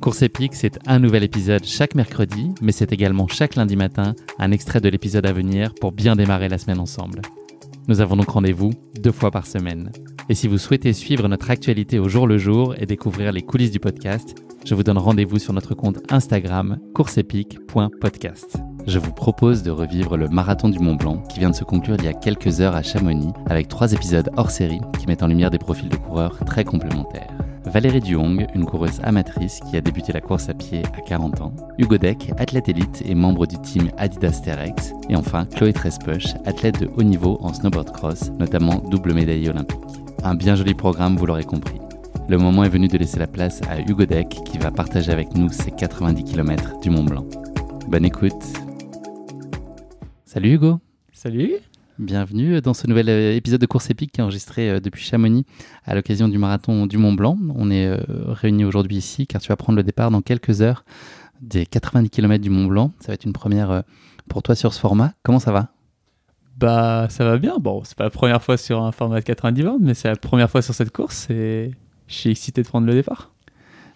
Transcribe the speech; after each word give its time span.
Course 0.00 0.22
épique, 0.22 0.54
c'est 0.54 0.78
un 0.86 1.00
nouvel 1.00 1.24
épisode 1.24 1.64
chaque 1.64 1.96
mercredi, 1.96 2.52
mais 2.62 2.70
c'est 2.70 2.92
également 2.92 3.26
chaque 3.26 3.56
lundi 3.56 3.74
matin 3.74 4.14
un 4.38 4.52
extrait 4.52 4.80
de 4.80 4.88
l'épisode 4.88 5.26
à 5.26 5.32
venir 5.32 5.74
pour 5.74 5.90
bien 5.90 6.14
démarrer 6.14 6.48
la 6.48 6.58
semaine 6.58 6.78
ensemble. 6.78 7.20
Nous 7.88 8.00
avons 8.00 8.16
donc 8.16 8.28
rendez-vous 8.28 8.70
deux 9.00 9.12
fois 9.12 9.32
par 9.32 9.46
semaine. 9.46 9.90
Et 10.28 10.34
si 10.34 10.46
vous 10.46 10.58
souhaitez 10.58 10.92
suivre 10.92 11.26
notre 11.26 11.50
actualité 11.50 11.98
au 11.98 12.08
jour 12.08 12.26
le 12.26 12.38
jour 12.38 12.74
et 12.78 12.86
découvrir 12.86 13.32
les 13.32 13.42
coulisses 13.42 13.72
du 13.72 13.80
podcast, 13.80 14.36
je 14.64 14.74
vous 14.74 14.84
donne 14.84 14.98
rendez-vous 14.98 15.38
sur 15.38 15.52
notre 15.52 15.74
compte 15.74 15.98
Instagram 16.12 16.78
courseepique.podcast. 16.94 18.58
Je 18.86 18.98
vous 18.98 19.12
propose 19.12 19.62
de 19.62 19.70
revivre 19.70 20.16
le 20.16 20.28
marathon 20.28 20.68
du 20.68 20.78
Mont 20.78 20.96
Blanc 20.96 21.22
qui 21.28 21.40
vient 21.40 21.50
de 21.50 21.56
se 21.56 21.64
conclure 21.64 21.96
il 21.98 22.04
y 22.04 22.08
a 22.08 22.14
quelques 22.14 22.60
heures 22.60 22.76
à 22.76 22.82
Chamonix 22.82 23.32
avec 23.46 23.68
trois 23.68 23.92
épisodes 23.92 24.30
hors 24.36 24.50
série 24.50 24.80
qui 24.98 25.06
mettent 25.06 25.22
en 25.22 25.28
lumière 25.28 25.50
des 25.50 25.58
profils 25.58 25.88
de 25.88 25.96
coureurs 25.96 26.38
très 26.44 26.64
complémentaires. 26.64 27.47
Valérie 27.64 28.00
Duong, 28.00 28.46
une 28.54 28.64
coureuse 28.64 29.00
amatrice 29.02 29.60
qui 29.60 29.76
a 29.76 29.80
débuté 29.80 30.12
la 30.12 30.20
course 30.20 30.48
à 30.48 30.54
pied 30.54 30.82
à 30.96 31.00
40 31.00 31.40
ans, 31.40 31.52
Hugo 31.78 31.98
Deck, 31.98 32.32
athlète 32.38 32.68
élite 32.68 33.02
et 33.04 33.14
membre 33.14 33.46
du 33.46 33.58
team 33.60 33.90
Adidas 33.96 34.40
Terex, 34.44 34.92
et 35.08 35.16
enfin 35.16 35.44
Chloé 35.44 35.72
Trespuch, 35.72 36.34
athlète 36.44 36.80
de 36.80 36.90
haut 36.96 37.02
niveau 37.02 37.38
en 37.40 37.52
snowboard 37.52 37.92
cross, 37.92 38.30
notamment 38.38 38.76
double 38.90 39.14
médaillée 39.14 39.50
olympique. 39.50 39.78
Un 40.22 40.34
bien 40.34 40.54
joli 40.54 40.74
programme, 40.74 41.16
vous 41.16 41.26
l'aurez 41.26 41.44
compris. 41.44 41.78
Le 42.28 42.38
moment 42.38 42.64
est 42.64 42.68
venu 42.68 42.88
de 42.88 42.98
laisser 42.98 43.18
la 43.18 43.26
place 43.26 43.60
à 43.68 43.80
Hugo 43.80 44.04
Deck 44.04 44.28
qui 44.44 44.58
va 44.58 44.70
partager 44.70 45.12
avec 45.12 45.34
nous 45.34 45.48
ses 45.50 45.70
90 45.70 46.24
km 46.24 46.78
du 46.80 46.90
Mont 46.90 47.04
Blanc. 47.04 47.24
Bonne 47.86 48.04
écoute. 48.04 48.44
Salut 50.24 50.52
Hugo. 50.52 50.78
Salut. 51.12 51.54
Bienvenue 51.98 52.60
dans 52.60 52.74
ce 52.74 52.86
nouvel 52.86 53.08
euh, 53.08 53.34
épisode 53.34 53.60
de 53.60 53.66
Course 53.66 53.90
épique 53.90 54.12
qui 54.12 54.20
est 54.20 54.22
enregistré 54.22 54.70
euh, 54.70 54.78
depuis 54.78 55.02
Chamonix 55.02 55.44
à 55.84 55.96
l'occasion 55.96 56.28
du 56.28 56.38
marathon 56.38 56.86
du 56.86 56.96
Mont 56.96 57.12
Blanc. 57.12 57.36
On 57.56 57.72
est 57.72 57.88
euh, 57.88 57.98
réunis 58.28 58.64
aujourd'hui 58.64 58.96
ici 58.96 59.26
car 59.26 59.40
tu 59.40 59.48
vas 59.48 59.56
prendre 59.56 59.78
le 59.78 59.82
départ 59.82 60.12
dans 60.12 60.22
quelques 60.22 60.62
heures 60.62 60.84
des 61.40 61.66
90 61.66 62.08
km 62.08 62.40
du 62.40 62.50
Mont 62.50 62.66
Blanc. 62.66 62.92
Ça 63.00 63.08
va 63.08 63.14
être 63.14 63.24
une 63.24 63.32
première 63.32 63.82
pour 64.28 64.44
toi 64.44 64.54
sur 64.54 64.74
ce 64.74 64.78
format. 64.78 65.14
Comment 65.24 65.40
ça 65.40 65.50
va? 65.50 65.72
Bah 66.56 67.08
ça 67.10 67.24
va 67.24 67.36
bien. 67.36 67.58
Bon, 67.58 67.82
c'est 67.82 67.98
pas 67.98 68.04
la 68.04 68.10
première 68.10 68.44
fois 68.44 68.56
sur 68.56 68.80
un 68.80 68.92
format 68.92 69.18
de 69.18 69.24
90 69.24 69.62
bornes, 69.64 69.82
mais 69.82 69.94
c'est 69.94 70.06
la 70.06 70.14
première 70.14 70.48
fois 70.48 70.62
sur 70.62 70.74
cette 70.74 70.92
course 70.92 71.28
et 71.30 71.72
je 72.06 72.14
suis 72.14 72.30
excité 72.30 72.62
de 72.62 72.68
prendre 72.68 72.86
le 72.86 72.92
départ. 72.92 73.32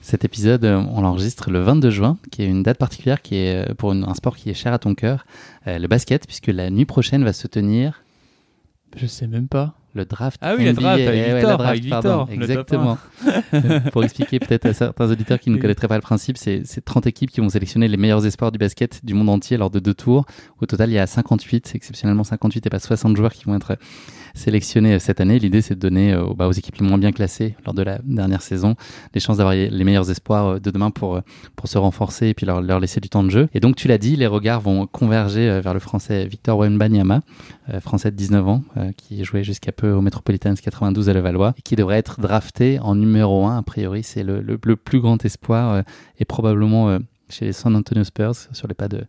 Cet 0.03 0.25
épisode, 0.25 0.65
on 0.65 1.01
l'enregistre 1.01 1.51
le 1.51 1.63
22 1.63 1.91
juin, 1.91 2.19
qui 2.33 2.43
est 2.43 2.47
une 2.47 2.65
date 2.65 2.77
particulière 2.77 3.23
qui 3.23 3.37
est 3.37 3.73
pour 3.75 3.93
un 3.93 4.15
sport 4.15 4.37
qui 4.37 4.51
est 4.51 4.55
cher 4.55 4.73
à 4.73 4.79
ton 4.81 4.95
cœur, 4.95 5.25
le 5.65 5.87
basket, 5.87 6.27
puisque 6.27 6.49
la 6.49 6.71
nuit 6.71 6.87
prochaine 6.87 7.23
va 7.23 7.33
se 7.33 7.47
tenir. 7.47 8.03
Je 8.97 9.07
sais 9.07 9.29
même 9.29 9.47
pas. 9.47 9.75
Le 9.95 10.05
draft. 10.05 10.39
Ah 10.41 10.55
oui, 10.57 10.65
le 10.65 10.73
draft 10.73 11.03
avec 11.07 11.23
Victor, 11.23 11.35
ouais, 11.35 11.43
draft, 11.43 11.69
avec 11.69 11.83
Victor 11.83 12.03
pardon, 12.03 12.33
exactement. 12.33 12.99
pour 13.93 14.05
expliquer 14.05 14.39
peut-être 14.39 14.67
à 14.67 14.73
certains 14.73 15.11
auditeurs 15.11 15.39
qui 15.39 15.51
ne 15.51 15.59
connaîtraient 15.59 15.89
pas 15.89 15.97
le 15.97 16.03
principe, 16.03 16.39
c'est 16.39 16.65
30 16.85 17.07
équipes 17.07 17.31
qui 17.31 17.41
vont 17.41 17.49
sélectionner 17.49 17.89
les 17.89 17.97
meilleurs 17.99 18.25
espoirs 18.25 18.53
du 18.53 18.59
basket 18.59 19.05
du 19.05 19.15
monde 19.15 19.29
entier 19.29 19.57
lors 19.57 19.71
de 19.71 19.81
deux 19.81 19.95
tours. 19.95 20.25
Au 20.61 20.67
total, 20.67 20.91
il 20.91 20.95
y 20.95 20.99
a 20.99 21.07
58, 21.07 21.73
exceptionnellement 21.75 22.25
58 22.25 22.67
et 22.67 22.71
pas 22.71 22.79
60 22.79 23.17
joueurs 23.17 23.33
qui 23.33 23.45
vont 23.45 23.55
être 23.55 23.77
sélectionnés 24.35 24.99
cette 24.99 25.21
année. 25.21 25.39
L'idée, 25.39 25.63
c'est 25.63 25.75
de 25.75 25.81
donner 25.81 26.13
euh, 26.13 26.25
bah, 26.35 26.49
aux 26.49 26.53
équipes 26.53 26.77
les 26.77 26.87
moins 26.87 26.99
bien 26.99 27.13
classées 27.13 27.55
lors 27.65 27.75
de 27.75 27.83
la 27.83 27.99
dernière 28.05 28.43
saison 28.43 28.75
les 29.15 29.21
chances 29.21 29.39
d'avoir 29.39 29.55
les 29.55 29.85
meilleurs 29.85 30.11
espoirs 30.11 30.47
euh, 30.47 30.59
de 30.59 30.71
demain 30.71 30.91
pour, 30.91 31.17
euh, 31.17 31.21
pour 31.57 31.69
se 31.69 31.79
renforcer 31.79 32.29
et 32.29 32.35
puis 32.35 32.47
leur, 32.47 32.63
leur 32.63 32.81
laisser 32.81 33.01
du 33.01 33.09
temps 33.09 33.23
de 33.23 33.31
jeu. 33.31 33.49
Et 33.55 33.61
donc, 33.61 33.77
tu 33.77 33.89
l'as 33.89 33.99
dit, 33.99 34.17
les 34.17 34.27
regards 34.27 34.61
vont 34.61 34.87
converger 34.87 35.61
vers 35.61 35.75
le 35.75 35.81
français 35.81 36.27
Victor 36.27 36.59
Wembanyama, 36.59 37.21
français 37.81 38.11
de 38.11 38.17
19 38.17 38.49
ans, 38.49 38.63
qui 38.97 39.25
jouait 39.25 39.45
jusqu'à 39.45 39.73
peu 39.73 39.93
au 39.93 40.01
Metropolitans 40.01 40.55
92 40.55 41.09
à 41.09 41.13
Levallois, 41.13 41.55
et 41.59 41.63
qui 41.63 41.77
devrait 41.77 41.99
être 41.99 42.21
drafté 42.21 42.79
en 42.81 42.95
numéro 42.95 43.47
1. 43.47 43.59
A 43.59 43.63
priori, 43.63 44.03
c'est 44.03 44.23
le, 44.23 44.41
le, 44.41 44.59
le, 44.63 44.77
plus 44.77 45.01
grand 45.01 45.25
espoir 45.25 45.83
et 46.19 46.25
probablement 46.25 46.99
chez 47.33 47.47
les 47.47 47.53
San 47.53 47.75
Antonio 47.75 48.05
Spurs 48.05 48.35
sur 48.53 48.69
les 48.69 48.75
pas 48.75 48.89
de, 48.89 49.05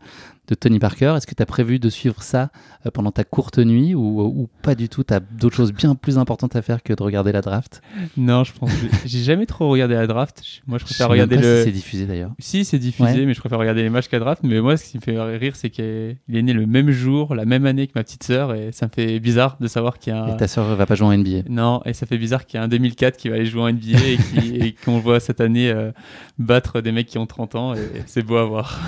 de 0.54 0.60
Tony 0.60 0.80
Parker. 0.80 1.16
Est-ce 1.18 1.28
que 1.28 1.36
tu 1.36 1.42
as 1.42 1.46
prévu 1.46 1.80
de 1.80 1.90
suivre 1.90 2.22
ça 2.22 2.50
euh, 2.86 2.92
pendant 2.92 3.12
ta 3.12 3.24
courte 3.24 3.58
nuit 3.58 3.96
ou, 3.96 4.22
ou 4.22 4.50
pas 4.62 4.76
du 4.76 4.90
tout? 4.90 5.04
Tu 5.04 5.14
as 5.14 5.20
d'autres 5.20 5.56
choses 5.56 5.74
bien 5.74 5.96
plus 5.96 6.18
importantes 6.18 6.56
à 6.56 6.62
faire 6.62 6.84
que 6.84 6.94
de 6.94 7.02
regarder 7.02 7.32
la 7.32 7.42
draft? 7.42 7.82
Non, 8.18 8.44
je 8.44 8.54
pense 8.54 8.72
j'ai 9.06 9.24
jamais 9.24 9.46
trop 9.46 9.70
regardé 9.70 9.96
la 9.96 10.08
draft. 10.08 10.42
Moi, 10.68 10.78
je 10.78 10.86
préfère 10.86 11.08
je 11.08 11.12
regarder 11.12 11.38
le. 11.38 11.60
Si 11.60 11.64
c'est 11.66 11.72
diffusé 11.72 12.06
d'ailleurs. 12.06 12.32
Si, 12.40 12.66
c'est 12.66 12.80
diffusé, 12.80 13.20
ouais. 13.20 13.26
mais 13.26 13.34
je 13.34 13.40
préfère 13.40 13.60
regarder 13.60 13.84
les 13.84 13.90
matchs 13.90 14.08
qu'à 14.08 14.20
draft. 14.20 14.42
Mais 14.44 14.62
moi, 14.62 14.78
ce 14.78 14.92
qui 14.92 14.98
me 14.98 15.02
fait 15.02 15.20
rire, 15.38 15.56
c'est 15.56 15.70
qu'il 15.70 15.84
est 15.84 16.42
né 16.42 16.54
le 16.54 16.66
même 16.66 16.92
jour, 16.92 17.36
la 17.36 17.46
même 17.46 17.66
année 17.66 17.88
que 17.88 17.94
ma 17.96 18.04
petite 18.04 18.24
sœur, 18.24 18.54
et 18.54 18.72
ça 18.72 18.88
me 18.88 18.92
fait 18.92 19.20
bizarre 19.20 19.58
de 19.60 19.68
savoir 19.68 20.00
qu'il 20.00 20.14
y 20.14 20.16
a. 20.16 20.24
Un... 20.24 20.34
Et 20.36 20.38
ta 20.38 20.48
sœur 20.48 20.76
va 20.76 20.86
pas 20.86 20.96
jouer 20.96 21.08
en 21.08 21.18
NBA 21.18 21.50
Non, 21.50 21.82
et 21.86 21.94
ça 21.94 22.06
fait 22.06 22.18
bizarre 22.18 22.46
qu'il 22.46 22.60
y 22.60 22.62
a 22.62 22.64
un 22.64 22.68
2004 22.68 23.18
qui 23.18 23.30
va 23.30 23.36
aller 23.36 23.46
jouer 23.46 23.62
en 23.62 23.72
NBA 23.72 24.00
et 24.66 24.76
qu'on 24.86 25.00
voit 25.00 25.20
cette 25.20 25.42
année 25.42 25.70
euh, 25.72 25.92
battre 26.38 26.82
des 26.82 26.92
mecs 26.92 27.08
qui 27.08 27.18
ont 27.18 27.26
30 27.26 27.56
ans, 27.56 27.74
et 27.74 27.80
c'est 28.06 28.24
beau 28.24 28.38
à 28.38 28.46
voir. 28.46 28.80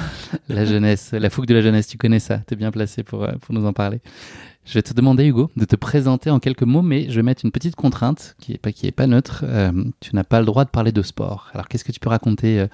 La 0.49 0.65
jeunesse, 0.65 1.11
la 1.13 1.29
fougue 1.29 1.47
de 1.47 1.54
la 1.55 1.61
jeunesse, 1.61 1.87
tu 1.87 1.97
connais 1.97 2.19
ça, 2.19 2.39
tu 2.47 2.53
es 2.53 2.57
bien 2.57 2.71
placé 2.71 3.03
pour, 3.03 3.23
euh, 3.23 3.31
pour 3.41 3.53
nous 3.53 3.65
en 3.65 3.73
parler. 3.73 4.01
Je 4.65 4.73
vais 4.73 4.81
te 4.81 4.95
demander, 4.95 5.27
Hugo, 5.27 5.51
de 5.55 5.63
te 5.63 5.75
présenter 5.75 6.31
en 6.31 6.39
quelques 6.39 6.63
mots, 6.63 6.81
mais 6.81 7.07
je 7.07 7.15
vais 7.15 7.21
mettre 7.21 7.45
une 7.45 7.51
petite 7.51 7.75
contrainte 7.75 8.35
qui 8.39 8.51
n'est 8.51 8.57
pas, 8.57 8.71
qui 8.71 8.87
est 8.87 8.91
pas 8.91 9.05
neutre. 9.05 9.45
Euh, 9.47 9.71
tu 9.99 10.15
n'as 10.15 10.23
pas 10.23 10.39
le 10.39 10.45
droit 10.47 10.65
de 10.65 10.71
parler 10.71 10.91
de 10.91 11.03
sport. 11.03 11.51
Alors, 11.53 11.67
qu'est-ce 11.67 11.83
que 11.83 11.91
tu 11.91 11.99
peux 11.99 12.09
raconter 12.09 12.59
euh, 12.59 12.67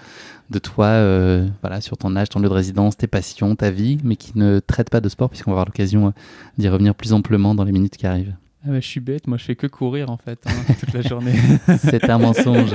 de 0.50 0.58
toi, 0.58 0.86
euh, 0.86 1.50
voilà, 1.59 1.81
sur 1.81 1.97
ton 1.97 2.16
âge, 2.16 2.30
ton 2.30 2.40
lieu 2.40 2.47
de 2.47 2.53
résidence, 2.53 2.96
tes 2.96 3.08
passions, 3.08 3.58
ta 3.58 3.72
vie, 3.72 3.97
mais 4.06 4.16
qui 4.16 4.38
ne 4.38 4.59
traite 4.59 4.90
pas 4.90 5.02
de 5.02 5.09
sport, 5.09 5.30
puisqu'on 5.30 5.52
va 5.52 5.56
avoir 5.56 5.66
l'occasion 5.66 6.13
d'y 6.58 6.69
revenir 6.69 6.96
plus 6.96 7.12
amplement 7.12 7.56
dans 7.56 7.66
les 7.66 7.74
minutes 7.74 7.98
qui 7.98 8.08
arrivent? 8.08 8.36
Ah 8.63 8.69
bah, 8.69 8.80
Je 8.80 8.88
suis 8.88 9.01
bête, 9.01 9.28
moi 9.28 9.38
je 9.38 9.44
fais 9.44 9.56
que 9.57 9.68
courir 9.68 10.10
en 10.10 10.18
fait, 10.18 10.39
hein, 10.45 10.74
toute 10.80 10.94
la 10.94 11.01
journée. 11.01 11.33
C'est 11.80 12.10
un 12.10 12.19
mensonge. 12.19 12.74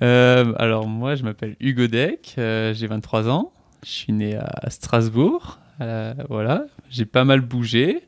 alors, 0.00 0.88
moi 0.88 1.14
je 1.14 1.22
m'appelle 1.22 1.54
Hugo 1.60 1.86
Deck, 1.86 2.34
j'ai 2.36 2.86
23 2.88 3.28
ans. 3.28 3.52
Je 3.84 3.90
suis 3.90 4.12
né 4.12 4.36
à 4.36 4.70
Strasbourg, 4.70 5.58
euh, 5.80 6.14
voilà, 6.28 6.64
j'ai 6.88 7.04
pas 7.04 7.24
mal 7.24 7.40
bougé 7.40 8.00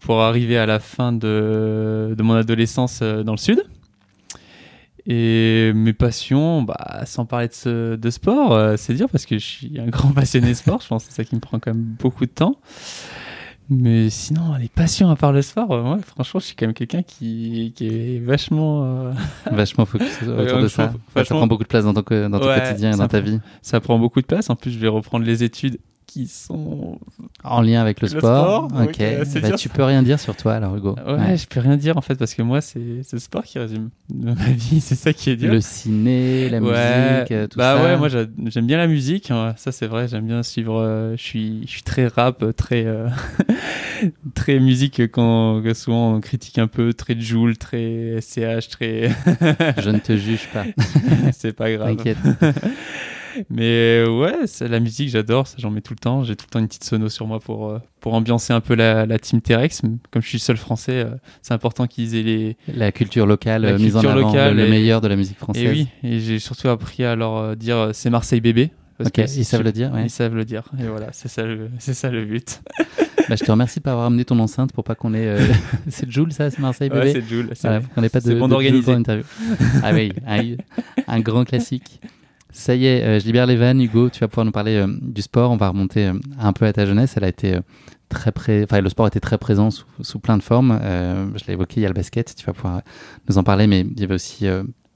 pour 0.00 0.22
arriver 0.22 0.56
à 0.56 0.66
la 0.66 0.80
fin 0.80 1.12
de, 1.12 2.14
de 2.16 2.22
mon 2.22 2.34
adolescence 2.34 3.00
euh, 3.02 3.22
dans 3.22 3.32
le 3.32 3.38
sud. 3.38 3.62
Et 5.04 5.72
mes 5.74 5.92
passions, 5.92 6.62
bah, 6.62 7.02
sans 7.06 7.26
parler 7.26 7.48
de, 7.64 7.98
de 8.00 8.10
sport, 8.10 8.52
euh, 8.52 8.76
c'est 8.76 8.94
dur 8.94 9.08
parce 9.10 9.26
que 9.26 9.36
je 9.36 9.44
suis 9.44 9.80
un 9.80 9.88
grand 9.88 10.08
passionné 10.14 10.48
de 10.48 10.54
sport. 10.54 10.80
je 10.80 10.88
pense 10.88 11.04
que 11.04 11.10
c'est 11.10 11.22
ça 11.22 11.24
qui 11.24 11.34
me 11.34 11.40
prend 11.40 11.58
quand 11.58 11.74
même 11.74 11.82
beaucoup 11.82 12.24
de 12.24 12.30
temps. 12.30 12.56
Mais 13.70 14.10
sinon, 14.10 14.54
les 14.56 14.68
passions 14.68 15.08
à 15.10 15.16
part 15.16 15.32
le 15.32 15.40
sport, 15.40 15.70
ouais, 15.70 16.02
franchement, 16.04 16.40
je 16.40 16.46
suis 16.46 16.56
quand 16.56 16.66
même 16.66 16.74
quelqu'un 16.74 17.02
qui, 17.02 17.72
qui, 17.74 17.86
est 17.86 18.18
vachement. 18.18 18.84
Euh... 18.84 19.12
Vachement 19.50 19.86
focus 19.86 20.22
autour 20.22 20.60
de 20.60 20.68
ça. 20.68 20.92
Vachement... 21.14 21.24
Ça 21.24 21.34
prend 21.36 21.46
beaucoup 21.46 21.62
de 21.62 21.68
place 21.68 21.84
dans 21.84 21.94
ton, 21.94 22.28
dans 22.28 22.38
ton 22.40 22.48
ouais, 22.48 22.60
quotidien 22.60 22.92
et 22.92 22.96
dans 22.96 23.08
ta 23.08 23.20
vie. 23.20 23.40
Ça 23.62 23.80
prend 23.80 23.98
beaucoup 23.98 24.20
de 24.20 24.26
place. 24.26 24.50
En 24.50 24.56
plus, 24.56 24.70
je 24.72 24.78
vais 24.78 24.88
reprendre 24.88 25.24
les 25.24 25.42
études 25.42 25.78
qui 26.12 26.26
sont 26.26 26.98
en 27.42 27.62
lien 27.62 27.80
avec 27.80 28.02
le, 28.02 28.08
sport. 28.08 28.68
sport, 28.70 28.82
ok. 28.82 29.00
euh, 29.00 29.24
Bah, 29.40 29.52
tu 29.52 29.68
peux 29.70 29.82
rien 29.82 30.02
dire 30.02 30.20
sur 30.20 30.36
toi 30.36 30.52
alors 30.54 30.76
Hugo. 30.76 30.94
Ouais, 31.06 31.36
je 31.38 31.46
peux 31.46 31.60
rien 31.60 31.76
dire 31.78 31.96
en 31.96 32.02
fait 32.02 32.16
parce 32.16 32.34
que 32.34 32.42
moi 32.42 32.60
c'est 32.60 32.80
le 33.12 33.18
sport 33.18 33.44
qui 33.44 33.58
résume 33.58 33.88
ma 34.14 34.34
vie, 34.34 34.80
c'est 34.82 34.94
ça 34.94 35.12
qui 35.14 35.30
est 35.30 35.36
dur. 35.36 35.50
Le 35.52 35.60
ciné, 35.62 36.50
la 36.50 36.60
ouais, 36.60 37.20
musique, 37.20 37.32
euh, 37.32 37.46
tout 37.46 37.58
bah 37.58 37.76
ça. 37.78 37.82
ouais, 37.82 37.96
moi 37.96 38.08
j'a- 38.08 38.26
j'aime 38.46 38.66
bien 38.66 38.76
la 38.76 38.86
musique, 38.88 39.30
hein, 39.30 39.54
ça 39.56 39.72
c'est 39.72 39.86
vrai, 39.86 40.06
j'aime 40.06 40.26
bien 40.26 40.42
suivre. 40.42 40.78
euh, 40.78 41.14
je 41.16 41.22
suis, 41.22 41.62
je 41.66 41.70
suis 41.70 41.82
très 41.82 42.06
rap, 42.08 42.42
euh, 42.42 42.52
très, 42.52 42.84
euh, 42.84 43.08
très 44.34 44.58
musique 44.60 45.00
quand 45.12 45.62
que 45.62 45.72
souvent 45.74 46.14
on 46.14 46.20
critique 46.20 46.58
un 46.58 46.66
peu, 46.66 46.92
très 46.92 47.18
Joule, 47.18 47.56
très 47.56 48.20
SCH, 48.20 48.68
très. 48.68 49.10
Je 49.78 49.90
ne 49.90 49.98
te 49.98 50.16
juge 50.16 50.48
pas. 50.52 50.64
c'est 51.32 51.52
pas 51.54 51.72
grave. 51.72 51.96
T'inquiète. 51.96 52.18
Mais 53.50 54.02
euh, 54.04 54.08
ouais, 54.18 54.46
c'est 54.46 54.68
la 54.68 54.80
musique, 54.80 55.08
j'adore, 55.08 55.46
ça 55.46 55.56
j'en 55.58 55.70
mets 55.70 55.80
tout 55.80 55.92
le 55.94 55.98
temps. 55.98 56.22
J'ai 56.24 56.36
tout 56.36 56.46
le 56.48 56.50
temps 56.52 56.58
une 56.58 56.66
petite 56.68 56.84
sono 56.84 57.08
sur 57.08 57.26
moi 57.26 57.40
pour, 57.40 57.68
euh, 57.68 57.78
pour 58.00 58.14
ambiancer 58.14 58.52
un 58.52 58.60
peu 58.60 58.74
la, 58.74 59.06
la 59.06 59.18
team 59.18 59.40
T-Rex. 59.40 59.82
Comme 60.10 60.22
je 60.22 60.28
suis 60.28 60.36
le 60.38 60.42
seul 60.42 60.56
français, 60.56 61.04
euh, 61.04 61.10
c'est 61.42 61.54
important 61.54 61.86
qu'ils 61.86 62.14
aient 62.16 62.22
les. 62.22 62.56
La 62.74 62.92
culture 62.92 63.26
locale 63.26 63.62
La 63.62 63.78
mise 63.78 63.96
en 63.96 64.00
culture 64.00 64.16
avant, 64.18 64.28
locale 64.28 64.56
le, 64.56 64.68
meilleur 64.68 65.00
de 65.00 65.08
la 65.08 65.16
musique 65.16 65.38
française. 65.38 65.64
Et 65.64 65.68
oui, 65.70 65.88
et 66.02 66.20
j'ai 66.20 66.38
surtout 66.38 66.68
appris 66.68 67.04
à 67.04 67.16
leur 67.16 67.56
dire 67.56 67.90
c'est 67.92 68.10
Marseille 68.10 68.40
bébé. 68.40 68.70
parce 68.98 69.08
Ok, 69.08 69.18
ils 69.36 69.44
savent 69.44 69.62
le 69.62 69.72
dire. 69.72 69.92
ouais. 69.92 70.04
Ils 70.04 70.10
savent 70.10 70.34
le 70.34 70.44
dire. 70.44 70.64
Et 70.78 70.86
voilà, 70.86 71.08
c'est 71.12 71.28
ça, 71.28 71.42
le- 71.44 71.70
c'est 71.78 71.94
ça 71.94 72.10
le 72.10 72.24
but. 72.24 72.60
Bah, 73.28 73.36
je 73.36 73.44
te 73.44 73.50
remercie 73.52 73.78
de 73.78 73.84
pas 73.84 73.92
avoir 73.92 74.06
amené 74.06 74.24
ton 74.24 74.36
enceinte 74.40 74.72
pour 74.72 74.82
pas 74.82 74.96
qu'on 74.96 75.14
ait. 75.14 75.28
euh, 75.28 75.38
c'est 75.88 76.10
Joule 76.10 76.32
ça, 76.32 76.50
c'est 76.50 76.58
Marseille 76.58 76.90
Ouais, 76.90 76.98
bébé. 77.04 77.12
c'est 77.12 77.28
Jules. 77.28 77.50
c'est- 77.52 77.68
Voilà, 77.68 77.80
pour 77.80 77.94
qu'on 77.94 78.02
ait 78.02 78.08
pas 78.08 78.18
de. 78.18 78.24
c'est 78.24 78.34
bon 78.34 78.40
Joule 78.40 78.50
d'organiser. 78.50 78.96
ah 79.84 79.92
oui, 79.94 80.12
un, 80.26 80.56
un 81.06 81.20
grand 81.20 81.44
classique. 81.44 82.00
Ça 82.54 82.74
y 82.74 82.84
est, 82.86 83.02
euh, 83.02 83.18
je 83.18 83.24
libère 83.24 83.46
les 83.46 83.56
vannes. 83.56 83.80
Hugo, 83.80 84.10
tu 84.10 84.20
vas 84.20 84.28
pouvoir 84.28 84.44
nous 84.44 84.52
parler 84.52 84.76
euh, 84.76 84.86
du 85.00 85.22
sport. 85.22 85.50
On 85.50 85.56
va 85.56 85.68
remonter 85.68 86.06
euh, 86.08 86.14
un 86.38 86.52
peu 86.52 86.66
à 86.66 86.72
ta 86.72 86.84
jeunesse. 86.86 87.14
Elle 87.16 87.24
a 87.24 87.28
été 87.28 87.58
très 88.10 88.30
pré... 88.30 88.62
enfin, 88.64 88.80
le 88.80 88.88
sport 88.90 89.06
était 89.06 89.20
très 89.20 89.38
présent 89.38 89.70
sous, 89.70 89.86
sous 90.02 90.18
plein 90.18 90.36
de 90.36 90.42
formes. 90.42 90.78
Je 90.82 91.46
l'ai 91.46 91.54
évoqué, 91.54 91.80
il 91.80 91.82
y 91.82 91.86
a 91.86 91.88
le 91.88 91.94
basket. 91.94 92.34
Tu 92.36 92.44
vas 92.44 92.52
pouvoir 92.52 92.82
nous 93.28 93.38
en 93.38 93.42
parler, 93.42 93.66
mais 93.66 93.80
il 93.80 93.98
y 93.98 94.04
avait 94.04 94.14
aussi 94.14 94.44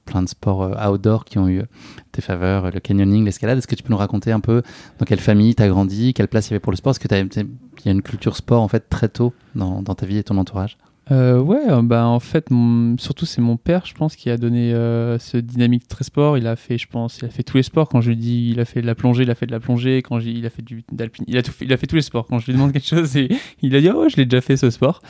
plein 0.05 0.21
de 0.21 0.29
sports 0.29 0.69
outdoor 0.87 1.25
qui 1.25 1.39
ont 1.39 1.49
eu 1.49 1.63
tes 2.11 2.21
faveurs, 2.21 2.69
le 2.69 2.79
canyoning, 2.79 3.25
l'escalade. 3.25 3.57
Est-ce 3.57 3.65
que 3.67 3.73
tu 3.73 3.81
peux 3.81 3.91
nous 3.91 3.97
raconter 3.97 4.31
un 4.31 4.39
peu 4.39 4.61
dans 4.99 5.05
quelle 5.05 5.19
famille 5.19 5.55
tu 5.55 5.63
as 5.63 5.67
grandi, 5.67 6.13
quelle 6.13 6.27
place 6.27 6.47
il 6.47 6.51
y 6.51 6.53
avait 6.53 6.59
pour 6.59 6.71
le 6.71 6.77
sport? 6.77 6.91
Est-ce 6.91 6.99
que 6.99 7.07
t'as- 7.07 7.25
t'as- 7.25 7.41
il 7.41 7.85
y 7.85 7.89
a 7.89 7.91
une 7.91 8.03
culture 8.03 8.35
sport 8.37 8.61
en 8.61 8.67
fait 8.67 8.87
très 8.87 9.09
tôt 9.09 9.33
dans 9.55 9.81
ta 9.83 10.05
vie 10.05 10.17
et 10.19 10.23
ton 10.23 10.37
entourage? 10.37 10.77
Euh, 11.09 11.39
ouais, 11.39 11.69
euh, 11.69 11.81
bah 11.81 12.05
en 12.05 12.19
fait, 12.19 12.49
mon- 12.51 12.97
surtout 12.97 13.25
c'est 13.25 13.39
mon 13.41 13.55
père, 13.55 13.85
je 13.85 13.93
pense, 13.93 14.17
qui 14.17 14.29
a 14.29 14.35
donné 14.37 14.73
euh, 14.73 15.17
ce 15.19 15.37
dynamique 15.37 15.87
très 15.87 16.03
sport. 16.03 16.37
Il 16.37 16.47
a 16.47 16.57
fait, 16.57 16.77
je 16.77 16.87
pense, 16.87 17.19
il 17.19 17.25
a 17.25 17.29
fait 17.29 17.43
tous 17.43 17.55
les 17.55 17.63
sports. 17.63 17.87
Quand 17.87 18.01
je 18.01 18.09
lui 18.09 18.17
dis, 18.17 18.49
il 18.51 18.59
a 18.59 18.65
fait 18.65 18.81
de 18.81 18.85
la 18.87 18.95
plongée, 18.95 19.23
il 19.23 19.31
a 19.31 19.35
fait 19.35 19.45
de 19.45 19.51
la 19.51 19.61
plongée. 19.61 20.01
Quand 20.01 20.19
j'ai- 20.19 20.31
il 20.31 20.45
a 20.45 20.49
fait 20.49 20.61
du 20.61 20.83
d'alpine, 20.91 21.23
il 21.27 21.37
a 21.37 21.43
tout 21.43 21.51
fait, 21.51 21.63
il 21.63 21.71
a 21.71 21.77
fait 21.77 21.87
tous 21.87 21.95
les 21.95 22.01
sports. 22.01 22.27
Quand 22.27 22.39
je 22.39 22.47
lui 22.47 22.53
demande 22.53 22.71
quelque 22.73 22.87
chose, 22.87 23.15
et, 23.15 23.29
il 23.61 23.73
a 23.75 23.79
dit, 23.81 23.89
oh, 23.89 24.09
je 24.09 24.17
l'ai 24.17 24.25
déjà 24.25 24.41
fait 24.41 24.57
ce 24.57 24.69
sport. 24.69 25.01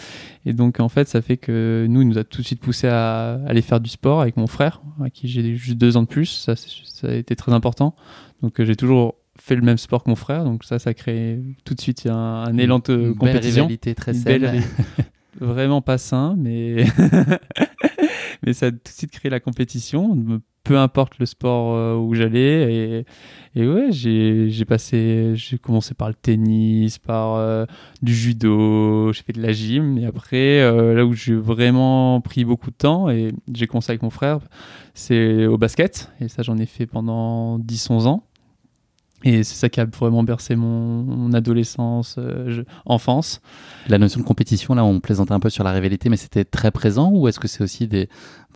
Et 0.45 0.53
donc 0.53 0.79
en 0.79 0.89
fait, 0.89 1.07
ça 1.07 1.21
fait 1.23 1.37
que 1.37 1.87
nous, 1.89 2.03
il 2.03 2.07
nous 2.07 2.17
a 2.19 2.23
tout 2.23 2.41
de 2.41 2.45
suite 2.47 2.59
poussé 2.61 2.87
à 2.87 3.39
aller 3.47 3.63
faire 3.63 3.79
du 3.79 3.89
sport 3.89 4.21
avec 4.21 4.37
mon 4.37 4.47
frère, 4.47 4.81
à 5.03 5.09
qui 5.09 5.27
j'ai 5.27 5.55
juste 5.55 5.77
deux 5.79 5.97
ans 5.97 6.03
de 6.03 6.07
plus. 6.07 6.27
Ça, 6.27 6.55
ça 6.55 7.07
a 7.07 7.13
été 7.13 7.35
très 7.35 7.53
important. 7.53 7.95
Donc 8.43 8.59
euh, 8.59 8.65
j'ai 8.65 8.75
toujours 8.75 9.15
fait 9.39 9.55
le 9.55 9.61
même 9.63 9.77
sport 9.77 10.03
que 10.03 10.09
mon 10.11 10.15
frère. 10.15 10.43
Donc 10.43 10.63
ça, 10.63 10.77
ça 10.77 10.93
crée 10.93 11.39
tout 11.65 11.73
de 11.73 11.81
suite 11.81 12.05
un, 12.05 12.13
un 12.15 12.57
élan 12.57 12.79
de 12.79 12.93
Une 12.93 12.99
belle 13.07 13.15
compétition 13.15 13.63
rivalité 13.63 13.95
très 13.95 14.13
belle 14.13 14.41
saine. 14.51 14.63
vraiment 15.39 15.81
pas 15.81 15.97
sain, 15.97 16.35
mais 16.37 16.85
mais 18.45 18.53
ça 18.53 18.67
a 18.67 18.71
tout 18.71 18.77
de 18.83 18.89
suite 18.89 19.11
créé 19.11 19.29
la 19.29 19.39
compétition. 19.39 20.17
Peu 20.63 20.77
importe 20.77 21.17
le 21.19 21.25
sport 21.25 21.75
euh, 21.75 21.95
où 21.95 22.13
j'allais 22.13 22.73
et, 22.73 23.05
et 23.55 23.67
ouais, 23.67 23.87
j'ai 23.91 24.65
passé, 24.65 25.31
j'ai 25.35 25.57
commencé 25.57 25.93
par 25.93 26.09
le 26.09 26.13
tennis, 26.13 26.97
par 26.99 27.35
euh, 27.35 27.65
du 28.01 28.13
judo, 28.13 29.13
j'ai 29.13 29.23
fait 29.23 29.31
de 29.31 29.41
la 29.41 29.53
gym 29.53 29.97
et 29.97 30.05
après 30.05 30.59
euh, 30.59 30.93
là 30.93 31.05
où 31.05 31.13
j'ai 31.13 31.35
vraiment 31.35 32.19
pris 32.19 32.43
beaucoup 32.43 32.69
de 32.69 32.75
temps 32.75 33.09
et 33.09 33.31
j'ai 33.53 33.65
commencé 33.65 33.91
avec 33.91 34.01
mon 34.03 34.09
frère, 34.09 34.39
c'est 34.93 35.45
au 35.45 35.57
basket 35.57 36.11
et 36.19 36.27
ça 36.27 36.43
j'en 36.43 36.57
ai 36.57 36.65
fait 36.65 36.85
pendant 36.85 37.59
10-11 37.59 38.07
ans. 38.07 38.26
Et 39.23 39.43
c'est 39.43 39.55
ça 39.55 39.67
qui 39.69 39.79
a 39.79 39.85
vraiment 39.85 40.23
bercé 40.23 40.55
mon, 40.55 41.33
adolescence, 41.33 42.15
euh, 42.19 42.63
enfance. 42.85 43.41
La 43.87 43.97
notion 43.97 44.19
de 44.19 44.25
compétition, 44.25 44.75
là, 44.75 44.85
on 44.85 44.99
plaisantait 44.99 45.33
un 45.33 45.39
peu 45.39 45.49
sur 45.49 45.63
la 45.63 45.71
rivalité, 45.71 46.09
mais 46.09 46.17
c'était 46.17 46.45
très 46.45 46.69
présent 46.69 47.11
ou 47.11 47.27
est-ce 47.27 47.39
que 47.39 47.47
c'est 47.47 47.63
aussi 47.63 47.87
des, 47.87 48.09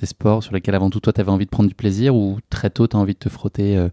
sports 0.03 0.43
sur 0.43 0.53
lesquels 0.53 0.75
avant 0.75 0.89
tout, 0.89 0.99
toi, 0.99 1.13
tu 1.13 1.21
avais 1.21 1.31
envie 1.31 1.45
de 1.45 1.49
prendre 1.49 1.69
du 1.69 1.75
plaisir 1.75 2.15
ou 2.15 2.39
très 2.49 2.69
tôt, 2.69 2.87
tu 2.87 2.95
as 2.95 2.99
envie 2.99 3.13
de 3.13 3.19
te 3.19 3.29
frotter 3.29 3.77
euh, 3.77 3.89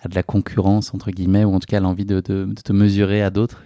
à 0.00 0.08
de 0.08 0.14
la 0.14 0.22
concurrence, 0.22 0.94
entre 0.94 1.10
guillemets, 1.10 1.44
ou 1.44 1.54
en 1.54 1.60
tout 1.60 1.66
cas, 1.66 1.80
l'envie 1.80 2.04
de 2.04 2.20
te 2.20 2.72
mesurer 2.72 3.22
à 3.22 3.30
d'autres? 3.30 3.62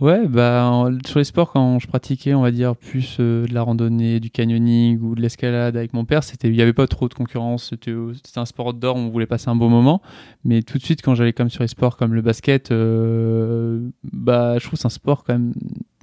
Ouais, 0.00 0.26
bah, 0.26 0.88
sur 1.06 1.18
les 1.18 1.24
sports, 1.24 1.52
quand 1.52 1.78
je 1.78 1.86
pratiquais, 1.86 2.34
on 2.34 2.42
va 2.42 2.50
dire, 2.50 2.76
plus 2.76 3.16
euh, 3.20 3.46
de 3.46 3.54
la 3.54 3.62
randonnée, 3.62 4.20
du 4.20 4.30
canyoning 4.30 5.00
ou 5.00 5.14
de 5.14 5.20
l'escalade 5.20 5.76
avec 5.76 5.92
mon 5.92 6.04
père, 6.04 6.20
il 6.42 6.52
n'y 6.52 6.62
avait 6.62 6.72
pas 6.72 6.86
trop 6.86 7.08
de 7.08 7.14
concurrence. 7.14 7.70
C'était, 7.70 7.90
euh, 7.90 8.12
un 8.36 8.44
sport 8.44 8.66
outdoor, 8.68 8.96
on 8.96 9.08
voulait 9.08 9.26
passer 9.26 9.48
un 9.48 9.56
beau 9.56 9.68
moment. 9.68 10.02
Mais 10.44 10.62
tout 10.62 10.78
de 10.78 10.82
suite, 10.82 11.02
quand 11.02 11.14
j'allais 11.14 11.32
comme 11.32 11.50
sur 11.50 11.62
les 11.62 11.68
sports 11.68 11.96
comme 11.96 12.14
le 12.14 12.22
basket, 12.22 12.70
euh, 12.72 13.88
bah, 14.12 14.58
je 14.58 14.66
trouve 14.66 14.78
c'est 14.78 14.86
un 14.86 14.90
sport 14.90 15.24
quand 15.24 15.34
même. 15.34 15.52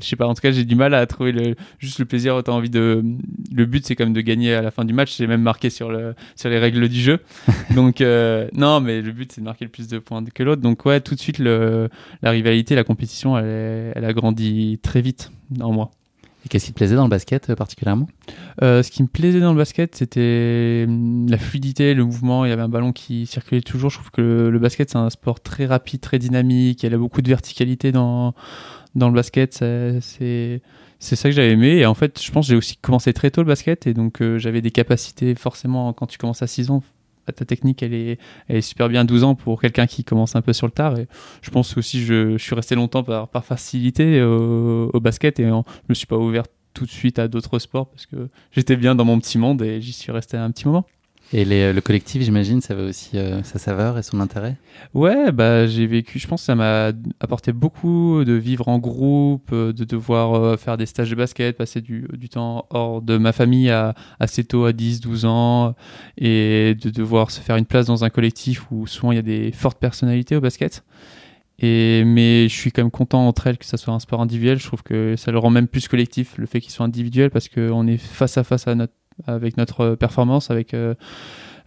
Je 0.02 0.08
sais 0.08 0.16
pas, 0.16 0.28
en 0.28 0.34
tout 0.34 0.42
cas, 0.42 0.52
j'ai 0.52 0.66
du 0.66 0.76
mal 0.76 0.94
à 0.94 1.06
trouver 1.06 1.32
le, 1.32 1.56
juste 1.80 2.00
le 2.00 2.06
plaisir. 2.06 2.42
T'as 2.44 2.52
envie 2.52 2.70
de. 2.70 3.04
Le 3.54 3.66
but, 3.66 3.86
c'est 3.86 3.96
quand 3.96 4.04
même 4.06 4.14
de 4.14 4.22
gagner 4.22 4.54
à 4.54 4.62
la 4.62 4.72
fin 4.72 4.86
du 4.86 4.94
match. 4.94 5.14
C'est 5.14 5.28
même 5.28 5.42
marqué 5.42 5.70
sur, 5.70 5.92
le, 5.92 6.16
sur 6.36 6.50
les 6.50 6.60
règles 6.60 6.88
du 6.90 7.00
jeu. 7.00 7.20
Donc, 7.76 8.02
euh, 8.02 8.48
non, 8.54 8.80
mais 8.82 9.02
le 9.02 9.12
but, 9.12 9.32
c'est 9.32 9.42
de 9.42 9.46
marquer 9.46 9.66
le 9.66 9.72
plus 9.72 9.88
de 9.88 10.00
points 10.00 10.24
que 10.24 10.44
l'autre. 10.44 10.62
Donc, 10.62 10.86
ouais, 10.86 11.02
tout 11.02 11.16
de 11.16 11.20
suite, 11.20 11.40
le, 11.40 11.90
la 12.22 12.32
rivalité, 12.32 12.76
la 12.76 12.84
compétition, 12.84 13.38
elle, 13.38 13.46
est- 13.46 13.94
elle 13.96 14.06
a 14.06 14.14
grandi 14.14 14.80
très 14.82 15.02
vite 15.02 15.32
en 15.60 15.72
moi. 15.72 15.92
Et 16.44 16.50
qu'est-ce 16.50 16.66
qui 16.66 16.72
te 16.72 16.78
plaisait 16.78 16.96
dans 16.96 17.04
le 17.04 17.10
basket 17.10 17.52
euh, 17.52 17.56
particulièrement? 17.56 18.08
Euh, 18.64 18.82
ce 18.82 18.90
qui 18.90 19.04
me 19.04 19.08
plaisait 19.08 19.40
dans 19.40 19.52
le 19.52 19.58
basket, 19.58 19.96
c'était 19.96 20.86
hum, 20.88 21.30
la 21.30 21.38
fluidité, 21.38 21.94
le 21.94 22.04
mouvement. 22.04 22.46
Il 22.46 22.50
y 22.50 22.52
avait 22.52 22.64
un 22.64 22.68
ballon 22.70 22.94
qui 22.94 23.28
circulait 23.28 23.62
toujours. 23.62 23.92
Je 23.92 23.98
trouve 23.98 24.10
que 24.10 24.22
le, 24.22 24.50
le 24.50 24.58
basket, 24.60 24.90
c'est 24.90 24.98
un 24.98 25.12
sport 25.12 25.40
très 25.42 25.68
rapide, 25.68 26.02
très 26.02 26.18
dynamique. 26.18 26.82
Il 26.82 26.92
y 26.92 26.94
a 26.94 26.98
beaucoup 26.98 27.22
de 27.22 27.30
verticalité 27.30 27.92
dans, 27.92 28.34
dans 28.96 29.08
le 29.10 29.16
basket. 29.16 29.54
C'est- 30.02 30.62
C'est 31.04 31.16
ça 31.16 31.30
que 31.30 31.36
j'avais 31.36 31.52
aimé. 31.54 31.78
Et 31.78 31.86
en 31.88 31.96
fait, 31.96 32.22
je 32.22 32.32
pense 32.32 32.46
que 32.46 32.50
j'ai 32.52 32.56
aussi 32.56 32.78
commencé 32.78 33.12
très 33.12 33.32
tôt 33.32 33.42
le 33.42 33.48
basket. 33.48 33.88
Et 33.88 33.94
donc, 33.96 34.22
euh, 34.22 34.38
j'avais 34.38 34.62
des 34.62 34.70
capacités, 34.70 35.34
forcément, 35.34 35.94
quand 35.94 36.06
tu 36.06 36.20
commences 36.20 36.44
à 36.44 36.48
6 36.48 36.70
ans, 36.70 36.84
ta 37.36 37.44
technique, 37.46 37.82
elle 37.82 37.94
est, 37.96 38.20
elle 38.48 38.58
est 38.58 38.62
super 38.62 38.88
bien 38.90 39.02
à 39.02 39.04
12 39.04 39.24
ans 39.24 39.34
pour 39.34 39.60
quelqu'un 39.62 39.88
qui 39.88 40.04
commence 40.04 40.36
un 40.36 40.42
peu 40.44 40.54
sur 40.54 40.68
le 40.68 40.72
tard. 40.72 41.00
Et 41.00 41.08
je 41.42 41.50
pense 41.50 41.76
aussi 41.78 42.02
je, 42.06 42.34
je 42.38 42.44
suis 42.44 42.54
resté 42.54 42.76
longtemps 42.76 43.04
par, 43.04 43.30
par 43.30 43.46
facilité 43.46 44.22
au, 44.22 44.92
au 44.94 45.00
basket 45.00 45.40
et 45.40 45.50
en- 45.50 45.64
je 45.68 45.86
me 45.90 45.94
suis 45.96 46.06
pas 46.08 46.18
ouvert 46.18 46.44
tout 46.74 46.86
de 46.86 46.92
suite 46.92 47.18
à 47.20 47.28
d'autres 47.28 47.58
sports 47.60 47.88
parce 47.88 48.06
que 48.06 48.28
j'étais 48.52 48.76
bien 48.76 48.94
dans 48.96 49.06
mon 49.06 49.20
petit 49.20 49.38
monde 49.38 49.62
et 49.64 49.82
j'y 49.82 49.94
suis 49.94 50.12
resté 50.12 50.38
un 50.38 50.52
petit 50.52 50.68
moment. 50.68 50.86
Et 51.34 51.46
le 51.46 51.80
collectif, 51.80 52.22
j'imagine, 52.24 52.60
ça 52.60 52.74
avait 52.74 52.90
aussi 52.90 53.12
euh, 53.18 53.42
sa 53.44 53.58
saveur 53.58 53.98
et 53.98 54.04
son 54.04 54.20
intérêt? 54.20 54.58
Ouais, 54.94 55.32
bah 55.32 55.66
j'ai 55.66 55.88
vécu, 55.88 56.20
je 56.20 56.28
pense 56.28 56.42
que 56.42 56.46
ça 56.46 56.56
m'a 56.56 56.92
apporté 57.22 57.54
beaucoup 57.54 58.26
de 58.26 58.34
vivre 58.34 58.68
en 58.68 58.80
groupe, 58.80 59.50
euh, 59.54 59.72
de 59.72 59.86
devoir 59.86 60.34
euh, 60.34 60.58
faire 60.58 60.76
des 60.76 60.86
stages 60.86 61.10
de 61.10 61.16
basket, 61.16 61.56
passer 61.56 61.80
du, 61.80 62.06
du 62.14 62.28
temps 62.28 62.66
hors 62.70 63.02
de 63.02 63.18
ma 63.18 63.32
famille 63.32 63.70
à, 63.70 63.96
assez 64.20 64.44
tôt, 64.44 64.66
à 64.66 64.74
10, 64.74 65.00
12 65.00 65.24
ans, 65.24 65.74
et 66.18 66.76
de 66.76 66.90
devoir 66.90 67.32
se 67.32 67.40
faire 67.40 67.56
une 67.56 67.66
place 67.66 67.86
dans 67.86 68.04
un 68.04 68.10
collectif 68.10 68.70
où 68.70 68.86
souvent 68.86 69.14
il 69.14 69.16
y 69.16 69.20
a 69.20 69.24
des 69.24 69.54
fortes 69.54 69.80
personnalités 69.80 70.36
au 70.36 70.42
basket. 70.42 70.84
Et, 71.60 72.04
mais 72.04 72.50
je 72.50 72.56
suis 72.56 72.72
quand 72.72 72.82
même 72.82 72.92
content 72.92 73.26
entre 73.26 73.48
elles 73.48 73.58
que 73.58 73.66
ça 73.66 73.78
soit 73.78 73.94
un 73.94 74.00
sport 74.00 74.20
individuel. 74.20 74.60
Je 74.60 74.66
trouve 74.66 74.84
que 74.84 75.16
ça 75.16 75.32
le 75.32 75.38
rend 75.38 75.52
même 75.52 75.68
plus 75.68 75.88
collectif, 75.88 76.38
le 76.38 76.48
fait 76.48 76.60
qu'il 76.60 76.72
soit 76.72 76.86
individuel, 76.86 77.30
parce 77.30 77.48
qu'on 77.48 77.88
est 77.88 77.98
face 77.98 78.38
à 78.38 78.44
face 78.44 78.68
à 78.68 78.76
notre, 78.76 78.94
avec 79.28 79.58
notre 79.58 79.96
performance, 79.96 80.52
avec, 80.52 80.74
euh, 80.74 80.94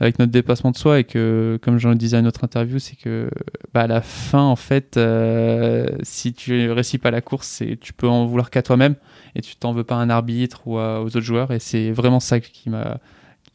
avec 0.01 0.19
notre 0.19 0.33
dépassement 0.33 0.71
de 0.71 0.77
soi, 0.77 0.99
et 1.01 1.05
que, 1.05 1.59
comme 1.63 1.79
je 1.79 1.89
le 1.89 1.95
disais 1.95 2.17
à 2.17 2.21
une 2.21 2.27
autre 2.27 2.43
interview, 2.45 2.79
c'est 2.79 2.97
que 2.97 3.31
bah, 3.73 3.83
à 3.83 3.87
la 3.87 4.01
fin, 4.03 4.43
en 4.43 4.57
fait, 4.57 4.97
euh, 4.97 5.87
si 6.03 6.33
tu 6.33 6.71
réussis 6.73 6.99
pas 6.99 7.11
la 7.11 7.21
course, 7.21 7.63
tu 7.81 7.93
peux 7.93 8.09
en 8.09 8.27
vouloir 8.27 8.51
qu'à 8.51 8.63
toi-même, 8.63 8.97
et 9.35 9.41
tu 9.41 9.57
t'en 9.57 9.73
veux 9.73 9.85
pas 9.85 9.95
à 9.97 9.99
un 9.99 10.11
arbitre 10.11 10.67
ou 10.67 10.79
à- 10.79 11.01
aux 11.01 11.07
autres 11.07 11.21
joueurs. 11.21 11.51
Et 11.53 11.59
c'est 11.59 11.91
vraiment 11.93 12.21
ça 12.21 12.41
qui 12.41 12.71
m'a 12.71 12.99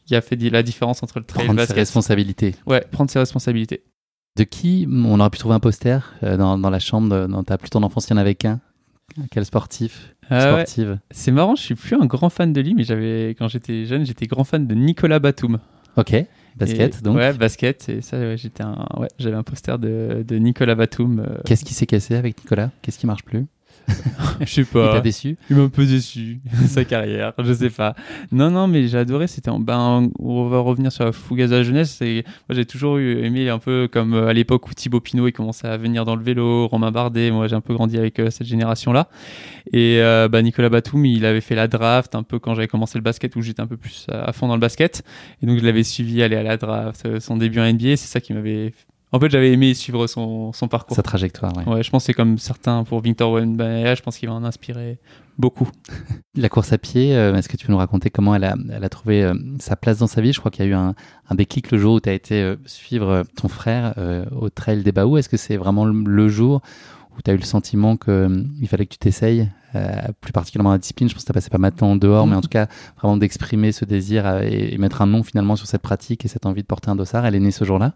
qui 0.06 0.16
a 0.16 0.20
fait 0.22 0.34
la 0.36 0.62
différence 0.64 1.02
entre 1.04 1.20
le 1.20 1.24
trail 1.24 1.44
et 1.44 1.48
le 1.48 1.54
Prendre 1.54 1.68
ses 1.68 1.74
responsabilités. 1.74 2.56
Ouais, 2.66 2.84
prendre 2.90 3.08
ses 3.10 3.20
responsabilités. 3.20 3.84
De 4.36 4.42
qui 4.44 4.88
on 4.90 5.20
aurait 5.20 5.30
pu 5.30 5.38
trouver 5.38 5.54
un 5.54 5.60
poster 5.60 6.14
euh, 6.24 6.36
dans, 6.36 6.58
dans 6.58 6.70
la 6.70 6.80
chambre, 6.80 7.08
de- 7.08 7.26
dans 7.30 7.44
ta 7.44 7.58
plus 7.58 7.70
tendre 7.70 7.86
enfance, 7.86 8.06
il 8.08 8.10
y 8.10 8.14
en 8.14 8.16
avait 8.16 8.34
qu'un 8.34 8.60
Quel 9.30 9.44
sportif? 9.44 10.14
Ah 10.30 10.54
ouais. 10.54 10.64
Sportive 10.66 10.98
C'est 11.10 11.32
marrant, 11.32 11.56
je 11.56 11.62
suis 11.62 11.74
plus 11.74 11.96
un 11.96 12.06
grand 12.06 12.30
fan 12.30 12.52
de 12.52 12.60
lui, 12.60 12.74
mais 12.74 12.84
j'avais 12.84 13.30
quand 13.38 13.48
j'étais 13.48 13.84
jeune, 13.84 14.06
j'étais 14.06 14.26
grand 14.26 14.44
fan 14.44 14.66
de 14.66 14.74
Nicolas 14.74 15.18
Batum. 15.18 15.58
Ok, 15.96 16.14
basket 16.56 16.98
Et- 16.98 17.02
donc. 17.02 17.16
Ouais, 17.16 17.32
basket. 17.32 17.88
Et 17.88 18.00
ça, 18.00 18.18
ouais, 18.18 18.36
j'étais 18.36 18.62
un, 18.62 18.86
ouais, 18.96 19.08
j'avais 19.18 19.36
un 19.36 19.42
poster 19.42 19.78
de, 19.78 20.24
de 20.26 20.36
Nicolas 20.36 20.74
Batum. 20.76 21.18
euh, 21.20 21.38
Qu'est-ce 21.44 21.64
qui 21.64 21.74
s'est 21.74 21.86
cassé 21.86 22.14
avec 22.14 22.38
Nicolas? 22.38 22.70
Qu'est-ce 22.82 22.98
qui 22.98 23.06
marche 23.06 23.24
plus? 23.24 23.46
Je 24.40 24.46
sais 24.46 24.60
Il 24.62 24.66
pas. 24.66 24.92
t'a 24.94 25.00
déçu 25.00 25.36
Il 25.50 25.56
m'a 25.56 25.62
un 25.64 25.68
peu 25.68 25.84
déçu, 25.84 26.40
sa 26.66 26.84
carrière, 26.84 27.32
je 27.38 27.52
sais 27.52 27.68
pas. 27.70 27.94
Non, 28.32 28.50
non, 28.50 28.66
mais 28.68 28.88
j'ai 28.88 28.96
adoré. 28.98 29.26
C'était, 29.26 29.50
en- 29.50 29.60
ben, 29.60 30.10
on 30.18 30.48
va 30.48 30.58
revenir 30.60 30.90
sur 30.92 31.04
la 31.04 31.12
fougasse 31.12 31.50
de 31.50 31.56
la 31.56 31.62
jeunesse. 31.62 31.96
C'est, 31.98 32.24
moi, 32.48 32.56
j'ai 32.56 32.64
toujours 32.64 32.96
eu- 32.98 33.22
aimé 33.24 33.48
un 33.50 33.58
peu 33.58 33.88
comme 33.92 34.14
euh, 34.14 34.28
à 34.28 34.32
l'époque 34.32 34.66
où 34.68 34.72
Thibaut 34.74 35.00
Pinot 35.00 35.28
il 35.28 35.32
commençait 35.32 35.66
à 35.68 35.76
venir 35.76 36.04
dans 36.04 36.16
le 36.16 36.22
vélo, 36.22 36.66
Romain 36.68 36.90
Bardet. 36.90 37.30
Moi, 37.30 37.48
j'ai 37.48 37.56
un 37.56 37.60
peu 37.60 37.74
grandi 37.74 37.98
avec 37.98 38.18
euh, 38.18 38.30
cette 38.30 38.46
génération-là. 38.46 39.08
Et 39.72 39.98
euh, 40.00 40.28
bah, 40.28 40.40
Nicolas 40.42 40.68
Batum, 40.70 41.04
il 41.04 41.24
avait 41.26 41.40
fait 41.42 41.54
la 41.54 41.68
draft 41.68 42.14
un 42.14 42.22
peu 42.22 42.38
quand 42.38 42.54
j'avais 42.54 42.68
commencé 42.68 42.96
le 42.98 43.02
basket, 43.02 43.36
où 43.36 43.42
j'étais 43.42 43.60
un 43.60 43.66
peu 43.66 43.76
plus 43.76 44.06
à, 44.10 44.32
fond 44.32 44.48
dans 44.48 44.54
le 44.54 44.60
basket. 44.60 45.02
Et 45.42 45.46
donc, 45.46 45.58
je 45.58 45.64
l'avais 45.64 45.82
suivi 45.84 46.22
aller 46.22 46.36
à 46.36 46.42
la 46.42 46.56
draft, 46.56 47.18
son 47.20 47.36
début 47.36 47.60
en 47.60 47.70
NBA. 47.70 47.96
C'est 47.96 48.08
ça 48.08 48.20
qui 48.20 48.32
m'avait. 48.32 48.72
En 49.12 49.18
fait, 49.18 49.28
j'avais 49.28 49.52
aimé 49.52 49.74
suivre 49.74 50.06
son, 50.06 50.52
son 50.52 50.68
parcours. 50.68 50.96
Sa 50.96 51.02
trajectoire, 51.02 51.56
ouais. 51.56 51.64
Ouais, 51.66 51.82
je 51.82 51.90
pense 51.90 52.02
que 52.02 52.06
c'est 52.06 52.14
comme 52.14 52.38
certains 52.38 52.84
pour 52.84 53.00
Victor 53.00 53.32
Wembanyama, 53.32 53.94
je 53.96 54.02
pense 54.02 54.16
qu'il 54.16 54.28
va 54.28 54.34
en 54.34 54.44
inspirer 54.44 54.98
beaucoup. 55.36 55.68
La 56.36 56.48
course 56.48 56.72
à 56.72 56.78
pied, 56.78 57.16
euh, 57.16 57.34
est-ce 57.34 57.48
que 57.48 57.56
tu 57.56 57.66
peux 57.66 57.72
nous 57.72 57.78
raconter 57.78 58.10
comment 58.10 58.36
elle 58.36 58.44
a, 58.44 58.54
elle 58.72 58.84
a 58.84 58.88
trouvé 58.88 59.24
euh, 59.24 59.34
sa 59.58 59.74
place 59.74 59.98
dans 59.98 60.06
sa 60.06 60.20
vie? 60.20 60.32
Je 60.32 60.38
crois 60.38 60.52
qu'il 60.52 60.64
y 60.64 60.68
a 60.68 60.70
eu 60.70 60.74
un, 60.74 60.94
un 61.28 61.34
déclic 61.34 61.72
le 61.72 61.78
jour 61.78 61.94
où 61.94 62.00
tu 62.00 62.08
as 62.08 62.12
été 62.12 62.40
euh, 62.40 62.56
suivre 62.66 63.24
ton 63.34 63.48
frère 63.48 63.94
au 64.30 64.48
trail 64.48 64.84
des 64.84 64.92
Baous. 64.92 65.16
Est-ce 65.16 65.28
que 65.28 65.36
c'est 65.36 65.56
vraiment 65.56 65.84
le, 65.84 66.28
jour 66.28 66.62
où 67.16 67.22
tu 67.22 67.30
as 67.30 67.34
eu 67.34 67.38
le 67.38 67.42
sentiment 67.42 67.96
qu'il 67.96 68.68
fallait 68.68 68.86
que 68.86 68.92
tu 68.92 68.98
t'essayes, 68.98 69.48
plus 70.20 70.32
particulièrement 70.32 70.72
la 70.72 70.78
discipline 70.78 71.08
Je 71.08 71.14
pense 71.14 71.22
que 71.22 71.26
tu 71.26 71.32
as 71.32 71.34
passé 71.34 71.50
pas 71.50 71.58
mal 71.58 71.70
de 71.72 71.76
temps 71.76 71.90
en 71.90 71.96
dehors, 71.96 72.26
mais 72.26 72.34
en 72.36 72.40
tout 72.40 72.48
cas, 72.48 72.66
vraiment 72.98 73.16
d'exprimer 73.16 73.72
ce 73.72 73.84
désir 73.84 74.26
euh, 74.26 74.42
et, 74.42 74.74
et 74.74 74.78
mettre 74.78 75.02
un 75.02 75.06
nom 75.06 75.22
finalement 75.22 75.56
sur 75.56 75.66
cette 75.66 75.82
pratique 75.82 76.24
et 76.24 76.28
cette 76.28 76.46
envie 76.46 76.62
de 76.62 76.66
porter 76.66 76.90
un 76.90 76.96
dossard. 76.96 77.24
Elle 77.26 77.34
est 77.34 77.40
née 77.40 77.50
ce 77.50 77.64
jour-là? 77.64 77.94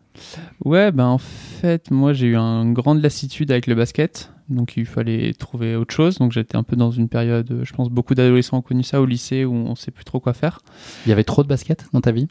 Ouais, 0.64 0.92
ben 0.92 1.06
en 1.06 1.18
fait, 1.18 1.90
moi 1.90 2.12
j'ai 2.12 2.26
eu 2.28 2.36
une 2.36 2.72
grande 2.74 3.02
lassitude 3.02 3.50
avec 3.50 3.66
le 3.66 3.74
basket, 3.74 4.30
donc 4.48 4.76
il 4.76 4.86
fallait 4.86 5.32
trouver 5.34 5.74
autre 5.76 5.94
chose. 5.94 6.18
Donc 6.18 6.32
j'étais 6.32 6.56
un 6.56 6.62
peu 6.62 6.76
dans 6.76 6.90
une 6.90 7.08
période, 7.08 7.50
euh, 7.50 7.64
je 7.64 7.72
pense 7.72 7.88
beaucoup 7.90 8.14
d'adolescents 8.14 8.58
ont 8.58 8.62
connu 8.62 8.82
ça 8.82 9.00
au 9.00 9.06
lycée 9.06 9.44
où 9.44 9.54
on 9.54 9.74
sait 9.74 9.90
plus 9.90 10.04
trop 10.04 10.20
quoi 10.20 10.32
faire. 10.32 10.60
Il 11.06 11.08
y 11.08 11.12
avait 11.12 11.24
trop 11.24 11.42
de 11.42 11.48
basket 11.48 11.86
dans 11.92 12.00
ta 12.00 12.12
vie? 12.12 12.28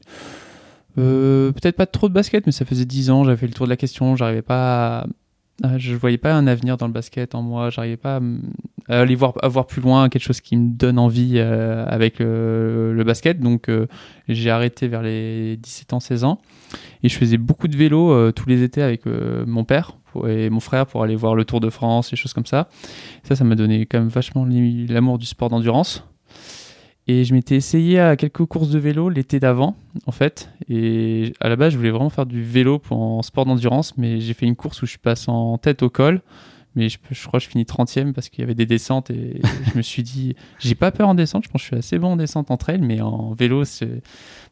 Euh, 0.98 1.52
Peut-être 1.52 1.76
pas 1.76 1.86
trop 1.88 2.08
de 2.08 2.14
basket, 2.14 2.46
mais 2.46 2.52
ça 2.52 2.66
faisait 2.66 2.86
10 2.86 3.10
ans, 3.10 3.24
j'avais 3.24 3.38
fait 3.38 3.48
le 3.48 3.54
tour 3.54 3.66
de 3.66 3.70
la 3.72 3.78
question, 3.78 4.16
j'arrivais 4.16 4.42
pas 4.44 5.06
à- 5.64 5.78
je 5.78 5.96
voyais 5.96 6.18
pas 6.18 6.34
un 6.34 6.48
avenir 6.48 6.78
dans 6.78 6.88
le 6.88 6.94
basket 6.94 7.36
en 7.36 7.42
moi, 7.42 7.70
j'arrivais 7.70 7.98
pas 7.98 8.18
à 8.18 8.20
aller 8.90 9.16
voir, 9.16 9.34
voir 9.44 9.66
plus 9.66 9.82
loin, 9.82 10.10
quelque 10.10 10.24
chose 10.24 10.42
qui 10.42 10.58
me 10.58 10.70
donne 10.70 11.00
envie 11.00 11.34
euh, 11.36 11.86
avec 11.88 12.22
euh, 12.22 12.94
le 12.94 13.04
basket. 13.04 13.40
Donc 13.40 13.70
euh, 13.70 13.88
j'ai 14.28 14.50
arrêté 14.50 14.88
vers 14.88 15.02
les 15.02 15.58
17 15.58 15.94
ans, 15.94 16.00
16 16.00 16.24
ans. 16.24 16.40
Et 17.04 17.10
je 17.10 17.18
faisais 17.18 17.38
beaucoup 17.38 17.68
de 17.68 17.78
vélo 17.78 18.12
euh, 18.12 18.32
tous 18.32 18.48
les 18.48 18.64
étés 18.64 18.82
avec 18.82 19.06
euh, 19.08 19.46
mon 19.46 19.64
père 19.64 19.98
et 20.28 20.50
mon 20.50 20.60
frère 20.60 20.86
pour 20.86 21.04
aller 21.04 21.16
voir 21.16 21.36
le 21.36 21.44
Tour 21.44 21.60
de 21.60 21.70
France, 21.70 22.12
des 22.12 22.16
choses 22.16 22.34
comme 22.34 22.46
ça. 22.46 22.70
Ça, 23.24 23.36
ça 23.36 23.44
m'a 23.44 23.56
donné 23.56 23.86
quand 23.86 24.00
même 24.00 24.10
vachement 24.10 24.46
l'amour 24.46 25.18
du 25.18 25.26
sport 25.26 25.50
d'endurance. 25.50 26.04
Et 27.08 27.26
je 27.26 27.34
m'étais 27.34 27.56
essayé 27.56 28.00
à 28.00 28.16
quelques 28.16 28.46
courses 28.46 28.70
de 28.70 28.80
vélo 28.80 29.10
l'été 29.10 29.40
d'avant, 29.40 29.76
en 30.06 30.12
fait. 30.12 30.50
Et 30.70 31.34
à 31.42 31.50
la 31.50 31.58
base, 31.58 31.74
je 31.74 31.78
voulais 31.78 31.90
vraiment 31.90 32.10
faire 32.10 32.26
du 32.26 32.44
vélo 32.44 32.80
pour 32.80 33.02
en 33.02 33.22
sport 33.22 33.46
d'endurance, 33.46 33.98
mais 33.98 34.22
j'ai 34.22 34.34
fait 34.34 34.46
une 34.46 34.56
course 34.56 34.82
où 34.84 34.86
je 34.86 34.98
passe 34.98 35.28
en 35.28 35.58
tête 35.58 35.84
au 35.84 35.90
col. 35.90 36.22
Mais 36.76 36.90
je, 36.90 36.98
je 37.12 37.28
crois 37.28 37.40
que 37.40 37.46
je 37.46 37.50
finis 37.50 37.64
30e 37.66 38.14
parce 38.14 38.30
qu'il 38.30 38.42
y 38.42 38.44
avait 38.44 38.56
des 38.56 38.66
descentes 38.66 39.10
et 39.12 39.42
je 39.72 39.78
me 39.78 39.82
suis 39.82 40.04
dit, 40.04 40.36
j'ai 40.60 40.76
pas 40.76 40.92
peur 40.92 41.08
en 41.08 41.16
descente, 41.16 41.44
je 41.44 41.50
pense 41.50 41.62
que 41.62 41.64
je 41.64 41.68
suis 41.68 41.78
assez 41.78 42.00
bon 42.00 42.14
en 42.14 42.16
descente 42.16 42.50
entre 42.52 42.70
elles, 42.70 42.82
mais 42.82 43.02
en 43.02 43.34
vélo, 43.34 43.64
c'est. 43.66 44.02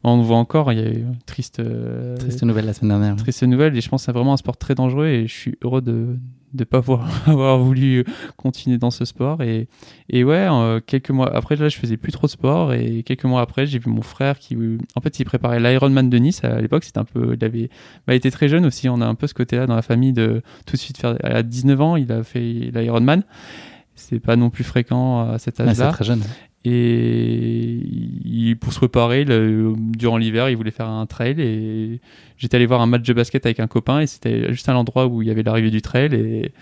On 0.04 0.20
voit 0.22 0.36
encore, 0.36 0.72
il 0.72 0.78
y 0.78 0.82
a 0.82 0.90
eu 0.90 1.04
triste, 1.26 1.60
euh, 1.60 2.16
Triste 2.16 2.42
nouvelle 2.42 2.66
la 2.66 2.74
semaine 2.74 2.98
dernière. 2.98 3.16
triste 3.16 3.42
nouvelle 3.44 3.76
et 3.76 3.80
je 3.80 3.88
pense 3.88 4.02
que 4.02 4.06
c'est 4.06 4.12
vraiment 4.12 4.32
un 4.32 4.36
sport 4.36 4.56
très 4.56 4.74
dangereux 4.74 5.06
et 5.06 5.26
je 5.26 5.32
suis 5.32 5.54
heureux 5.62 5.80
de 5.80 6.16
ne 6.54 6.64
pas 6.64 6.78
avoir, 6.78 7.06
avoir 7.28 7.58
voulu 7.58 8.04
continuer 8.36 8.78
dans 8.78 8.90
ce 8.90 9.04
sport 9.04 9.42
et, 9.42 9.68
et 10.08 10.24
ouais 10.24 10.46
euh, 10.50 10.80
quelques 10.84 11.10
mois 11.10 11.34
après 11.34 11.56
là 11.56 11.68
je 11.68 11.76
faisais 11.76 11.96
plus 11.96 12.12
trop 12.12 12.26
de 12.26 12.32
sport 12.32 12.72
et 12.72 13.02
quelques 13.02 13.24
mois 13.24 13.40
après 13.40 13.66
j'ai 13.66 13.78
vu 13.78 13.90
mon 13.90 14.02
frère 14.02 14.38
qui 14.38 14.56
en 14.94 15.00
fait 15.00 15.18
il 15.18 15.24
préparait 15.24 15.60
l'Ironman 15.60 16.10
de 16.10 16.18
Nice 16.18 16.44
à 16.44 16.60
l'époque 16.60 16.84
c'était 16.84 16.98
un 16.98 17.04
peu 17.04 17.34
il 17.38 17.44
avait 17.44 17.70
bah, 18.06 18.14
il 18.14 18.16
était 18.16 18.30
très 18.30 18.48
jeune 18.48 18.66
aussi 18.66 18.88
on 18.88 19.00
a 19.00 19.06
un 19.06 19.14
peu 19.14 19.26
ce 19.26 19.34
côté 19.34 19.56
là 19.56 19.66
dans 19.66 19.76
la 19.76 19.82
famille 19.82 20.12
de 20.12 20.42
tout 20.66 20.76
de 20.76 20.80
suite 20.80 20.98
faire 20.98 21.16
à 21.22 21.42
19 21.42 21.80
ans 21.80 21.96
il 21.96 22.10
a 22.12 22.22
fait 22.22 22.40
l'Ironman 22.40 23.22
c'est 23.94 24.20
pas 24.20 24.36
non 24.36 24.50
plus 24.50 24.64
fréquent 24.64 25.30
à 25.30 25.38
cet 25.38 25.58
Ouais, 25.58 25.68
âge 25.68 25.76
c'est 25.76 25.84
là 25.84 25.92
très 25.92 26.04
jeune. 26.04 26.22
Et 26.64 27.80
il- 28.24 28.56
pour 28.60 28.72
se 28.72 28.78
préparer, 28.78 29.24
le- 29.24 29.74
durant 29.78 30.16
l'hiver, 30.16 30.48
il 30.50 30.56
voulait 30.56 30.70
faire 30.70 30.88
un 30.88 31.06
trail. 31.06 31.40
Et 31.40 32.00
j'étais 32.38 32.56
allé 32.56 32.66
voir 32.66 32.80
un 32.80 32.86
match 32.86 33.02
de 33.02 33.12
basket 33.12 33.44
avec 33.46 33.60
un 33.60 33.66
copain. 33.66 34.00
Et 34.00 34.06
c'était 34.06 34.52
juste 34.52 34.68
à 34.68 34.72
l'endroit 34.72 35.06
où 35.06 35.22
il 35.22 35.28
y 35.28 35.30
avait 35.30 35.42
l'arrivée 35.42 35.70
du 35.70 35.82
trail. 35.82 36.14
Et, 36.14 36.52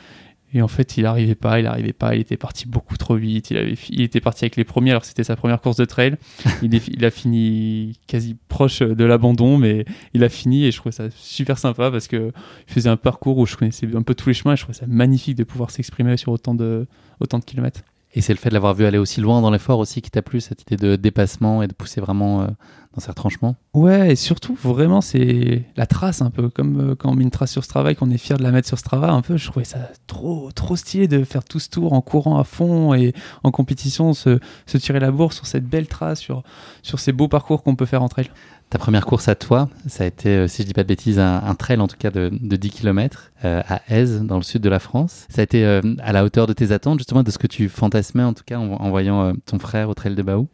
et 0.52 0.62
en 0.62 0.68
fait, 0.68 0.96
il 0.96 1.06
arrivait 1.06 1.34
pas, 1.36 1.60
il 1.60 1.66
arrivait 1.66 1.92
pas. 1.92 2.14
Il 2.14 2.20
était 2.22 2.36
parti 2.36 2.66
beaucoup 2.66 2.96
trop 2.96 3.14
vite. 3.16 3.50
Il, 3.50 3.56
avait, 3.56 3.74
il 3.90 4.00
était 4.00 4.20
parti 4.20 4.44
avec 4.44 4.56
les 4.56 4.64
premiers 4.64 4.90
alors 4.90 5.02
que 5.02 5.08
c'était 5.08 5.22
sa 5.24 5.36
première 5.36 5.60
course 5.60 5.76
de 5.76 5.84
trail. 5.84 6.16
il, 6.62 6.74
est- 6.74 6.88
il 6.88 7.04
a 7.04 7.10
fini 7.10 7.98
quasi 8.06 8.36
proche 8.48 8.80
de 8.80 9.04
l'abandon, 9.04 9.58
mais 9.58 9.84
il 10.14 10.24
a 10.24 10.28
fini. 10.28 10.64
Et 10.66 10.72
je 10.72 10.76
trouvais 10.76 10.92
ça 10.92 11.08
super 11.14 11.58
sympa 11.58 11.90
parce 11.90 12.08
que 12.08 12.32
il 12.68 12.72
faisait 12.74 12.88
un 12.90 12.96
parcours 12.96 13.38
où 13.38 13.46
je 13.46 13.56
connaissais 13.56 13.86
un 13.94 14.02
peu 14.02 14.14
tous 14.14 14.28
les 14.28 14.34
chemins. 14.34 14.54
Et 14.54 14.56
je 14.56 14.62
trouvais 14.62 14.78
ça 14.78 14.86
magnifique 14.88 15.36
de 15.36 15.44
pouvoir 15.44 15.70
s'exprimer 15.70 16.16
sur 16.16 16.32
autant 16.32 16.54
de, 16.54 16.86
autant 17.20 17.38
de 17.38 17.44
kilomètres. 17.44 17.82
Et 18.12 18.20
c'est 18.22 18.32
le 18.32 18.38
fait 18.38 18.48
de 18.48 18.54
l'avoir 18.54 18.74
vu 18.74 18.86
aller 18.86 18.98
aussi 18.98 19.20
loin 19.20 19.40
dans 19.40 19.50
l'effort 19.50 19.78
aussi 19.78 20.02
qui 20.02 20.10
t'a 20.10 20.20
plu, 20.20 20.40
cette 20.40 20.62
idée 20.62 20.76
de 20.76 20.96
dépassement 20.96 21.62
et 21.62 21.68
de 21.68 21.72
pousser 21.72 22.00
vraiment 22.00 22.42
euh, 22.42 22.46
dans 22.92 23.00
ses 23.00 23.08
retranchements? 23.08 23.54
Ouais, 23.72 24.12
et 24.12 24.16
surtout, 24.16 24.58
vraiment, 24.60 25.00
c'est 25.00 25.64
la 25.76 25.86
trace 25.86 26.20
un 26.20 26.30
peu. 26.30 26.48
Comme 26.48 26.90
euh, 26.90 26.94
quand 26.96 27.10
on 27.10 27.14
met 27.14 27.22
une 27.22 27.30
trace 27.30 27.52
sur 27.52 27.62
Strava 27.62 27.92
et 27.92 27.94
qu'on 27.94 28.10
est 28.10 28.18
fier 28.18 28.36
de 28.36 28.42
la 28.42 28.50
mettre 28.50 28.66
sur 28.66 28.78
Strava, 28.78 29.12
un 29.12 29.22
peu, 29.22 29.36
je 29.36 29.46
trouvais 29.46 29.64
ça 29.64 29.78
trop, 30.08 30.50
trop 30.50 30.74
stylé 30.74 31.06
de 31.06 31.22
faire 31.22 31.44
tout 31.44 31.60
ce 31.60 31.68
tour 31.68 31.92
en 31.92 32.00
courant 32.00 32.38
à 32.38 32.44
fond 32.44 32.94
et 32.94 33.14
en 33.44 33.52
compétition, 33.52 34.12
se, 34.12 34.40
se 34.66 34.76
tirer 34.76 34.98
la 34.98 35.12
bourre 35.12 35.32
sur 35.32 35.46
cette 35.46 35.66
belle 35.66 35.86
trace, 35.86 36.18
sur, 36.18 36.42
sur 36.82 36.98
ces 36.98 37.12
beaux 37.12 37.28
parcours 37.28 37.62
qu'on 37.62 37.76
peut 37.76 37.86
faire 37.86 38.02
entre 38.02 38.18
elles. 38.18 38.30
Ta 38.70 38.78
première 38.78 39.04
course 39.04 39.26
à 39.26 39.34
toi, 39.34 39.68
ça 39.88 40.04
a 40.04 40.06
été, 40.06 40.28
euh, 40.28 40.46
si 40.46 40.62
je 40.62 40.66
dis 40.68 40.74
pas 40.74 40.84
de 40.84 40.88
bêtises, 40.88 41.18
un, 41.18 41.42
un 41.44 41.54
trail 41.56 41.80
en 41.80 41.88
tout 41.88 41.96
cas 41.98 42.10
de, 42.12 42.30
de 42.40 42.54
10 42.56 42.70
km 42.70 43.32
à 43.42 43.80
Aise, 43.88 44.22
dans 44.22 44.36
le 44.36 44.44
sud 44.44 44.62
de 44.62 44.68
la 44.68 44.78
France. 44.78 45.26
Ça 45.28 45.40
a 45.40 45.42
été 45.44 45.64
euh, 45.64 45.80
à 46.00 46.12
la 46.12 46.24
hauteur 46.24 46.46
de 46.46 46.52
tes 46.52 46.70
attentes, 46.70 47.00
justement, 47.00 47.24
de 47.24 47.30
ce 47.32 47.38
que 47.38 47.48
tu 47.48 47.68
fantasmais 47.68 48.22
en 48.22 48.32
tout 48.32 48.44
cas 48.46 48.58
en, 48.58 48.70
en 48.74 48.90
voyant 48.90 49.22
euh, 49.24 49.32
ton 49.44 49.58
frère 49.58 49.88
au 49.88 49.94
trail 49.94 50.14
de 50.14 50.22
Baou? 50.22 50.46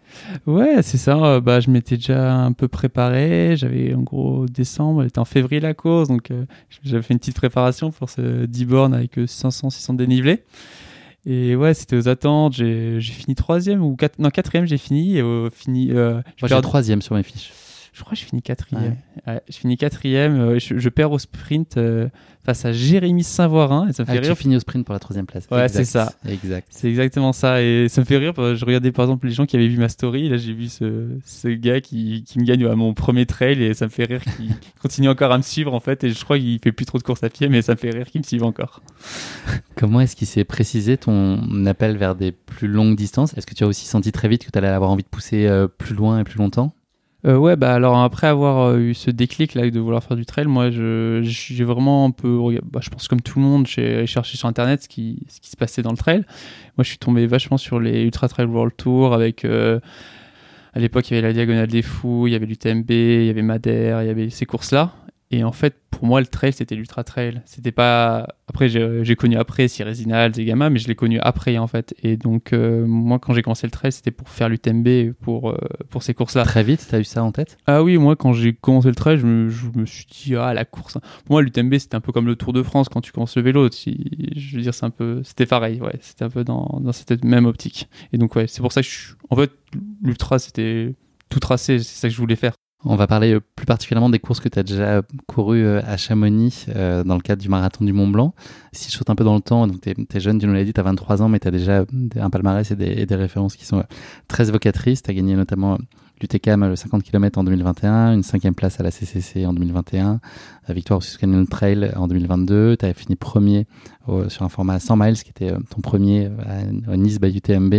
Ouais, 0.46 0.82
c'est 0.82 0.96
ça. 0.96 1.16
euh, 1.23 1.40
Bah, 1.42 1.61
je 1.61 1.68
m'étais 1.70 1.96
déjà 1.96 2.35
un 2.35 2.52
peu 2.52 2.68
préparé. 2.68 3.54
J'avais 3.58 3.92
en 3.94 4.00
gros 4.00 4.46
décembre, 4.46 5.02
elle 5.02 5.08
était 5.08 5.18
en 5.18 5.26
février 5.26 5.61
la 5.61 5.75
course, 5.75 6.08
donc 6.08 6.30
euh, 6.30 6.46
j'avais 6.85 7.02
fait 7.02 7.12
une 7.12 7.18
petite 7.20 7.37
préparation 7.37 7.90
pour 7.90 8.08
ce 8.08 8.46
10 8.46 8.64
bornes 8.64 8.94
avec 8.94 9.18
500-600 9.18 9.94
dénivelés. 9.96 10.42
Et 11.26 11.54
ouais, 11.54 11.75
c'était 11.75 11.96
aux 11.96 12.08
attentes. 12.08 12.54
J'ai 12.54 13.00
fini 13.00 13.35
troisième 13.35 13.82
ou 13.82 13.94
quatre, 13.96 14.18
non 14.20 14.30
quatrième. 14.30 14.64
J'ai 14.64 14.78
fini 14.78 15.16
et 15.18 15.23
au 15.23 15.50
fini. 15.50 15.90
euh, 15.90 16.14
Moi, 16.40 16.49
j'ai 16.49 16.61
troisième 16.62 17.02
sur 17.02 17.14
mes 17.14 17.23
fiches. 17.25 17.50
Je 17.97 18.03
crois 18.03 18.12
que 18.12 18.21
je 18.21 18.25
finis 18.26 18.43
quatrième. 18.43 18.97
Ouais, 19.26 19.41
je 19.49 19.57
finis 19.57 19.79
quatrième. 19.79 20.38
euh, 20.38 20.59
je, 20.59 20.76
je 20.79 20.88
perds 20.91 21.12
au 21.12 21.19
sprint 21.19 21.79
euh, 21.79 22.09
face 22.45 22.67
à 22.67 22.73
Jérémy 22.73 23.25
Saint-Voirin 23.25 23.88
et 23.88 23.95
ça 23.95 24.03
me 24.03 24.09
Ah, 24.11 24.12
fait 24.12 24.21
tu 24.21 24.26
rire. 24.26 24.37
finis 24.37 24.57
au 24.57 24.61
sprint 24.61 24.85
pour 24.85 24.93
la 24.93 24.99
troisième 24.99 25.25
place. 25.25 25.49
Ouais, 25.50 25.67
c'est 25.69 25.87
ça. 25.87 26.12
Exact. 26.29 26.69
C'est 26.71 26.88
exactement 26.91 27.33
ça. 27.33 27.62
Et 27.62 27.88
ça 27.88 28.03
me 28.03 28.05
fait 28.07 28.19
rire. 28.19 28.35
Je 28.37 28.65
regardais 28.67 28.93
par 28.93 29.07
exemple 29.07 29.26
les 29.26 29.33
gens 29.33 29.47
qui 29.47 29.57
avaient 29.57 29.67
vu 29.69 29.79
ma 29.79 29.88
story. 29.88 30.29
Là, 30.29 30.37
j'ai 30.37 30.53
vu 30.53 30.69
ce, 30.69 31.09
ce 31.25 31.49
gars 31.49 31.81
qui, 31.81 32.23
qui 32.25 32.38
me 32.38 32.45
gagne 32.45 32.67
à 32.67 32.75
mon 32.76 32.93
premier 32.93 33.25
trail 33.25 33.62
et 33.62 33.73
ça 33.73 33.87
me 33.87 33.91
fait 33.91 34.05
rire 34.05 34.21
qu'il 34.37 34.50
continue 34.83 35.09
encore 35.09 35.33
à 35.33 35.38
me 35.38 35.43
suivre 35.43 35.73
en 35.73 35.81
fait. 35.81 36.05
Et 36.05 36.11
je 36.11 36.23
crois 36.23 36.38
qu'il 36.38 36.59
fait 36.62 36.73
plus 36.73 36.85
trop 36.85 36.99
de 36.99 37.03
courses 37.03 37.25
à 37.25 37.31
pied, 37.31 37.49
mais 37.49 37.62
ça 37.62 37.73
me 37.73 37.79
fait 37.79 37.91
rire 37.91 38.07
qu'il 38.07 38.21
me 38.21 38.26
suive 38.26 38.45
encore. 38.45 38.83
Comment 39.75 40.00
est-ce 40.03 40.17
qu'il 40.17 40.26
s'est 40.26 40.45
précisé 40.45 40.99
ton 40.99 41.65
appel 41.65 41.97
vers 41.97 42.15
des 42.15 42.31
plus 42.33 42.69
longues 42.69 42.97
distances? 42.97 43.37
Est-ce 43.38 43.47
que 43.47 43.55
tu 43.55 43.65
as 43.65 43.67
aussi 43.67 43.87
senti 43.87 44.12
très 44.12 44.29
vite 44.29 44.45
que 44.45 44.50
tu 44.50 44.59
allais 44.59 44.69
avoir 44.69 44.91
envie 44.91 45.03
de 45.03 45.09
pousser 45.09 45.47
euh, 45.47 45.67
plus 45.67 45.95
loin 45.95 46.21
et 46.21 46.25
plus 46.25 46.38
longtemps? 46.38 46.75
Euh, 47.26 47.37
ouais, 47.37 47.56
bah 47.56 47.75
alors 47.75 47.99
après 47.99 48.28
avoir 48.28 48.68
euh, 48.68 48.78
eu 48.78 48.95
ce 48.95 49.11
déclic 49.11 49.54
là 49.54 49.68
de 49.68 49.80
vouloir 49.80 50.04
faire 50.04 50.16
du 50.16 50.25
trail, 50.25 50.47
moi 50.47 50.71
j'ai 50.71 51.64
vraiment 51.64 52.04
un 52.04 52.12
peu, 52.12 52.38
bah, 52.62 52.78
je 52.80 52.88
pense 52.88 53.09
comme 53.09 53.21
tout 53.21 53.40
le 53.40 53.45
monde, 53.45 53.66
j'ai 53.66 54.06
cherché 54.06 54.37
sur 54.37 54.47
internet 54.49 54.85
ce 54.85 54.88
qui 54.88 55.25
ce 55.28 55.40
qui 55.40 55.50
se 55.50 55.56
passait 55.56 55.83
dans 55.83 55.90
le 55.90 55.97
trail. 55.97 56.25
Moi, 56.76 56.85
je 56.85 56.90
suis 56.90 56.99
tombé 56.99 57.26
vachement 57.26 57.56
sur 57.56 57.80
les 57.80 58.02
Ultra 58.02 58.28
Trail 58.28 58.47
World 58.47 58.75
Tour 58.76 59.12
avec 59.12 59.45
euh, 59.45 59.80
à 60.75 60.78
l'époque 60.78 61.11
il 61.11 61.14
y 61.14 61.18
avait 61.18 61.26
la 61.26 61.33
Diagonale 61.33 61.66
des 61.66 61.83
Fous, 61.83 62.28
il 62.28 62.33
y 62.33 62.37
avait 62.37 62.47
l'UTMB, 62.47 62.90
il 62.90 63.25
y 63.25 63.30
avait 63.30 63.42
Madère, 63.42 64.02
il 64.02 64.06
y 64.06 64.11
avait 64.11 64.30
ces 64.30 64.47
courses 64.47 64.71
là. 64.73 64.92
Et 65.33 65.42
en 65.42 65.50
fait, 65.52 65.75
pour 65.90 66.04
moi, 66.06 66.21
le 66.21 66.26
trail, 66.26 66.52
c'était 66.52 66.76
l'ultra 66.76 67.02
trail. 67.02 67.42
C'était 67.47 67.73
pas. 67.73 68.28
Après, 68.49 68.68
j'ai 68.68 69.16
connu 69.16 69.37
après 69.37 69.66
Cirésinal, 69.66 70.33
Zegama, 70.35 70.71
mais 70.71 70.78
je 70.78 70.87
l'ai 70.87 70.95
connu 70.95 71.18
après, 71.21 71.59
en 71.59 71.66
fait. 71.66 71.95
Et 72.02 72.16
donc, 72.16 72.52
euh, 72.52 72.87
moi, 72.87 73.18
quand 73.18 73.33
j'ai 73.35 73.42
commencé 73.42 73.66
le 73.66 73.73
trail, 73.73 73.90
c'était 73.90 74.12
pour 74.12 74.28
faire 74.28 74.49
l'UTMB, 74.49 75.12
pour, 75.21 75.50
euh, 75.50 75.56
pour 75.90 76.02
ces 76.04 76.14
courses-là. 76.14 76.45
Très 76.45 76.62
vite, 76.62 76.87
tu 76.88 76.95
as 76.95 77.00
eu 77.00 77.04
ça 77.04 77.25
en 77.25 77.33
tête? 77.33 77.59
Ah 77.66 77.83
oui, 77.83 77.99
moi 77.99 78.14
quand 78.14 78.33
j'ai 78.33 78.52
commencé 78.54 78.88
le 78.88 78.95
trail, 78.95 79.18
je 79.18 79.26
me, 79.26 79.49
je 79.49 79.66
me 79.75 79.85
suis 79.85 80.06
dit 80.06 80.37
ah 80.37 80.54
la 80.54 80.64
course. 80.64 80.95
Pour 81.25 81.33
moi 81.33 81.42
l'UTMB 81.42 81.76
c'était 81.78 81.97
un 81.97 82.00
peu 82.00 82.12
comme 82.12 82.26
le 82.26 82.37
Tour 82.37 82.52
de 82.52 82.62
France 82.62 82.88
quand 82.88 83.00
tu 83.00 83.11
commences 83.12 83.37
le 83.37 83.42
vélo. 83.42 83.68
Si, 83.71 84.30
je 84.37 84.56
veux 84.56 84.62
dire 84.62 84.75
c'est 84.75 84.87
un 84.87 84.90
peu, 84.90 85.23
c'était 85.25 85.47
pareil, 85.47 85.80
ouais, 85.80 85.99
c'était 86.00 86.25
un 86.25 86.30
peu 86.30 86.45
dans, 86.45 86.78
dans 86.80 86.92
cette 86.92 87.25
même 87.25 87.47
optique. 87.47 87.88
Et 88.12 88.18
donc 88.18 88.37
ouais, 88.37 88.47
c'est 88.47 88.61
pour 88.61 88.73
ça 88.73 88.80
que 88.83 88.87
je, 88.87 88.92
suis- 88.92 89.14
en 89.30 89.37
fait 89.37 89.50
l'ultra 90.02 90.38
c'était 90.38 90.95
tout 91.28 91.40
tracé, 91.40 91.78
c'est 91.80 92.00
ça 92.00 92.09
que 92.09 92.14
je 92.14 92.18
voulais 92.21 92.37
faire. 92.37 92.54
On 92.85 92.95
va 92.95 93.06
parler 93.06 93.35
euh, 93.35 93.40
plus 93.40 93.66
particulièrement 93.66 94.11
des 94.11 94.18
courses 94.18 94.40
que 94.40 94.49
tu 94.49 94.59
as 94.59 94.62
déjà 94.62 95.02
courues 95.26 95.64
euh, 95.64 95.80
à 95.87 95.97
Chamonix 95.97 96.66
euh, 96.68 97.02
dans 97.04 97.14
le 97.14 97.21
cadre 97.21 97.40
du 97.40 97.49
marathon 97.49 97.85
du 97.85 97.92
Mont 97.92 98.09
Blanc. 98.09 98.35
Si 98.73 98.90
je 98.90 98.97
saute 98.97 99.09
un 99.09 99.14
peu 99.14 99.25
dans 99.25 99.35
le 99.35 99.40
temps, 99.40 99.66
tu 99.68 99.90
es, 99.90 100.21
jeune, 100.21 100.38
tu 100.38 100.47
nous 100.47 100.52
l'as 100.52 100.64
dit, 100.64 100.75
tu 100.75 100.80
as 100.80 100.85
23 100.85 101.23
ans, 101.23 101.28
mais 101.28 101.40
tu 101.40 101.49
as 101.49 101.50
déjà 101.50 101.85
un 102.16 102.30
palmarès 102.30 102.71
et 102.71 102.76
des, 102.76 103.14
références 103.14 103.56
qui 103.56 103.64
sont 103.64 103.83
très 104.28 104.49
évocatrices. 104.50 105.02
Tu 105.02 105.11
as 105.11 105.14
gagné 105.14 105.35
notamment 105.37 105.78
l'UTCAM 106.21 106.68
le 106.68 106.76
50 106.76 107.02
km 107.02 107.38
en 107.38 107.45
2021, 107.45 108.14
une 108.14 108.23
cinquième 108.23 108.54
place 108.54 108.78
à 108.78 108.83
la 108.83 108.90
CCC 108.90 109.47
en 109.47 109.52
2021, 109.52 110.21
la 110.68 110.75
victoire 110.75 111.00
au 111.00 111.18
Canyon 111.18 111.47
Trail 111.47 111.92
en 111.97 112.09
2022. 112.09 112.76
Tu 112.76 112.85
as 112.85 112.95
fini 112.95 113.16
premier 113.16 113.66
sur 114.28 114.42
un 114.42 114.49
format 114.49 114.78
100 114.80 114.97
miles 114.97 115.23
qui 115.23 115.30
était 115.30 115.52
ton 115.71 115.80
premier 115.80 116.30
à, 116.47 116.97
Nice 116.97 117.18
by 117.18 117.37
UTMB 117.37 117.75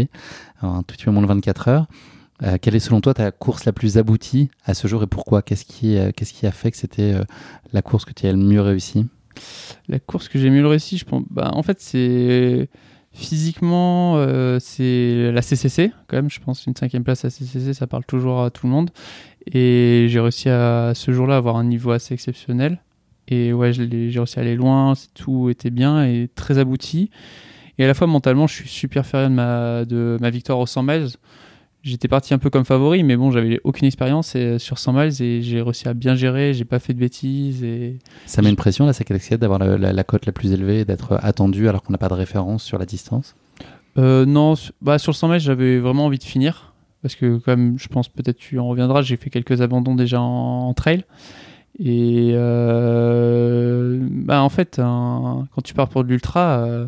en 0.61 0.83
tout 0.83 0.95
petit 0.95 1.05
peu 1.05 1.11
moins 1.11 1.21
de 1.21 1.27
24 1.27 1.67
heures. 1.67 1.87
Euh, 2.43 2.57
quelle 2.61 2.75
est 2.75 2.79
selon 2.79 3.01
toi 3.01 3.13
ta 3.13 3.31
course 3.31 3.65
la 3.65 3.73
plus 3.73 3.97
aboutie 3.97 4.49
à 4.63 4.73
ce 4.73 4.87
jour 4.87 5.01
et 5.03 5.07
pourquoi? 5.07 5.41
Qu'est-ce 5.41 5.65
qui, 5.65 5.97
euh, 5.97 6.11
qui 6.11 6.45
a 6.45 6.51
fait 6.51 6.71
que 6.71 6.77
c'était 6.77 7.13
euh, 7.13 7.23
la 7.73 7.81
course 7.81 8.05
que 8.05 8.13
tu 8.13 8.27
as 8.27 8.31
le 8.31 8.37
mieux 8.37 8.61
réussi? 8.61 9.07
La 9.87 9.99
course 9.99 10.29
que 10.29 10.39
j'ai 10.39 10.49
mieux 10.49 10.65
réussi, 10.65 10.97
je 10.97 11.05
pense. 11.05 11.23
Bah, 11.29 11.51
en 11.53 11.63
fait, 11.63 11.79
c'est 11.79 12.69
physiquement, 13.11 14.15
c'est 14.59 15.31
la 15.31 15.41
CCC 15.41 15.91
quand 16.07 16.17
même. 16.17 16.29
Je 16.29 16.39
pense 16.39 16.65
une 16.67 16.75
cinquième 16.75 17.03
place 17.03 17.25
à 17.25 17.29
CCC, 17.31 17.73
ça 17.73 17.87
parle 17.87 18.05
toujours 18.05 18.43
à 18.43 18.51
tout 18.51 18.67
le 18.67 18.71
monde. 18.71 18.91
Et 19.51 20.05
j'ai 20.09 20.19
réussi 20.19 20.49
à 20.49 20.93
ce 20.93 21.11
jour-là 21.11 21.35
à 21.35 21.37
avoir 21.37 21.55
un 21.55 21.63
niveau 21.63 21.91
assez 21.91 22.13
exceptionnel. 22.13 22.79
Et 23.27 23.53
ouais, 23.53 23.73
j'ai 23.73 23.85
réussi 23.85 24.39
à 24.39 24.41
aller 24.41 24.55
loin, 24.55 24.93
tout 25.15 25.49
était 25.49 25.71
bien 25.71 26.05
et 26.05 26.29
très 26.33 26.59
abouti. 26.59 27.09
Et 27.79 27.83
à 27.83 27.87
la 27.87 27.93
fois 27.93 28.07
mentalement, 28.07 28.47
je 28.47 28.53
suis 28.53 28.69
super 28.69 29.05
fier 29.05 29.29
de 29.29 29.33
ma, 29.33 29.85
de 29.85 30.17
ma 30.19 30.29
victoire 30.29 30.59
au 30.59 30.65
100 30.65 30.83
miles 30.83 31.07
j'étais 31.83 32.07
parti 32.07 32.33
un 32.33 32.37
peu 32.37 32.49
comme 32.49 32.65
favori, 32.65 33.03
mais 33.03 33.15
bon, 33.15 33.31
j'avais 33.31 33.59
aucune 33.63 33.87
expérience 33.87 34.35
sur 34.57 34.77
100 34.77 34.93
miles 34.93 35.21
et 35.21 35.41
j'ai 35.41 35.61
réussi 35.61 35.87
à 35.87 35.93
bien 35.93 36.15
gérer, 36.15 36.53
j'ai 36.53 36.65
pas 36.65 36.79
fait 36.79 36.93
de 36.93 36.99
bêtises. 36.99 37.63
Et... 37.63 37.99
Ça 38.25 38.41
met 38.41 38.49
une 38.49 38.55
pression, 38.55 38.85
là, 38.85 38.93
c'est 38.93 39.07
d'avoir 39.37 39.59
la, 39.59 40.03
cote 40.03 40.25
la 40.25 40.31
plus 40.31 40.53
élevée, 40.53 40.85
d'être 40.85 41.17
attendu 41.21 41.67
alors 41.69 41.83
qu'on 41.83 41.91
n'a 41.91 41.97
pas 41.97 42.09
de 42.09 42.13
référence 42.13 42.63
sur 42.63 42.77
la 42.77 42.85
distance? 42.85 43.35
Euh, 43.97 44.25
Non, 44.25 44.53
bah, 44.81 44.99
sur 44.99 45.11
le 45.11 45.15
100 45.15 45.27
miles, 45.29 45.39
j'avais 45.39 45.79
vraiment 45.79 46.05
envie 46.05 46.19
de 46.19 46.23
finir. 46.23 46.73
Parce 47.01 47.15
que, 47.15 47.37
comme 47.37 47.77
je 47.77 47.87
pense, 47.87 48.09
peut-être 48.09 48.37
tu 48.37 48.59
en 48.59 48.67
reviendras, 48.67 49.01
j'ai 49.01 49.17
fait 49.17 49.29
quelques 49.29 49.61
abandons 49.61 49.95
déjà 49.95 50.19
en, 50.19 50.73
trail. 50.73 51.05
Et 51.79 52.31
euh, 52.33 53.99
bah, 54.01 54.41
en 54.41 54.49
fait, 54.49 54.77
quand 54.77 55.61
tu 55.63 55.73
pars 55.73 55.89
pour 55.89 56.03
de 56.03 56.09
l'ultra, 56.09 56.59
euh, 56.65 56.87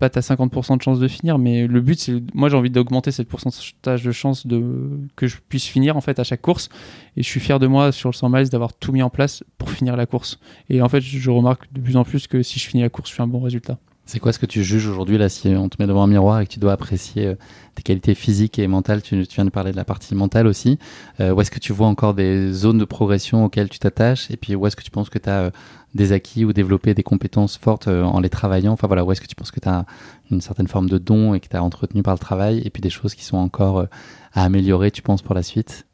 pas 0.00 0.08
t'as 0.08 0.20
50% 0.20 0.78
de 0.78 0.82
chance 0.82 0.98
de 0.98 1.06
finir, 1.06 1.38
mais 1.38 1.66
le 1.66 1.80
but, 1.82 2.00
c'est, 2.00 2.22
moi 2.34 2.48
j'ai 2.48 2.56
envie 2.56 2.70
d'augmenter 2.70 3.12
cette 3.12 3.28
pourcentage 3.28 4.02
de 4.02 4.12
chance 4.12 4.46
de, 4.46 4.98
que 5.14 5.26
je 5.26 5.36
puisse 5.46 5.66
finir 5.66 5.94
en 5.96 6.00
fait 6.00 6.18
à 6.18 6.24
chaque 6.24 6.40
course. 6.40 6.70
Et 7.18 7.22
je 7.22 7.28
suis 7.28 7.38
fier 7.38 7.58
de 7.58 7.66
moi 7.66 7.92
sur 7.92 8.08
le 8.08 8.14
100 8.14 8.30
miles 8.30 8.48
d'avoir 8.48 8.72
tout 8.72 8.92
mis 8.92 9.02
en 9.02 9.10
place 9.10 9.44
pour 9.58 9.70
finir 9.70 9.96
la 9.96 10.06
course. 10.06 10.40
Et 10.70 10.80
en 10.80 10.88
fait, 10.88 11.02
je 11.02 11.30
remarque 11.30 11.70
de 11.72 11.80
plus 11.82 11.98
en 11.98 12.04
plus 12.04 12.26
que 12.26 12.42
si 12.42 12.58
je 12.58 12.66
finis 12.66 12.82
la 12.82 12.88
course, 12.88 13.10
je 13.10 13.14
fais 13.14 13.22
un 13.22 13.26
bon 13.26 13.40
résultat. 13.40 13.78
C'est 14.10 14.18
quoi 14.18 14.32
ce 14.32 14.40
que 14.40 14.46
tu 14.46 14.64
juges 14.64 14.88
aujourd'hui 14.88 15.18
là 15.18 15.28
si 15.28 15.46
on 15.50 15.68
te 15.68 15.76
met 15.78 15.86
devant 15.86 16.02
un 16.02 16.08
miroir 16.08 16.40
et 16.40 16.46
que 16.46 16.50
tu 16.50 16.58
dois 16.58 16.72
apprécier 16.72 17.26
euh, 17.26 17.34
tes 17.76 17.84
qualités 17.84 18.16
physiques 18.16 18.58
et 18.58 18.66
mentales 18.66 19.02
tu, 19.02 19.22
viens 19.22 19.44
de 19.44 19.50
parler 19.50 19.70
de 19.70 19.76
la 19.76 19.84
partie 19.84 20.16
mentale 20.16 20.48
aussi. 20.48 20.80
Euh, 21.20 21.32
où 21.32 21.40
est-ce 21.40 21.52
que 21.52 21.60
tu 21.60 21.72
vois 21.72 21.86
encore 21.86 22.14
des 22.14 22.50
zones 22.52 22.78
de 22.78 22.84
progression 22.84 23.44
auxquelles 23.44 23.68
tu 23.68 23.78
t'attaches 23.78 24.28
Et 24.32 24.36
puis 24.36 24.56
où 24.56 24.66
est-ce 24.66 24.74
que 24.74 24.82
tu 24.82 24.90
penses 24.90 25.10
que 25.10 25.20
tu 25.20 25.30
as 25.30 25.42
euh, 25.42 25.50
des 25.94 26.10
acquis 26.10 26.44
ou 26.44 26.52
développé 26.52 26.92
des 26.92 27.04
compétences 27.04 27.56
fortes 27.56 27.86
en 27.86 28.18
les 28.18 28.30
travaillant? 28.30 28.72
Enfin 28.72 28.88
voilà, 28.88 29.04
où 29.04 29.12
est-ce 29.12 29.20
que 29.20 29.28
tu 29.28 29.36
penses 29.36 29.52
que 29.52 29.60
tu 29.60 29.68
as 29.68 29.86
une 30.32 30.40
certaine 30.40 30.66
forme 30.66 30.88
de 30.88 30.98
don 30.98 31.34
et 31.34 31.38
que 31.38 31.46
tu 31.46 31.56
as 31.56 31.62
entretenu 31.62 32.02
par 32.02 32.14
le 32.14 32.18
travail 32.18 32.62
Et 32.64 32.70
puis 32.70 32.80
des 32.80 32.90
choses 32.90 33.14
qui 33.14 33.24
sont 33.24 33.36
encore 33.36 33.86
à 34.32 34.44
améliorer, 34.44 34.90
tu 34.90 35.02
penses, 35.02 35.22
pour 35.22 35.36
la 35.36 35.44
suite? 35.44 35.86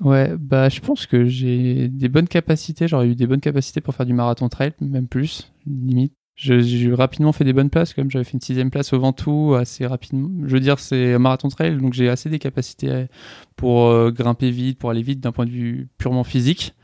Ouais, 0.00 0.34
bah 0.38 0.68
je 0.68 0.80
pense 0.80 1.06
que 1.06 1.24
j'ai 1.24 1.88
des 1.88 2.10
bonnes 2.10 2.28
capacités. 2.28 2.86
J'aurais 2.86 3.08
eu 3.08 3.14
des 3.14 3.26
bonnes 3.26 3.40
capacités 3.40 3.80
pour 3.80 3.94
faire 3.94 4.04
du 4.04 4.12
marathon 4.12 4.50
trail, 4.50 4.74
même 4.82 5.06
plus, 5.06 5.50
limite. 5.66 6.12
J'ai 6.42 6.92
rapidement 6.92 7.30
fait 7.30 7.44
des 7.44 7.52
bonnes 7.52 7.70
places, 7.70 7.94
comme 7.94 8.10
j'avais 8.10 8.24
fait 8.24 8.32
une 8.32 8.40
sixième 8.40 8.70
place 8.70 8.92
au 8.92 8.98
Ventoux 8.98 9.54
assez 9.54 9.86
rapidement. 9.86 10.28
Je 10.44 10.52
veux 10.52 10.60
dire, 10.60 10.80
c'est 10.80 11.14
un 11.14 11.20
marathon 11.20 11.48
trail, 11.48 11.76
donc 11.76 11.92
j'ai 11.92 12.08
assez 12.08 12.28
des 12.30 12.40
capacités 12.40 13.06
pour 13.54 13.86
euh, 13.86 14.10
grimper 14.10 14.50
vite, 14.50 14.76
pour 14.76 14.90
aller 14.90 15.02
vite 15.02 15.20
d'un 15.20 15.30
point 15.30 15.46
de 15.46 15.52
vue 15.52 15.88
purement 15.98 16.24
physique. 16.24 16.74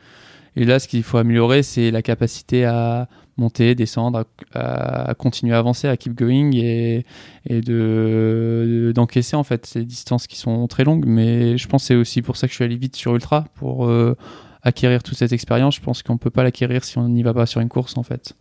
Et 0.55 0.65
là, 0.65 0.79
ce 0.79 0.87
qu'il 0.87 1.03
faut 1.03 1.19
améliorer, 1.19 1.65
c'est 1.65 1.91
la 1.91 2.03
capacité 2.03 2.65
à 2.67 3.09
monter, 3.37 3.75
descendre, 3.75 4.27
à, 4.55 5.13
continuer 5.19 5.55
à 5.55 5.59
avancer, 5.59 5.89
à 5.89 5.97
keep 5.97 6.15
going 6.15 6.53
et, 6.53 7.05
de 7.49 8.93
d'encaisser 8.95 9.35
en 9.35 9.45
fait 9.45 9.67
ces 9.67 9.85
distances 9.85 10.29
qui 10.29 10.37
sont 10.37 10.69
très 10.69 10.85
longues. 10.85 11.07
Mais 11.07 11.59
je 11.59 11.67
pense 11.67 11.83
que 11.83 11.87
c'est 11.89 11.95
aussi 11.97 12.23
pour 12.23 12.37
ça 12.37 12.47
que 12.47 12.53
je 12.53 12.57
suis 12.57 12.65
allé 12.65 12.77
vite 12.77 12.95
sur 12.95 13.15
ultra 13.15 13.47
pour 13.55 13.87
euh, 13.87 14.17
acquérir 14.63 15.03
toute 15.03 15.17
cette 15.17 15.33
expérience. 15.33 15.77
Je 15.77 15.81
pense 15.81 16.05
qu'on 16.05 16.17
peut 16.17 16.31
pas 16.31 16.45
l'acquérir 16.45 16.85
si 16.85 16.97
on 16.99 17.09
n'y 17.09 17.25
va 17.25 17.35
pas 17.35 17.47
sur 17.47 17.61
une 17.61 17.69
course 17.69 17.97
en 17.97 18.05
fait. 18.05 18.35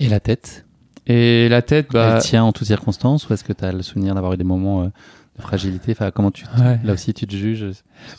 Et 0.00 0.08
la 0.08 0.20
tête 0.20 0.66
Et 1.06 1.48
la 1.48 1.62
tête, 1.62 1.88
bah... 1.92 2.14
Elle 2.16 2.22
tient 2.22 2.44
en 2.44 2.52
toutes 2.52 2.66
circonstances 2.66 3.28
ou 3.28 3.32
est-ce 3.32 3.44
que 3.44 3.52
tu 3.52 3.64
as 3.64 3.72
le 3.72 3.82
souvenir 3.82 4.14
d'avoir 4.14 4.32
eu 4.32 4.36
des 4.36 4.44
moments 4.44 4.82
euh, 4.82 4.88
de 5.36 5.42
fragilité? 5.42 5.92
Enfin, 5.92 6.10
comment 6.10 6.30
tu 6.30 6.44
Là 6.84 6.92
aussi, 6.92 7.14
tu 7.14 7.26
te 7.26 7.34
juges 7.34 7.66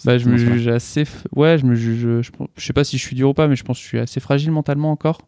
bah, 0.03 0.17
Je 0.17 0.27
me 0.27 0.37
juge 0.37 0.67
assez... 0.67 1.05
Ouais, 1.35 1.57
je 1.57 1.65
me 1.65 1.75
juge... 1.75 2.21
Je, 2.21 2.31
sais 2.61 2.73
pas 2.73 2.83
si 2.83 2.97
je 2.97 3.03
suis 3.03 3.15
dur 3.15 3.29
ou 3.29 3.33
pas, 3.33 3.47
mais 3.47 3.55
je 3.55 3.63
pense 3.63 3.77
que 3.77 3.83
je 3.83 3.87
suis 3.87 3.99
assez 3.99 4.19
fragile 4.19 4.51
mentalement 4.51 4.91
encore. 4.91 5.19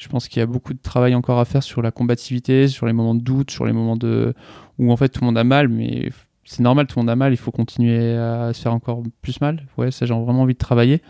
Je 0.00 0.08
pense 0.08 0.28
qu'il 0.28 0.40
y 0.40 0.42
a 0.42 0.46
beaucoup 0.46 0.72
de 0.72 0.78
travail 0.82 1.14
encore 1.14 1.38
à 1.38 1.44
faire 1.44 1.62
sur 1.62 1.82
la 1.82 1.90
combativité, 1.90 2.68
sur 2.68 2.86
les 2.86 2.94
moments 2.94 3.14
de 3.14 3.20
doute, 3.20 3.50
sur 3.50 3.66
les 3.66 3.72
moments 3.72 3.96
de 3.96 4.32
où 4.78 4.90
en 4.90 4.96
fait 4.96 5.10
tout 5.10 5.20
le 5.20 5.26
monde 5.26 5.36
a 5.36 5.44
mal, 5.44 5.68
mais 5.68 6.08
c'est 6.46 6.62
normal, 6.62 6.86
tout 6.86 6.98
le 6.98 7.02
monde 7.02 7.10
a 7.10 7.16
mal, 7.16 7.34
il 7.34 7.36
faut 7.36 7.50
continuer 7.50 8.16
à 8.16 8.54
se 8.54 8.62
faire 8.62 8.72
encore 8.72 9.02
plus 9.20 9.42
mal. 9.42 9.66
Ouais, 9.76 9.90
ça 9.90 10.06
j'ai 10.06 10.14
vraiment 10.14 10.40
envie 10.40 10.54
de 10.54 10.58
travailler. 10.58 11.02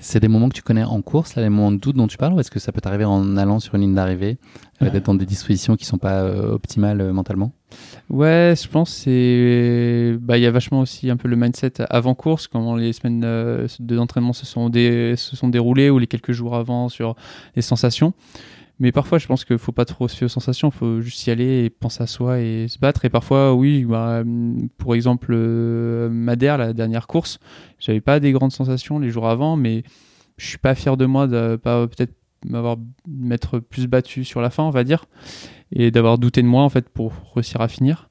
C'est 0.00 0.20
des 0.20 0.28
moments 0.28 0.48
que 0.48 0.54
tu 0.54 0.62
connais 0.62 0.84
en 0.84 1.00
course, 1.02 1.34
là, 1.34 1.42
les 1.42 1.48
moments 1.48 1.72
de 1.72 1.78
doute 1.78 1.96
dont 1.96 2.06
tu 2.06 2.16
parles, 2.16 2.34
ou 2.34 2.40
est-ce 2.40 2.50
que 2.50 2.58
ça 2.58 2.72
peut 2.72 2.80
t'arriver 2.80 3.04
en 3.04 3.36
allant 3.36 3.60
sur 3.60 3.74
une 3.74 3.82
ligne 3.82 3.94
d'arrivée, 3.94 4.38
euh, 4.82 4.90
d'être 4.90 5.06
dans 5.06 5.14
des 5.14 5.26
dispositions 5.26 5.76
qui 5.76 5.84
sont 5.84 5.98
pas 5.98 6.22
euh, 6.22 6.52
optimales 6.52 7.00
euh, 7.00 7.12
mentalement? 7.12 7.52
Ouais, 8.08 8.54
je 8.60 8.68
pense 8.68 8.90
c'est 8.90 10.16
bah 10.20 10.38
il 10.38 10.42
y 10.42 10.46
a 10.46 10.50
vachement 10.50 10.80
aussi 10.80 11.10
un 11.10 11.16
peu 11.16 11.28
le 11.28 11.36
mindset 11.36 11.74
avant 11.90 12.14
course, 12.14 12.46
comment 12.46 12.76
les 12.76 12.92
semaines 12.92 13.66
d'entraînement 13.80 14.32
se 14.32 14.46
sont 14.46 14.70
se 14.72 15.16
sont 15.16 15.48
déroulées 15.48 15.90
ou 15.90 15.98
les 15.98 16.06
quelques 16.06 16.32
jours 16.32 16.54
avant 16.54 16.88
sur 16.88 17.16
les 17.56 17.62
sensations. 17.62 18.14
Mais 18.78 18.92
parfois, 18.92 19.18
je 19.18 19.26
pense 19.26 19.44
qu'il 19.44 19.56
faut 19.56 19.72
pas 19.72 19.86
trop 19.86 20.06
se 20.06 20.16
fier 20.16 20.26
aux 20.26 20.28
sensations, 20.28 20.68
il 20.68 20.76
faut 20.76 21.00
juste 21.00 21.26
y 21.26 21.30
aller 21.30 21.64
et 21.64 21.70
penser 21.70 22.02
à 22.02 22.06
soi 22.06 22.40
et 22.40 22.68
se 22.68 22.78
battre. 22.78 23.06
Et 23.06 23.10
parfois, 23.10 23.54
oui, 23.54 23.84
bah, 23.84 24.22
pour 24.76 24.94
exemple, 24.94 25.28
euh, 25.32 26.10
Madère, 26.10 26.58
la 26.58 26.74
dernière 26.74 27.06
course, 27.06 27.38
j'avais 27.78 28.02
pas 28.02 28.20
des 28.20 28.32
grandes 28.32 28.52
sensations 28.52 28.98
les 28.98 29.08
jours 29.08 29.28
avant, 29.28 29.56
mais 29.56 29.82
je 30.36 30.46
suis 30.46 30.58
pas 30.58 30.74
fier 30.74 30.98
de 30.98 31.06
moi 31.06 31.26
de 31.26 31.56
pas 31.56 31.86
peut-être 31.86 32.12
m'avoir 32.44 32.76
m'être 33.08 33.58
plus 33.58 33.86
battu 33.86 34.24
sur 34.24 34.42
la 34.42 34.50
fin, 34.50 34.62
on 34.62 34.70
va 34.70 34.84
dire, 34.84 35.06
et 35.72 35.90
d'avoir 35.90 36.18
douté 36.18 36.42
de 36.42 36.46
moi 36.46 36.62
en 36.62 36.68
fait 36.68 36.88
pour 36.88 37.12
réussir 37.34 37.60
à 37.60 37.68
finir. 37.68 38.08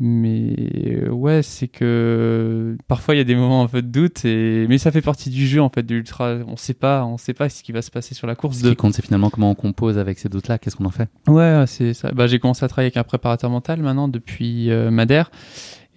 Mais 0.00 0.56
euh, 0.86 1.08
ouais, 1.10 1.44
c'est 1.44 1.68
que 1.68 2.76
parfois 2.88 3.14
il 3.14 3.18
y 3.18 3.20
a 3.20 3.24
des 3.24 3.36
moments 3.36 3.62
un 3.62 3.68
peu 3.68 3.80
de 3.80 3.86
doute, 3.86 4.24
et... 4.24 4.66
mais 4.68 4.76
ça 4.76 4.90
fait 4.90 5.00
partie 5.00 5.30
du 5.30 5.46
jeu 5.46 5.62
en 5.62 5.68
fait 5.68 5.84
de 5.84 5.94
l'ultra. 5.94 6.38
On 6.48 6.56
sait 6.56 6.74
pas, 6.74 7.04
on 7.04 7.16
sait 7.16 7.32
pas 7.32 7.48
ce 7.48 7.62
qui 7.62 7.70
va 7.70 7.80
se 7.80 7.92
passer 7.92 8.12
sur 8.12 8.26
la 8.26 8.34
course. 8.34 8.58
Ce 8.58 8.66
qui 8.66 8.74
compte, 8.74 8.94
c'est 8.94 9.04
finalement 9.04 9.30
comment 9.30 9.50
on 9.50 9.54
compose 9.54 9.96
avec 9.96 10.18
ces 10.18 10.28
doutes-là. 10.28 10.58
Qu'est-ce 10.58 10.74
qu'on 10.74 10.84
en 10.84 10.90
fait? 10.90 11.08
Ouais, 11.28 11.62
c'est 11.68 11.94
ça. 11.94 12.10
Bah, 12.10 12.26
j'ai 12.26 12.40
commencé 12.40 12.64
à 12.64 12.68
travailler 12.68 12.86
avec 12.86 12.96
un 12.96 13.04
préparateur 13.04 13.50
mental 13.50 13.82
maintenant 13.82 14.08
depuis 14.08 14.68
euh, 14.72 14.90
Madère, 14.90 15.30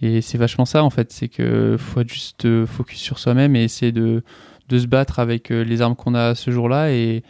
et 0.00 0.20
c'est 0.20 0.38
vachement 0.38 0.64
ça 0.64 0.84
en 0.84 0.90
fait. 0.90 1.10
C'est 1.10 1.28
que 1.28 1.74
faut 1.76 2.00
être 2.00 2.12
juste 2.12 2.44
euh, 2.44 2.66
focus 2.66 3.00
sur 3.00 3.18
soi-même 3.18 3.56
et 3.56 3.64
essayer 3.64 3.90
de 3.90 4.22
de 4.68 4.78
se 4.78 4.86
battre 4.86 5.18
avec 5.18 5.48
les 5.48 5.80
armes 5.80 5.96
qu'on 5.96 6.14
a 6.14 6.34
ce 6.34 6.50
jour-là 6.50 6.92
et 6.92 7.24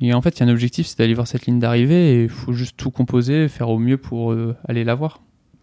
et 0.00 0.14
en 0.14 0.22
fait, 0.22 0.38
il 0.38 0.40
y 0.40 0.42
a 0.42 0.46
un 0.46 0.52
objectif, 0.52 0.86
c'est 0.86 0.98
d'aller 0.98 1.14
voir 1.14 1.26
cette 1.26 1.46
ligne 1.46 1.58
d'arrivée 1.58 2.14
et 2.14 2.22
il 2.24 2.28
faut 2.28 2.52
juste 2.52 2.76
tout 2.76 2.90
composer, 2.90 3.48
faire 3.48 3.68
au 3.68 3.78
mieux 3.78 3.98
pour 3.98 4.34
aller 4.66 4.84
la 4.84 4.94
voir. 4.94 5.20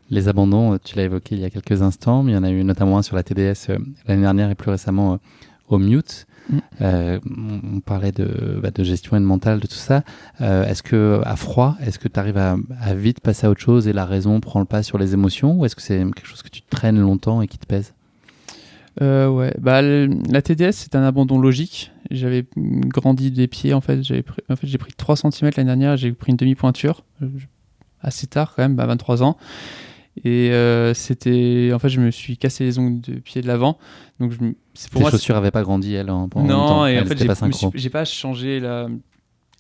Les 0.10 0.30
abandons, 0.30 0.74
euh, 0.74 0.78
tu 0.82 0.96
l'as 0.96 1.04
évoqué 1.04 1.36
il 1.36 1.42
y 1.42 1.46
a 1.46 1.50
quelques 1.50 1.82
instants, 1.82 2.24
mais 2.24 2.32
il 2.32 2.36
y 2.36 2.38
en 2.38 2.44
a 2.44 2.50
eu 2.50 2.64
notamment 2.64 2.98
un 2.98 3.02
sur 3.02 3.16
la 3.16 3.24
TDS 3.24 3.70
euh, 3.70 3.78
l'année 4.08 4.22
dernière 4.22 4.50
et 4.50 4.56
plus 4.56 4.72
récemment 4.72 5.14
euh, 5.14 5.18
au 5.68 5.78
Mute. 5.78 6.28
Mm. 6.50 7.20
on 7.76 7.82
parlait 7.82 8.14
de, 8.14 8.58
bah, 8.64 8.72
de, 8.72 8.82
gestion 8.82 9.18
et 9.18 9.20
de 9.20 9.26
mental, 9.26 9.60
de 9.60 9.68
tout 9.68 9.74
ça. 9.74 10.04
est-ce 10.40 10.82
que 10.82 11.20
à 11.26 11.36
froid, 11.36 11.76
est-ce 11.82 12.00
que 12.00 12.08
tu 12.08 12.18
arrives 12.18 12.38
à, 12.38 12.56
vite 12.94 13.20
passer 13.20 13.48
à 13.48 13.50
autre 13.50 13.60
chose 13.60 13.90
et 13.90 13.92
la 13.92 14.06
raison 14.06 14.40
prend 14.40 14.62
le 14.62 14.66
pas 14.66 14.82
sur 14.82 14.98
les 14.98 15.14
émotions, 15.14 15.60
ou 15.60 15.66
est-ce 15.66 15.76
que 15.76 15.82
c'est 15.82 15.98
quelque 15.98 16.26
chose 16.26 16.42
que 16.42 16.50
tu 16.50 16.62
traînes 16.62 17.02
longtemps 17.02 17.42
et 17.42 17.50
qui 17.50 17.58
te 17.58 17.66
pèse? 17.66 17.94
Ouais, 19.02 19.54
bah 19.60 19.82
la 19.82 20.42
TDS 20.42 20.72
c'est 20.72 20.96
un 20.96 21.04
abandon 21.04 21.40
logique. 21.40 21.92
J'avais 22.10 22.46
grandi 22.56 23.32
des 23.32 23.48
pieds 23.48 23.74
en 23.74 23.82
fait. 23.82 24.04
J'avais 24.04 24.24
en 24.50 24.56
fait 24.56 24.68
j'ai 24.68 24.78
pris 24.78 24.94
3 24.94 25.16
cm 25.18 25.52
l'année 25.56 25.68
dernière. 25.68 25.98
J'ai 25.98 26.12
pris 26.12 26.32
une 26.32 26.38
demi 26.38 26.56
pointure 26.56 27.04
assez 28.02 28.28
tard 28.28 28.54
quand 28.56 28.64
même, 28.64 28.80
à 28.80 28.86
23 28.86 29.24
ans. 29.24 29.38
Et 30.24 30.52
euh, 30.52 30.94
c'était. 30.94 31.72
En 31.74 31.80
fait, 31.80 31.90
je 31.90 32.00
me 32.00 32.10
suis 32.10 32.38
cassé 32.38 32.64
les 32.64 32.80
ongles 32.80 33.02
de 33.02 33.20
pied 33.20 33.42
de 33.42 33.48
l'avant. 33.48 33.78
Donc, 34.20 34.32
je, 34.32 34.38
c'est 34.74 34.90
pour 34.90 35.04
Tes 35.04 35.12
chaussures 35.12 35.36
n'avaient 35.36 35.52
pas 35.52 35.62
grandi, 35.62 35.94
elles, 35.94 36.10
en, 36.10 36.28
en 36.34 36.44
Non, 36.44 36.88
et 36.88 37.00
en 37.00 37.06
fait, 37.06 37.18
j'ai 37.76 37.90
pas, 37.90 38.06
changé 38.06 38.60
la. 38.60 38.88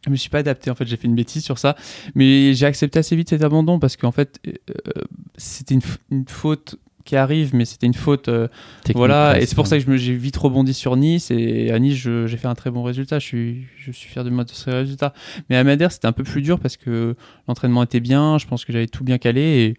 Je 0.05 0.11
me 0.11 0.15
suis 0.15 0.29
pas 0.29 0.39
adapté. 0.39 0.71
En 0.71 0.75
fait, 0.75 0.87
j'ai 0.87 0.97
fait 0.97 1.07
une 1.07 1.15
bêtise 1.15 1.43
sur 1.43 1.59
ça. 1.59 1.75
Mais 2.15 2.53
j'ai 2.53 2.65
accepté 2.65 2.97
assez 2.97 3.15
vite 3.15 3.29
cet 3.29 3.43
abandon 3.43 3.77
parce 3.77 3.97
qu'en 3.97 4.11
fait, 4.11 4.39
euh, 4.47 5.03
c'était 5.35 5.75
une, 5.75 5.81
une, 6.09 6.25
faute 6.27 6.77
qui 7.07 7.15
arrive, 7.15 7.55
mais 7.55 7.65
c'était 7.65 7.87
une 7.87 7.93
faute. 7.95 8.27
euh, 8.27 8.47
voilà, 8.93 9.39
et 9.41 9.45
c'est 9.47 9.55
pour 9.55 9.65
ça 9.67 9.77
que 9.79 9.83
je 9.83 9.89
me- 9.89 9.97
j'ai 9.97 10.13
vite 10.13 10.37
rebondi 10.37 10.73
sur 10.73 10.95
Nice. 10.95 11.31
Et 11.31 11.71
à 11.71 11.79
Nice, 11.79 11.95
je- 11.95 12.27
j'ai 12.27 12.37
fait 12.37 12.47
un 12.47 12.53
très 12.55 12.69
bon 12.69 12.83
résultat. 12.83 13.17
Je 13.19 13.25
suis, 13.25 13.65
je 13.77 13.91
suis 13.91 14.09
fier 14.09 14.23
de 14.23 14.29
moi 14.29 14.43
de 14.43 14.49
ce 14.51 14.69
résultat. 14.69 15.13
Mais 15.49 15.55
à 15.55 15.63
Madère, 15.63 15.91
c'était 15.91 16.07
un 16.07 16.11
peu 16.11 16.23
plus 16.23 16.41
dur 16.41 16.59
parce 16.59 16.77
que 16.77 17.15
l'entraînement 17.47 17.81
était 17.83 17.99
bien. 17.99 18.37
Je 18.37 18.45
pense 18.45 18.63
que 18.65 18.73
j'avais 18.73 18.87
tout 18.87 19.03
bien 19.03 19.17
calé. 19.17 19.41
Et 19.41 19.73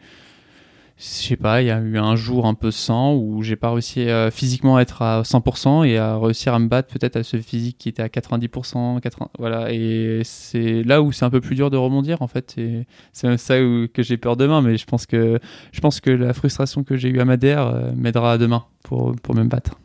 je 0.98 1.04
sais 1.04 1.36
pas, 1.36 1.62
il 1.62 1.66
y 1.66 1.70
a 1.70 1.78
eu 1.78 1.96
un 1.96 2.16
jour 2.16 2.46
un 2.46 2.54
peu 2.54 2.72
sans 2.72 3.14
où 3.14 3.40
j'ai 3.44 3.54
pas 3.54 3.70
réussi 3.70 4.00
euh, 4.08 4.32
physiquement 4.32 4.76
à 4.78 4.82
être 4.82 5.00
à 5.02 5.22
100% 5.22 5.84
et 5.86 5.96
à 5.96 6.18
réussir 6.18 6.54
à 6.54 6.58
me 6.58 6.66
battre 6.66 6.92
peut-être 6.92 7.14
à 7.14 7.22
ce 7.22 7.36
physique 7.36 7.78
qui 7.78 7.88
était 7.88 8.02
à 8.02 8.08
90%. 8.08 8.98
80, 9.00 9.28
voilà, 9.38 9.72
et 9.72 10.22
c'est 10.24 10.82
là 10.82 11.00
où 11.00 11.12
c'est 11.12 11.24
un 11.24 11.30
peu 11.30 11.40
plus 11.40 11.54
dur 11.54 11.70
de 11.70 11.76
rebondir 11.76 12.20
en 12.20 12.26
fait. 12.26 12.56
C'est 13.12 13.36
ça 13.38 13.62
où- 13.62 13.86
que 13.86 14.02
j'ai 14.02 14.16
peur 14.16 14.36
demain. 14.36 14.60
Mais 14.60 14.76
je 14.76 14.86
pense 14.86 15.06
que 15.06 15.38
je 15.70 15.80
pense 15.80 16.00
que 16.00 16.10
la 16.10 16.32
frustration 16.34 16.82
que 16.82 16.96
j'ai 16.96 17.08
eue 17.10 17.20
à 17.20 17.24
Madère 17.24 17.66
euh, 17.68 17.92
m'aidera 17.94 18.36
demain 18.36 18.64
pour, 18.82 19.14
pour 19.22 19.36
me 19.36 19.44
battre. 19.44 19.78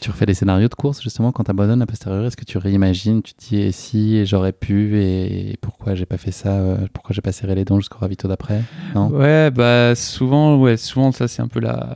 Tu 0.00 0.10
refais 0.10 0.26
des 0.26 0.34
scénarios 0.34 0.68
de 0.68 0.74
course 0.74 1.02
justement 1.02 1.32
quand 1.32 1.44
tu 1.44 1.50
abandonnes 1.50 1.80
à 1.80 1.86
posteriori? 1.86 2.26
Est-ce 2.26 2.36
que 2.36 2.44
tu 2.44 2.58
réimagines 2.58 3.22
Tu 3.22 3.32
te 3.34 3.48
dis 3.48 3.56
et 3.56 3.72
si 3.72 4.16
et 4.16 4.26
j'aurais 4.26 4.52
pu 4.52 5.00
et 5.00 5.56
pourquoi 5.60 5.94
j'ai 5.94 6.04
pas 6.04 6.18
fait 6.18 6.32
ça 6.32 6.50
euh, 6.50 6.76
Pourquoi 6.92 7.14
j'ai 7.14 7.22
pas 7.22 7.32
serré 7.32 7.54
les 7.54 7.64
dents 7.64 7.78
jusqu'au 7.78 7.98
ravito 7.98 8.28
d'après? 8.28 8.62
Ouais, 8.94 9.50
bah 9.50 9.94
souvent, 9.94 10.56
ouais, 10.56 10.76
souvent 10.76 11.10
ça 11.12 11.26
c'est 11.28 11.42
un 11.42 11.48
peu 11.48 11.60
la. 11.60 11.94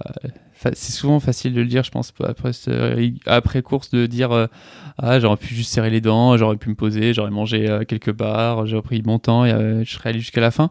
C'est 0.60 0.90
souvent 0.90 1.20
facile 1.20 1.54
de 1.54 1.60
le 1.60 1.68
dire, 1.68 1.84
je 1.84 1.92
pense, 1.92 2.12
après, 2.24 2.50
après 3.26 3.62
course, 3.62 3.90
de 3.90 4.06
dire 4.06 4.32
euh, 4.32 4.46
Ah, 4.98 5.20
j'aurais 5.20 5.36
pu 5.36 5.54
juste 5.54 5.72
serrer 5.72 5.90
les 5.90 6.00
dents, 6.00 6.36
j'aurais 6.36 6.56
pu 6.56 6.68
me 6.68 6.74
poser, 6.74 7.14
j'aurais 7.14 7.30
mangé 7.30 7.70
euh, 7.70 7.84
quelques 7.84 8.12
barres, 8.12 8.66
j'aurais 8.66 8.82
pris 8.82 9.00
mon 9.04 9.20
temps 9.20 9.44
je 9.46 9.84
serais 9.84 10.10
allé 10.10 10.18
jusqu'à 10.18 10.40
la 10.40 10.50
fin. 10.50 10.70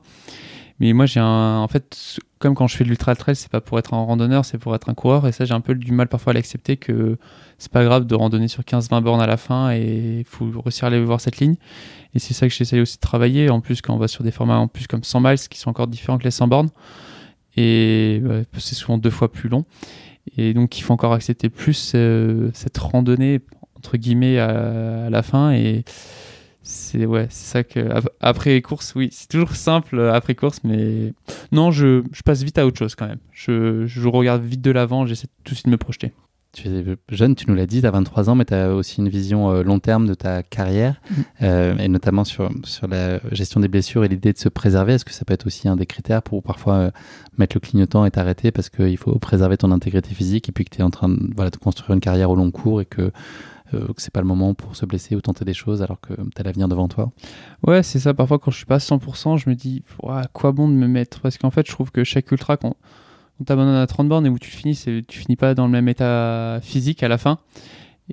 Mais 0.80 0.94
moi, 0.94 1.06
j'ai 1.06 1.20
un. 1.20 1.60
En 1.60 1.68
fait, 1.68 2.20
comme 2.40 2.56
quand 2.56 2.68
je 2.68 2.76
fais 2.76 2.84
de 2.84 2.90
l'ultra 2.90 3.16
trail, 3.16 3.36
c'est 3.36 3.50
pas 3.52 3.62
pour 3.62 3.80
être 3.80 3.94
un 3.94 4.04
randonneur, 4.04 4.46
c'est 4.46 4.58
pour 4.58 4.76
être 4.76 4.90
un 4.90 4.94
coureur. 4.94 5.28
Et 5.28 5.32
ça, 5.32 5.46
j'ai 5.46 5.54
un 5.54 5.62
peu 5.62 5.76
du 5.76 5.92
mal 5.92 6.08
parfois 6.08 6.32
à 6.32 6.34
l'accepter 6.34 6.78
que 6.78 7.18
c'est 7.58 7.72
pas 7.72 7.84
grave 7.84 8.06
de 8.06 8.16
randonner 8.16 8.48
sur 8.48 8.64
15-20 8.64 9.02
bornes 9.02 9.22
à 9.22 9.28
la 9.28 9.38
fin 9.38 9.72
et 9.72 10.20
il 10.20 10.26
faut 10.26 10.50
réussir 10.62 10.86
à 10.86 10.88
aller 10.88 11.04
voir 11.04 11.20
cette 11.20 11.38
ligne. 11.38 11.56
Et 12.14 12.20
c'est 12.20 12.34
ça 12.34 12.48
que 12.48 12.54
j'essaye 12.54 12.82
aussi 12.82 12.98
de 12.98 13.02
travailler. 13.02 13.50
En 13.50 13.62
plus, 13.62 13.82
quand 13.82 13.94
on 13.94 13.98
va 13.98 14.08
sur 14.08 14.24
des 14.24 14.32
formats 14.32 14.58
en 14.58 14.68
plus 14.68 14.88
comme 14.88 15.04
100 15.04 15.22
miles 15.22 15.40
qui 15.50 15.60
sont 15.60 15.70
encore 15.70 15.88
différents 15.88 16.18
que 16.18 16.24
les 16.24 16.32
100 16.32 16.48
bornes. 16.48 16.70
Et 17.56 18.22
c'est 18.58 18.76
souvent 18.76 18.98
deux 18.98 19.10
fois 19.10 19.32
plus 19.32 19.50
long. 19.50 19.66
Et 20.38 20.54
donc, 20.54 20.78
il 20.78 20.82
faut 20.82 20.94
encore 20.94 21.14
accepter 21.14 21.50
plus 21.50 21.94
euh, 21.96 22.52
cette 22.54 22.78
randonnée, 22.78 23.40
entre 23.76 23.98
guillemets, 23.98 24.38
à, 24.38 25.06
à 25.06 25.10
la 25.10 25.24
fin. 25.24 25.54
Et 25.54 25.84
c'est 26.68 27.06
ouais, 27.06 27.28
c'est 27.30 27.52
ça 27.52 27.64
que. 27.64 27.80
ap- 27.92 28.10
Après 28.20 28.52
les 28.52 28.62
courses, 28.62 28.94
oui, 28.96 29.10
c'est 29.12 29.28
toujours 29.30 29.56
simple 29.56 29.98
euh, 30.00 30.14
après 30.14 30.36
course, 30.36 30.60
mais 30.64 31.14
non, 31.52 31.72
je, 31.72 32.04
je 32.12 32.22
passe 32.24 32.44
vite 32.44 32.58
à 32.58 32.66
autre 32.68 32.78
chose 32.78 32.96
quand 32.96 33.08
même. 33.08 33.20
Je, 33.32 33.86
je 33.88 34.08
regarde 34.08 34.44
vite 34.44 34.62
de 34.62 34.72
l'avant, 34.72 35.06
j'essaie 35.06 35.28
tout 35.44 35.52
de 35.54 35.56
suite 35.56 35.66
de 35.68 35.72
me 35.72 35.78
projeter. 35.78 36.14
Tu 36.54 36.68
es 36.70 36.84
jeune, 37.10 37.36
tu 37.36 37.46
nous 37.50 37.56
l'as 37.56 37.68
dit, 37.68 37.82
tu 37.82 37.88
as 37.88 37.92
23 37.92 38.30
ans, 38.30 38.36
mais 38.36 38.46
tu 38.46 38.54
as 38.54 38.74
aussi 38.74 39.00
une 39.02 39.10
vision 39.10 39.52
euh, 39.52 39.64
long 39.64 39.80
terme 39.80 40.08
de 40.08 40.14
ta 40.16 40.42
carrière, 40.44 41.00
Mm. 41.12 41.22
euh, 41.44 41.78
et 41.78 41.88
notamment 41.88 42.24
sur, 42.24 42.50
sur 42.64 42.88
la 42.88 43.20
gestion 43.32 43.60
des 43.60 43.68
blessures 43.68 44.04
et 44.06 44.08
l'idée 44.08 44.34
de 44.34 44.38
se 44.38 44.50
préserver. 44.50 44.94
Est-ce 44.94 45.06
que 45.06 45.12
ça 45.14 45.24
peut 45.26 45.34
être 45.34 45.46
aussi 45.46 45.68
un 45.68 45.76
des 45.76 45.86
critères 45.86 46.24
pour 46.24 46.42
parfois 46.42 46.74
euh, 46.76 46.92
mettre 47.38 47.56
le 47.56 47.60
clignotant 47.60 48.06
et 48.06 48.12
t'arrêter 48.12 48.52
parce 48.52 48.70
qu'il 48.70 48.98
faut 48.98 49.20
préserver 49.20 49.58
ton 49.58 49.72
intégrité 49.72 50.16
physique 50.16 50.50
et 50.50 50.52
puis 50.52 50.66
que 50.66 50.74
tu 50.76 50.82
es 50.82 50.84
en 50.84 50.90
train 50.90 51.10
de, 51.10 51.20
voilà, 51.36 51.52
de 51.52 51.58
construire 51.58 51.94
une 51.94 52.00
carrière 52.02 52.32
au 52.32 52.36
long 52.36 52.50
cours 52.50 52.82
et 52.82 52.86
que, 52.86 53.12
euh, 53.74 53.88
que 53.94 54.02
c'est 54.02 54.14
pas 54.14 54.22
le 54.22 54.28
moment 54.28 54.54
pour 54.54 54.76
se 54.76 54.86
blesser 54.86 55.16
ou 55.16 55.22
tenter 55.22 55.46
des 55.46 55.54
choses 55.54 55.82
alors 55.82 56.00
que 56.00 56.14
tu 56.14 56.40
as 56.40 56.44
l'avenir 56.44 56.68
devant 56.68 56.88
toi 56.88 57.12
Ouais, 57.66 57.84
c'est 57.84 58.00
ça. 58.00 58.14
Parfois, 58.14 58.40
quand 58.40 58.52
je 58.52 58.58
suis 58.58 58.66
pas 58.66 58.76
à 58.76 58.80
100%, 58.80 59.38
je 59.38 59.50
me 59.50 59.56
dis, 59.56 59.84
à 60.08 60.28
quoi 60.32 60.52
bon 60.52 60.68
de 60.68 60.74
me 60.74 60.88
mettre? 60.88 61.22
Parce 61.22 61.38
qu'en 61.38 61.52
fait, 61.52 61.68
je 61.68 61.72
trouve 61.72 61.92
que 61.92 62.04
chaque 62.04 62.32
ultra, 62.32 62.58
quand 62.58 62.76
on 63.40 63.44
t'abandonne 63.44 63.76
à 63.76 63.88
30 63.88 64.08
bornes 64.08 64.26
et 64.26 64.30
où 64.30 64.40
tu 64.40 64.50
finis, 64.50 64.76
tu 65.08 65.20
finis 65.20 65.36
pas 65.36 65.54
dans 65.54 65.66
le 65.66 65.72
même 65.72 65.88
état 65.88 66.60
physique 66.62 67.04
à 67.04 67.08
la 67.08 67.18
fin. 67.18 67.40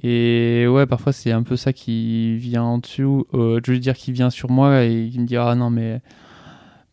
Et 0.03 0.67
ouais, 0.67 0.87
parfois, 0.87 1.13
c'est 1.13 1.31
un 1.31 1.45
peu 1.45 1.57
ça 1.57 1.73
qui 1.73 2.37
vient 2.37 2.65
en 2.65 2.79
dessous. 2.79 3.27
Euh, 3.35 3.61
je 3.65 3.73
veux 3.73 3.79
dire, 3.79 3.95
qui 3.95 4.13
vient 4.13 4.31
sur 4.31 4.51
moi 4.51 4.83
et 4.83 5.09
qui 5.13 5.21
me 5.21 5.27
dit, 5.27 5.37
ah 5.37 5.55
non, 5.55 5.71
mais 5.71 6.01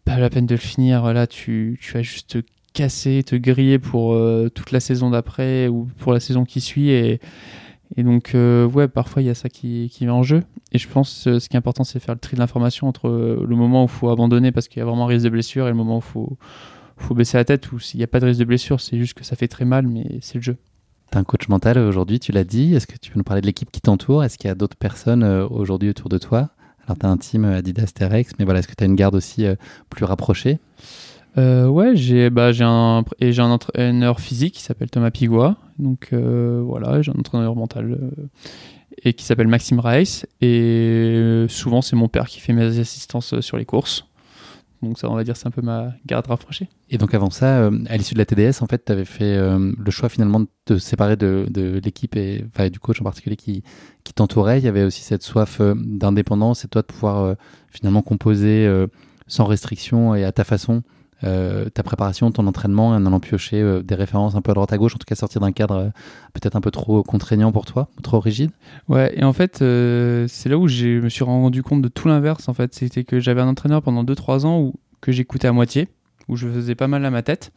pas 0.05 0.19
la 0.19 0.29
peine 0.29 0.45
de 0.45 0.53
le 0.53 0.59
finir. 0.59 1.11
Là, 1.13 1.25
tu, 1.25 1.79
tu 1.81 1.93
vas 1.93 2.03
juste 2.03 2.29
te 2.29 2.43
casser, 2.73 3.23
te 3.23 3.35
griller 3.35 3.79
pour 3.79 4.13
euh, 4.13 4.49
toute 4.49 4.71
la 4.71 4.79
saison 4.79 5.09
d'après 5.09 5.67
ou 5.67 5.87
pour 5.97 6.13
la 6.13 6.19
saison 6.19 6.45
qui 6.45 6.61
suit. 6.61 6.89
Et, 6.89 7.19
et 7.97 8.03
donc, 8.03 8.35
euh, 8.35 8.67
ouais, 8.67 8.87
parfois, 8.87 9.21
il 9.21 9.25
y 9.25 9.29
a 9.29 9.35
ça 9.35 9.49
qui, 9.49 9.89
qui 9.91 10.05
vient 10.05 10.13
en 10.13 10.23
jeu. 10.23 10.43
Et 10.71 10.77
je 10.77 10.87
pense 10.87 11.23
que 11.25 11.39
ce 11.39 11.49
qui 11.49 11.55
est 11.55 11.59
important, 11.59 11.83
c'est 11.83 11.99
faire 11.99 12.15
le 12.15 12.19
tri 12.19 12.35
de 12.35 12.39
l'information 12.39 12.87
entre 12.87 13.09
euh, 13.09 13.45
le 13.47 13.55
moment 13.55 13.83
où 13.83 13.87
il 13.87 13.91
faut 13.91 14.09
abandonner 14.09 14.51
parce 14.51 14.67
qu'il 14.67 14.79
y 14.79 14.81
a 14.81 14.85
vraiment 14.85 15.05
un 15.05 15.07
risque 15.07 15.25
de 15.25 15.29
blessure 15.29 15.67
et 15.67 15.69
le 15.69 15.75
moment 15.75 15.97
où 15.97 15.99
il 15.99 16.11
faut, 16.11 16.37
faut 16.97 17.15
baisser 17.15 17.37
la 17.37 17.45
tête 17.45 17.71
ou 17.71 17.79
s'il 17.79 17.97
n'y 17.97 18.03
a 18.03 18.07
pas 18.07 18.19
de 18.19 18.25
risque 18.25 18.39
de 18.39 18.45
blessure, 18.45 18.79
c'est 18.79 18.97
juste 18.97 19.13
que 19.13 19.25
ça 19.25 19.35
fait 19.35 19.49
très 19.49 19.65
mal, 19.65 19.87
mais 19.87 20.19
c'est 20.21 20.35
le 20.35 20.41
jeu. 20.41 20.57
Tu 21.11 21.17
un 21.17 21.25
coach 21.25 21.49
mental 21.49 21.77
aujourd'hui, 21.77 22.21
tu 22.21 22.31
l'as 22.31 22.45
dit. 22.45 22.73
Est-ce 22.73 22.87
que 22.87 22.95
tu 22.97 23.11
peux 23.11 23.19
nous 23.19 23.25
parler 23.25 23.41
de 23.41 23.45
l'équipe 23.45 23.69
qui 23.69 23.81
t'entoure? 23.81 24.23
Est-ce 24.23 24.37
qu'il 24.37 24.47
y 24.47 24.51
a 24.51 24.55
d'autres 24.55 24.77
personnes 24.77 25.23
euh, 25.23 25.45
aujourd'hui 25.49 25.89
autour 25.89 26.07
de 26.07 26.17
toi? 26.17 26.51
Alors, 26.85 26.97
tu 26.97 27.05
as 27.05 27.09
un 27.09 27.17
team 27.17 27.43
euh, 27.43 27.57
Adidas 27.57 27.91
Terex, 27.93 28.31
mais 28.39 28.45
voilà, 28.45 28.59
est-ce 28.59 28.69
que 28.69 28.75
tu 28.75 28.83
as 28.85 28.87
une 28.87 28.95
garde 28.95 29.15
aussi 29.15 29.45
euh, 29.45 29.55
plus 29.89 30.05
rapprochée? 30.05 30.59
Euh, 31.37 31.67
ouais, 31.67 31.95
j'ai 31.95 32.29
bah, 32.29 32.51
un, 32.59 33.03
un 33.21 33.51
entraîneur 33.51 34.19
physique 34.19 34.55
qui 34.55 34.61
s'appelle 34.61 34.89
Thomas 34.89 35.11
Pigua. 35.11 35.57
Donc 35.79 36.09
euh, 36.13 36.61
voilà, 36.65 37.01
j'ai 37.01 37.11
un 37.11 37.19
entraîneur 37.19 37.55
mental 37.55 37.91
euh, 37.91 38.27
et 39.03 39.13
qui 39.13 39.23
s'appelle 39.23 39.47
Maxime 39.47 39.79
Reiss. 39.79 40.25
Et 40.41 41.45
souvent, 41.47 41.81
c'est 41.81 41.95
mon 41.95 42.07
père 42.07 42.27
qui 42.27 42.39
fait 42.39 42.53
mes 42.53 42.79
assistances 42.79 43.39
sur 43.39 43.57
les 43.57 43.65
courses. 43.65 44.07
Donc 44.81 44.97
ça, 44.97 45.11
on 45.11 45.15
va 45.15 45.23
dire, 45.23 45.37
c'est 45.37 45.45
un 45.45 45.51
peu 45.51 45.61
ma 45.61 45.93
garde 46.07 46.25
rapprochée. 46.25 46.67
Et 46.89 46.97
donc 46.97 47.13
avant 47.13 47.29
ça, 47.29 47.67
à 47.87 47.97
l'issue 47.97 48.15
de 48.15 48.19
la 48.19 48.25
TDS, 48.25 48.63
en 48.63 48.65
fait, 48.65 48.83
tu 48.83 48.91
avais 48.91 49.05
fait 49.05 49.37
le 49.37 49.91
choix 49.91 50.09
finalement 50.09 50.39
de 50.39 50.47
te 50.65 50.79
séparer 50.79 51.15
de, 51.15 51.45
de 51.51 51.79
l'équipe 51.83 52.15
et 52.15 52.43
du 52.71 52.79
coach 52.79 52.99
en 52.99 53.03
particulier 53.03 53.35
qui, 53.35 53.63
qui 54.03 54.13
t'entourait. 54.13 54.57
Il 54.57 54.65
y 54.65 54.67
avait 54.67 54.83
aussi 54.83 55.03
cette 55.03 55.21
soif 55.21 55.61
d'indépendance 55.75 56.65
et 56.65 56.67
toi 56.67 56.81
de 56.81 56.87
pouvoir 56.87 57.35
finalement 57.69 58.01
composer 58.01 58.67
sans 59.27 59.45
restriction 59.45 60.15
et 60.15 60.25
à 60.25 60.31
ta 60.31 60.43
façon 60.43 60.81
euh, 61.23 61.69
ta 61.69 61.83
préparation, 61.83 62.31
ton 62.31 62.47
entraînement 62.47 62.89
en 62.89 63.05
allant 63.05 63.19
piocher 63.19 63.61
euh, 63.61 63.83
des 63.83 63.95
références 63.95 64.35
un 64.35 64.41
peu 64.41 64.51
à 64.51 64.53
droite 64.53 64.73
à 64.73 64.77
gauche, 64.77 64.95
en 64.95 64.97
tout 64.97 65.05
cas 65.05 65.15
sortir 65.15 65.41
d'un 65.41 65.51
cadre 65.51 65.75
euh, 65.75 65.89
peut-être 66.33 66.55
un 66.55 66.61
peu 66.61 66.71
trop 66.71 67.03
contraignant 67.03 67.51
pour 67.51 67.65
toi, 67.65 67.89
trop 68.01 68.19
rigide. 68.19 68.51
Ouais, 68.87 69.13
et 69.15 69.23
en 69.23 69.33
fait, 69.33 69.57
c'est 69.57 70.49
là 70.49 70.57
où 70.57 70.67
je 70.67 70.99
me 70.99 71.09
suis 71.09 71.23
rendu 71.23 71.63
compte 71.63 71.81
de 71.81 71.87
tout 71.87 72.07
l'inverse. 72.07 72.49
En 72.49 72.53
fait, 72.53 72.73
c'était 72.73 73.03
que 73.03 73.19
j'avais 73.19 73.41
un 73.41 73.47
entraîneur 73.47 73.81
pendant 73.81 74.03
2-3 74.03 74.45
ans 74.45 74.59
où, 74.59 74.73
que 75.01 75.11
j'écoutais 75.11 75.47
à 75.47 75.51
moitié, 75.51 75.87
où 76.27 76.35
je 76.35 76.47
faisais 76.47 76.75
pas 76.75 76.87
mal 76.87 77.05
à 77.05 77.09
ma 77.11 77.21
tête. 77.21 77.51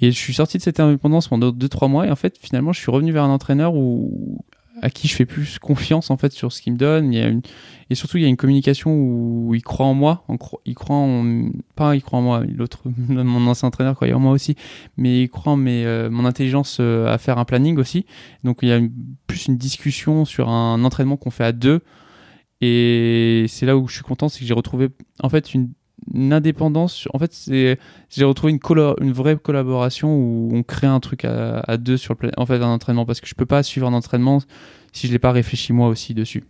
Et 0.00 0.12
je 0.12 0.16
suis 0.16 0.34
sorti 0.34 0.58
de 0.58 0.62
cette 0.62 0.78
indépendance 0.78 1.28
pendant 1.28 1.50
2-3 1.50 1.88
mois. 1.90 2.06
Et 2.06 2.10
en 2.10 2.16
fait, 2.16 2.38
finalement, 2.38 2.72
je 2.72 2.80
suis 2.80 2.90
revenu 2.90 3.12
vers 3.12 3.24
un 3.24 3.30
entraîneur 3.30 3.74
où, 3.74 4.38
à 4.82 4.90
qui 4.90 5.08
je 5.08 5.14
fais 5.14 5.26
plus 5.26 5.58
confiance 5.58 6.10
en 6.10 6.16
fait 6.16 6.32
sur 6.32 6.52
ce 6.52 6.62
qu'il 6.62 6.74
me 6.74 6.78
donne. 6.78 7.12
Il 7.12 7.18
y 7.18 7.22
a 7.22 7.28
une, 7.28 7.42
et 7.90 7.94
surtout, 7.94 8.18
il 8.18 8.22
y 8.22 8.26
a 8.26 8.28
une 8.28 8.36
communication 8.36 8.92
où 8.92 9.54
il 9.54 9.62
croit 9.62 9.86
en 9.86 9.94
moi. 9.94 10.24
Il 10.64 10.74
croit 10.74 10.96
en, 10.96 11.50
pas 11.74 11.96
il 11.96 12.02
croit 12.02 12.18
en 12.18 12.22
moi, 12.22 12.42
l'autre, 12.46 12.82
mon 13.08 13.46
ancien 13.46 13.68
entraîneur 13.68 13.94
croyait 13.94 14.14
en 14.14 14.20
moi 14.20 14.32
aussi, 14.32 14.56
mais 14.96 15.22
il 15.22 15.28
croit 15.28 15.54
en 15.54 15.56
mes, 15.56 15.84
euh, 15.86 16.10
mon 16.10 16.24
intelligence 16.24 16.78
euh, 16.80 17.06
à 17.06 17.18
faire 17.18 17.38
un 17.38 17.44
planning 17.44 17.78
aussi. 17.78 18.04
Donc 18.44 18.58
il 18.62 18.68
y 18.68 18.72
a 18.72 18.80
plus 19.26 19.46
une 19.46 19.56
discussion 19.56 20.24
sur 20.24 20.48
un 20.48 20.82
entraînement 20.84 21.16
qu'on 21.16 21.30
fait 21.30 21.44
à 21.44 21.52
deux. 21.52 21.80
Et 22.60 23.46
c'est 23.48 23.66
là 23.66 23.76
où 23.76 23.86
je 23.86 23.94
suis 23.94 24.02
content, 24.02 24.28
c'est 24.28 24.40
que 24.40 24.46
j'ai 24.46 24.54
retrouvé 24.54 24.88
en 25.20 25.28
fait 25.28 25.54
une 25.54 25.70
indépendance. 26.14 27.08
En 27.12 27.18
fait, 27.18 27.32
j'ai 27.46 28.24
retrouvé 28.24 28.52
une, 28.52 28.60
une 29.00 29.12
vraie 29.12 29.36
collaboration 29.36 30.14
où 30.14 30.50
on 30.52 30.62
crée 30.62 30.86
un 30.86 31.00
truc 31.00 31.24
à, 31.24 31.76
deux 31.76 31.96
sur 31.96 32.14
le 32.20 32.30
en 32.36 32.46
fait 32.46 32.56
un 32.56 32.68
entraînement 32.68 33.06
parce 33.06 33.20
que 33.20 33.26
je 33.26 33.34
peux 33.34 33.46
pas 33.46 33.62
suivre 33.62 33.86
un 33.86 33.92
entraînement 33.92 34.40
si 34.92 35.06
je 35.06 35.12
l'ai 35.12 35.18
pas 35.18 35.32
réfléchi 35.32 35.72
moi 35.72 35.88
aussi 35.88 36.14
dessus. 36.14 36.44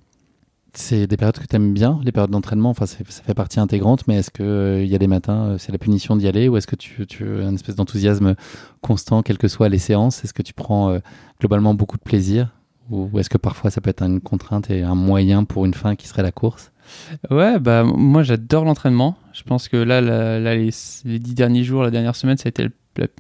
C'est 0.75 1.07
des 1.07 1.17
périodes 1.17 1.39
que 1.39 1.47
tu 1.47 1.57
aimes 1.57 1.73
bien, 1.73 1.99
les 2.05 2.13
périodes 2.13 2.31
d'entraînement, 2.31 2.71
enfin 2.71 2.87
ça 2.87 2.99
fait 3.05 3.35
partie 3.35 3.59
intégrante, 3.59 4.07
mais 4.07 4.17
est-ce 4.17 4.31
qu'il 4.31 4.87
y 4.87 4.95
a 4.95 4.99
des 4.99 5.07
matins, 5.07 5.47
euh, 5.47 5.59
c'est 5.59 5.73
la 5.73 5.79
punition 5.79 6.15
d'y 6.15 6.29
aller, 6.29 6.47
ou 6.47 6.57
est-ce 6.57 6.67
que 6.67 6.77
tu, 6.77 7.07
tu 7.07 7.25
as 7.25 7.49
une 7.49 7.55
espèce 7.55 7.75
d'enthousiasme 7.75 8.35
constant, 8.83 9.23
quelles 9.23 9.39
que 9.39 9.49
soient 9.49 9.71
les 9.71 9.79
séances? 9.79 10.23
Est-ce 10.25 10.35
que 10.35 10.43
tu 10.43 10.53
prends 10.53 10.91
euh, 10.91 10.99
globalement 11.41 11.75
beaucoup 11.75 11.97
de 11.97 12.03
plaisir? 12.03 12.55
Ou 12.91 13.19
est-ce 13.19 13.31
que 13.31 13.39
parfois 13.39 13.71
ça 13.71 13.81
peut 13.81 13.91
être 13.91 14.03
une 14.03 14.21
contrainte 14.21 14.71
et 14.71 14.83
un 14.83 14.95
moyen 14.95 15.45
pour 15.45 15.65
une 15.65 15.75
fin 15.75 15.97
qui 15.97 16.07
serait 16.07 16.23
la 16.23 16.33
course? 16.33 16.71
Ouais, 17.31 17.59
bah 17.59 17.85
moi 17.85 18.23
j'adore 18.23 18.65
l'entraînement. 18.65 19.17
Je 19.33 19.43
pense 19.43 19.69
que 19.69 19.77
là, 19.77 20.01
les, 20.55 20.71
les 21.05 21.19
dix 21.19 21.35
derniers 21.35 21.63
jours, 21.65 21.83
la 21.83 21.91
dernière 21.91 22.17
semaine, 22.17 22.37
ça 22.37 22.47
a 22.47 22.51
été 22.51 22.65
le- 22.65 22.73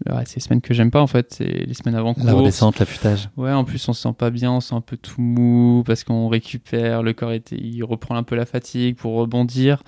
la- 0.07 0.24
semaines 0.26 0.61
que 0.61 0.74
j'aime 0.74 0.90
pas 0.90 1.00
en 1.00 1.07
fait, 1.07 1.33
c'est 1.35 1.44
les 1.66 1.74
semaines 1.74 1.94
avant 1.94 2.12
La 2.24 2.33
redescente, 2.35 2.78
l'affûtage 2.81 3.28
Ouais, 3.37 3.52
en 3.52 3.62
plus 3.64 3.88
on 3.88 3.92
se 3.92 4.02
sent 4.02 4.14
pas 4.18 4.31
bien, 4.31 4.50
on 4.50 4.61
se 4.61 4.70
sent 4.70 4.74
un 4.74 4.81
peu 4.81 4.96
tout 4.96 5.20
mou 5.20 5.85
parce 5.87 6.02
qu'on 6.02 6.28
récupère, 6.28 7.02
le 7.04 7.12
corps 7.12 7.33
il 7.52 7.83
reprend 7.85 8.16
un 8.16 8.24
peu 8.24 8.35
la 8.35 8.44
fatigue 8.46 8.96
pour 8.96 9.14
rebondir. 9.14 9.83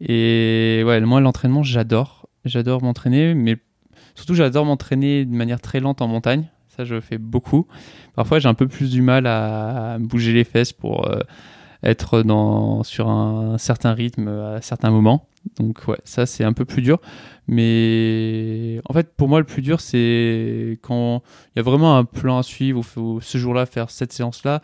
Et 0.00 0.82
ouais, 0.84 1.00
moi 1.00 1.20
l'entraînement 1.20 1.62
j'adore, 1.62 2.28
j'adore 2.44 2.82
m'entraîner, 2.82 3.34
mais 3.34 3.56
surtout 4.16 4.34
j'adore 4.34 4.64
m'entraîner 4.64 5.24
de 5.24 5.34
manière 5.34 5.60
très 5.60 5.78
lente 5.80 6.02
en 6.02 6.08
montagne. 6.08 6.48
Ça 6.76 6.84
je 6.84 7.00
fais 7.00 7.18
beaucoup. 7.18 7.66
Parfois 8.16 8.38
j'ai 8.38 8.48
un 8.48 8.54
peu 8.54 8.66
plus 8.68 8.90
du 8.90 9.00
mal 9.02 9.26
à, 9.26 9.94
à 9.94 9.98
bouger 9.98 10.32
les 10.32 10.44
fesses 10.44 10.72
pour 10.72 11.08
euh, 11.08 11.20
être 11.86 12.22
dans 12.22 12.82
sur 12.82 13.08
un 13.08 13.58
certain 13.58 13.92
rythme 13.92 14.28
à 14.28 14.60
certains 14.60 14.90
moments. 14.90 15.26
Donc 15.58 15.86
ouais, 15.86 15.98
ça 16.04 16.26
c'est 16.26 16.44
un 16.44 16.52
peu 16.52 16.64
plus 16.64 16.82
dur. 16.82 17.00
Mais 17.48 18.80
en 18.88 18.92
fait, 18.92 19.14
pour 19.16 19.28
moi, 19.28 19.38
le 19.38 19.46
plus 19.46 19.62
dur, 19.62 19.80
c'est 19.80 20.78
quand 20.82 21.22
il 21.54 21.58
y 21.58 21.60
a 21.60 21.62
vraiment 21.62 21.96
un 21.96 22.04
plan 22.04 22.38
à 22.38 22.42
suivre, 22.42 22.80
il 22.80 22.84
faut 22.84 23.20
ce 23.20 23.38
jour-là 23.38 23.66
faire 23.66 23.90
cette 23.90 24.12
séance-là. 24.12 24.62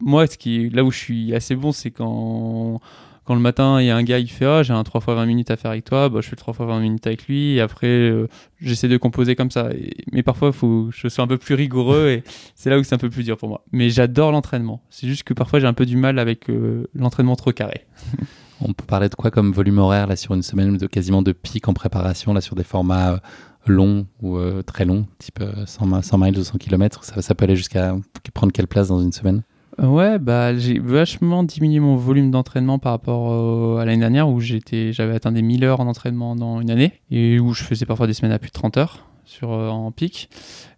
Moi, 0.00 0.26
ce 0.26 0.36
qui, 0.36 0.70
là 0.70 0.82
où 0.82 0.90
je 0.90 0.98
suis 0.98 1.34
assez 1.34 1.54
bon, 1.54 1.72
c'est 1.72 1.90
quand 1.90 2.80
quand 3.28 3.34
le 3.34 3.42
matin 3.42 3.78
il 3.78 3.86
y 3.86 3.90
a 3.90 3.96
un 3.96 4.02
gars 4.02 4.18
il 4.18 4.30
fait 4.30 4.46
ah 4.46 4.62
j'ai 4.62 4.72
un 4.72 4.82
3 4.82 5.02
fois 5.02 5.14
20 5.14 5.26
minutes 5.26 5.50
à 5.50 5.58
faire 5.58 5.70
avec 5.70 5.84
toi 5.84 6.08
bah, 6.08 6.20
je 6.22 6.28
fais 6.28 6.32
le 6.34 6.38
3 6.38 6.54
fois 6.54 6.64
20 6.64 6.80
minutes 6.80 7.06
avec 7.06 7.26
lui 7.26 7.56
et 7.56 7.60
après 7.60 7.86
euh, 7.86 8.26
j'essaie 8.58 8.88
de 8.88 8.96
composer 8.96 9.36
comme 9.36 9.50
ça. 9.50 9.68
Mais 10.12 10.22
parfois 10.22 10.50
faut 10.50 10.88
je 10.90 11.08
sois 11.08 11.24
un 11.24 11.26
peu 11.26 11.36
plus 11.36 11.54
rigoureux 11.54 12.08
et 12.08 12.22
c'est 12.54 12.70
là 12.70 12.78
où 12.78 12.84
c'est 12.84 12.94
un 12.94 12.98
peu 12.98 13.10
plus 13.10 13.24
dur 13.24 13.36
pour 13.36 13.50
moi. 13.50 13.62
Mais 13.70 13.90
j'adore 13.90 14.32
l'entraînement. 14.32 14.82
C'est 14.88 15.06
juste 15.06 15.24
que 15.24 15.34
parfois 15.34 15.60
j'ai 15.60 15.66
un 15.66 15.74
peu 15.74 15.84
du 15.84 15.98
mal 15.98 16.18
avec 16.18 16.48
euh, 16.48 16.86
l'entraînement 16.94 17.36
trop 17.36 17.52
carré. 17.52 17.84
On 18.62 18.72
peut 18.72 18.86
parler 18.86 19.10
de 19.10 19.14
quoi 19.14 19.30
comme 19.30 19.52
volume 19.52 19.76
horaire 19.76 20.06
là 20.06 20.16
sur 20.16 20.32
une 20.32 20.42
semaine 20.42 20.78
de 20.78 20.86
quasiment 20.86 21.20
de 21.20 21.32
pic 21.32 21.68
en 21.68 21.74
préparation 21.74 22.32
là 22.32 22.40
sur 22.40 22.56
des 22.56 22.64
formats 22.64 23.12
euh, 23.12 23.18
longs 23.66 24.06
ou 24.22 24.38
très 24.62 24.86
longs 24.86 25.06
type 25.18 25.44
100, 25.66 26.00
100 26.00 26.18
miles 26.18 26.38
ou 26.38 26.44
100 26.44 26.56
km 26.56 27.04
ça 27.04 27.34
peut 27.34 27.44
aller 27.44 27.56
jusqu'à 27.56 27.94
prendre 28.32 28.54
quelle 28.54 28.68
place 28.68 28.88
dans 28.88 29.02
une 29.02 29.12
semaine? 29.12 29.42
Ouais, 29.78 30.18
bah 30.18 30.56
j'ai 30.56 30.80
vachement 30.80 31.44
diminué 31.44 31.78
mon 31.78 31.94
volume 31.94 32.32
d'entraînement 32.32 32.80
par 32.80 32.90
rapport 32.90 33.78
à 33.78 33.84
l'année 33.84 34.00
dernière 34.00 34.28
où 34.28 34.40
j'étais, 34.40 34.92
j'avais 34.92 35.14
atteint 35.14 35.30
des 35.30 35.42
1000 35.42 35.62
heures 35.62 35.78
en 35.78 35.86
entraînement 35.86 36.34
dans 36.34 36.60
une 36.60 36.70
année 36.70 36.94
et 37.12 37.38
où 37.38 37.54
je 37.54 37.62
faisais 37.62 37.86
parfois 37.86 38.08
des 38.08 38.12
semaines 38.12 38.32
à 38.32 38.40
plus 38.40 38.48
de 38.48 38.54
30 38.54 38.76
heures 38.76 39.06
sur 39.24 39.52
euh, 39.52 39.68
en 39.68 39.92
pic. 39.92 40.30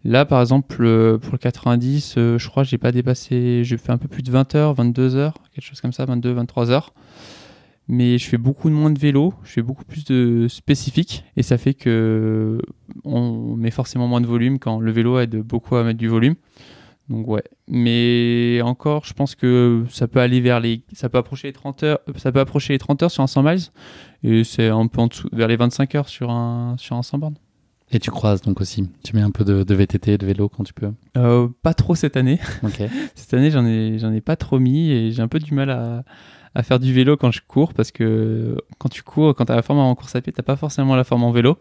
Là, 0.04 0.26
par 0.26 0.40
exemple, 0.42 0.76
pour 1.18 1.32
le 1.32 1.38
90, 1.38 2.14
euh, 2.18 2.38
je 2.38 2.48
crois 2.50 2.64
que 2.64 2.68
j'ai 2.68 2.76
pas 2.76 2.92
dépassé, 2.92 3.64
j'ai 3.64 3.78
fait 3.78 3.90
un 3.90 3.96
peu 3.96 4.08
plus 4.08 4.22
de 4.22 4.30
20 4.30 4.54
heures, 4.54 4.74
22 4.74 5.16
heures, 5.16 5.34
quelque 5.54 5.64
chose 5.64 5.80
comme 5.80 5.92
ça, 5.92 6.04
22, 6.04 6.32
23 6.32 6.70
heures. 6.70 6.92
Mais 7.88 8.18
je 8.18 8.28
fais 8.28 8.38
beaucoup 8.38 8.68
moins 8.68 8.90
de 8.90 8.98
vélo, 8.98 9.32
je 9.44 9.52
fais 9.52 9.62
beaucoup 9.62 9.84
plus 9.84 10.04
de 10.04 10.46
spécifique 10.48 11.24
et 11.36 11.42
ça 11.42 11.56
fait 11.56 11.74
que 11.74 12.60
on 13.04 13.56
met 13.56 13.70
forcément 13.70 14.06
moins 14.06 14.20
de 14.20 14.26
volume 14.26 14.58
quand 14.58 14.78
le 14.78 14.92
vélo 14.92 15.18
aide 15.18 15.36
beaucoup 15.36 15.76
à 15.76 15.84
mettre 15.84 15.98
du 15.98 16.06
volume. 16.06 16.34
Donc 17.10 17.26
ouais, 17.26 17.42
mais 17.66 18.60
encore, 18.62 19.04
je 19.04 19.12
pense 19.12 19.34
que 19.34 19.84
ça 19.90 20.06
peut 20.06 20.20
aller 20.20 20.40
vers 20.40 20.60
les, 20.60 20.84
ça 20.92 21.08
peut 21.08 21.18
approcher 21.18 21.48
les 21.48 21.52
30 21.52 21.82
heures, 21.82 21.98
ça 22.14 22.30
peut 22.30 22.38
approcher 22.38 22.72
les 22.72 22.78
30 22.78 23.02
heures 23.02 23.10
sur 23.10 23.24
un 23.24 23.26
100 23.26 23.42
miles, 23.42 23.60
et 24.22 24.44
c'est 24.44 24.68
un 24.68 24.86
peu 24.86 25.00
en 25.00 25.08
dessous, 25.08 25.28
vers 25.32 25.48
les 25.48 25.56
25 25.56 25.94
heures 25.96 26.08
sur 26.08 26.30
un 26.30 26.76
sur 26.78 26.94
un 26.94 27.02
100 27.02 27.18
bornes. 27.18 27.34
Et 27.92 27.98
tu 27.98 28.12
croises 28.12 28.40
donc 28.42 28.60
aussi. 28.60 28.88
Tu 29.02 29.16
mets 29.16 29.22
un 29.22 29.32
peu 29.32 29.44
de, 29.44 29.64
de 29.64 29.74
VTT, 29.74 30.16
de 30.16 30.24
vélo 30.24 30.48
quand 30.48 30.62
tu 30.62 30.72
peux. 30.72 30.92
Euh, 31.16 31.48
pas 31.64 31.74
trop 31.74 31.96
cette 31.96 32.16
année. 32.16 32.38
cette 33.16 33.34
année, 33.34 33.50
j'en 33.50 33.66
ai 33.66 33.98
j'en 33.98 34.12
ai 34.12 34.20
pas 34.20 34.36
trop 34.36 34.60
mis 34.60 34.92
et 34.92 35.10
j'ai 35.10 35.20
un 35.20 35.26
peu 35.26 35.40
du 35.40 35.52
mal 35.52 35.70
à, 35.70 36.04
à 36.54 36.62
faire 36.62 36.78
du 36.78 36.92
vélo 36.92 37.16
quand 37.16 37.32
je 37.32 37.40
cours 37.44 37.74
parce 37.74 37.90
que 37.90 38.56
quand 38.78 38.88
tu 38.88 39.02
cours, 39.02 39.34
quand 39.34 39.46
tu 39.46 39.52
as 39.52 39.56
la 39.56 39.62
forme 39.62 39.80
en 39.80 39.92
course 39.96 40.14
à 40.14 40.20
pied, 40.20 40.32
t'as 40.32 40.44
pas 40.44 40.54
forcément 40.54 40.94
la 40.94 41.02
forme 41.02 41.24
en 41.24 41.32
vélo 41.32 41.58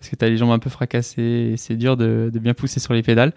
parce 0.00 0.10
que 0.10 0.16
tu 0.16 0.24
as 0.24 0.28
les 0.28 0.36
jambes 0.36 0.50
un 0.50 0.58
peu 0.58 0.70
fracassées 0.70 1.52
et 1.52 1.56
c'est 1.56 1.76
dur 1.76 1.96
de, 1.96 2.30
de 2.32 2.38
bien 2.40 2.54
pousser 2.54 2.80
sur 2.80 2.94
les 2.94 3.04
pédales. 3.04 3.32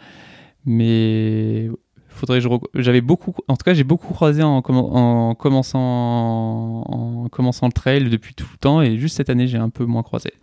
Mais 0.66 1.70
faudrait 2.10 2.42
je 2.42 2.50
j'avais 2.76 3.02
beaucoup 3.02 3.34
en 3.48 3.56
tout 3.56 3.64
cas 3.64 3.74
j'ai 3.74 3.84
beaucoup 3.84 4.14
croisé 4.14 4.44
en, 4.44 4.58
en 4.58 5.36
commençant 5.36 6.84
en, 6.86 7.30
commençant 7.30 7.68
le 7.68 7.72
trail 7.72 8.10
depuis 8.10 8.36
tout 8.36 8.48
le 8.52 8.58
temps 8.58 8.82
et 8.82 8.98
juste 8.98 9.18
cette 9.18 9.30
année 9.30 9.48
j'ai 9.48 9.58
un 9.58 9.70
peu 9.70 9.86
moins 9.86 10.04
croisé. 10.04 10.34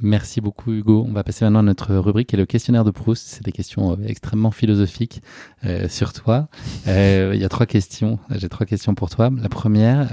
Merci 0.00 0.40
beaucoup 0.40 0.72
Hugo. 0.72 1.04
On 1.08 1.12
va 1.12 1.24
passer 1.24 1.44
maintenant 1.44 1.58
à 1.58 1.62
notre 1.62 1.96
rubrique 1.96 2.32
et 2.32 2.36
le 2.36 2.46
questionnaire 2.46 2.84
de 2.84 2.92
Proust. 2.92 3.26
C'est 3.26 3.44
des 3.44 3.50
questions 3.50 3.92
euh, 3.92 3.96
extrêmement 4.06 4.52
philosophiques 4.52 5.22
euh, 5.64 5.88
sur 5.88 6.12
toi. 6.12 6.48
Euh, 6.86 7.32
il 7.34 7.40
y 7.40 7.44
a 7.44 7.48
trois 7.48 7.66
questions. 7.66 8.20
J'ai 8.30 8.48
trois 8.48 8.64
questions 8.64 8.94
pour 8.94 9.10
toi. 9.10 9.30
La 9.36 9.48
première, 9.48 10.08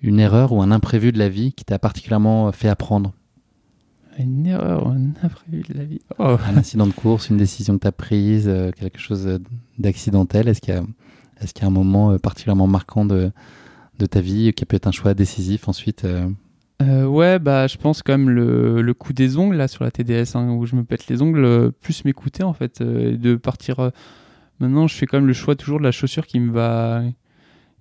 une 0.00 0.20
erreur 0.20 0.52
ou 0.52 0.62
un 0.62 0.70
imprévu 0.70 1.12
de 1.12 1.18
la 1.18 1.28
vie 1.28 1.52
qui 1.52 1.66
t'a 1.66 1.78
particulièrement 1.78 2.50
fait 2.52 2.68
apprendre? 2.68 3.12
Une 4.22 4.46
erreur, 4.46 4.88
un 4.88 5.12
imprévu 5.22 5.62
de 5.68 5.74
la 5.74 5.84
vie. 5.84 6.00
Oh. 6.18 6.36
Un 6.46 6.56
incident 6.56 6.86
de 6.86 6.92
course, 6.92 7.30
une 7.30 7.36
décision 7.36 7.76
que 7.76 7.82
tu 7.82 7.86
as 7.86 7.92
prise, 7.92 8.48
euh, 8.48 8.70
quelque 8.72 8.98
chose 8.98 9.40
d'accidentel. 9.78 10.48
Est-ce 10.48 10.60
qu'il 10.60 10.74
y, 10.74 10.76
est 10.76 11.60
y, 11.60 11.64
a 11.64 11.66
un 11.66 11.70
moment 11.70 12.12
euh, 12.12 12.18
particulièrement 12.18 12.66
marquant 12.66 13.04
de, 13.04 13.30
de, 13.98 14.06
ta 14.06 14.20
vie 14.20 14.52
qui 14.52 14.64
peut 14.64 14.76
être 14.76 14.86
un 14.86 14.92
choix 14.92 15.14
décisif 15.14 15.68
ensuite 15.68 16.04
euh? 16.04 16.28
ouais, 17.06 17.38
bah, 17.38 17.66
je 17.66 17.76
pense 17.76 18.02
quand 18.02 18.12
même 18.12 18.30
le, 18.30 18.82
le, 18.82 18.94
coup 18.94 19.12
des 19.12 19.36
ongles 19.36 19.56
là 19.56 19.66
sur 19.66 19.82
la 19.82 19.90
TDS 19.90 20.36
hein, 20.36 20.50
où 20.50 20.64
je 20.64 20.76
me 20.76 20.84
pète 20.84 21.08
les 21.08 21.22
ongles, 21.22 21.72
plus 21.80 22.04
m'écouter 22.04 22.44
en 22.44 22.52
fait, 22.52 22.80
de 22.82 23.34
partir. 23.34 23.90
maintenant, 24.60 24.86
je 24.86 24.94
fais 24.94 25.06
quand 25.06 25.18
même 25.18 25.26
le 25.26 25.32
choix 25.32 25.56
toujours 25.56 25.78
de 25.80 25.84
la 25.84 25.90
chaussure 25.90 26.26
qui 26.26 26.38
me 26.38 26.52
va, 26.52 27.02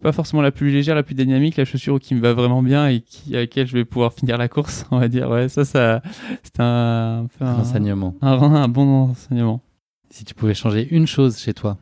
pas 0.01 0.11
forcément 0.11 0.41
la 0.41 0.51
plus 0.51 0.71
légère, 0.71 0.95
la 0.95 1.03
plus 1.03 1.15
dynamique, 1.15 1.57
la 1.57 1.65
chaussure 1.65 1.99
qui 1.99 2.13
me 2.15 2.21
va 2.21 2.33
vraiment 2.33 2.61
bien 2.61 2.87
et 2.87 3.01
qui, 3.01 3.35
à 3.35 3.39
laquelle 3.39 3.67
je 3.67 3.73
vais 3.73 3.85
pouvoir 3.85 4.13
finir 4.13 4.37
la 4.37 4.47
course, 4.47 4.85
on 4.91 4.99
va 4.99 5.07
dire. 5.07 5.29
Ouais, 5.29 5.49
ça, 5.49 5.65
ça 5.65 6.01
c'est 6.43 6.59
un, 6.59 7.27
un, 7.39 7.53
enseignement. 7.55 8.15
Un, 8.21 8.33
un, 8.33 8.67
bon 8.67 9.09
enseignement. 9.09 9.61
Si 10.09 10.23
tu 10.23 10.33
pouvais 10.33 10.53
changer 10.53 10.87
une 10.91 11.07
chose 11.07 11.37
chez 11.37 11.53
toi. 11.53 11.77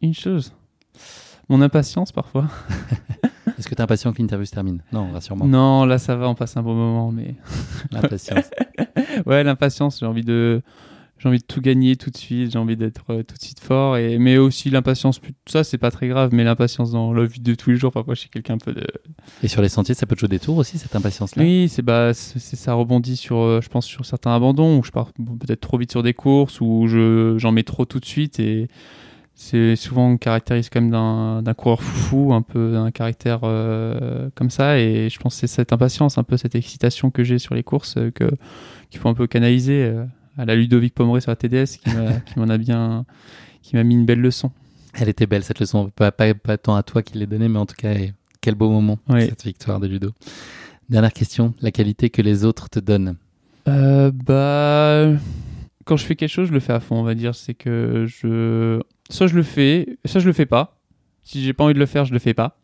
Une 0.00 0.14
chose? 0.14 0.52
Mon 1.48 1.60
impatience 1.60 2.12
parfois. 2.12 2.46
Est-ce 3.58 3.68
que 3.68 3.74
tu 3.74 3.80
es 3.80 3.82
impatient 3.82 4.12
que 4.12 4.20
l'interview 4.20 4.46
se 4.46 4.52
termine? 4.52 4.82
Non, 4.92 5.12
rassure-moi. 5.12 5.46
Non, 5.46 5.84
là 5.84 5.98
ça 5.98 6.16
va, 6.16 6.28
on 6.28 6.34
passe 6.34 6.56
un 6.56 6.62
bon 6.62 6.74
moment, 6.74 7.12
mais. 7.12 7.34
L'impatience. 7.90 8.50
ouais, 9.26 9.44
l'impatience, 9.44 10.00
j'ai 10.00 10.06
envie 10.06 10.24
de 10.24 10.62
j'ai 11.22 11.28
envie 11.28 11.38
de 11.38 11.44
tout 11.44 11.60
gagner 11.60 11.94
tout 11.94 12.10
de 12.10 12.16
suite, 12.16 12.50
j'ai 12.50 12.58
envie 12.58 12.76
d'être 12.76 13.04
euh, 13.10 13.22
tout 13.22 13.36
de 13.36 13.42
suite 13.42 13.60
fort. 13.60 13.96
Et, 13.96 14.18
mais 14.18 14.38
aussi 14.38 14.70
l'impatience, 14.70 15.20
ça 15.46 15.62
c'est 15.62 15.78
pas 15.78 15.92
très 15.92 16.08
grave, 16.08 16.30
mais 16.32 16.42
l'impatience 16.42 16.90
dans 16.90 17.12
la 17.12 17.24
vie 17.24 17.40
de 17.40 17.54
tous 17.54 17.70
les 17.70 17.76
jours, 17.76 17.92
parfois 17.92 18.14
je 18.14 18.20
suis 18.20 18.28
quelqu'un 18.28 18.54
un 18.54 18.58
peu 18.58 18.72
de. 18.72 18.84
Et 19.42 19.48
sur 19.48 19.62
les 19.62 19.68
sentiers, 19.68 19.94
ça 19.94 20.06
peut 20.06 20.16
te 20.16 20.20
jouer 20.20 20.28
des 20.28 20.40
tours 20.40 20.56
aussi, 20.56 20.78
cette 20.78 20.96
impatience-là? 20.96 21.44
Oui, 21.44 21.68
c'est 21.68 21.82
bah, 21.82 22.12
ça 22.12 22.74
rebondit 22.74 23.16
sur, 23.16 23.38
euh, 23.38 23.60
je 23.62 23.68
pense, 23.68 23.86
sur 23.86 24.04
certains 24.04 24.34
abandons, 24.34 24.80
où 24.80 24.82
je 24.82 24.90
pars 24.90 25.12
peut-être 25.12 25.60
trop 25.60 25.78
vite 25.78 25.92
sur 25.92 26.02
des 26.02 26.12
courses, 26.12 26.60
où 26.60 26.88
j'en 26.88 27.52
mets 27.52 27.62
trop 27.62 27.84
tout 27.84 28.00
de 28.00 28.04
suite. 28.04 28.40
Et 28.40 28.66
c'est 29.36 29.76
souvent 29.76 30.16
caractérise 30.16 30.70
quand 30.70 30.80
même 30.80 30.90
d'un 30.90 31.54
coureur 31.54 31.82
foufou, 31.82 32.32
un 32.32 32.42
peu 32.42 32.76
un 32.76 32.90
caractère 32.90 33.40
euh, 33.44 34.28
comme 34.34 34.50
ça. 34.50 34.80
Et 34.80 35.08
je 35.08 35.20
pense 35.20 35.34
que 35.34 35.40
c'est 35.42 35.46
cette 35.46 35.72
impatience, 35.72 36.18
un 36.18 36.24
peu 36.24 36.36
cette 36.36 36.56
excitation 36.56 37.12
que 37.12 37.22
j'ai 37.22 37.38
sur 37.38 37.54
les 37.54 37.62
courses 37.62 37.94
que 38.12 38.28
qu'il 38.90 39.00
faut 39.00 39.08
un 39.08 39.14
peu 39.14 39.28
canaliser 39.28 39.90
à 40.36 40.44
la 40.44 40.54
Ludovic 40.54 40.94
Pomeré 40.94 41.20
sur 41.20 41.30
la 41.30 41.36
TDS 41.36 41.78
qui 42.26 42.38
m'en 42.38 42.48
a 42.48 42.58
bien, 42.58 43.04
qui 43.62 43.76
m'a 43.76 43.84
mis 43.84 43.94
une 43.94 44.06
belle 44.06 44.20
leçon. 44.20 44.50
Elle 44.94 45.08
était 45.08 45.26
belle 45.26 45.42
cette 45.42 45.60
leçon, 45.60 45.90
pas, 45.90 46.12
pas, 46.12 46.34
pas 46.34 46.58
tant 46.58 46.74
à 46.74 46.82
toi 46.82 47.02
qui 47.02 47.16
l'ai 47.16 47.26
donnée, 47.26 47.48
mais 47.48 47.58
en 47.58 47.66
tout 47.66 47.76
cas, 47.76 47.94
quel 48.40 48.54
beau 48.54 48.70
moment 48.70 48.98
cette 49.08 49.44
victoire 49.44 49.80
de 49.80 49.86
Ludo. 49.86 50.10
Dernière 50.88 51.12
question, 51.12 51.54
la 51.60 51.70
qualité 51.70 52.10
que 52.10 52.20
les 52.20 52.44
autres 52.44 52.68
te 52.68 52.78
donnent. 52.78 53.16
Euh, 53.68 54.10
bah, 54.12 55.16
quand 55.84 55.96
je 55.96 56.04
fais 56.04 56.16
quelque 56.16 56.30
chose, 56.30 56.48
je 56.48 56.52
le 56.52 56.60
fais 56.60 56.72
à 56.72 56.80
fond, 56.80 56.96
on 56.96 57.02
va 57.02 57.14
dire. 57.14 57.34
C'est 57.34 57.54
que 57.54 58.04
je, 58.06 58.80
soit 59.08 59.26
je 59.28 59.36
le 59.36 59.42
fais, 59.42 59.98
soit 60.04 60.20
je 60.20 60.26
le 60.26 60.32
fais 60.32 60.46
pas. 60.46 60.78
Si 61.22 61.42
j'ai 61.42 61.52
pas 61.52 61.64
envie 61.64 61.74
de 61.74 61.78
le 61.78 61.86
faire, 61.86 62.04
je 62.04 62.12
le 62.12 62.18
fais 62.18 62.34
pas. 62.34 62.58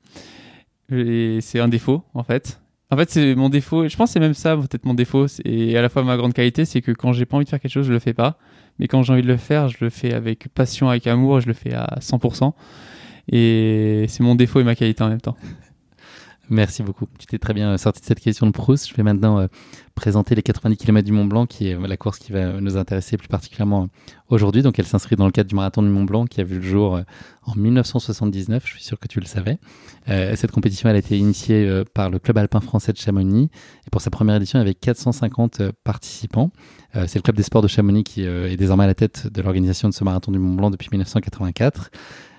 Et 0.91 1.39
c'est 1.41 1.61
un 1.61 1.69
défaut 1.69 2.03
en 2.15 2.23
fait. 2.23 2.61
En 2.91 2.97
fait, 2.97 3.11
c'est 3.11 3.35
mon 3.35 3.51
défaut. 3.51 3.87
Je 3.87 3.97
pense 3.97 4.11
que 4.11 4.13
c'est 4.15 4.21
même 4.21 4.35
ça, 4.35 4.57
peut-être 4.57 4.87
mon 4.87 4.95
défaut. 4.95 5.27
Et 5.45 5.77
à 5.77 5.83
la 5.83 5.89
fois 5.89 6.03
ma 6.05 6.17
grande 6.17 6.33
qualité, 6.33 6.65
c'est 6.65 6.81
que 6.81 6.93
quand 6.93 7.13
j'ai 7.13 7.27
pas 7.27 7.37
envie 7.37 7.45
de 7.45 7.51
faire 7.51 7.61
quelque 7.61 7.73
chose, 7.73 7.87
je 7.87 7.93
le 7.93 7.99
fais 7.99 8.15
pas. 8.15 8.39
Mais 8.79 8.89
quand 8.89 9.03
j'ai 9.03 9.13
envie 9.13 9.23
de 9.23 9.27
le 9.29 9.37
faire, 9.37 9.69
je 9.69 9.77
le 9.81 9.91
fais 9.91 10.15
avec 10.15 10.49
passion, 10.55 10.89
avec 10.89 11.07
amour, 11.07 11.41
je 11.41 11.49
le 11.49 11.53
fais 11.53 11.75
à 11.75 11.99
100%. 12.01 12.53
Et 13.31 14.07
c'est 14.09 14.23
mon 14.23 14.35
défaut 14.35 14.61
et 14.61 14.65
ma 14.65 14.75
qualité 14.75 15.03
en 15.03 15.11
même 15.11 15.21
temps. 15.21 15.37
Merci 16.51 16.83
beaucoup. 16.83 17.07
Tu 17.19 17.27
t'es 17.27 17.39
très 17.39 17.53
bien 17.53 17.77
sorti 17.77 18.01
de 18.01 18.07
cette 18.07 18.21
question 18.21 18.47
de 18.47 18.53
Proust. 18.53 18.89
Je 18.89 18.95
vais 18.95 19.03
maintenant 19.03 19.39
euh, 19.39 19.49
présenter 19.99 20.37
les 20.37 20.43
90 20.43 20.77
km 20.77 21.05
du 21.05 21.13
Mont 21.13 21.25
Blanc, 21.25 21.47
qui 21.47 21.67
est 21.67 21.77
la 21.77 21.97
course 21.97 22.21
qui 22.21 22.31
va 22.31 22.61
nous 22.61 22.77
intéresser 22.77 23.17
plus 23.17 23.27
particulièrement 23.27 23.89
aujourd'hui. 24.29 24.63
Donc, 24.63 24.79
elle 24.79 24.87
s'inscrit 24.87 25.17
dans 25.17 25.27
le 25.27 25.33
cadre 25.33 25.49
du 25.49 25.57
marathon 25.57 25.83
du 25.83 25.89
Mont 25.89 26.05
Blanc, 26.05 26.27
qui 26.27 26.41
a 26.41 26.45
vu 26.45 26.57
le 26.57 26.63
jour 26.63 26.95
euh, 26.95 27.03
en 27.43 27.57
1979. 27.57 28.63
Je 28.65 28.75
suis 28.75 28.85
sûr 28.85 29.01
que 29.01 29.09
tu 29.09 29.19
le 29.19 29.27
savais. 29.27 29.59
Euh, 30.09 30.37
cette 30.37 30.53
compétition, 30.53 30.89
a 30.89 30.97
été 30.97 31.19
initiée 31.19 31.83
par 31.95 32.11
le 32.11 32.21
club 32.21 32.39
alpin 32.39 32.61
français 32.61 32.93
de 32.93 32.99
Chamonix. 32.99 33.51
Et 33.87 33.91
pour 33.91 34.01
sa 34.01 34.11
première 34.11 34.37
édition, 34.37 34.61
il 34.61 34.63
y 34.63 34.65
avait 34.65 34.75
450 34.75 35.63
participants. 35.83 36.53
C'est 36.95 37.17
le 37.17 37.23
club 37.23 37.37
des 37.37 37.43
sports 37.43 37.63
de 37.63 37.69
Chamonix 37.69 38.05
qui 38.05 38.23
est 38.23 38.57
désormais 38.57 38.85
à 38.85 38.87
la 38.87 38.95
tête 38.95 39.27
de 39.27 39.43
l'organisation 39.43 39.89
de 39.89 39.95
ce 39.95 40.05
marathon 40.05 40.31
du 40.31 40.39
Mont 40.39 40.55
Blanc 40.55 40.71
depuis 40.71 40.89
1984. 40.93 41.91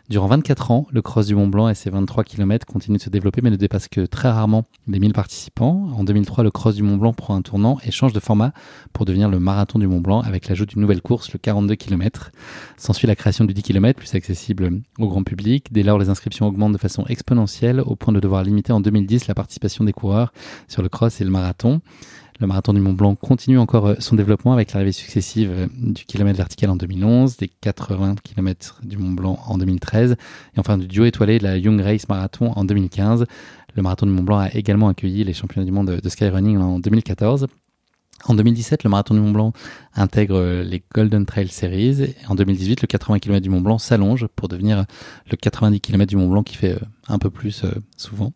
Durant 0.10 0.26
24 0.26 0.72
ans, 0.72 0.88
le 0.89 1.04
cross 1.04 1.28
du 1.28 1.36
Mont 1.36 1.45
Blanc 1.45 1.69
et 1.69 1.76
ses 1.76 1.91
23 1.91 2.24
km 2.24 2.65
continuent 2.65 2.98
de 2.98 3.02
se 3.02 3.12
développer 3.12 3.41
mais 3.43 3.52
ne 3.52 3.56
dépassent 3.58 3.88
que 3.88 4.08
très 4.08 4.28
rarement 4.28 4.63
les 4.88 4.98
1000 4.98 5.13
participants. 5.13 5.88
En 5.95 6.04
2003, 6.04 6.43
le 6.43 6.50
cross 6.50 6.74
du 6.74 6.82
Mont 6.82 6.98
Blanc 6.98 7.13
prend 7.13 7.36
un 7.36 7.43
tournant 7.43 7.78
et 7.86 7.91
change 7.91 8.12
de 8.12 8.19
format 8.19 8.52
pour 8.91 9.06
devenir 9.06 9.30
le 9.30 9.39
marathon 9.39 9.78
du 9.78 9.86
Mont 9.86 10.02
Blanc 10.02 10.22
avec 10.22 10.48
l'ajout 10.48 10.65
d'une 10.65 10.82
nouvelle 10.82 11.04
course, 11.04 11.32
le 11.32 11.38
42 11.38 11.76
km. 11.76 12.32
S'ensuit 12.76 13.06
la 13.06 13.15
création 13.15 13.45
du 13.45 13.54
10 13.54 13.62
km, 13.62 14.00
plus 14.00 14.15
accessible 14.15 14.82
au 14.98 15.08
grand 15.08 15.22
public. 15.22 15.67
Dès 15.72 15.84
lors, 15.84 16.00
les 16.00 16.10
inscriptions 16.10 16.48
augmentent 16.48 16.74
de 16.74 16.80
façon 16.80 17.06
exponentielle 17.06 17.80
au 17.80 17.95
point 17.95 18.12
de 18.12 18.19
devoir 18.19 18.41
limiter 18.41 18.74
en 18.74 18.80
2010 18.82 19.28
la 19.28 19.36
participation 19.36 19.84
des 19.84 19.93
coureurs 19.93 20.34
sur 20.67 20.82
le 20.82 20.89
cross 20.89 21.22
et 21.22 21.24
le 21.24 21.30
marathon. 21.30 21.82
Le 22.39 22.47
marathon 22.47 22.71
du 22.71 22.80
Mont 22.80 22.93
Blanc 22.93 23.15
continue 23.15 23.58
encore 23.58 23.95
son 23.99 24.15
développement 24.15 24.54
avec 24.54 24.71
l'arrivée 24.71 24.93
successive 24.93 25.67
du 25.75 26.06
kilomètre 26.06 26.38
vertical 26.38 26.69
en 26.69 26.78
2011, 26.78 27.36
des 27.36 27.49
80 27.49 28.15
km 28.23 28.80
du 28.84 28.97
Mont 28.97 29.12
Blanc 29.12 29.38
en 29.45 29.58
2013 29.58 30.13
et 30.13 30.60
enfin 30.60 30.78
du 30.78 30.88
duo 30.88 31.04
étoilé 31.04 31.39
de 31.39 31.43
la 31.43 31.58
Young 31.58 31.82
Race 31.82 32.08
Marathon 32.08 32.54
en 32.56 32.63
2015. 32.63 33.25
Le 33.75 33.82
marathon 33.84 34.06
du 34.06 34.13
Mont 34.13 34.23
Blanc 34.23 34.39
a 34.39 34.49
également 34.54 34.88
accueilli 34.88 35.25
les 35.25 35.34
championnats 35.34 35.65
du 35.65 35.73
monde 35.73 35.99
de 36.02 36.10
skyrunning 36.10 36.58
en 36.60 36.80
2014. 36.80 37.47
En 38.25 38.34
2017, 38.34 38.86
le 38.86 38.89
marathon 38.89 39.15
du 39.15 39.19
Mont 39.19 39.32
Blanc 39.32 39.54
intègre 39.93 40.62
les 40.63 40.82
Golden 40.93 41.25
Trail 41.25 41.49
Series. 41.49 42.15
En 42.30 42.36
2018, 42.36 42.82
le 42.82 42.88
80 42.88 43.19
km 43.19 43.41
du 43.41 43.49
Mont 43.49 43.62
Blanc 43.62 43.80
s'allonge 43.80 44.28
pour 44.38 44.47
devenir 44.47 44.86
le 45.30 45.36
90 45.36 45.82
km 45.82 46.10
du 46.10 46.15
Mont 46.15 46.30
Blanc 46.30 46.43
qui 46.43 46.56
fait 46.56 46.78
un 47.10 47.19
peu 47.19 47.30
plus 47.30 47.65
souvent. 47.97 48.32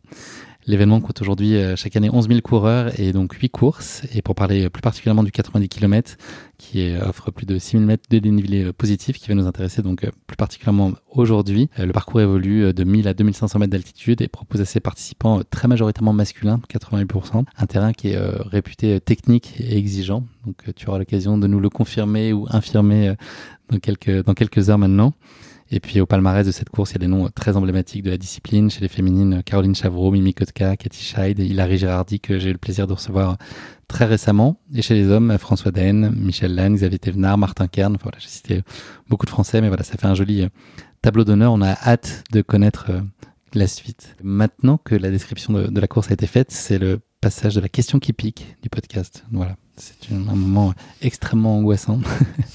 L'événement 0.65 1.01
compte 1.01 1.21
aujourd'hui 1.21 1.57
euh, 1.57 1.75
chaque 1.75 1.95
année 1.97 2.09
11 2.09 2.29
000 2.29 2.39
coureurs 2.41 2.97
et 2.99 3.11
donc 3.11 3.33
8 3.33 3.49
courses. 3.49 4.03
Et 4.13 4.21
pour 4.21 4.33
parler 4.33 4.69
plus 4.69 4.81
particulièrement 4.81 5.23
du 5.23 5.31
90 5.31 5.67
km, 5.67 6.15
qui 6.57 6.95
offre 7.01 7.31
plus 7.31 7.45
de 7.45 7.57
6 7.57 7.71
000 7.71 7.83
mètres 7.83 8.05
de 8.09 8.19
dénivelé 8.19 8.63
euh, 8.63 8.73
positif, 8.73 9.17
qui 9.17 9.27
va 9.27 9.35
nous 9.35 9.45
intéresser 9.45 9.81
donc 9.81 10.05
euh, 10.05 10.11
plus 10.25 10.37
particulièrement 10.37 10.93
aujourd'hui. 11.09 11.69
Le 11.77 11.91
parcours 11.91 12.21
évolue 12.21 12.73
de 12.73 12.83
1000 12.83 13.07
à 13.09 13.13
2500 13.13 13.59
mètres 13.59 13.71
d'altitude 13.71 14.21
et 14.21 14.29
propose 14.29 14.61
à 14.61 14.65
ses 14.65 14.79
participants 14.79 15.41
très 15.49 15.67
majoritairement 15.67 16.13
masculins, 16.13 16.61
88%, 16.69 17.43
un 17.57 17.65
terrain 17.65 17.91
qui 17.91 18.09
est 18.09 18.17
réputé 18.17 18.99
technique 19.01 19.55
et 19.59 19.77
exigeant. 19.77 20.23
Donc 20.45 20.73
tu 20.75 20.87
auras 20.87 20.97
l'occasion 20.97 21.37
de 21.37 21.47
nous 21.47 21.59
le 21.59 21.69
confirmer 21.69 22.33
ou 22.33 22.47
infirmer 22.49 23.13
dans 23.69 23.79
quelques, 23.79 24.23
dans 24.23 24.33
quelques 24.33 24.69
heures 24.69 24.77
maintenant. 24.77 25.13
Et 25.71 25.79
puis 25.79 25.99
au 25.99 26.05
palmarès 26.05 26.45
de 26.45 26.51
cette 26.51 26.69
course, 26.69 26.91
il 26.91 26.93
y 26.93 26.97
a 26.97 26.99
des 26.99 27.07
noms 27.07 27.29
très 27.29 27.57
emblématiques 27.57 28.03
de 28.03 28.11
la 28.11 28.17
discipline. 28.17 28.69
Chez 28.69 28.81
les 28.81 28.87
féminines, 28.87 29.41
Caroline 29.43 29.75
Chavreau, 29.75 30.11
Mimi 30.11 30.33
Kotka, 30.33 30.77
Cathy 30.77 31.03
Scheid 31.03 31.39
et 31.39 31.45
Hilary 31.45 31.77
Girardi, 31.77 32.19
que 32.19 32.37
j'ai 32.39 32.49
eu 32.49 32.53
le 32.53 32.57
plaisir 32.57 32.87
de 32.87 32.93
recevoir 32.93 33.37
très 33.87 34.05
récemment. 34.05 34.59
Et 34.73 34.81
chez 34.81 34.93
les 34.93 35.07
hommes, 35.07 35.37
François 35.37 35.71
Den, 35.71 36.11
Michel 36.15 36.55
Lannes, 36.55 36.75
Xavier 36.75 36.99
Thévenard, 36.99 37.37
Martin 37.37 37.67
Kern. 37.67 37.97
Voilà, 38.01 38.17
j'ai 38.19 38.29
cité 38.29 38.61
beaucoup 39.09 39.25
de 39.25 39.31
Français, 39.31 39.61
mais 39.61 39.67
voilà, 39.67 39.83
ça 39.83 39.97
fait 39.97 40.07
un 40.07 40.15
joli 40.15 40.41
euh, 40.41 40.49
tableau 41.01 41.23
d'honneur. 41.23 41.53
On 41.53 41.61
a 41.61 41.71
hâte 41.71 42.23
de 42.31 42.41
connaître 42.41 42.87
euh, 42.89 43.01
la 43.53 43.67
suite. 43.67 44.15
Maintenant 44.21 44.77
que 44.77 44.95
la 44.95 45.09
description 45.09 45.53
de, 45.53 45.67
de 45.67 45.79
la 45.79 45.87
course 45.87 46.09
a 46.11 46.13
été 46.13 46.27
faite, 46.27 46.51
c'est 46.51 46.77
le 46.77 46.99
passage 47.23 47.55
de 47.55 47.61
la 47.61 47.69
question 47.69 47.99
qui 47.99 48.11
pique 48.11 48.57
du 48.61 48.69
podcast. 48.69 49.23
Voilà, 49.31 49.55
c'est 49.77 50.11
un 50.11 50.35
moment 50.35 50.73
extrêmement 51.01 51.57
angoissant. 51.57 52.01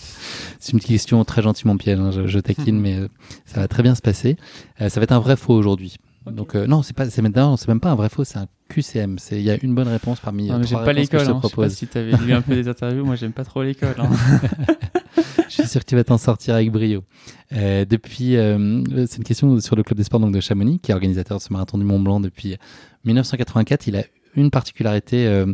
c'est 0.60 0.72
une 0.72 0.80
question 0.80 1.24
très 1.24 1.40
gentiment 1.40 1.78
piège, 1.78 1.98
hein, 1.98 2.10
je, 2.10 2.38
taquine, 2.38 2.76
mhm. 2.76 2.82
mais 2.82 2.96
euh, 2.96 3.08
ça 3.46 3.60
va 3.60 3.68
très 3.68 3.82
bien 3.82 3.94
se 3.94 4.02
passer. 4.02 4.36
Euh, 4.82 4.90
ça 4.90 5.00
va 5.00 5.04
être 5.04 5.12
un 5.12 5.20
vrai 5.20 5.36
faux 5.36 5.54
aujourd'hui. 5.54 5.96
Donc 6.26 6.54
euh, 6.54 6.66
non, 6.66 6.82
c'est 6.82 6.94
pas, 6.94 7.08
c'est 7.08 7.22
maintenant, 7.22 7.56
c'est 7.56 7.68
même 7.68 7.80
pas 7.80 7.90
un 7.90 7.94
vrai 7.94 8.10
faux, 8.10 8.24
c'est 8.24 8.36
un 8.36 8.46
QCM. 8.68 9.18
C'est 9.18 9.36
il 9.36 9.42
y 9.42 9.50
a 9.50 9.56
une 9.62 9.74
bonne 9.74 9.88
réponse 9.88 10.20
parmi. 10.20 10.48
Non, 10.48 10.58
mais 10.58 10.66
j'aime 10.66 10.84
pas 10.84 10.92
l'école. 10.92 11.20
Hein. 11.20 11.40
Je 11.42 11.48
sais 11.48 11.56
pas 11.56 11.70
si 11.70 11.86
tu 11.86 11.96
avais 11.96 12.14
lu 12.18 12.34
un 12.34 12.42
peu 12.42 12.54
des 12.54 12.68
interviews. 12.68 13.06
Moi, 13.06 13.16
j'aime 13.16 13.32
pas 13.32 13.44
trop 13.44 13.62
l'école. 13.62 13.96
Hein. 13.98 14.10
je 15.48 15.54
suis 15.54 15.66
sûr 15.66 15.80
que 15.80 15.86
tu 15.86 15.96
vas 15.96 16.04
t'en 16.04 16.18
sortir 16.18 16.56
avec 16.56 16.70
brio. 16.70 17.04
Euh, 17.54 17.86
depuis, 17.86 18.32
c'est 18.32 19.16
une 19.16 19.24
question 19.24 19.58
sur 19.60 19.76
le 19.76 19.82
club 19.82 19.96
des 19.96 20.04
sports 20.04 20.20
donc 20.20 20.34
de 20.34 20.40
Chamonix, 20.40 20.78
qui 20.78 20.90
est 20.90 20.94
organisateur 20.94 21.38
de 21.38 21.42
ce 21.42 21.50
marathon 21.54 21.78
du 21.78 21.84
Mont 21.84 22.00
Blanc 22.00 22.20
depuis 22.20 22.58
1984. 23.06 23.86
Il 23.86 23.96
a 23.96 24.02
une 24.34 24.50
particularité 24.50 25.44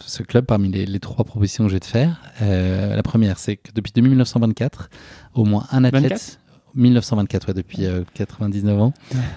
ce 0.00 0.22
club 0.22 0.46
parmi 0.46 0.70
les, 0.70 1.00
trois 1.00 1.24
propositions 1.24 1.64
que 1.64 1.70
je 1.70 1.74
vais 1.74 1.80
te 1.80 1.86
faire. 1.86 2.20
Euh, 2.42 2.94
la 2.94 3.02
première, 3.02 3.38
c'est 3.38 3.56
que 3.56 3.70
depuis 3.72 3.92
1924, 4.00 4.90
au 5.34 5.44
moins 5.44 5.66
un 5.70 5.84
athlète. 5.84 6.40
1924, 6.74 7.48
ouais, 7.48 7.54
depuis 7.54 7.86
99 8.14 8.76
euh, 8.76 8.80
ans. 8.80 8.94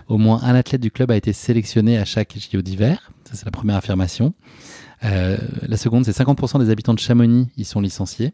Au 0.08 0.18
moins 0.18 0.42
un 0.42 0.56
athlète 0.56 0.82
du 0.82 0.90
club 0.90 1.12
a 1.12 1.16
été 1.16 1.34
sélectionné 1.34 2.00
à 2.00 2.04
chaque 2.04 2.36
JO 2.36 2.64
d'hiver. 2.64 3.12
Ça, 3.26 3.36
c'est 3.36 3.46
la 3.46 3.52
première 3.52 3.76
affirmation. 3.76 4.34
Euh, 5.04 5.38
la 5.62 5.78
seconde, 5.78 6.04
c'est 6.04 6.18
50% 6.18 6.60
des 6.60 6.72
habitants 6.72 6.96
de 6.96 7.00
Chamonix 7.00 7.48
y 7.56 7.64
sont 7.64 7.80
licenciés. 7.80 8.34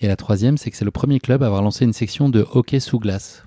Et 0.00 0.06
la 0.06 0.14
troisième, 0.14 0.58
c'est 0.58 0.70
que 0.70 0.76
c'est 0.76 0.84
le 0.84 0.92
premier 0.92 1.18
club 1.18 1.42
à 1.42 1.46
avoir 1.46 1.62
lancé 1.62 1.84
une 1.84 1.92
section 1.92 2.28
de 2.28 2.46
hockey 2.52 2.78
sous 2.78 3.00
glace. 3.00 3.42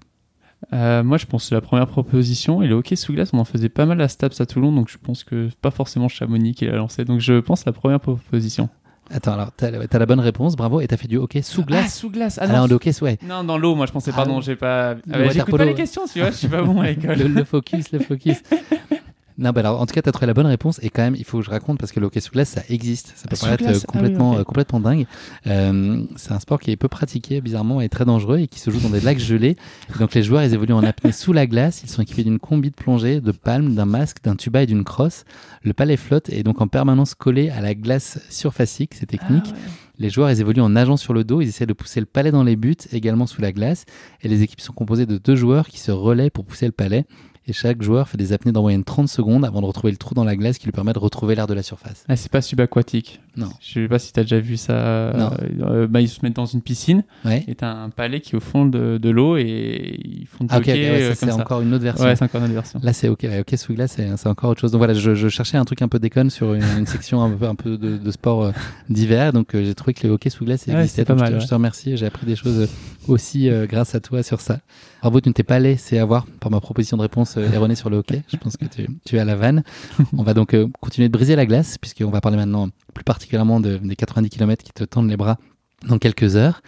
Euh, 0.71 1.03
moi, 1.03 1.17
je 1.17 1.25
pense 1.25 1.49
que 1.49 1.55
la 1.55 1.61
première 1.61 1.87
proposition. 1.87 2.61
Et 2.61 2.67
le 2.67 2.75
hockey 2.75 2.95
sous 2.95 3.13
glace, 3.13 3.31
on 3.33 3.39
en 3.39 3.45
faisait 3.45 3.69
pas 3.69 3.85
mal 3.85 3.99
à 4.01 4.07
Staps 4.07 4.39
à 4.39 4.45
Toulon, 4.45 4.71
donc 4.71 4.89
je 4.89 4.97
pense 4.97 5.23
que 5.23 5.49
pas 5.61 5.71
forcément 5.71 6.07
Chamonix 6.07 6.53
qui 6.53 6.65
l'a 6.65 6.75
lancé. 6.75 7.05
Donc 7.05 7.19
je 7.19 7.39
pense 7.39 7.65
la 7.65 7.73
première 7.73 7.99
proposition. 7.99 8.69
Attends, 9.11 9.33
alors 9.33 9.51
t'as 9.51 9.67
as 9.67 9.99
la 9.99 10.05
bonne 10.05 10.19
réponse, 10.19 10.55
bravo. 10.55 10.79
Et 10.79 10.87
t'as 10.87 10.97
fait 10.97 11.07
du 11.07 11.17
hockey 11.17 11.41
sous 11.41 11.61
ah, 11.61 11.65
glace. 11.65 11.85
Ah, 11.85 11.89
sous 11.89 12.09
glace. 12.09 12.39
Ah, 12.41 12.47
non, 12.47 12.71
hockey, 12.71 12.91
ouais. 13.01 13.17
Non, 13.27 13.43
dans 13.43 13.57
l'eau, 13.57 13.75
moi 13.75 13.85
je 13.85 13.91
pensais, 13.91 14.11
pardon, 14.11 14.39
j'ai 14.41 14.55
pas. 14.55 14.95
Ah, 15.11 15.29
J'écoute 15.29 15.57
pas 15.57 15.65
les 15.65 15.73
questions, 15.73 16.03
tu 16.11 16.19
vois, 16.19 16.31
je 16.31 16.37
suis 16.37 16.47
pas 16.47 16.61
bon 16.61 16.81
à 16.81 16.87
l'école. 16.87 17.17
le, 17.17 17.43
focus, 17.43 17.91
le 17.91 17.99
focus. 17.99 18.41
Non, 19.43 19.51
bah 19.51 19.59
alors, 19.59 19.81
en 19.81 19.85
tout 19.85 19.93
cas, 19.93 20.01
tu 20.01 20.07
as 20.07 20.13
trouvé 20.13 20.27
la 20.27 20.33
bonne 20.33 20.45
réponse. 20.45 20.79
Et 20.81 20.89
quand 20.89 21.01
même, 21.01 21.15
il 21.17 21.25
faut 21.25 21.39
que 21.39 21.43
je 21.43 21.49
raconte 21.49 21.77
parce 21.77 21.91
que 21.91 21.99
le 21.99 22.05
hockey 22.05 22.21
sous 22.21 22.31
glace, 22.31 22.47
ça 22.47 22.61
existe. 22.69 23.11
Ça 23.17 23.27
peut 23.27 23.35
ah, 23.41 23.43
paraître 23.43 23.65
euh, 23.67 23.77
ah 23.77 23.85
complètement, 23.85 24.37
euh, 24.37 24.43
complètement 24.43 24.79
dingue. 24.79 25.05
Euh, 25.47 26.01
c'est 26.15 26.31
un 26.31 26.39
sport 26.39 26.61
qui 26.61 26.71
est 26.71 26.77
peu 26.77 26.87
pratiqué, 26.87 27.41
bizarrement, 27.41 27.81
et 27.81 27.89
très 27.89 28.05
dangereux 28.05 28.39
et 28.39 28.47
qui 28.47 28.61
se 28.61 28.71
joue 28.71 28.79
dans 28.79 28.89
des 28.89 29.01
lacs 29.01 29.19
gelés. 29.19 29.57
donc, 29.99 30.13
les 30.13 30.23
joueurs, 30.23 30.43
ils 30.43 30.53
évoluent 30.53 30.73
en 30.73 30.83
apnée 30.83 31.11
sous 31.11 31.33
la 31.33 31.45
glace. 31.45 31.81
Ils 31.83 31.89
sont 31.89 32.01
équipés 32.01 32.23
d'une 32.23 32.39
combi 32.39 32.69
de 32.69 32.75
plongée, 32.75 33.19
de 33.19 33.33
palmes, 33.33 33.75
d'un 33.75 33.85
masque, 33.85 34.23
d'un 34.23 34.37
tuba 34.37 34.63
et 34.63 34.65
d'une 34.65 34.85
crosse. 34.85 35.25
Le 35.61 35.73
palais 35.73 35.97
flotte 35.97 36.29
et 36.29 36.43
donc 36.43 36.61
en 36.61 36.67
permanence 36.67 37.13
collé 37.13 37.49
à 37.49 37.59
la 37.59 37.75
glace 37.75 38.19
surfacique. 38.29 38.93
C'est 38.93 39.07
technique. 39.07 39.47
Ah 39.49 39.69
les 39.99 40.09
joueurs, 40.09 40.31
ils 40.31 40.41
évoluent 40.41 40.61
en 40.61 40.69
nageant 40.69 40.97
sur 40.97 41.13
le 41.13 41.23
dos. 41.25 41.41
Ils 41.41 41.49
essaient 41.49 41.65
de 41.65 41.73
pousser 41.73 41.99
le 41.99 42.05
palais 42.05 42.31
dans 42.31 42.43
les 42.43 42.55
buts, 42.55 42.75
également 42.93 43.27
sous 43.27 43.41
la 43.41 43.51
glace. 43.51 43.85
Et 44.21 44.29
les 44.29 44.41
équipes 44.41 44.61
sont 44.61 44.73
composées 44.73 45.05
de 45.05 45.17
deux 45.17 45.35
joueurs 45.35 45.67
qui 45.67 45.79
se 45.79 45.91
relaient 45.91 46.29
pour 46.29 46.45
pousser 46.45 46.65
le 46.65 46.71
palais 46.71 47.05
et 47.45 47.51
chaque 47.51 47.81
joueur 47.81 48.07
fait 48.07 48.17
des 48.17 48.31
apnées 48.31 48.53
d'en 48.53 48.61
moyenne 48.61 48.85
30 48.85 49.09
secondes 49.09 49.43
avant 49.43 49.59
de 49.59 49.65
retrouver 49.65 49.91
le 49.91 49.97
trou 49.97 50.15
dans 50.15 50.23
la 50.23 50.37
glace 50.37 50.57
qui 50.57 50.65
lui 50.65 50.71
permet 50.71 50.93
de 50.93 50.99
retrouver 50.99 51.35
l'air 51.35 51.45
de 51.45 51.53
la 51.53 51.63
surface. 51.63 52.05
Ah, 52.07 52.15
c'est 52.15 52.31
pas 52.31 52.41
subaquatique. 52.41 53.19
Non. 53.35 53.49
Je 53.59 53.81
sais 53.81 53.87
pas 53.89 53.99
si 53.99 54.13
tu 54.13 54.19
as 54.19 54.23
déjà 54.23 54.39
vu 54.39 54.55
ça. 54.55 55.11
Non. 55.17 55.31
Euh, 55.61 55.87
bah, 55.87 55.99
ils 55.99 56.07
se 56.07 56.19
mettent 56.23 56.37
dans 56.37 56.45
une 56.45 56.61
piscine 56.61 57.03
ouais. 57.25 57.43
et 57.47 57.55
tu 57.55 57.65
un 57.65 57.89
palais 57.89 58.21
qui 58.21 58.33
est 58.33 58.37
au 58.37 58.41
fond 58.41 58.65
de, 58.65 58.97
de 58.97 59.09
l'eau 59.09 59.35
et 59.35 59.99
ils 60.03 60.25
font 60.25 60.45
du 60.45 60.53
ah, 60.53 60.59
okay, 60.59 60.89
euh, 60.89 61.13
c'est 61.15 61.31
encore 61.31 61.59
une 61.61 61.73
autre 61.73 61.83
version. 61.83 62.05
Ouais, 62.05 62.15
c'est 62.15 62.23
encore 62.23 62.39
une 62.39 62.45
autre 62.45 62.53
version. 62.53 62.79
Là, 62.81 62.93
c'est 62.93 63.09
ok. 63.09 63.25
Ok, 63.41 63.57
sous 63.57 63.73
glace, 63.73 63.97
c'est 63.97 64.27
encore 64.27 64.51
autre 64.51 64.61
chose. 64.61 64.71
Donc 64.71 64.79
voilà, 64.79 64.93
je, 64.93 65.13
je, 65.13 65.27
cherchais 65.27 65.57
un 65.57 65.65
truc 65.65 65.81
un 65.81 65.89
peu 65.89 65.99
déconne 65.99 66.29
sur 66.29 66.53
une, 66.53 66.85
section 66.85 67.21
un 67.21 67.31
peu, 67.31 67.45
un 67.45 67.55
peu 67.55 67.77
de, 67.77 67.97
de 67.97 68.11
sport 68.11 68.43
euh, 68.43 68.51
d'hiver. 68.89 69.33
Donc 69.33 69.49
j'ai 69.53 69.75
trouvé 69.75 69.93
que 69.93 70.07
le 70.07 70.13
hockey 70.13 70.29
sous 70.29 70.45
glace 70.45 70.67
existait. 70.69 71.03
Pas 71.03 71.15
mal, 71.15 71.33
je, 71.33 71.37
te, 71.37 71.43
je, 71.43 71.47
te, 71.47 71.53
remercie. 71.53 71.97
J'ai 71.97 72.05
appris 72.05 72.25
des 72.25 72.37
choses 72.37 72.69
aussi 73.09 73.49
grâce 73.67 73.95
à 73.95 73.99
toi 73.99 74.23
sur 74.23 74.39
ça. 74.39 74.59
Bravo, 75.03 75.19
tu 75.19 75.27
ne 75.27 75.33
t'es 75.33 75.43
pas 75.43 75.59
laissé 75.59 75.97
avoir 75.97 76.25
par 76.39 76.49
ma 76.49 76.61
proposition 76.61 76.95
de 76.95 77.01
réponse 77.01 77.35
erronée 77.35 77.75
sur 77.75 77.89
le 77.89 77.97
hockey. 77.97 78.23
Je 78.31 78.37
pense 78.37 78.55
que 78.55 78.63
tu, 78.63 78.87
tu 79.03 79.17
es 79.17 79.19
à 79.19 79.25
la 79.25 79.35
vanne. 79.35 79.65
On 80.17 80.23
va 80.23 80.33
donc 80.33 80.55
continuer 80.79 81.09
de 81.09 81.11
briser 81.11 81.35
la 81.35 81.45
glace 81.45 81.77
puisqu'on 81.77 82.09
va 82.09 82.21
parler 82.21 82.37
maintenant 82.37 82.69
plus 82.93 83.03
particulièrement 83.03 83.59
de, 83.59 83.75
des 83.75 83.97
90 83.97 84.29
km 84.29 84.63
qui 84.63 84.71
te 84.71 84.85
tendent 84.85 85.09
les 85.09 85.17
bras 85.17 85.39
dans 85.85 85.97
quelques 85.97 86.37
heures. 86.37 86.61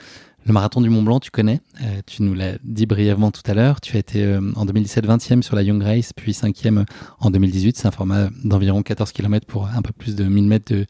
Le 0.46 0.52
marathon 0.52 0.82
du 0.82 0.90
Mont 0.90 1.02
Blanc, 1.02 1.22
tu 1.22 1.32
connais, 1.32 1.62
euh, 1.82 2.02
tu 2.06 2.24
nous 2.24 2.34
l'as 2.34 2.58
dit 2.62 2.86
brièvement 2.86 3.32
tout 3.32 3.42
à 3.46 3.54
l'heure, 3.54 3.80
tu 3.80 3.96
as 3.96 4.00
été 4.02 4.22
euh, 4.22 4.42
en 4.58 4.66
2017 4.66 5.08
20e 5.08 5.42
sur 5.42 5.56
la 5.56 5.64
Young 5.64 5.82
Race, 5.82 6.12
puis 6.14 6.34
5e 6.34 6.84
en 7.22 7.32
2018, 7.32 7.78
c'est 7.78 7.88
un 7.88 7.92
format 7.92 8.28
d'environ 8.44 8.84
14 8.84 9.14
km 9.14 9.48
pour 9.48 9.68
un 9.68 9.82
peu 9.82 9.94
plus 9.94 10.14
de 10.14 10.26
1000 10.26 10.44
mètres 10.44 10.74
de 10.74 10.86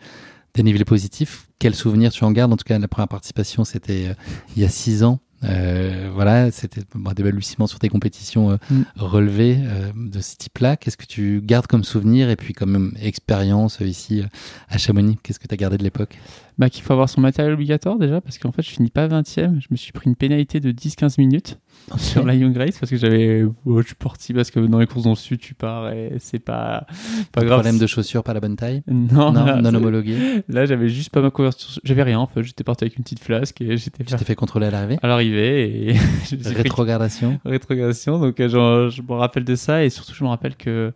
dénivelé 0.56 0.84
positif. 0.84 1.48
Quel 1.60 1.76
souvenir 1.76 2.12
tu 2.12 2.24
en 2.24 2.32
gardes? 2.32 2.52
En 2.52 2.58
tout 2.58 2.64
cas, 2.64 2.80
la 2.80 2.88
première 2.88 3.08
participation, 3.08 3.66
c'était 3.66 4.08
euh, 4.08 4.14
il 4.56 4.64
y 4.64 4.66
a 4.66 4.70
6 4.70 5.04
ans 5.04 5.20
euh, 5.44 6.10
voilà, 6.14 6.52
c'était 6.52 6.82
des 6.82 7.24
balbutiements 7.24 7.68
sur 7.68 7.80
tes 7.80 7.90
compétitions 7.90 8.52
euh, 8.52 8.58
mm. 8.70 8.84
relevées 8.98 9.58
euh, 9.62 9.92
de 9.96 10.20
ce 10.22 10.36
type-là. 10.38 10.78
Qu'est-ce 10.78 10.98
que 10.98 11.06
tu 11.06 11.42
gardes 11.44 11.68
comme 11.68 11.84
souvenir 11.84 12.30
et 12.30 12.36
puis 12.36 12.54
comme 12.54 12.94
expérience 13.00 13.80
ici 13.82 14.24
à 14.70 14.78
Chamonix? 14.78 15.18
Qu'est-ce 15.22 15.40
que 15.40 15.48
tu 15.48 15.54
as 15.54 15.58
gardé 15.58 15.78
de 15.78 15.84
l'époque? 15.84 16.18
Bah, 16.58 16.70
Qu'il 16.70 16.84
faut 16.84 16.94
avoir 16.94 17.10
son 17.10 17.22
matériel 17.22 17.54
obligatoire 17.54 17.98
déjà, 17.98 18.22
parce 18.22 18.38
qu'en 18.38 18.52
fait, 18.52 18.62
je 18.62 18.70
finis 18.70 18.90
pas 18.90 19.08
20e. 19.08 19.60
Je 19.60 19.68
me 19.72 19.76
suis 19.76 19.92
pris 19.92 20.10
une 20.10 20.16
pénalité 20.16 20.60
de 20.60 20.72
10-15 20.72 21.16
minutes 21.20 21.60
sur 21.98 22.26
la 22.26 22.34
Young 22.34 22.56
Race 22.56 22.78
parce 22.80 22.90
que 22.90 22.98
j'avais. 22.98 23.44
Oh, 23.66 23.82
je 23.82 23.88
suis 23.88 23.96
parti 23.96 24.34
parce 24.34 24.52
que 24.52 24.60
dans 24.60 24.80
les 24.80 24.88
courses 24.88 25.04
dans 25.04 25.12
le 25.12 25.16
sud, 25.16 25.40
tu 25.40 25.54
pars 25.54 25.92
et 25.92 26.14
c'est 26.20 26.40
pas, 26.40 26.88
pas 27.32 27.42
grave. 27.42 27.60
Problème 27.60 27.78
de 27.78 27.88
chaussures, 27.88 28.24
pas 28.24 28.34
la 28.34 28.40
bonne 28.40 28.56
taille 28.56 28.82
Non, 28.88 29.32
non, 29.32 29.62
non 29.62 29.74
homologué. 29.74 30.44
Là, 30.50 30.66
j'avais 30.66 30.90
juste 30.90 31.10
pas 31.10 31.22
ma 31.22 31.30
couverture. 31.30 31.80
J'avais 31.84 32.04
rien 32.04 32.20
en 32.20 32.28
fait. 32.28 32.44
J'étais 32.44 32.64
parti 32.64 32.86
avec 32.86 32.98
une 32.98 33.04
petite 33.04 33.24
flasque 33.24 33.62
et 33.62 33.78
j'étais. 33.78 34.04
Tu 34.04 34.16
t'es 34.16 34.26
fait 34.26 34.36
contrôler 34.36 34.68
à 34.68 34.72
l'arrivée 34.72 34.98
À 35.02 35.08
l'arrivée 35.08 35.90
et. 35.90 35.96
Rétrogradation. 36.56 37.40
Rétrogradation. 37.46 38.20
Donc, 38.20 38.40
euh, 38.40 38.90
je 38.90 39.02
me 39.02 39.14
rappelle 39.14 39.44
de 39.44 39.56
ça 39.56 39.84
et 39.84 39.90
surtout, 39.90 40.14
je 40.14 40.24
me 40.24 40.30
rappelle 40.30 40.56
que. 40.56 40.94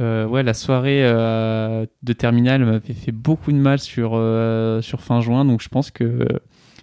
Euh, 0.00 0.26
ouais, 0.26 0.42
la 0.42 0.54
soirée 0.54 1.04
euh, 1.04 1.86
de 2.02 2.12
terminale 2.12 2.64
m'avait 2.64 2.94
fait 2.94 3.12
beaucoup 3.12 3.52
de 3.52 3.56
mal 3.56 3.78
sur, 3.78 4.10
sur 4.82 5.00
fin 5.00 5.20
juin, 5.20 5.44
donc 5.44 5.62
je 5.62 5.68
pense 5.68 5.90
que 5.90 6.26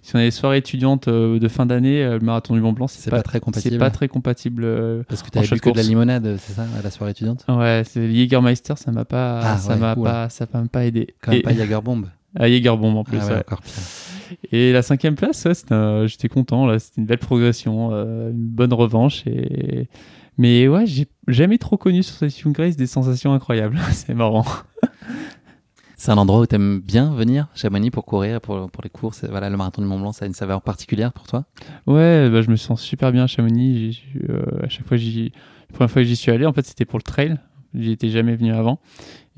si 0.04 0.14
on 0.14 0.18
a 0.18 0.22
des 0.22 0.30
soirées 0.30 0.58
étudiantes 0.58 1.08
euh, 1.08 1.38
de 1.38 1.48
fin 1.48 1.64
d'année, 1.64 2.04
euh, 2.04 2.18
le 2.18 2.24
marathon 2.24 2.52
du 2.52 2.60
Mont 2.60 2.74
Blanc, 2.74 2.88
c'est 2.88 3.08
pas, 3.08 3.22
très 3.22 3.40
compatible. 3.40 3.72
C'est 3.72 3.78
pas 3.78 3.90
très 3.90 4.06
compatible. 4.06 4.64
Euh, 4.66 5.02
Parce 5.08 5.22
que 5.22 5.30
tu 5.30 5.38
as 5.38 5.40
bu 5.40 5.58
que 5.58 5.70
de 5.70 5.76
la 5.78 5.82
limonade, 5.82 6.36
c'est 6.38 6.52
ça, 6.52 6.66
à 6.78 6.82
la 6.82 6.90
soirée 6.90 7.12
étudiante? 7.12 7.46
Ouais, 7.48 7.84
c'est 7.86 8.12
Jägermeister, 8.12 8.74
ça 8.76 8.92
m'a 8.92 9.06
pas, 9.06 9.40
ah, 9.42 9.56
ça 9.56 9.76
m'a 9.76 9.96
pas, 9.96 10.28
ça 10.28 10.46
m'a 10.52 10.68
pas 10.68 10.84
aidé. 10.84 11.14
Quand 11.22 11.32
même 11.32 11.40
pas 11.40 11.54
Jägerbomb. 11.54 12.04
Ah, 12.36 12.48
Jägerbomb 12.48 12.96
en 12.96 13.04
plus. 13.04 13.18
Ah 13.22 13.28
ouais, 13.28 13.38
Encore 13.38 13.60
Et 14.50 14.72
la 14.72 14.82
cinquième 14.82 15.14
place, 15.14 15.46
ouais, 15.46 16.06
j'étais 16.06 16.28
content. 16.28 16.66
Là, 16.66 16.80
c'était 16.80 17.00
une 17.00 17.06
belle 17.06 17.18
progression, 17.18 17.92
une 17.92 18.32
bonne 18.32 18.74
revanche 18.74 19.26
et. 19.26 19.88
Mais 20.38 20.68
ouais, 20.68 20.86
j'ai 20.86 21.06
jamais 21.28 21.58
trop 21.58 21.76
connu 21.76 22.02
sur 22.02 22.16
cette 22.16 22.38
Young 22.40 22.54
Grace 22.54 22.76
des 22.76 22.86
sensations 22.86 23.32
incroyables. 23.32 23.78
c'est 23.92 24.14
marrant. 24.14 24.44
C'est 25.96 26.10
un 26.10 26.18
endroit 26.18 26.40
où 26.40 26.46
tu 26.46 26.54
aimes 26.54 26.80
bien 26.80 27.14
venir, 27.14 27.48
Chamonix, 27.54 27.90
pour 27.90 28.04
courir, 28.04 28.40
pour, 28.40 28.70
pour 28.70 28.82
les 28.82 28.90
courses. 28.90 29.24
Voilà, 29.24 29.48
le 29.48 29.56
marathon 29.56 29.80
du 29.80 29.88
Mont 29.88 29.98
Blanc, 29.98 30.12
ça 30.12 30.24
a 30.24 30.28
une 30.28 30.34
saveur 30.34 30.60
particulière 30.60 31.12
pour 31.14 31.26
toi? 31.26 31.46
Ouais, 31.86 32.28
bah, 32.28 32.42
je 32.42 32.50
me 32.50 32.56
sens 32.56 32.82
super 32.82 33.10
bien 33.10 33.24
à 33.24 33.26
Chamonix. 33.26 34.02
Euh, 34.28 34.42
à 34.62 34.68
chaque 34.68 34.86
fois, 34.86 34.96
j'y, 34.96 35.32
la 35.70 35.74
première 35.74 35.90
fois 35.90 36.02
que 36.02 36.08
j'y 36.08 36.16
suis 36.16 36.30
allé, 36.30 36.44
en 36.44 36.52
fait, 36.52 36.66
c'était 36.66 36.84
pour 36.84 36.98
le 36.98 37.04
trail. 37.04 37.38
J'y 37.74 37.92
étais 37.92 38.10
jamais 38.10 38.36
venu 38.36 38.52
avant. 38.52 38.80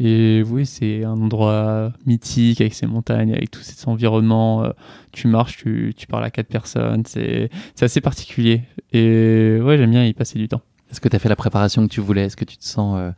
Et 0.00 0.42
oui, 0.46 0.66
c'est 0.66 1.04
un 1.04 1.20
endroit 1.20 1.92
mythique 2.04 2.60
avec 2.60 2.74
ses 2.74 2.86
montagnes, 2.86 3.32
avec 3.32 3.50
tout 3.50 3.60
cet 3.60 3.86
environnement. 3.86 4.64
Euh, 4.64 4.70
tu 5.12 5.28
marches, 5.28 5.58
tu, 5.58 5.94
tu 5.96 6.06
parles 6.06 6.24
à 6.24 6.30
quatre 6.30 6.48
personnes. 6.48 7.04
C'est, 7.06 7.48
c'est 7.74 7.84
assez 7.84 8.00
particulier. 8.00 8.62
Et 8.92 9.58
ouais, 9.62 9.78
j'aime 9.78 9.90
bien 9.90 10.04
y 10.04 10.12
passer 10.14 10.38
du 10.38 10.48
temps. 10.48 10.62
Est-ce 10.90 11.00
que 11.00 11.08
tu 11.08 11.16
as 11.16 11.18
fait 11.18 11.28
la 11.28 11.36
préparation 11.36 11.86
que 11.86 11.92
tu 11.92 12.00
voulais? 12.00 12.24
Est-ce 12.26 12.36
que 12.36 12.44
tu 12.44 12.56
te 12.56 12.64
sens 12.64 12.96
euh, 12.98 13.10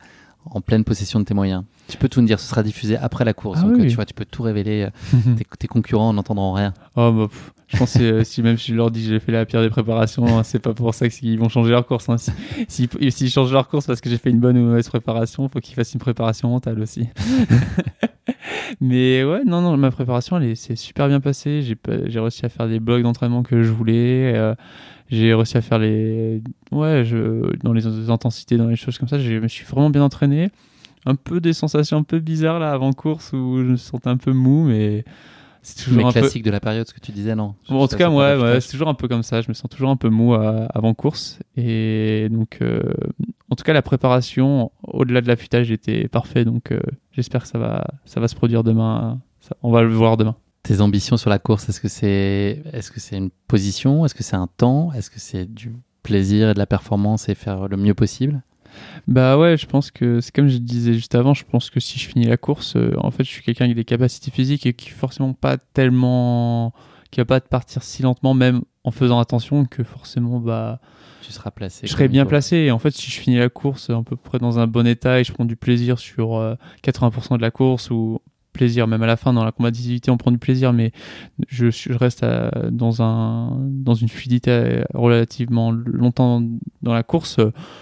en 0.45 0.61
pleine 0.61 0.83
possession 0.83 1.19
de 1.19 1.25
tes 1.25 1.33
moyens? 1.33 1.63
Tu 1.87 1.97
peux 1.97 2.09
tout 2.09 2.21
nous 2.21 2.27
dire, 2.27 2.39
ce 2.39 2.47
sera 2.47 2.63
diffusé 2.63 2.97
après 2.97 3.25
la 3.25 3.33
course. 3.33 3.59
Ah 3.61 3.67
donc 3.67 3.77
oui. 3.79 3.87
tu 3.87 3.95
vois, 3.95 4.05
tu 4.05 4.13
peux 4.13 4.25
tout 4.25 4.43
révéler. 4.43 4.89
euh, 5.13 5.17
tes, 5.37 5.45
tes 5.57 5.67
concurrents 5.67 6.13
n'entendront 6.13 6.53
rien. 6.53 6.73
Oh, 6.95 7.11
bah, 7.11 7.27
pff, 7.29 7.51
je 7.67 7.77
pense 7.77 7.93
que 7.93 8.03
euh, 8.03 8.23
si 8.23 8.41
même 8.41 8.57
si 8.57 8.71
je 8.71 8.75
leur 8.75 8.89
dis 8.91 9.03
que 9.03 9.09
j'ai 9.09 9.19
fait 9.19 9.31
la 9.31 9.45
pire 9.45 9.61
des 9.61 9.69
préparations, 9.69 10.25
hein, 10.39 10.43
c'est 10.43 10.59
pas 10.59 10.73
pour 10.73 10.93
ça 10.95 11.07
qu'ils 11.09 11.37
vont 11.39 11.49
changer 11.49 11.69
leur 11.71 11.85
course. 11.85 12.09
Hein. 12.09 12.17
Si, 12.17 12.33
si- 12.67 13.11
s'ils 13.11 13.29
changent 13.29 13.51
leur 13.53 13.67
course 13.67 13.85
parce 13.87 14.01
que 14.01 14.09
j'ai 14.09 14.17
fait 14.17 14.29
une 14.31 14.39
bonne 14.39 14.57
ou 14.57 14.61
une 14.61 14.67
mauvaise 14.67 14.87
préparation, 14.89 15.47
faut 15.49 15.59
qu'ils 15.59 15.75
fassent 15.75 15.93
une 15.93 15.99
préparation 15.99 16.49
mentale 16.49 16.79
aussi. 16.81 17.07
Mais 18.81 19.23
ouais, 19.23 19.43
non, 19.45 19.61
non, 19.61 19.75
ma 19.77 19.91
préparation, 19.91 20.37
elle 20.37 20.43
est- 20.51 20.55
s'est 20.55 20.75
super 20.75 21.07
bien 21.07 21.19
passée. 21.19 21.61
J'ai 21.61 21.75
pas- 21.75 22.07
j'ai 22.07 22.19
réussi 22.19 22.45
à 22.45 22.49
faire 22.49 22.67
des 22.67 22.79
blocs 22.79 23.01
d'entraînement 23.03 23.43
que 23.43 23.63
je 23.63 23.71
voulais. 23.71 24.33
Euh, 25.11 25.15
j'ai 25.15 25.33
réussi 25.33 25.57
à 25.57 25.61
faire 25.61 25.79
les. 25.79 26.41
Ouais, 26.71 27.03
je, 27.05 27.55
dans 27.63 27.73
les 27.73 28.09
intensités, 28.09 28.57
dans 28.57 28.67
les 28.67 28.75
choses 28.75 28.97
comme 28.97 29.07
ça, 29.09 29.19
je 29.19 29.33
me 29.39 29.47
suis 29.47 29.65
vraiment 29.65 29.89
bien 29.89 30.03
entraîné. 30.03 30.49
Un 31.05 31.15
peu 31.15 31.39
des 31.39 31.53
sensations 31.53 31.97
un 31.97 32.03
peu 32.03 32.19
bizarres 32.19 32.59
là 32.59 32.71
avant 32.71 32.91
course 32.93 33.31
où 33.33 33.57
je 33.59 33.63
me 33.71 33.75
sentais 33.77 34.09
un 34.09 34.17
peu 34.17 34.33
mou, 34.33 34.65
mais 34.65 35.05
c'est 35.61 35.85
toujours 35.85 35.97
Mais 35.99 36.03
un 36.09 36.11
peu. 36.11 36.19
classique 36.19 36.43
de 36.43 36.51
la 36.51 36.59
période, 36.59 36.87
ce 36.87 36.93
que 36.93 36.99
tu 36.99 37.11
disais, 37.13 37.35
non? 37.35 37.55
Bon, 37.69 37.81
en 37.81 37.87
tout 37.87 37.95
cas, 37.95 38.09
ouais, 38.09 38.59
c'est 38.61 38.71
toujours 38.71 38.89
un 38.89 38.93
peu 38.93 39.07
comme 39.07 39.23
ça. 39.23 39.41
Je 39.41 39.47
me 39.49 39.53
sens 39.53 39.69
toujours 39.69 39.89
un 39.89 39.95
peu 39.95 40.09
mou 40.09 40.33
à- 40.33 40.65
avant 40.73 40.93
course. 40.93 41.39
Et 41.55 42.27
donc, 42.29 42.57
euh, 42.61 42.81
en 43.49 43.55
tout 43.55 43.63
cas, 43.63 43.73
la 43.73 43.81
préparation, 43.81 44.71
au-delà 44.83 45.21
de 45.21 45.27
l'affûtage, 45.27 45.71
était 45.71 46.07
parfait. 46.09 46.43
Donc, 46.45 46.71
euh, 46.71 46.79
j'espère 47.13 47.43
que 47.43 47.47
ça 47.47 47.57
va, 47.59 47.85
ça 48.05 48.19
va 48.19 48.27
se 48.27 48.35
produire 48.35 48.63
demain. 48.63 49.19
Ça- 49.39 49.55
on 49.63 49.71
va 49.71 49.81
le 49.81 49.89
voir 49.93 50.17
demain. 50.17 50.35
Tes 50.63 50.81
ambitions 50.81 51.17
sur 51.17 51.29
la 51.29 51.39
course, 51.39 51.69
est-ce 51.69 51.79
que 51.79 51.87
c'est 51.87 52.61
est-ce 52.73 52.91
que 52.91 52.99
c'est 52.99 53.17
une 53.17 53.29
position? 53.47 54.05
Est-ce 54.05 54.13
que 54.15 54.23
c'est 54.23 54.35
un 54.35 54.47
temps? 54.47 54.91
Est-ce 54.93 55.09
que 55.09 55.19
c'est 55.19 55.45
du 55.45 55.73
plaisir 56.03 56.49
et 56.49 56.53
de 56.53 56.59
la 56.59 56.65
performance 56.65 57.29
et 57.29 57.35
faire 57.35 57.67
le 57.67 57.77
mieux 57.77 57.93
possible? 57.93 58.41
Bah 59.07 59.37
ouais, 59.37 59.57
je 59.57 59.65
pense 59.65 59.91
que 59.91 60.21
c'est 60.21 60.33
comme 60.33 60.47
je 60.47 60.57
disais 60.57 60.93
juste 60.93 61.15
avant. 61.15 61.33
Je 61.33 61.43
pense 61.43 61.69
que 61.69 61.79
si 61.79 61.97
je 61.97 62.07
finis 62.07 62.25
la 62.25 62.37
course, 62.37 62.75
euh, 62.75 62.93
en 62.97 63.11
fait, 63.11 63.23
je 63.23 63.29
suis 63.29 63.41
quelqu'un 63.41 63.65
qui 63.65 63.71
a 63.71 63.75
des 63.75 63.85
capacités 63.85 64.31
physiques 64.31 64.65
et 64.65 64.73
qui 64.73 64.89
forcément 64.89 65.33
pas 65.33 65.57
tellement, 65.57 66.73
qui 67.11 67.19
va 67.19 67.25
pas 67.25 67.41
partir 67.41 67.83
si 67.83 68.03
lentement, 68.03 68.33
même 68.33 68.61
en 68.83 68.91
faisant 68.91 69.19
attention 69.19 69.65
que 69.65 69.83
forcément, 69.83 70.39
bah. 70.39 70.79
Tu 71.21 71.33
seras 71.33 71.51
placé. 71.51 71.85
je 71.85 71.95
il 71.99 72.07
bien 72.07 72.23
faut. 72.23 72.29
placé. 72.29 72.57
Et 72.57 72.71
en 72.71 72.79
fait, 72.79 72.91
si 72.91 73.11
je 73.11 73.19
finis 73.19 73.37
la 73.37 73.49
course 73.49 73.89
à 73.89 74.01
peu 74.03 74.15
près 74.15 74.39
dans 74.39 74.57
un 74.57 74.67
bon 74.67 74.87
état 74.87 75.19
et 75.19 75.23
je 75.23 75.33
prends 75.33 75.45
du 75.45 75.55
plaisir 75.55 75.99
sur 75.99 76.37
euh, 76.37 76.55
80% 76.83 77.37
de 77.37 77.41
la 77.41 77.51
course 77.51 77.91
ou 77.91 78.21
plaisir, 78.53 78.87
même 78.87 79.03
à 79.03 79.07
la 79.07 79.17
fin 79.17 79.33
dans 79.33 79.43
la 79.43 79.51
combativité, 79.51 80.11
on 80.11 80.17
prend 80.17 80.31
du 80.31 80.37
plaisir, 80.37 80.73
mais 80.73 80.91
je, 81.47 81.93
reste 81.93 82.25
dans, 82.71 83.01
un, 83.01 83.57
dans 83.59 83.93
une 83.93 84.09
fluidité 84.09 84.83
relativement 84.93 85.71
longtemps 85.71 86.43
dans 86.81 86.93
la 86.93 87.03
course, 87.03 87.37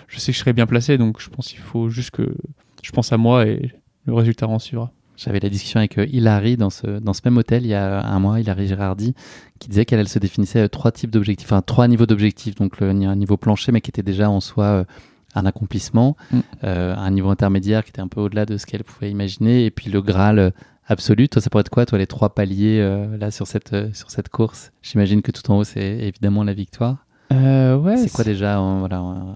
je 0.08 0.20
sais 0.20 0.32
que 0.32 0.36
je 0.36 0.40
serai 0.40 0.54
bien 0.54 0.68
placé. 0.68 0.98
Donc, 0.98 1.22
je 1.22 1.30
pense 1.30 1.48
qu'il 1.50 1.60
faut 1.60 1.90
juste 1.90 2.12
que 2.12 2.36
je 2.84 2.92
pense 2.92 3.12
à 3.12 3.18
moi 3.18 3.46
et 3.46 3.72
le 4.06 4.14
résultat 4.14 4.48
en 4.48 4.60
suivra. 4.60 4.92
J'avais 5.18 5.40
la 5.40 5.50
discussion 5.50 5.80
avec 5.80 5.98
euh, 5.98 6.06
Hilary 6.06 6.58
dans 6.58 6.70
ce, 6.70 6.86
même 7.26 7.38
hôtel 7.38 7.66
il 7.66 7.70
y 7.70 7.74
a 7.74 8.06
un 8.06 8.20
mois, 8.20 8.40
Hilary 8.40 8.68
Girardi, 8.68 9.16
qui 9.58 9.68
disait 9.68 9.84
qu'elle 9.84 10.00
elle 10.00 10.08
se 10.08 10.20
définissait 10.20 10.62
euh, 10.62 10.68
trois 10.68 10.92
types 10.92 11.10
d'objectifs, 11.10 11.52
enfin 11.52 11.64
trois 11.64 11.88
niveaux 11.88 12.06
d'objectifs. 12.06 12.54
Donc 12.54 12.80
le, 12.80 12.90
un 12.90 13.16
niveau 13.16 13.36
plancher, 13.36 13.72
mais 13.72 13.82
qui 13.82 13.90
était 13.90 14.04
déjà 14.04 14.30
en 14.30 14.40
soi 14.40 14.66
euh, 14.66 14.84
un 15.38 15.46
accomplissement, 15.46 16.16
Mm. 16.32 16.40
euh, 16.64 16.96
un 16.96 17.12
niveau 17.12 17.30
intermédiaire 17.30 17.84
qui 17.84 17.90
était 17.92 18.02
un 18.02 18.08
peu 18.08 18.22
au-delà 18.22 18.46
de 18.46 18.58
ce 18.58 18.66
qu'elle 18.66 18.84
pouvait 18.84 19.10
imaginer, 19.12 19.66
et 19.66 19.72
puis 19.72 19.90
le 19.92 20.02
Graal 20.02 20.40
euh, 20.40 20.50
absolu. 20.88 21.28
Toi, 21.30 21.42
ça 21.42 21.50
pourrait 21.50 21.62
être 21.62 21.70
quoi, 21.70 21.86
toi, 21.86 21.98
les 21.98 22.08
trois 22.08 22.34
paliers 22.34 22.80
euh, 22.82 23.18
là 23.18 23.30
sur 23.32 23.46
cette, 23.48 23.94
sur 23.96 24.10
cette 24.12 24.30
course? 24.30 24.72
J'imagine 24.82 25.22
que 25.22 25.32
tout 25.32 25.50
en 25.52 25.58
haut, 25.60 25.64
c'est 25.64 25.98
évidemment 26.00 26.44
la 26.44 26.54
victoire. 26.54 26.98
Euh, 27.34 27.76
ouais, 27.78 27.98
c'est 27.98 28.10
quoi 28.10 28.24
déjà 28.24 28.58
euh, 28.58 28.80
voilà, 28.80 29.00
un, 29.00 29.36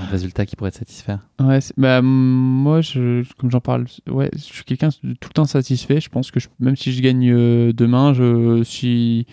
un 0.00 0.06
résultat 0.12 0.46
qui 0.46 0.54
pourrait 0.54 0.70
te 0.70 0.76
satisfaire? 0.78 1.18
Ouais, 1.40 1.58
bah, 1.76 2.00
moi, 2.00 2.82
je, 2.82 3.24
comme 3.36 3.50
j'en 3.50 3.60
parle, 3.60 3.86
ouais, 4.08 4.30
je 4.34 4.38
suis 4.38 4.62
quelqu'un 4.62 4.90
de 5.02 5.14
tout 5.14 5.28
le 5.28 5.34
temps 5.34 5.44
satisfait. 5.44 6.00
Je 6.00 6.08
pense 6.08 6.30
que 6.30 6.38
je- 6.38 6.46
même 6.60 6.76
si 6.76 6.92
je 6.92 7.02
gagne 7.02 7.28
euh, 7.32 7.72
demain, 7.72 8.14
je, 8.14 8.62
si, 8.62 9.26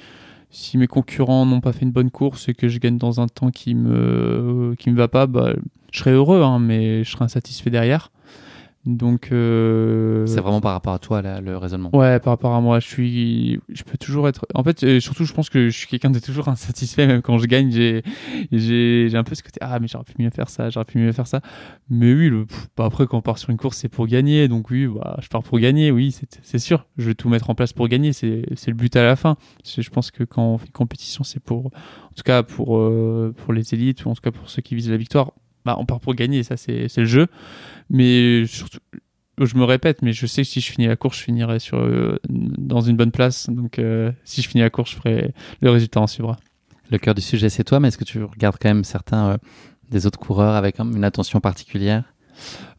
si 0.49 0.79
mes 0.79 0.87
concurrents 0.87 1.45
n'ont 1.45 1.61
pas 1.61 1.71
fait 1.71 1.85
une 1.85 1.91
bonne 1.91 2.09
course 2.09 2.49
et 2.49 2.55
que 2.55 2.67
je 2.67 2.79
gagne 2.79 2.97
dans 2.97 3.21
un 3.21 3.27
temps 3.27 3.51
qui 3.51 3.75
me, 3.75 4.73
qui 4.79 4.89
me 4.89 4.97
va 4.97 5.07
pas, 5.07 5.27
bah, 5.27 5.53
je 5.91 5.99
serais 5.99 6.11
heureux, 6.11 6.41
hein, 6.41 6.59
mais 6.59 7.03
je 7.03 7.11
serais 7.11 7.25
insatisfait 7.25 7.69
derrière. 7.69 8.11
Donc, 8.85 9.31
euh, 9.31 10.25
C'est 10.25 10.39
vraiment 10.39 10.61
par 10.61 10.71
rapport 10.71 10.93
à 10.93 10.99
toi, 10.99 11.21
là, 11.21 11.41
le 11.41 11.57
raisonnement. 11.57 11.93
Ouais, 11.93 12.19
par 12.19 12.31
rapport 12.31 12.55
à 12.55 12.61
moi, 12.61 12.79
je 12.79 12.87
suis, 12.87 13.59
je 13.67 13.83
peux 13.83 13.97
toujours 13.97 14.29
être. 14.29 14.45
En 14.55 14.63
fait, 14.63 14.83
euh, 14.83 14.99
surtout, 15.01 15.25
je 15.25 15.33
pense 15.33 15.49
que 15.49 15.69
je 15.69 15.77
suis 15.77 15.87
quelqu'un 15.87 16.09
de 16.09 16.19
toujours 16.19 16.47
insatisfait, 16.47 17.05
même 17.05 17.21
quand 17.21 17.37
je 17.37 17.45
gagne, 17.45 17.71
j'ai, 17.71 18.03
j'ai, 18.51 19.11
un 19.15 19.23
peu 19.23 19.35
ce 19.35 19.43
côté 19.43 19.59
ah 19.61 19.79
mais 19.79 19.87
j'aurais 19.87 20.05
pu 20.05 20.13
mieux 20.17 20.29
faire 20.29 20.49
ça, 20.49 20.69
j'aurais 20.69 20.85
pu 20.85 20.97
mieux 20.97 21.11
faire 21.11 21.27
ça. 21.27 21.41
Mais 21.89 22.13
oui, 22.13 22.29
le, 22.29 22.45
bah, 22.77 22.85
après 22.85 23.05
quand 23.05 23.17
on 23.17 23.21
part 23.21 23.37
sur 23.37 23.49
une 23.49 23.57
course, 23.57 23.77
c'est 23.77 23.89
pour 23.89 24.07
gagner, 24.07 24.47
donc 24.47 24.69
oui, 24.69 24.87
bah, 24.87 25.17
je 25.21 25.27
pars 25.27 25.43
pour 25.43 25.59
gagner, 25.59 25.91
oui, 25.91 26.15
c'est, 26.41 26.59
sûr. 26.59 26.85
Je 26.97 27.07
vais 27.07 27.15
tout 27.15 27.27
mettre 27.27 27.49
en 27.49 27.55
place 27.55 27.73
pour 27.73 27.89
gagner, 27.89 28.13
c'est, 28.13 28.43
c'est 28.55 28.71
le 28.71 28.77
but 28.77 28.95
à 28.95 29.03
la 29.03 29.17
fin. 29.17 29.35
Je 29.65 29.89
pense 29.89 30.09
que 30.09 30.23
quand 30.23 30.53
on 30.53 30.57
fait 30.57 30.67
une 30.67 30.71
compétition, 30.71 31.25
c'est 31.25 31.41
pour, 31.41 31.65
en 31.67 32.15
tout 32.15 32.23
cas 32.23 32.43
pour, 32.43 32.77
euh, 32.77 33.35
pour 33.35 33.51
les 33.51 33.73
élites 33.73 34.05
ou 34.05 34.09
en 34.09 34.15
tout 34.15 34.21
cas 34.21 34.31
pour 34.31 34.49
ceux 34.49 34.61
qui 34.61 34.75
visent 34.75 34.89
la 34.89 34.97
victoire, 34.97 35.33
bah, 35.65 35.75
on 35.79 35.85
part 35.85 35.99
pour 35.99 36.15
gagner, 36.15 36.43
ça 36.43 36.57
c'est, 36.57 36.87
le 36.95 37.05
jeu. 37.05 37.27
Mais 37.89 38.45
surtout, 38.45 38.79
je 39.39 39.55
me 39.55 39.63
répète, 39.63 40.01
mais 40.01 40.13
je 40.13 40.25
sais 40.25 40.41
que 40.41 40.47
si 40.47 40.61
je 40.61 40.71
finis 40.71 40.87
la 40.87 40.95
course, 40.95 41.17
je 41.17 41.23
finirai 41.23 41.59
sur, 41.59 41.79
euh, 41.79 42.19
dans 42.29 42.81
une 42.81 42.97
bonne 42.97 43.11
place. 43.11 43.49
Donc, 43.49 43.79
euh, 43.79 44.11
si 44.23 44.41
je 44.41 44.49
finis 44.49 44.61
la 44.61 44.69
course, 44.69 44.91
je 44.91 44.95
ferai 44.97 45.33
le 45.61 45.69
résultat 45.69 46.01
en 46.01 46.07
suivra. 46.07 46.37
Le 46.91 46.97
cœur 46.97 47.15
du 47.15 47.21
sujet, 47.21 47.49
c'est 47.49 47.63
toi, 47.63 47.79
mais 47.79 47.89
est-ce 47.89 47.97
que 47.97 48.03
tu 48.03 48.23
regardes 48.23 48.57
quand 48.59 48.69
même 48.69 48.83
certains 48.83 49.29
euh, 49.29 49.37
des 49.91 50.05
autres 50.07 50.19
coureurs 50.19 50.55
avec 50.55 50.79
un- 50.79 50.91
une 50.91 51.03
attention 51.03 51.39
particulière? 51.39 52.03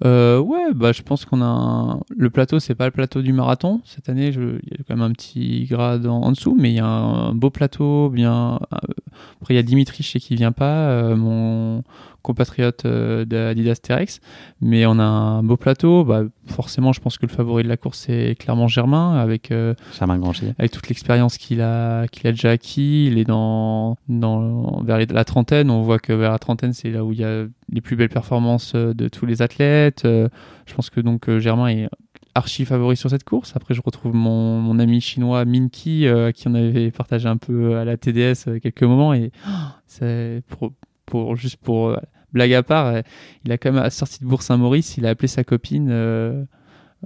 Ouais, 0.03 0.73
bah, 0.75 0.93
je 0.93 1.03
pense 1.03 1.27
qu'on 1.27 1.43
a 1.43 1.45
un- 1.45 2.01
le 2.17 2.31
plateau, 2.31 2.61
c'est 2.61 2.75
pas 2.75 2.87
le 2.87 2.91
plateau 2.93 3.21
du 3.21 3.33
marathon. 3.33 3.83
Cette 3.85 4.09
année, 4.09 4.33
je... 4.33 4.59
il 4.63 4.71
y 4.71 4.81
a 4.81 4.85
quand 4.89 4.97
même 4.97 5.03
un 5.03 5.13
petit 5.13 5.67
grade 5.67 6.07
en, 6.07 6.23
en 6.23 6.33
dessous, 6.33 6.57
mais 6.59 6.71
il 6.71 6.77
y 6.77 6.81
a 6.81 6.87
un, 6.87 7.35
beau 7.35 7.51
plateau. 7.51 8.09
Bien, 8.09 8.59
après 8.71 9.55
il 9.55 9.57
y 9.57 9.59
a 9.59 9.63
Dimitri, 9.63 10.03
je 10.03 10.09
sais 10.09 10.21
qu'il 10.21 10.37
vient 10.39 10.53
pas, 10.53 11.15
mon 11.15 11.83
compatriote 12.23 12.85
euh, 12.85 13.25
d'Adidas 13.25 13.77
Terex, 13.83 14.21
mais 14.61 14.87
on 14.87 14.99
a 14.99 15.05
un 15.05 15.43
beau 15.43 15.57
plateau. 15.57 16.05
Bah, 16.05 16.23
forcément, 16.47 16.93
je 16.93 17.01
pense 17.01 17.19
que 17.19 17.27
le 17.27 17.33
favori 17.33 17.63
de 17.63 17.69
la 17.69 17.77
course 17.77 18.07
c'est 18.07 18.37
clairement 18.39 18.69
Germain 18.69 19.17
avec 19.17 19.51
euh, 19.51 19.75
Germain 19.99 20.21
avec 20.59 20.71
toute 20.71 20.89
l'expérience 20.89 21.39
qu'il 21.39 21.61
a, 21.61 22.07
qu'il 22.09 22.27
a 22.27 22.33
déjà 22.33 22.51
acquis, 22.51 23.07
il 23.07 23.19
est 23.19 23.25
dans, 23.25 23.97
dans, 24.09 24.83
vers 24.83 24.99
la 24.99 25.25
trentaine. 25.25 25.71
On 25.71 25.83
voit 25.83 25.99
que 25.99 26.13
vers 26.13 26.33
la 26.33 26.39
trentaine, 26.39 26.73
c'est 26.73 26.91
là 26.91 27.05
où 27.05 27.13
il 27.13 27.21
y 27.21 27.25
a 27.25 27.45
les 27.73 27.81
plus 27.81 27.97
belles 27.97 28.09
performances 28.09 28.73
euh, 28.75 28.95
de 28.95 29.09
tous 29.09 29.27
les 29.27 29.43
athlètes. 29.43 30.03
Je 30.05 30.75
pense 30.75 30.91
que 30.91 31.01
donc 31.01 31.29
Germain 31.39 31.69
est 31.69 31.89
archi 32.35 32.65
favori 32.65 32.97
sur 32.97 33.11
cette 33.11 33.25
course. 33.25 33.53
Après, 33.57 33.75
je 33.75 33.83
retrouve 33.85 34.15
mon, 34.15 34.61
mon 34.61 34.79
ami 34.79 35.01
chinois 35.01 35.45
Minky, 35.45 36.07
euh, 36.07 36.33
qui 36.33 36.49
on 36.49 36.55
avait 36.55 36.91
partagé 36.91 37.29
un 37.29 37.37
peu 37.37 37.77
à 37.77 37.85
la 37.85 37.97
TDS 37.97 38.61
quelques 38.61 38.83
moments. 38.83 39.15
Et 39.15 39.33
oh, 39.47 39.51
c'est 39.87 40.43
pour, 40.49 40.73
pour, 41.11 41.37
juste 41.37 41.57
pour 41.59 41.89
euh, 41.91 41.97
blague 42.33 42.55
à 42.55 42.63
part, 42.63 42.87
euh, 42.87 43.01
il 43.45 43.53
a 43.53 43.59
quand 43.59 43.73
même 43.73 43.91
sorti 43.91 44.21
de 44.21 44.25
Bourg-Saint-Maurice, 44.27 44.97
il 44.97 45.05
a 45.07 45.11
appelé 45.11 45.29
sa 45.29 45.45
copine. 45.45 45.89
euh, 45.91 46.45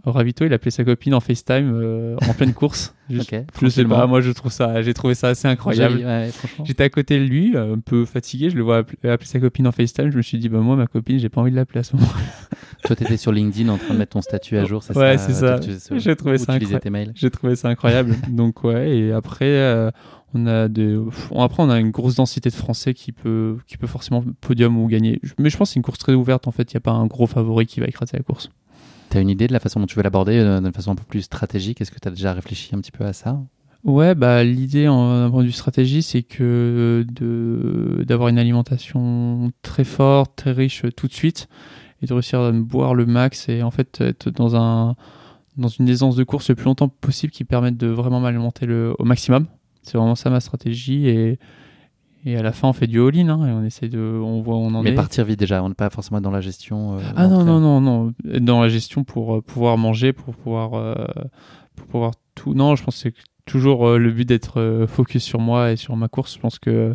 au 0.04 0.10
ravito, 0.10 0.44
il 0.44 0.52
a 0.52 0.56
appelé 0.56 0.72
sa 0.72 0.82
copine 0.82 1.14
en 1.14 1.20
FaceTime 1.20 1.70
euh, 1.72 2.16
en 2.28 2.34
pleine 2.34 2.52
course. 2.60 2.96
Juste- 3.08 3.30
je 3.62 3.68
sais 3.68 3.84
pas, 3.84 4.06
moi 4.08 4.20
je 4.22 4.32
trouve 4.32 4.50
ça, 4.50 4.82
j'ai 4.82 4.92
trouvé 4.92 5.14
ça 5.14 5.28
assez 5.28 5.46
incroyable. 5.46 5.98
Ouais. 6.04 6.30
J'étais 6.64 6.82
à 6.82 6.88
côté 6.88 7.16
de 7.20 7.24
lui, 7.24 7.54
euh, 7.54 7.74
un 7.74 7.78
peu 7.78 8.04
fatigué, 8.04 8.50
je 8.50 8.56
le 8.56 8.62
vois 8.62 8.78
appeler, 8.78 9.08
appeler 9.08 9.28
sa 9.28 9.38
copine 9.38 9.68
en 9.68 9.72
FaceTime, 9.72 10.10
je 10.10 10.16
me 10.16 10.22
suis 10.22 10.38
dit, 10.38 10.48
bah 10.48 10.58
moi 10.58 10.74
ma 10.74 10.88
copine, 10.88 11.20
j'ai 11.20 11.28
pas 11.28 11.40
envie 11.42 11.52
de 11.52 11.56
l'appeler 11.56 11.78
à 11.80 11.82
ce 11.84 11.94
moment. 11.94 12.08
Toi, 12.84 12.96
t'étais 12.96 13.16
sur 13.16 13.30
LinkedIn 13.32 13.68
en 13.70 13.78
train 13.78 13.94
de 13.94 13.98
mettre 14.00 14.12
ton 14.14 14.20
statut 14.20 14.58
à 14.58 14.64
jour, 14.64 14.82
c'est 14.82 14.96
Ouais, 14.98 15.16
ça 15.16 15.28
c'est 15.28 15.32
ça. 15.32 15.60
J'ai 15.96 16.16
trouvé 16.16 16.38
ça 16.38 16.52
incroyable. 16.54 17.12
j'ai 17.14 17.30
trouvé 17.30 17.54
ça 17.56 17.68
incroyable. 17.68 18.16
Donc 18.28 18.64
ouais, 18.64 18.90
et 18.98 19.12
après 19.12 19.46
euh, 19.46 19.90
on 20.34 20.46
a 20.46 20.68
des, 20.68 20.98
après 21.36 21.62
on 21.62 21.70
a 21.70 21.78
une 21.78 21.90
grosse 21.90 22.16
densité 22.16 22.50
de 22.50 22.54
Français 22.54 22.94
qui 22.94 23.12
peut, 23.12 23.58
qui 23.66 23.76
peut 23.76 23.86
forcément 23.86 24.24
podium 24.40 24.78
ou 24.78 24.86
gagner. 24.88 25.20
Mais 25.38 25.50
je 25.50 25.56
pense 25.56 25.68
que 25.68 25.72
c'est 25.74 25.78
une 25.78 25.84
course 25.84 25.98
très 25.98 26.14
ouverte 26.14 26.46
en 26.48 26.52
fait, 26.52 26.72
il 26.72 26.74
y 26.74 26.76
a 26.76 26.80
pas 26.80 26.92
un 26.92 27.06
gros 27.06 27.26
favori 27.26 27.66
qui 27.66 27.80
va 27.80 27.86
écraser 27.86 28.16
la 28.16 28.22
course. 28.22 28.50
T'as 29.10 29.20
une 29.20 29.30
idée 29.30 29.46
de 29.46 29.52
la 29.52 29.60
façon 29.60 29.80
dont 29.80 29.86
tu 29.86 29.96
veux 29.96 30.02
l'aborder, 30.02 30.38
euh, 30.38 30.60
d'une 30.60 30.72
façon 30.72 30.92
un 30.92 30.96
peu 30.96 31.04
plus 31.04 31.22
stratégique? 31.22 31.80
Est-ce 31.80 31.90
que 31.90 32.00
tu 32.00 32.08
as 32.08 32.10
déjà 32.10 32.32
réfléchi 32.32 32.74
un 32.74 32.80
petit 32.80 32.90
peu 32.90 33.04
à 33.04 33.12
ça? 33.12 33.40
Ouais, 33.84 34.14
bah 34.14 34.42
l'idée 34.44 34.88
en 34.88 35.24
d'un 35.24 35.30
point 35.30 35.42
de 35.42 35.46
vue 35.46 35.52
stratégie, 35.52 36.02
c'est 36.02 36.22
que 36.22 37.06
d'avoir 38.02 38.28
une 38.28 38.38
alimentation 38.38 39.52
très 39.62 39.84
forte, 39.84 40.36
très 40.36 40.52
riche 40.52 40.84
euh, 40.84 40.90
tout 40.90 41.06
de 41.06 41.12
suite, 41.12 41.48
et 42.02 42.06
de 42.06 42.12
réussir 42.12 42.40
à 42.40 42.50
me 42.50 42.62
boire 42.62 42.94
le 42.94 43.06
max 43.06 43.48
et 43.48 43.62
en 43.62 43.70
fait 43.70 44.00
être 44.00 44.30
dans 44.30 44.56
un 44.56 44.96
dans 45.56 45.68
une 45.68 45.88
aisance 45.88 46.16
de 46.16 46.24
course 46.24 46.48
le 46.48 46.54
plus 46.56 46.64
longtemps 46.64 46.88
possible 46.88 47.32
qui 47.32 47.44
permette 47.44 47.76
de 47.76 47.86
vraiment 47.86 48.20
m'alimenter 48.20 48.66
au 48.98 49.04
maximum. 49.04 49.46
C'est 49.84 49.96
vraiment 49.98 50.14
ça 50.14 50.30
ma 50.30 50.40
stratégie 50.40 51.06
et, 51.08 51.38
et 52.24 52.36
à 52.36 52.42
la 52.42 52.52
fin 52.52 52.68
on 52.68 52.72
fait 52.72 52.86
du 52.86 53.00
all-in 53.00 53.28
hein, 53.28 53.46
et 53.46 53.52
on 53.52 53.62
essaie 53.64 53.88
de, 53.88 53.98
on 54.00 54.40
voit 54.40 54.56
où 54.56 54.60
on 54.60 54.74
en 54.74 54.82
Mais 54.82 54.90
est. 54.90 54.94
partir 54.94 55.24
vite 55.24 55.38
déjà, 55.38 55.62
on 55.62 55.68
n'est 55.68 55.74
pas 55.74 55.90
forcément 55.90 56.20
dans 56.20 56.30
la 56.30 56.40
gestion. 56.40 56.96
euh, 56.98 57.00
Ah 57.16 57.28
non, 57.28 57.44
non, 57.44 57.60
non, 57.60 57.80
non. 57.80 58.12
Dans 58.40 58.62
la 58.62 58.68
gestion 58.68 59.04
pour 59.04 59.36
euh, 59.36 59.40
pouvoir 59.42 59.76
manger, 59.78 60.12
pour 60.12 60.34
pouvoir, 60.34 60.74
euh, 60.74 60.94
pour 61.76 61.86
pouvoir 61.86 62.12
tout. 62.34 62.54
Non, 62.54 62.76
je 62.76 62.84
pense 62.84 62.96
que 63.02 63.10
c'est 63.10 63.14
toujours 63.46 63.86
euh, 63.86 63.98
le 63.98 64.10
but 64.10 64.26
d'être 64.26 64.86
focus 64.88 65.22
sur 65.22 65.40
moi 65.40 65.72
et 65.72 65.76
sur 65.76 65.94
ma 65.96 66.08
course. 66.08 66.34
Je 66.34 66.40
pense 66.40 66.58
que 66.58 66.94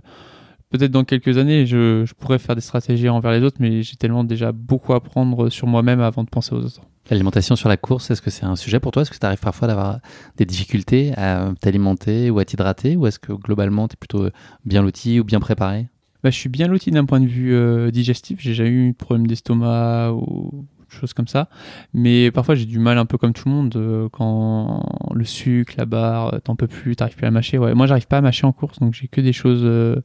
peut-être 0.72 0.92
dans 0.92 1.04
quelques 1.04 1.38
années, 1.38 1.66
je, 1.68 2.06
je 2.06 2.14
pourrais 2.16 2.40
faire 2.40 2.56
des 2.56 2.62
stratégies 2.62 3.10
envers 3.10 3.32
les 3.32 3.44
autres, 3.44 3.58
mais 3.60 3.84
j'ai 3.84 3.96
tellement 3.98 4.24
déjà 4.24 4.52
beaucoup 4.52 4.94
à 4.94 4.98
apprendre 4.98 5.50
sur 5.50 5.68
moi-même 5.68 6.00
avant 6.02 6.24
de 6.24 6.30
penser 6.30 6.54
aux 6.56 6.64
autres. 6.66 6.82
L'alimentation 7.10 7.56
sur 7.56 7.70
la 7.70 7.78
course, 7.78 8.12
est-ce 8.12 8.22
que 8.22 8.30
c'est 8.30 8.46
un 8.46 8.56
sujet 8.56 8.80
pour 8.80 8.92
toi? 8.92 9.02
Est-ce 9.02 9.10
que 9.10 9.18
tu 9.18 9.26
arrives 9.26 9.40
parfois 9.40 9.68
d'avoir 9.68 10.00
des 10.38 10.46
difficultés 10.46 11.12
à 11.18 11.52
t'alimenter 11.60 12.30
ou 12.30 12.38
à 12.38 12.46
t'hydrater? 12.46 12.96
Ou 12.98 13.08
est-ce 13.08 13.18
que 13.18 13.34
globalement, 13.34 13.88
tu 13.88 13.94
es 13.94 13.98
plutôt 13.98 14.30
bien 14.64 14.84
loti 14.84 15.20
ou 15.20 15.24
bien 15.24 15.40
préparé? 15.40 15.88
Bah, 16.24 16.30
je 16.30 16.38
suis 16.38 16.50
bien 16.50 16.68
loti 16.68 16.92
d'un 16.92 17.06
point 17.06 17.20
de 17.20 17.26
vue 17.26 17.56
euh, 17.56 17.90
digestif. 17.90 18.40
J'ai 18.40 18.54
jamais 18.54 18.70
eu 18.70 18.92
de 18.92 18.96
problème 18.96 19.26
d'estomac 19.26 20.12
ou 20.14 20.66
choses 20.88 21.14
comme 21.14 21.28
ça. 21.28 21.50
Mais 21.96 22.30
parfois, 22.30 22.54
j'ai 22.54 22.66
du 22.66 22.78
mal 22.78 22.98
un 23.00 23.06
peu 23.06 23.18
comme 23.18 23.34
tout 23.34 23.50
le 23.50 23.56
monde 23.56 23.76
euh, 23.76 24.08
quand 24.12 24.84
le 25.14 25.26
sucre, 25.26 25.74
la 25.78 25.86
barre, 25.86 26.36
euh, 26.36 26.40
t'en 26.40 26.56
peux 26.56 26.68
plus, 26.68 26.96
t'arrives 26.96 27.16
plus 27.16 27.26
à 27.26 27.32
mâcher. 27.32 27.58
Moi, 27.58 27.88
j'arrive 27.88 28.08
pas 28.08 28.18
à 28.18 28.22
mâcher 28.22 28.46
en 28.46 28.52
course, 28.52 28.80
donc 28.80 28.94
j'ai 28.94 29.08
que 29.08 29.22
des 29.22 29.34
choses. 29.34 29.62
euh, 29.64 29.96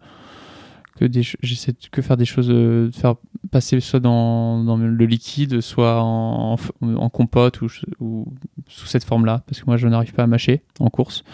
que 0.97 1.07
j'essaie 1.42 1.74
que 1.90 2.03
faire 2.03 2.16
des 2.16 2.24
choses 2.24 2.51
euh, 2.51 2.88
de 2.88 2.95
faire 2.95 3.16
passer 3.51 3.80
soit 3.80 4.01
dans, 4.01 4.62
dans 4.62 4.76
le 4.76 5.07
liquide 5.07 5.61
soit 5.61 6.01
en, 6.03 6.57
en 6.82 7.09
compote 7.11 7.62
ou, 7.62 7.68
ou 8.01 8.26
sous 8.68 8.86
cette 8.86 9.05
forme 9.05 9.26
là 9.26 9.42
parce 9.47 9.61
que 9.61 9.66
moi 9.66 9.76
je 9.76 9.88
n'arrive 9.88 10.12
pas 10.12 10.22
à 10.22 10.26
mâcher 10.26 10.62
en 10.80 10.90
course 10.90 11.24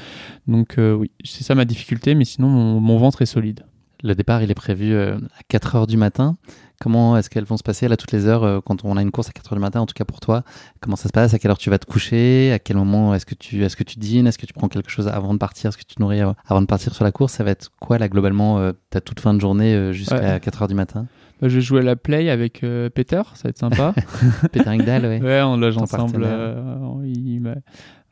donc 0.46 0.78
euh, 0.78 0.94
oui 0.94 1.10
c'est 1.24 1.44
ça 1.44 1.54
ma 1.54 1.64
difficulté 1.64 2.14
mais 2.14 2.24
sinon 2.24 2.48
mon, 2.48 2.80
mon 2.80 2.98
ventre 2.98 3.22
est 3.22 3.26
solide 3.26 3.64
Le 4.02 4.14
départ, 4.14 4.42
il 4.42 4.50
est 4.50 4.54
prévu 4.54 4.92
euh, 4.92 5.16
à 5.38 5.42
4 5.48 5.76
heures 5.76 5.86
du 5.86 5.96
matin. 5.98 6.36
Comment 6.82 7.16
est-ce 7.18 7.28
qu'elles 7.28 7.44
vont 7.44 7.58
se 7.58 7.62
passer 7.62 7.88
là 7.88 7.96
toutes 7.98 8.10
les 8.12 8.26
heures 8.26 8.42
euh, 8.42 8.60
quand 8.64 8.84
on 8.86 8.96
a 8.96 9.02
une 9.02 9.10
course 9.10 9.28
à 9.28 9.32
4 9.32 9.52
heures 9.52 9.56
du 9.58 9.60
matin 9.60 9.80
En 9.80 9.86
tout 9.86 9.92
cas 9.94 10.06
pour 10.06 10.18
toi, 10.18 10.42
comment 10.80 10.96
ça 10.96 11.08
se 11.08 11.12
passe? 11.12 11.34
À 11.34 11.38
quelle 11.38 11.50
heure 11.50 11.58
tu 11.58 11.68
vas 11.68 11.78
te 11.78 11.84
coucher? 11.86 12.52
À 12.52 12.58
quel 12.58 12.76
moment 12.78 13.14
est-ce 13.14 13.26
que 13.26 13.34
tu 13.34 13.62
est-ce 13.64 13.76
que 13.76 13.84
tu 13.84 13.98
dînes? 13.98 14.26
Est-ce 14.26 14.38
que 14.38 14.46
tu 14.46 14.54
prends 14.54 14.68
quelque 14.68 14.90
chose 14.90 15.06
avant 15.06 15.34
de 15.34 15.38
partir? 15.38 15.68
Est-ce 15.68 15.76
que 15.76 15.84
tu 15.84 15.96
te 15.96 16.00
nourris 16.02 16.20
av- 16.22 16.34
avant 16.46 16.62
de 16.62 16.66
partir 16.66 16.94
sur 16.94 17.04
la 17.04 17.12
course? 17.12 17.34
Ça 17.34 17.44
va 17.44 17.50
être 17.50 17.68
quoi 17.80 17.98
là 17.98 18.08
globalement 18.08 18.58
euh, 18.58 18.72
ta 18.88 19.00
toute 19.02 19.20
fin 19.20 19.34
de 19.34 19.40
journée 19.40 19.74
euh, 19.74 19.92
jusqu'à 19.92 20.16
Ouais. 20.34 20.40
4 20.40 20.62
heures 20.62 20.68
du 20.68 20.74
matin? 20.74 21.06
Bah, 21.42 21.48
je 21.48 21.54
vais 21.56 21.60
jouer 21.60 21.80
à 21.80 21.82
la 21.84 21.96
play 21.96 22.28
avec 22.30 22.64
euh, 22.64 22.88
Peter, 22.90 23.22
ça 23.34 23.42
va 23.44 23.50
être 23.50 23.58
sympa. 23.58 23.94
Peter 24.52 24.68
Engdahl, 24.68 25.04
ouais. 25.06 25.20
ouais, 25.22 25.42
on 25.42 25.56
loge 25.56 25.76
ensemble. 25.78 26.22
euh, 26.24 27.02
il 27.04 27.46
euh, 27.46 27.54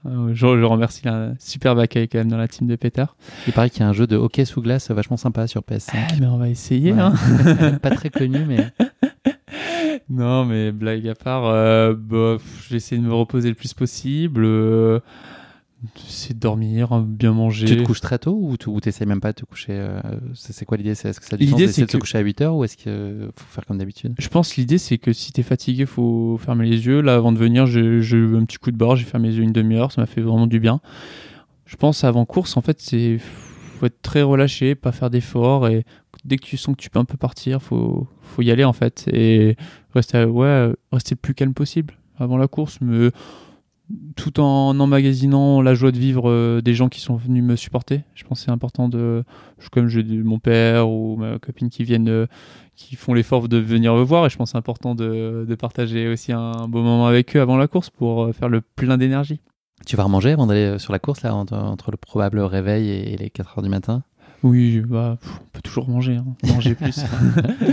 je, 0.04 0.34
je 0.34 0.64
remercie 0.64 1.08
un 1.08 1.34
superbe 1.38 1.78
accueil 1.78 2.08
quand 2.08 2.18
même 2.18 2.30
dans 2.30 2.36
la 2.36 2.48
team 2.48 2.66
de 2.66 2.76
Peter. 2.76 3.04
Il 3.46 3.52
paraît 3.52 3.70
qu'il 3.70 3.80
y 3.80 3.82
a 3.84 3.88
un 3.88 3.92
jeu 3.92 4.06
de 4.06 4.16
hockey 4.16 4.44
sous 4.44 4.62
glace 4.62 4.90
vachement 4.90 5.16
sympa 5.16 5.46
sur 5.46 5.62
PS5. 5.62 5.90
Ah, 5.94 6.14
mais 6.20 6.26
on 6.26 6.38
va 6.38 6.48
essayer. 6.48 6.92
Ouais. 6.92 7.00
Hein. 7.00 7.14
Pas 7.82 7.90
très 7.90 8.10
connu, 8.10 8.44
mais 8.46 8.72
non, 10.10 10.44
mais 10.44 10.72
blague 10.72 11.06
à 11.08 11.14
part, 11.14 11.46
euh, 11.46 11.94
bah, 11.96 12.36
j'essaie 12.68 12.96
de 12.96 13.02
me 13.02 13.12
reposer 13.12 13.48
le 13.48 13.54
plus 13.54 13.74
possible. 13.74 14.44
Euh, 14.44 15.00
c'est 15.96 16.36
dormir, 16.36 17.00
bien 17.00 17.32
manger. 17.32 17.66
tu 17.68 17.76
te 17.76 17.82
couches 17.84 18.00
très 18.00 18.18
tôt 18.18 18.36
ou 18.40 18.56
tu 18.56 18.68
n'essayes 18.70 19.06
même 19.06 19.20
pas 19.20 19.32
de 19.32 19.36
te 19.40 19.44
coucher 19.44 19.72
euh, 19.72 20.00
C'est 20.34 20.64
quoi 20.64 20.76
l'idée? 20.76 20.94
C'est- 20.94 21.10
Est-ce 21.10 21.20
que 21.20 21.26
ça 21.26 21.36
L'idée, 21.36 21.68
c'est 21.68 21.84
de 21.86 21.90
se 21.90 21.96
que- 21.96 22.00
coucher 22.00 22.18
à 22.18 22.20
8 22.20 22.40
heures 22.40 22.56
ou 22.56 22.64
est-ce 22.64 22.76
qu'il 22.76 23.28
faut 23.36 23.46
faire 23.48 23.64
comme 23.64 23.78
d'habitude? 23.78 24.14
Je 24.18 24.28
pense 24.28 24.56
l'idée 24.56 24.78
c'est 24.78 24.98
que 24.98 25.12
si 25.12 25.32
t'es 25.32 25.42
fatigué, 25.44 25.86
faut 25.86 26.36
fermer 26.38 26.68
les 26.68 26.84
yeux. 26.86 27.00
Là, 27.00 27.14
avant 27.14 27.30
de 27.32 27.38
venir, 27.38 27.66
j'ai 27.66 28.00
j'ai 28.02 28.16
eu 28.16 28.36
un 28.36 28.44
petit 28.44 28.58
coup 28.58 28.70
de 28.72 28.76
barre, 28.76 28.96
j'ai 28.96 29.04
fermé 29.04 29.28
les 29.28 29.36
yeux 29.36 29.42
une 29.44 29.52
demi-heure, 29.52 29.92
ça 29.92 30.00
m'a 30.00 30.06
fait 30.06 30.20
vraiment 30.20 30.46
du 30.48 30.58
bien. 30.58 30.80
Je 31.66 31.76
pense 31.76 32.02
avant 32.02 32.24
course, 32.24 32.56
en 32.56 32.60
fait, 32.60 32.80
c'est 32.80 33.18
faut 33.18 33.86
être 33.86 34.02
très 34.02 34.22
relâché, 34.22 34.74
pas 34.74 34.90
faire 34.90 35.10
d'efforts 35.10 35.68
et 35.68 35.84
dès 36.24 36.36
que 36.38 36.44
tu 36.44 36.56
sens 36.56 36.74
que 36.74 36.80
tu 36.82 36.90
peux 36.90 36.98
un 36.98 37.04
peu 37.04 37.16
partir, 37.16 37.62
faut 37.62 38.08
faut 38.22 38.42
y 38.42 38.50
aller 38.50 38.64
en 38.64 38.72
fait 38.72 39.04
et 39.12 39.56
rester 39.94 40.24
ouais 40.24 40.72
rester 40.90 41.14
le 41.14 41.20
plus 41.20 41.34
calme 41.34 41.54
possible 41.54 41.94
avant 42.18 42.36
la 42.36 42.48
course, 42.48 42.78
mais 42.80 43.10
tout 44.16 44.40
en 44.40 44.78
emmagasinant 44.78 45.62
la 45.62 45.74
joie 45.74 45.92
de 45.92 45.98
vivre 45.98 46.28
euh, 46.28 46.60
des 46.60 46.74
gens 46.74 46.88
qui 46.88 47.00
sont 47.00 47.16
venus 47.16 47.42
me 47.42 47.56
supporter. 47.56 48.02
Je 48.14 48.24
pense 48.24 48.40
que 48.40 48.44
c'est 48.46 48.50
important 48.50 48.88
de 48.88 49.24
comme 49.72 49.88
j'ai 49.88 50.02
mon 50.04 50.38
père 50.38 50.88
ou 50.88 51.16
ma 51.16 51.38
copine 51.38 51.70
qui 51.70 51.84
viennent 51.84 52.08
euh, 52.08 52.26
qui 52.76 52.96
font 52.96 53.14
l'effort 53.14 53.48
de 53.48 53.56
venir 53.56 53.94
me 53.94 54.02
voir 54.02 54.26
et 54.26 54.30
je 54.30 54.36
pense 54.36 54.50
que 54.50 54.52
c'est 54.52 54.58
important 54.58 54.94
de, 54.94 55.46
de 55.48 55.54
partager 55.54 56.08
aussi 56.08 56.32
un 56.32 56.68
beau 56.68 56.82
moment 56.82 57.06
avec 57.06 57.36
eux 57.36 57.40
avant 57.40 57.56
la 57.56 57.66
course 57.66 57.90
pour 57.90 58.24
euh, 58.24 58.32
faire 58.32 58.48
le 58.48 58.60
plein 58.60 58.98
d'énergie. 58.98 59.40
Tu 59.86 59.96
vas 59.96 60.04
remanger 60.04 60.32
avant 60.32 60.46
d'aller 60.46 60.78
sur 60.78 60.92
la 60.92 60.98
course 60.98 61.22
là 61.22 61.34
entre, 61.34 61.54
entre 61.54 61.90
le 61.90 61.96
probable 61.96 62.40
réveil 62.40 62.90
et 62.90 63.16
les 63.16 63.30
4 63.30 63.58
heures 63.58 63.62
du 63.62 63.70
matin? 63.70 64.02
Oui, 64.44 64.80
bah, 64.86 65.18
pff, 65.20 65.30
on 65.40 65.48
peut 65.52 65.60
toujours 65.62 65.88
manger, 65.88 66.16
hein. 66.16 66.24
manger 66.46 66.74
plus. 66.76 67.00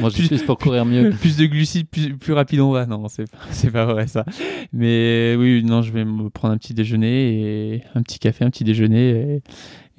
Manger 0.02 0.28
Plus- 0.28 0.44
pour 0.44 0.58
courir 0.58 0.84
mieux. 0.86 1.10
plus 1.22 1.38
de 1.38 1.46
glucides, 1.46 1.88
plus, 1.88 2.18
plus 2.18 2.34
rapide 2.34 2.60
on 2.62 2.72
va. 2.72 2.86
Non, 2.88 3.08
c'est 3.08 3.30
pas, 3.30 3.38
c'est 3.52 3.70
pas 3.72 3.86
vrai 3.86 4.08
ça. 4.08 4.26
Mais 4.74 5.36
oui, 5.38 5.64
non, 5.64 5.82
je 5.84 5.92
vais 5.92 6.06
me 6.06 6.30
prendre 6.30 6.54
un 6.54 6.58
petit 6.58 6.74
déjeuner 6.74 7.74
et 7.76 7.84
un 7.94 8.02
petit 8.02 8.18
café, 8.20 8.46
un 8.46 8.50
petit 8.50 8.64
déjeuner 8.64 9.42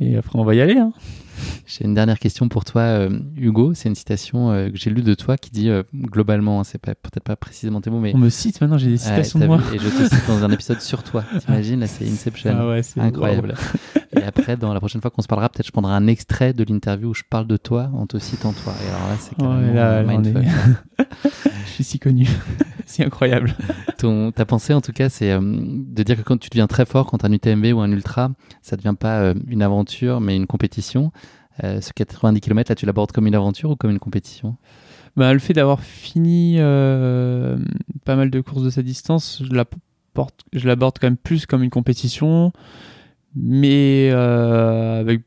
et, 0.00 0.04
et 0.12 0.16
après 0.16 0.38
on 0.38 0.44
va 0.44 0.54
y 0.56 0.60
aller. 0.60 0.76
Hein. 0.76 0.92
J'ai 1.66 1.84
une 1.84 1.94
dernière 1.94 2.18
question 2.18 2.48
pour 2.48 2.64
toi, 2.64 2.82
euh, 2.82 3.18
Hugo. 3.36 3.74
C'est 3.74 3.88
une 3.88 3.94
citation 3.94 4.50
euh, 4.50 4.70
que 4.70 4.76
j'ai 4.76 4.90
lue 4.90 5.02
de 5.02 5.14
toi 5.14 5.36
qui 5.36 5.50
dit 5.50 5.68
euh, 5.68 5.82
globalement, 5.94 6.60
hein, 6.60 6.64
c'est 6.64 6.78
pas- 6.80 6.94
peut-être 6.94 7.24
pas 7.24 7.36
précisément 7.36 7.80
tes 7.80 7.90
mots, 7.90 8.00
mais 8.00 8.12
On 8.14 8.18
me 8.18 8.28
cite 8.30 8.60
maintenant, 8.60 8.78
j'ai 8.78 8.86
des 8.88 8.92
Ouais, 8.92 8.98
citations 8.98 9.38
de 9.38 9.46
moi. 9.46 9.56
vu, 9.58 9.76
et 9.76 9.78
je 9.78 9.88
te 9.88 10.02
cite 10.14 10.26
dans 10.28 10.42
un 10.44 10.50
épisode 10.50 10.80
sur 10.80 11.02
toi. 11.02 11.24
T'imagines, 11.44 11.80
là, 11.80 11.86
c'est 11.86 12.06
Inception. 12.06 12.56
Ah 12.58 12.68
ouais, 12.68 12.82
c'est 12.82 13.00
Incroyable. 13.00 13.54
Et 14.16 14.22
après, 14.22 14.56
dans 14.56 14.72
la 14.72 14.80
prochaine 14.80 15.00
fois 15.02 15.10
qu'on 15.10 15.22
se 15.22 15.26
parlera, 15.28 15.48
peut-être 15.48 15.66
je 15.66 15.72
prendrai 15.72 15.92
un 15.92 16.06
extrait 16.06 16.52
de 16.52 16.64
l'interview 16.64 17.10
où 17.10 17.14
je 17.14 17.22
parle 17.28 17.46
de 17.46 17.56
toi 17.56 17.90
en 17.94 18.06
te 18.06 18.18
citant 18.18 18.52
toi. 18.52 18.72
Et 18.84 18.88
alors 18.88 19.08
là, 19.08 19.16
c'est 19.18 19.30
Ouais, 19.32 19.46
carrément 19.48 19.74
là, 19.74 20.02
là, 20.02 20.50
suis 21.76 21.84
si 21.84 21.98
connu. 21.98 22.26
c'est 22.86 23.04
incroyable. 23.04 23.54
Ton, 23.98 24.32
ta 24.32 24.44
pensée, 24.44 24.74
en 24.74 24.80
tout 24.80 24.92
cas, 24.92 25.08
c'est 25.08 25.30
euh, 25.32 25.40
de 25.40 26.02
dire 26.02 26.16
que 26.16 26.22
quand 26.22 26.38
tu 26.38 26.48
deviens 26.50 26.66
très 26.66 26.86
fort, 26.86 27.06
quand 27.06 27.24
un 27.24 27.32
UTMB 27.32 27.66
ou 27.74 27.80
un 27.80 27.90
ultra, 27.90 28.30
ça 28.62 28.76
devient 28.76 28.94
pas 28.98 29.20
euh, 29.20 29.34
une 29.48 29.62
aventure, 29.62 30.20
mais 30.20 30.36
une 30.36 30.46
compétition. 30.46 31.12
Euh, 31.64 31.80
ce 31.80 31.92
90 31.92 32.40
km, 32.40 32.70
là, 32.70 32.74
tu 32.74 32.86
l'abordes 32.86 33.12
comme 33.12 33.26
une 33.26 33.34
aventure 33.34 33.70
ou 33.70 33.76
comme 33.76 33.90
une 33.90 33.98
compétition? 33.98 34.56
Bah, 35.16 35.32
le 35.32 35.38
fait 35.38 35.54
d'avoir 35.54 35.80
fini 35.82 36.56
pas 36.58 38.16
mal 38.16 38.30
de 38.30 38.40
courses 38.42 38.62
de 38.64 38.70
cette 38.70 38.84
distance, 38.84 39.42
je 39.42 40.66
l'aborde 40.66 40.94
quand 41.00 41.06
même 41.06 41.16
plus 41.16 41.46
comme 41.46 41.62
une 41.62 41.70
compétition, 41.70 42.52
mais 43.34 44.10
avec, 44.10 45.22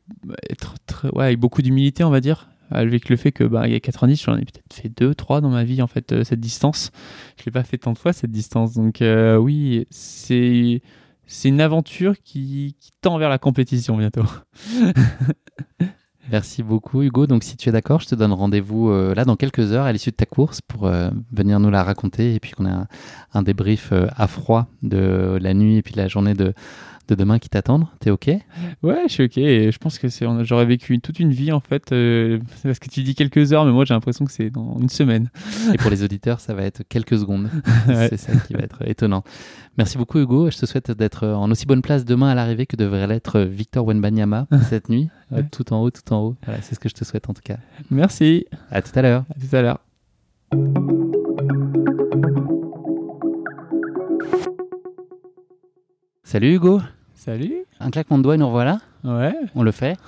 être 0.48 0.74
très- 0.86 1.10
ouais, 1.10 1.24
avec 1.24 1.40
beaucoup 1.40 1.60
d'humilité, 1.62 2.04
on 2.04 2.10
va 2.10 2.20
dire. 2.20 2.48
Avec 2.70 3.08
le 3.08 3.16
fait 3.16 3.32
que 3.32 3.44
bah, 3.44 3.66
il 3.66 3.72
y 3.72 3.76
a 3.76 3.80
90, 3.80 4.22
j'en 4.22 4.36
ai 4.36 4.44
peut-être 4.44 4.72
fait 4.72 4.88
2, 4.88 5.14
3 5.14 5.40
dans 5.40 5.50
ma 5.50 5.64
vie, 5.64 5.82
en 5.82 5.86
fait, 5.86 6.12
euh, 6.12 6.24
cette 6.24 6.40
distance. 6.40 6.90
Je 7.38 7.44
l'ai 7.46 7.52
pas 7.52 7.64
fait 7.64 7.78
tant 7.78 7.92
de 7.92 7.98
fois, 7.98 8.12
cette 8.12 8.30
distance. 8.30 8.74
Donc, 8.74 9.02
euh, 9.02 9.36
oui, 9.36 9.86
c'est. 9.90 10.82
C'est 11.32 11.48
une 11.48 11.60
aventure 11.60 12.14
qui, 12.24 12.74
tend 13.02 13.16
vers 13.16 13.28
la 13.28 13.38
compétition 13.38 13.96
bientôt. 13.96 14.24
Merci 16.32 16.64
beaucoup, 16.64 17.02
Hugo. 17.02 17.28
Donc, 17.28 17.44
si 17.44 17.56
tu 17.56 17.68
es 17.68 17.72
d'accord, 17.72 18.00
je 18.00 18.08
te 18.08 18.16
donne 18.16 18.32
rendez-vous 18.32 18.90
euh, 18.90 19.14
là 19.14 19.24
dans 19.24 19.36
quelques 19.36 19.70
heures 19.70 19.84
à 19.84 19.92
l'issue 19.92 20.10
de 20.10 20.16
ta 20.16 20.26
course 20.26 20.60
pour 20.60 20.90
venir 21.32 21.60
nous 21.60 21.70
la 21.70 21.84
raconter 21.84 22.34
et 22.34 22.40
puis 22.40 22.50
qu'on 22.50 22.66
ait 22.66 22.74
un, 23.32 23.42
débrief 23.44 23.92
à 23.92 24.26
froid 24.26 24.66
de 24.82 25.38
la 25.40 25.54
nuit 25.54 25.76
et 25.76 25.82
puis 25.82 25.92
de 25.92 25.98
la 25.98 26.08
journée 26.08 26.34
de, 26.34 26.52
de 27.10 27.14
demain 27.14 27.38
qui 27.38 27.48
t'attendent. 27.48 27.86
T'es 28.00 28.10
OK? 28.10 28.28
Ouais, 28.82 29.02
je 29.08 29.12
suis 29.12 29.24
ok. 29.24 29.36
Et 29.38 29.70
je 29.72 29.78
pense 29.78 29.98
que 29.98 30.08
c'est, 30.08 30.26
j'aurais 30.44 30.64
vécu 30.66 30.94
une- 30.94 31.00
toute 31.00 31.20
une 31.20 31.32
vie 31.32 31.52
en 31.52 31.60
fait. 31.60 31.92
euh, 31.92 32.38
parce 32.62 32.78
que 32.78 32.88
tu 32.88 33.02
dis 33.02 33.14
quelques 33.14 33.52
heures, 33.52 33.64
mais 33.64 33.72
moi 33.72 33.84
j'ai 33.84 33.92
l'impression 33.94 34.24
que 34.24 34.32
c'est 34.32 34.50
dans 34.50 34.78
une 34.80 34.88
semaine. 34.88 35.28
Et 35.74 35.76
pour 35.76 35.90
les 35.90 36.02
auditeurs, 36.02 36.40
ça 36.40 36.54
va 36.54 36.62
être 36.62 36.82
quelques 36.88 37.18
secondes. 37.18 37.48
Ouais. 37.88 38.08
C'est 38.10 38.16
ça 38.18 38.32
qui 38.46 38.52
va 38.52 38.60
être 38.60 38.86
étonnant. 38.86 39.24
Merci 39.76 39.98
beaucoup, 39.98 40.18
Hugo. 40.18 40.50
Je 40.50 40.58
te 40.58 40.66
souhaite 40.66 40.90
d'être 40.92 41.26
en 41.26 41.50
aussi 41.50 41.66
bonne 41.66 41.82
place 41.82 42.04
demain 42.04 42.28
à 42.28 42.34
l'arrivée 42.34 42.66
que 42.66 42.76
devrait 42.76 43.06
l'être 43.06 43.40
Victor 43.40 43.84
Wenbanyama 43.86 44.46
cette 44.68 44.88
nuit. 44.88 45.08
Euh, 45.32 45.36
Ouais. 45.36 45.44
Tout 45.50 45.72
en 45.72 45.80
haut, 45.80 45.90
tout 45.90 46.12
en 46.12 46.22
haut. 46.24 46.36
Voilà, 46.44 46.60
c'est 46.62 46.74
ce 46.74 46.80
que 46.80 46.88
je 46.88 46.94
te 46.94 47.04
souhaite 47.04 47.30
en 47.30 47.34
tout 47.34 47.42
cas. 47.44 47.56
Merci. 47.90 48.46
À 48.70 48.82
tout 48.82 48.90
à 48.96 49.02
l'heure. 49.02 49.24
À 49.30 49.40
tout 49.40 49.56
à 49.56 49.62
l'heure. 49.62 49.78
Salut, 56.24 56.54
Hugo. 56.54 56.80
Salut. 57.22 57.52
Un 57.80 57.90
claquement 57.90 58.16
de 58.16 58.22
doigts 58.22 58.34
et 58.34 58.38
nous 58.38 58.46
revoilà. 58.46 58.80
Ouais. 59.04 59.34
On 59.54 59.62
le 59.62 59.72
fait. 59.72 59.98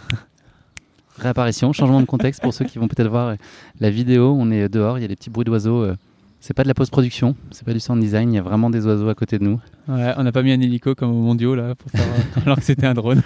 Réapparition, 1.18 1.70
changement 1.74 2.00
de 2.00 2.06
contexte 2.06 2.40
pour 2.40 2.54
ceux 2.54 2.64
qui 2.64 2.78
vont 2.78 2.88
peut-être 2.88 3.08
voir 3.10 3.36
la 3.80 3.90
vidéo. 3.90 4.34
On 4.38 4.50
est 4.50 4.66
dehors, 4.70 4.98
il 4.98 5.02
y 5.02 5.04
a 5.04 5.08
des 5.08 5.14
petits 5.16 5.28
bruits 5.28 5.44
d'oiseaux. 5.44 5.82
euh, 5.82 5.94
C'est 6.40 6.54
pas 6.54 6.62
de 6.62 6.68
la 6.68 6.74
post-production, 6.74 7.36
c'est 7.50 7.66
pas 7.66 7.74
du 7.74 7.80
sound 7.80 8.00
design, 8.00 8.32
il 8.32 8.36
y 8.36 8.38
a 8.38 8.42
vraiment 8.42 8.70
des 8.70 8.86
oiseaux 8.86 9.10
à 9.10 9.14
côté 9.14 9.38
de 9.38 9.44
nous. 9.44 9.60
Ouais. 9.88 10.14
On 10.16 10.22
n'a 10.22 10.32
pas 10.32 10.42
mis 10.42 10.52
un 10.52 10.60
hélico 10.62 10.94
comme 10.94 11.10
au 11.10 11.20
mondiaux 11.20 11.54
là 11.54 11.74
pour 11.74 11.90
faire, 11.90 12.00
euh, 12.00 12.40
alors 12.46 12.56
que 12.56 12.64
c'était 12.64 12.86
un 12.86 12.94
drone. 12.94 13.20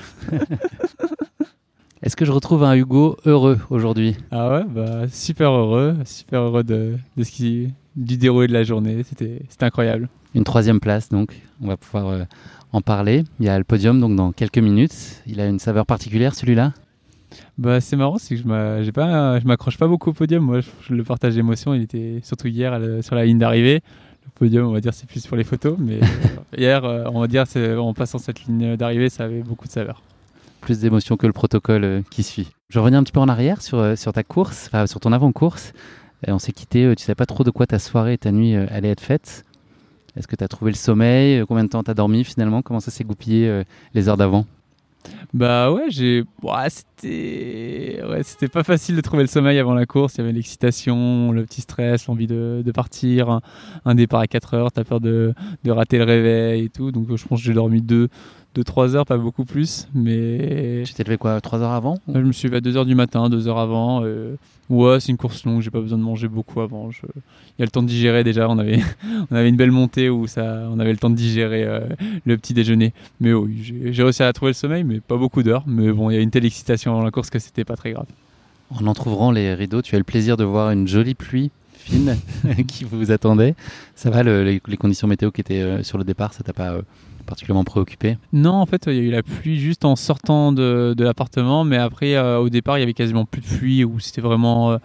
Est-ce 2.03 2.17
que 2.17 2.25
je 2.25 2.33
retrouve 2.33 2.65
un 2.65 2.75
Hugo 2.75 3.17
heureux 3.25 3.61
aujourd'hui? 3.71 4.17
Ah 4.33 4.51
ouais. 4.51 4.65
Bah 4.69 5.09
super 5.09 5.53
heureux, 5.53 5.97
super 6.05 6.41
heureux 6.41 6.65
de, 6.65 6.97
de 7.17 7.23
ce 7.23 7.31
qui 7.31 7.69
du 7.95 8.17
déroulé 8.17 8.49
de 8.49 8.53
la 8.53 8.65
journée. 8.65 9.05
C'était, 9.05 9.43
c'était 9.49 9.65
incroyable. 9.65 10.09
Une 10.35 10.45
troisième 10.45 10.81
place, 10.81 11.09
donc, 11.09 11.41
on 11.63 11.69
va 11.69 11.77
pouvoir 11.79 12.09
euh, 12.09 12.25
en 12.77 12.83
parler. 12.83 13.25
Il 13.41 13.47
y 13.47 13.49
a 13.49 13.59
le 13.59 13.65
podium, 13.65 14.01
donc 14.01 14.15
dans 14.15 14.33
quelques 14.33 14.59
minutes. 14.59 15.23
Il 15.27 15.41
a 15.41 15.47
une 15.47 15.59
saveur 15.59 15.87
particulière, 15.87 16.35
celui-là? 16.35 16.73
Bah, 17.59 17.81
c'est 17.81 17.97
marrant, 17.97 18.19
c'est 18.19 18.37
que 18.37 18.43
je 18.43 18.91
pas, 18.91 19.41
je 19.41 19.47
m'accroche 19.47 19.79
pas 19.79 19.89
beaucoup 19.89 20.11
au 20.11 20.13
podium. 20.13 20.45
Moi, 20.45 20.61
je, 20.61 20.95
le 20.95 21.03
partage 21.03 21.35
d'émotion, 21.35 21.75
il 21.75 21.83
était 21.83 22.21
surtout 22.23 22.49
hier 22.49 22.79
sur 23.03 23.15
la 23.15 23.25
ligne 23.25 23.39
d'arrivée. 23.39 23.83
Le 24.25 24.31
podium, 24.35 24.69
on 24.69 24.73
va 24.73 24.81
dire, 24.81 24.93
c'est 24.93 25.09
plus 25.09 25.27
pour 25.27 25.37
les 25.37 25.45
photos, 25.45 25.77
mais 25.79 26.01
hier, 26.57 26.85
euh, 26.85 27.05
on 27.13 27.21
va 27.21 27.27
dire, 27.27 27.45
en 27.79 27.95
passant 27.95 28.19
cette 28.19 28.45
ligne 28.45 28.77
d'arrivée, 28.77 29.09
ça 29.09 29.25
avait 29.25 29.43
beaucoup 29.43 29.67
de 29.67 29.73
saveur. 29.73 30.03
Plus 30.61 30.81
d'émotion 30.81 31.17
que 31.17 31.27
le 31.27 31.33
protocole 31.33 31.85
euh, 31.85 32.03
qui 32.11 32.23
suit. 32.23 32.49
Je 32.69 32.79
reviens 32.79 32.99
un 32.99 33.05
petit 33.05 33.13
peu 33.13 33.21
en 33.21 33.29
arrière 33.29 33.63
sur, 33.63 33.97
sur 33.97 34.13
ta 34.13 34.23
course, 34.23 34.69
sur 34.87 35.01
ton 35.01 35.13
avant-course. 35.13 35.73
On 36.27 36.41
s'est 36.41 36.53
quitté, 36.53 36.93
tu 36.97 37.05
savais 37.05 37.15
pas 37.15 37.27
trop 37.27 37.45
de 37.45 37.51
quoi 37.51 37.67
ta 37.67 37.79
soirée 37.79 38.15
et 38.15 38.19
ta 38.19 38.33
nuit 38.33 38.57
allait 38.57 38.89
être 38.89 39.03
faite. 39.03 39.46
Est-ce 40.17 40.27
que 40.27 40.37
tu 40.37 40.45
as 40.45 40.49
trouvé 40.49 40.71
le 40.71 40.77
sommeil? 40.77 41.45
Combien 41.47 41.65
de 41.65 41.69
temps 41.69 41.83
tu 41.83 41.91
as 41.91 41.95
dormi 41.95 42.25
finalement? 42.25 42.63
Comment 42.63 42.81
ça 42.81 42.91
s'est 42.91 43.05
goupillé 43.05 43.49
euh, 43.49 43.65
les 43.95 44.09
heures 44.09 44.17
d'avant? 44.17 44.47
Bah 45.33 45.71
ouais, 45.71 45.91
j'ai. 45.91 46.25
c'était. 46.69 48.01
Ouais, 48.09 48.23
c'était 48.23 48.49
pas 48.49 48.65
facile 48.65 48.97
de 48.97 49.01
trouver 49.01 49.23
le 49.23 49.29
sommeil 49.29 49.59
avant 49.59 49.75
la 49.75 49.87
course. 49.87 50.15
Il 50.15 50.19
y 50.19 50.21
avait 50.23 50.33
l'excitation, 50.33 51.33
le 51.33 51.45
petit 51.45 51.61
stress, 51.61 52.07
l'envie 52.07 52.27
de, 52.27 52.63
de, 52.65 52.73
partir. 52.73 53.41
Un, 53.85 53.95
départ 53.95 54.21
à 54.21 54.27
4 54.27 54.55
heures, 54.55 54.73
t'as 54.73 54.85
peur 54.85 55.01
de, 55.01 55.35
de, 55.65 55.71
rater 55.71 55.99
le 55.99 56.05
réveil 56.05 56.65
et 56.65 56.69
tout. 56.69 56.91
Donc 56.91 57.15
je 57.15 57.27
pense 57.27 57.41
que 57.41 57.45
j'ai 57.45 57.55
dormi 57.55 57.83
2 57.83 58.09
deux, 58.57 58.65
3 58.65 58.97
heures, 58.97 59.07
pas 59.07 59.19
beaucoup 59.19 59.45
plus. 59.45 59.87
Mais. 59.95 60.83
Tu 60.85 60.95
t'es 60.95 61.05
levé 61.05 61.17
quoi 61.17 61.41
3 61.41 61.61
heures 61.61 61.73
avant 61.73 61.99
Je 62.13 62.19
me 62.19 62.33
suis 62.33 62.49
levé 62.49 62.59
à 62.59 62.61
2 62.61 62.77
heures 62.77 62.87
du 62.87 62.95
matin, 62.95 63.29
2 63.29 63.49
heures 63.49 63.59
avant. 63.59 64.03
Euh, 64.05 64.37
Ouais, 64.69 64.99
c'est 64.99 65.13
une 65.13 65.17
course 65.17 65.45
longue, 65.45 65.63
j'ai 65.63 65.71
pas 65.71 65.81
besoin 65.81 65.97
de 65.97 66.03
manger 66.03 66.27
beaucoup 66.27 66.61
avant. 66.61 66.91
Il 66.91 67.61
y 67.61 67.63
a 67.63 67.65
le 67.65 67.71
temps 67.71 67.83
de 67.83 67.89
digérer 67.89 68.25
déjà, 68.25 68.49
on 68.49 68.59
avait, 68.59 68.81
on 69.31 69.35
avait 69.35 69.49
une 69.49 69.57
belle 69.57 69.71
montée 69.71 70.11
où 70.11 70.27
ça, 70.27 70.69
on 70.73 70.81
avait 70.81 70.91
le 70.91 70.99
temps 70.99 71.11
de 71.11 71.15
digérer 71.15 71.63
euh, 71.63 71.81
le 72.25 72.37
petit 72.37 72.53
déjeuner. 72.53 72.93
Mais 73.21 73.33
oui, 73.33 73.91
j'ai 73.93 74.03
réussi 74.03 74.25
à 74.25 74.33
trouver 74.33 74.51
le 74.51 74.55
sommeil, 74.55 74.83
mais 74.83 74.99
pas 74.99 75.17
beaucoup 75.17 75.45
d'heures. 75.45 75.63
Mais 75.69 75.93
bon, 75.93 76.11
il 76.11 76.17
y 76.17 76.19
a 76.19 76.21
une 76.21 76.31
telle 76.31 76.45
excitation 76.45 76.93
avant 76.93 77.05
la 77.05 77.13
course 77.13 77.31
que 77.31 77.39
c'était 77.39 77.65
pas 77.65 77.77
très 77.77 77.93
grave. 77.93 78.07
En 78.71 78.87
entrouvrant 78.89 79.31
les 79.31 79.55
rideaux, 79.55 79.83
tu 79.83 79.95
as 79.95 79.99
le 79.99 80.05
plaisir 80.05 80.37
de 80.37 80.43
voir 80.43 80.73
une 80.73 80.89
jolie 80.89 81.15
pluie 81.15 81.53
fine 81.77 82.17
qui 82.67 82.83
vous 82.83 83.13
attendait. 83.13 83.55
Ça 83.95 84.11
va, 84.11 84.25
les, 84.25 84.61
conditions 84.81 85.07
météo 85.07 85.31
qui 85.31 85.43
étaient 85.43 85.63
euh, 85.63 85.85
sur 85.85 85.97
le 85.97 86.03
départ, 86.03 86.33
ça 86.33 86.43
t'a 86.43 86.53
pas 86.53 86.81
particulièrement 87.27 87.65
préoccupé 87.65 88.17
Non, 88.33 88.55
en 88.55 88.67
fait, 88.67 88.85
il 88.87 88.95
y 88.95 88.99
a 88.99 89.03
eu 89.03 89.11
la 89.11 89.23
pluie 89.23 89.59
juste 89.59 89.85
en 89.85 89.97
sortant 89.97 90.53
de, 90.53 90.95
l'appartement, 90.99 91.65
mais 91.65 91.77
après, 91.77 92.15
euh, 92.15 92.39
au 92.39 92.49
départ, 92.49 92.79
il 92.79 92.81
y 92.81 92.85
avait 92.85 92.95
quasiment 92.95 93.25
plus 93.25 93.43
de 93.43 93.47
pluie, 93.47 93.85
où 93.85 94.01
c'était 94.01 94.21
vraiment. 94.21 94.73
Euh, 94.73 94.79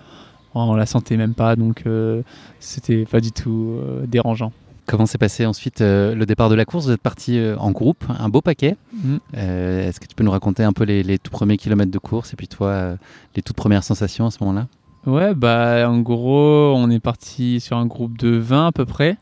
on 0.53 0.75
la 0.75 0.85
sentait 0.85 1.15
même 1.15 1.33
pas, 1.33 1.55
donc 1.55 1.83
euh, 1.85 2.23
c'était 2.59 3.05
pas 3.05 3.21
du 3.21 3.31
tout 3.31 3.79
dérangeant. 4.05 4.51
Comment 4.85 5.05
s'est 5.05 5.17
passé 5.17 5.45
ensuite 5.45 5.79
le 5.79 6.25
départ 6.25 6.49
de 6.49 6.55
la 6.55 6.65
course? 6.65 6.87
Vous 6.87 6.91
êtes 6.91 7.01
parti 7.01 7.39
en 7.57 7.71
groupe, 7.71 8.03
un 8.09 8.27
beau 8.27 8.41
paquet. 8.41 8.75
Mm. 8.93 9.17
Est-ce 9.33 10.01
que 10.01 10.07
tu 10.07 10.15
peux 10.15 10.25
nous 10.25 10.31
raconter 10.31 10.63
un 10.63 10.73
peu 10.73 10.83
les, 10.83 11.03
les, 11.03 11.17
tout 11.17 11.31
premiers 11.31 11.55
kilomètres 11.55 11.91
de 11.91 11.99
course 11.99 12.33
et 12.33 12.35
puis 12.35 12.49
toi, 12.49 12.95
les 13.33 13.41
toutes 13.41 13.55
premières 13.55 13.85
sensations 13.85 14.25
à 14.25 14.31
ce 14.31 14.43
moment-là? 14.43 14.67
Ouais, 15.05 15.33
bah 15.33 15.89
en 15.89 15.99
gros, 16.01 16.73
on 16.75 16.89
est 16.89 16.99
parti 16.99 17.61
sur 17.61 17.77
un 17.77 17.85
groupe 17.85 18.17
de 18.17 18.35
20 18.35 18.67
à 18.67 18.71
peu 18.73 18.85
près. 18.85 19.17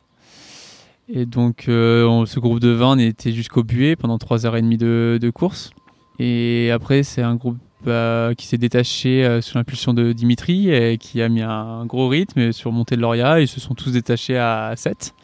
Et 1.12 1.26
donc, 1.26 1.66
euh, 1.68 2.26
ce 2.28 2.40
groupe 2.40 2.60
de 2.60 2.70
20, 2.70 2.92
on 2.92 3.00
était 3.00 3.32
jusqu'au 3.32 3.64
buet 3.64 3.96
pendant 3.96 4.18
3h30 4.18 4.78
de, 4.78 5.18
de 5.20 5.30
course. 5.32 5.72
Et 6.20 6.70
après, 6.72 7.02
c'est 7.02 7.24
un 7.24 7.36
groupe 7.36 7.58
bah, 7.84 8.32
qui 8.38 8.46
s'est 8.46 8.60
détaché 8.60 9.26
euh, 9.26 9.42
sous 9.42 9.58
l'impulsion 9.58 9.94
de 9.94 10.12
Dimitri 10.12 10.70
et 10.70 10.98
qui 11.00 11.22
a 11.22 11.30
mis 11.30 11.42
un 11.42 11.86
gros 11.86 12.08
rythme 12.10 12.52
sur 12.52 12.72
Montée 12.72 12.96
de 12.96 13.02
Loria. 13.02 13.42
Ils 13.42 13.48
se 13.48 13.60
sont 13.60 13.74
tous 13.74 13.92
détachés 13.94 14.38
à 14.38 14.74
7. 14.76 15.16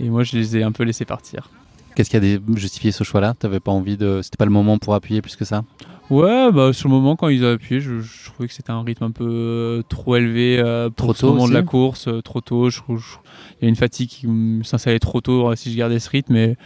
Et 0.00 0.10
moi, 0.10 0.24
je 0.24 0.36
les 0.36 0.58
ai 0.58 0.62
un 0.62 0.72
peu 0.72 0.82
laissés 0.82 1.06
partir. 1.06 1.48
Qu'est-ce 1.94 2.10
qui 2.10 2.16
a 2.16 2.56
justifié 2.56 2.92
ce 2.92 3.04
choix-là? 3.04 3.34
T'avais 3.38 3.60
pas 3.60 3.70
envie 3.70 3.96
de. 3.96 4.20
C'était 4.22 4.36
pas 4.36 4.44
le 4.44 4.50
moment 4.50 4.78
pour 4.78 4.94
appuyer 4.94 5.22
plus 5.22 5.36
que 5.36 5.44
ça? 5.44 5.62
Ouais, 6.10 6.52
bah 6.52 6.72
sur 6.74 6.88
le 6.88 6.94
moment 6.94 7.16
quand 7.16 7.28
ils 7.28 7.44
ont 7.44 7.52
appuyé, 7.52 7.80
je, 7.80 8.02
trouvais 8.26 8.46
que 8.46 8.54
c'était 8.54 8.72
un 8.72 8.82
rythme 8.82 9.04
un 9.04 9.10
peu 9.10 9.26
euh, 9.26 9.82
trop 9.88 10.16
élevé 10.16 10.58
euh, 10.58 10.90
pour 10.90 11.14
trop 11.14 11.28
moment 11.28 11.48
de 11.48 11.54
la 11.54 11.62
course, 11.62 12.08
euh, 12.08 12.20
trop 12.20 12.42
tôt. 12.42 12.68
Je, 12.68 12.80
il 12.88 13.62
y 13.62 13.66
a 13.66 13.68
une 13.68 13.76
fatigue 13.76 14.08
qui 14.08 14.28
s'installait 14.64 14.98
trop 14.98 15.22
tôt 15.22 15.54
si 15.56 15.72
je 15.72 15.78
gardais 15.78 15.98
ce 15.98 16.10
rythme, 16.10 16.34
mais 16.34 16.56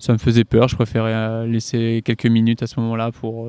ça 0.00 0.12
me 0.12 0.18
faisait 0.18 0.42
peur. 0.42 0.66
Je 0.66 0.74
préférais 0.74 1.46
laisser 1.46 2.02
quelques 2.04 2.26
minutes 2.26 2.62
à 2.64 2.66
ce 2.66 2.80
moment-là 2.80 3.12
pour 3.12 3.46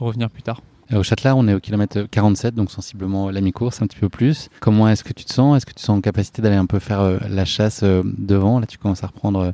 revenir 0.00 0.30
plus 0.30 0.42
tard. 0.42 0.62
Au 0.92 1.02
Châtelat, 1.02 1.36
on 1.36 1.46
est 1.46 1.54
au 1.54 1.60
kilomètre 1.60 2.02
47, 2.10 2.54
donc 2.54 2.70
sensiblement 2.70 3.30
la 3.30 3.40
mi-course, 3.40 3.82
un 3.82 3.86
petit 3.86 3.98
peu 3.98 4.08
plus. 4.08 4.48
Comment 4.60 4.88
est-ce 4.88 5.04
que 5.04 5.12
tu 5.12 5.24
te 5.24 5.32
sens? 5.32 5.58
Est-ce 5.58 5.66
que 5.66 5.74
tu 5.74 5.82
sens 5.82 5.98
en 5.98 6.00
capacité 6.00 6.42
d'aller 6.42 6.56
un 6.56 6.66
peu 6.66 6.78
faire 6.78 7.20
la 7.28 7.44
chasse 7.44 7.84
devant? 7.84 8.58
Là, 8.58 8.66
tu 8.66 8.78
commences 8.78 9.04
à 9.04 9.08
reprendre 9.08 9.52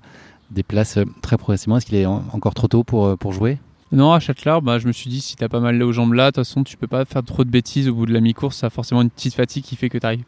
des 0.50 0.62
places 0.62 0.98
très 1.22 1.36
progressivement. 1.36 1.76
Est-ce 1.76 1.86
qu'il 1.86 1.96
est 1.96 2.06
encore 2.06 2.54
trop 2.54 2.68
tôt 2.68 2.84
pour, 2.84 3.18
pour 3.18 3.32
jouer? 3.32 3.58
Non, 3.92 4.12
à 4.12 4.20
Châtelard, 4.20 4.62
bah, 4.62 4.78
je 4.78 4.86
me 4.86 4.92
suis 4.92 5.10
dit, 5.10 5.20
si 5.20 5.36
t'as 5.36 5.48
pas 5.48 5.60
mal 5.60 5.80
aux 5.82 5.92
jambes 5.92 6.14
là, 6.14 6.30
de 6.30 6.36
toute 6.36 6.44
façon, 6.44 6.64
tu 6.64 6.76
peux 6.76 6.86
pas 6.86 7.04
faire 7.04 7.22
trop 7.22 7.44
de 7.44 7.50
bêtises 7.50 7.88
au 7.88 7.94
bout 7.94 8.06
de 8.06 8.12
la 8.12 8.20
mi-course. 8.20 8.56
Ça 8.56 8.66
a 8.68 8.70
forcément 8.70 9.02
une 9.02 9.10
petite 9.10 9.34
fatigue 9.34 9.64
qui 9.64 9.76
fait 9.76 9.88
que 9.88 9.98
tu 9.98 10.06
arrives. 10.06 10.24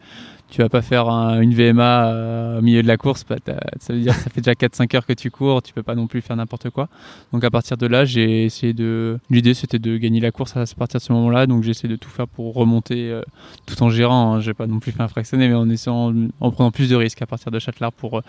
Tu 0.49 0.63
vas 0.63 0.69
pas 0.69 0.83
faire 0.83 1.09
une 1.09 1.53
VMA 1.53 2.07
euh, 2.07 2.59
au 2.61 2.63
milieu 2.63 2.81
de 2.81 2.87
la 2.87 2.97
course. 2.97 3.25
Bah, 3.29 3.37
ça 3.81 3.93
veut 3.93 3.99
dire 3.99 4.15
ça 4.15 4.31
fait 4.31 4.41
déjà 4.41 4.53
4-5 4.53 4.95
heures 4.95 5.07
que 5.07 5.13
tu 5.13 5.33
cours. 5.33 5.61
Tu 5.61 5.73
peux 5.73 5.83
pas 5.83 5.97
non 5.97 6.07
plus 6.07 6.21
faire 6.21 6.37
n'importe 6.37 6.71
quoi. 6.71 6.89
Donc 7.33 7.43
à 7.43 7.51
partir 7.51 7.77
de 7.77 7.87
là, 7.87 8.05
j'ai 8.05 8.45
essayé 8.45 8.73
de. 8.73 9.19
L'idée, 9.29 9.55
c'était 9.55 9.81
de 9.81 9.97
gagner 9.97 10.21
la 10.21 10.31
course 10.31 10.57
à 10.57 10.65
partir 10.79 11.01
de 11.01 11.05
ce 11.05 11.13
moment-là. 11.13 11.49
Donc 11.49 11.65
j'ai 11.65 11.73
essayé 11.73 11.89
de 11.89 11.97
tout 11.97 12.11
faire 12.11 12.29
pour 12.29 12.55
remonter 12.55 13.11
euh, 13.11 13.23
tout 13.67 13.83
en 13.83 13.91
gérant. 13.91 14.35
Hein. 14.35 14.41
J'ai 14.41 14.55
pas 14.55 14.69
non 14.69 14.79
plus 14.79 14.93
fait 14.93 15.03
un 15.03 15.09
fractionné, 15.09 15.49
mais 15.49 15.55
en 15.55 15.69
essayant, 15.69 16.15
en 16.39 16.51
prenant 16.53 16.71
plus 16.71 16.89
de 16.89 16.95
risques 16.95 17.23
à 17.23 17.27
partir 17.27 17.51
de 17.51 17.59
Châtelard 17.59 17.93
pour 17.93 18.19
euh, 18.19 18.23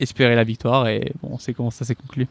espérer 0.00 0.34
la 0.34 0.44
victoire. 0.44 0.88
Et 0.88 1.12
bon, 1.22 1.36
c'est 1.38 1.52
comment 1.52 1.70
ça 1.70 1.84
s'est 1.84 1.94
conclu. 1.94 2.28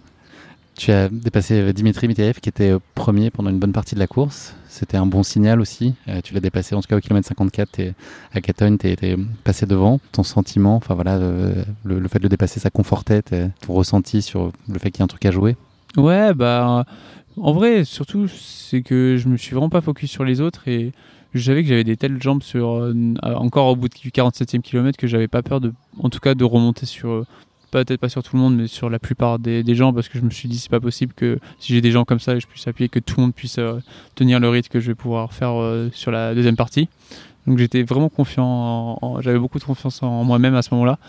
Tu 0.75 0.91
as 0.91 1.09
dépassé 1.09 1.73
Dimitri 1.73 2.07
Mitaev 2.07 2.39
qui 2.39 2.49
était 2.49 2.71
euh, 2.71 2.79
premier 2.95 3.29
pendant 3.29 3.49
une 3.49 3.59
bonne 3.59 3.73
partie 3.73 3.95
de 3.95 3.99
la 3.99 4.07
course. 4.07 4.55
C'était 4.67 4.97
un 4.97 5.05
bon 5.05 5.21
signal 5.21 5.59
aussi. 5.61 5.95
Euh, 6.07 6.21
tu 6.23 6.33
l'as 6.33 6.39
dépassé 6.39 6.75
en 6.75 6.81
tout 6.81 6.87
cas 6.87 6.97
au 6.97 7.01
kilomètre 7.01 7.27
54 7.27 7.79
et 7.79 7.93
à 8.33 8.41
Caton, 8.41 8.77
tu 8.77 8.87
étais 8.89 9.15
passé 9.43 9.65
devant. 9.65 9.99
Ton 10.11 10.23
sentiment, 10.23 10.77
enfin 10.77 10.95
voilà, 10.95 11.19
le, 11.19 12.07
fait 12.07 12.19
de 12.19 12.23
le 12.23 12.29
dépasser, 12.29 12.59
ça 12.59 12.69
confortait 12.69 13.21
ton 13.21 13.73
ressenti 13.73 14.21
sur 14.21 14.51
le 14.67 14.79
fait 14.79 14.91
qu'il 14.91 14.99
y 14.99 15.03
a 15.03 15.05
un 15.05 15.07
truc 15.07 15.25
à 15.25 15.31
jouer? 15.31 15.55
Ouais, 15.97 16.33
bah 16.33 16.85
en 17.37 17.53
vrai, 17.53 17.85
surtout, 17.85 18.27
c'est 18.27 18.81
que 18.81 19.17
je 19.17 19.27
me 19.27 19.37
suis 19.37 19.51
vraiment 19.51 19.69
pas 19.69 19.81
focus 19.81 20.11
sur 20.11 20.23
les 20.23 20.41
autres 20.41 20.67
et 20.67 20.91
je 21.33 21.41
savais 21.41 21.63
que 21.63 21.69
j'avais 21.69 21.83
des 21.83 21.95
telles 21.95 22.21
jambes 22.21 22.43
sur 22.43 22.71
euh, 22.71 22.93
encore 23.23 23.67
au 23.67 23.75
bout 23.75 23.89
du 23.89 24.09
47e 24.09 24.61
kilomètre 24.61 24.97
que 24.97 25.07
j'avais 25.07 25.29
pas 25.29 25.41
peur 25.41 25.61
de 25.61 25.73
en 25.99 26.09
tout 26.09 26.19
cas 26.19 26.35
de 26.35 26.43
remonter 26.43 26.85
sur 26.85 27.25
peut-être 27.71 27.99
pas 27.99 28.09
sur 28.09 28.21
tout 28.21 28.35
le 28.35 28.41
monde, 28.41 28.57
mais 28.57 28.67
sur 28.67 28.89
la 28.89 28.99
plupart 28.99 29.39
des, 29.39 29.75
gens, 29.75 29.93
parce 29.93 30.09
que 30.09 30.19
je 30.19 30.23
me 30.23 30.29
suis 30.29 30.47
dit 30.47 30.59
c'est 30.59 30.69
pas 30.69 30.79
possible 30.79 31.13
que 31.13 31.39
si 31.59 31.73
j'ai 31.73 31.81
des 31.81 31.91
gens 31.91 32.05
comme 32.05 32.19
ça, 32.19 32.37
je 32.37 32.45
puisse 32.45 32.67
appuyer, 32.67 32.89
que 32.89 32.99
tout 32.99 33.15
le 33.17 33.23
monde 33.23 33.33
puisse 33.33 33.57
euh, 33.57 33.79
tenir 34.15 34.39
le 34.39 34.49
rythme 34.49 34.69
que 34.69 34.79
je 34.79 34.87
vais 34.87 34.95
pouvoir 34.95 35.33
faire 35.33 35.59
euh, 35.59 35.89
sur 35.93 36.11
la 36.11 36.35
deuxième 36.35 36.55
partie. 36.55 36.89
Donc 37.47 37.57
j'étais 37.57 37.81
vraiment 37.83 38.09
confiant, 38.09 38.99
j'avais 39.21 39.39
beaucoup 39.39 39.57
de 39.57 39.63
confiance 39.63 40.03
en 40.03 40.23
moi-même 40.23 40.53
à 40.55 40.61
ce 40.61 40.73
moment-là. 40.73 40.99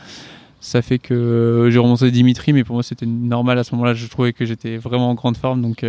Ça 0.61 0.81
fait 0.81 0.99
que 0.99 1.13
euh, 1.13 1.71
j'ai 1.71 1.79
remonté 1.79 2.11
Dimitri, 2.11 2.53
mais 2.53 2.65
pour 2.65 2.75
moi 2.75 2.83
c'était 2.83 3.07
normal 3.07 3.59
à 3.59 3.65
ce 3.65 3.75
moment-là. 3.75 3.95
Je 3.95 4.07
trouvais 4.07 4.33
que 4.33 4.47
j'étais 4.47 4.77
vraiment 4.79 5.11
en 5.11 5.15
grande 5.15 5.37
forme, 5.37 5.61
donc 5.61 5.85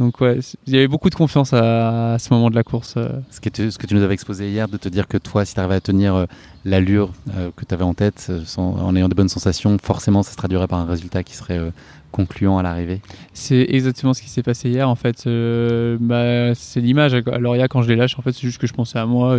donc 0.00 0.18
ouais, 0.22 0.38
il 0.66 0.72
y 0.72 0.78
avait 0.78 0.88
beaucoup 0.88 1.10
de 1.10 1.14
confiance 1.14 1.52
à, 1.52 2.16
ce 2.18 2.32
moment 2.32 2.48
de 2.48 2.54
la 2.54 2.62
course. 2.62 2.94
Euh. 2.96 3.20
Ce 3.30 3.38
que, 3.38 3.50
tu, 3.50 3.94
nous 3.94 4.02
avais 4.02 4.14
exposé 4.14 4.48
hier, 4.48 4.66
de 4.66 4.78
te 4.78 4.88
dire 4.88 5.06
que 5.06 5.18
toi, 5.18 5.44
si 5.44 5.52
tu 5.52 5.60
arrivais 5.60 5.74
à 5.74 5.80
tenir 5.82 6.14
euh, 6.14 6.24
l'allure 6.64 7.12
euh, 7.36 7.50
que 7.54 7.66
tu 7.66 7.74
avais 7.74 7.84
en 7.84 7.92
tête, 7.92 8.32
en 8.56 8.96
ayant 8.96 9.10
de 9.10 9.14
bonnes 9.14 9.28
sensations, 9.28 9.76
forcément 9.82 10.22
ça 10.22 10.32
se 10.32 10.38
traduirait 10.38 10.68
par 10.68 10.78
un 10.78 10.86
résultat 10.86 11.22
qui 11.22 11.36
serait 11.36 11.60
concluant 12.10 12.58
à 12.58 12.62
l'arrivée. 12.62 13.00
C'est 13.32 13.66
exactement 13.68 14.14
ce 14.14 14.22
qui 14.22 14.28
s'est 14.28 14.42
passé 14.42 14.68
hier 14.68 14.88
en 14.88 14.94
fait. 14.94 15.28
bah, 16.00 16.54
c'est 16.54 16.80
l'image 16.80 17.14
à 17.14 17.38
Loria 17.38 17.68
quand 17.68 17.82
je 17.82 17.88
les 17.88 17.96
lâche, 17.96 18.18
en 18.18 18.22
fait 18.22 18.32
c'est 18.32 18.42
juste 18.42 18.58
que 18.58 18.66
je 18.66 18.72
pensais 18.72 18.98
à 18.98 19.06
moi. 19.06 19.36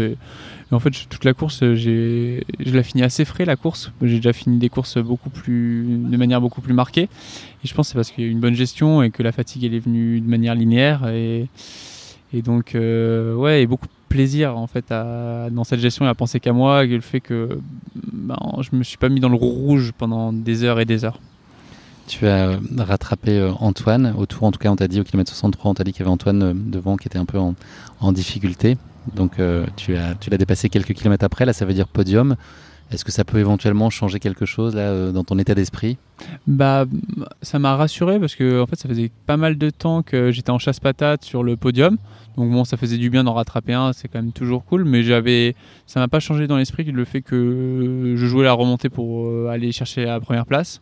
En 0.72 0.80
fait 0.80 0.92
toute 1.10 1.26
la 1.26 1.34
course, 1.34 1.60
j'ai, 1.74 2.44
je 2.60 2.72
l'ai 2.72 2.84
fini 2.84 3.04
assez 3.04 3.26
frais 3.26 3.46
la 3.46 3.56
course. 3.56 3.92
J'ai 4.02 4.18
déjà 4.18 4.34
fini 4.34 4.58
des 4.58 4.70
courses 4.70 4.98
beaucoup 4.98 5.30
plus, 5.30 5.86
de 5.88 6.18
manière 6.18 6.42
beaucoup 6.42 6.62
plus 6.62 6.74
marquée. 6.74 7.10
Et 7.64 7.68
je 7.68 7.74
pense 7.74 7.90
c'est 7.90 7.96
parce 7.96 8.12
qu'il 8.12 8.24
y 8.24 8.28
a 8.28 8.30
eu 8.30 8.32
une 8.32 8.40
bonne 8.40 8.56
gestion 8.56 9.04
et 9.04 9.12
que 9.12 9.22
la 9.22 9.32
fatigue 9.32 9.66
est 9.66 9.80
venue 9.80 10.22
de 10.22 10.30
manière 10.30 10.56
linéaire 10.56 11.08
et, 11.10 11.48
et 12.34 12.42
donc 12.42 12.76
euh, 12.76 13.36
ouais, 13.36 13.64
et 13.64 13.68
beaucoup 13.68 13.88
plaisir 14.12 14.58
en 14.58 14.68
fait 14.68 14.92
à, 14.92 15.50
dans 15.52 15.64
cette 15.64 15.80
gestion 15.80 16.06
et 16.06 16.10
à 16.10 16.14
penser 16.14 16.40
qu'à 16.40 16.54
moi, 16.54 16.84
et 16.84 16.88
le 16.88 17.02
fait 17.02 17.22
que 17.22 17.60
ben, 18.12 18.38
je 18.60 18.76
me 18.76 18.84
suis 18.84 18.98
pas 18.98 19.10
mis 19.10 19.20
dans 19.20 19.30
le 19.30 19.36
rouge 19.36 19.94
pendant 19.98 20.34
des 20.34 20.64
heures 20.64 20.80
et 20.80 20.86
des 20.86 21.06
heures. 21.06 21.20
Tu 22.08 22.28
as 22.28 22.60
rattrapé 22.78 23.38
euh, 23.38 23.52
Antoine 23.60 24.14
autour, 24.18 24.44
en 24.44 24.52
tout 24.52 24.60
cas 24.60 24.70
on 24.70 24.76
t'a 24.76 24.88
dit 24.88 25.00
au 25.00 25.04
kilomètre 25.04 25.30
63, 25.30 25.72
on 25.72 25.74
t'a 25.74 25.84
dit 25.84 25.94
qu'il 25.94 26.02
y 26.02 26.04
avait 26.04 26.12
Antoine 26.12 26.44
euh, 26.44 26.54
devant 26.54 26.98
qui 26.98 27.08
était 27.08 27.20
un 27.20 27.26
peu 27.26 27.38
en, 27.38 28.12
difficulté. 28.12 28.78
Donc 29.16 29.34
tu 29.78 29.94
l'as 29.94 30.38
dépassé 30.38 30.70
quelques 30.70 30.94
kilomètres 30.94 31.26
après, 31.26 31.46
là 31.46 31.54
ça 31.54 31.66
veut 31.66 31.74
dire 31.74 31.88
podium. 31.88 32.36
Est-ce 32.92 33.06
que 33.06 33.12
ça 33.12 33.24
peut 33.24 33.40
éventuellement 33.40 33.90
changer 33.90 34.20
quelque 34.20 34.46
chose 34.46 34.76
là, 34.76 34.82
euh, 34.82 35.12
dans 35.14 35.24
ton 35.24 35.40
état 35.40 35.56
d'esprit? 35.56 35.98
Bah, 36.46 36.86
ça 37.42 37.58
m'a 37.58 37.78
rassuré 37.78 38.20
parce 38.20 38.36
que 38.36 38.62
en 38.62 38.68
fait, 38.68 38.76
ça 38.76 38.90
faisait 38.90 39.12
pas 39.26 39.38
mal 39.38 39.58
de 39.58 39.70
temps 39.70 40.02
que 40.02 40.32
j'étais 40.32 40.50
en 40.50 40.60
chasse-patate 40.60 41.24
sur 41.24 41.42
le 41.42 41.56
podium. 41.56 41.98
Donc 42.36 42.52
bon, 42.52 42.66
ça 42.66 42.76
faisait 42.76 42.98
du 42.98 43.10
bien 43.10 43.24
d'en 43.24 43.34
rattraper 43.34 43.74
un, 43.74 43.94
c'est 43.94 44.10
quand 44.10 44.22
même 44.22 44.34
toujours 44.34 44.66
cool. 44.66 44.84
Mais 44.84 45.04
j'avais, 45.04 45.56
ça 45.86 46.02
m'a 46.02 46.10
pas 46.10 46.20
changé 46.20 46.48
dans 46.48 46.58
l'esprit 46.58 46.84
le 46.84 47.06
fait 47.06 47.22
que 47.22 48.16
je 48.18 48.26
jouais 48.26 48.44
la 48.44 48.54
remontée 48.54 48.90
pour 48.90 49.26
euh, 49.26 49.48
aller 49.50 49.72
chercher 49.72 50.04
la 50.04 50.20
première 50.20 50.46
place. 50.46 50.82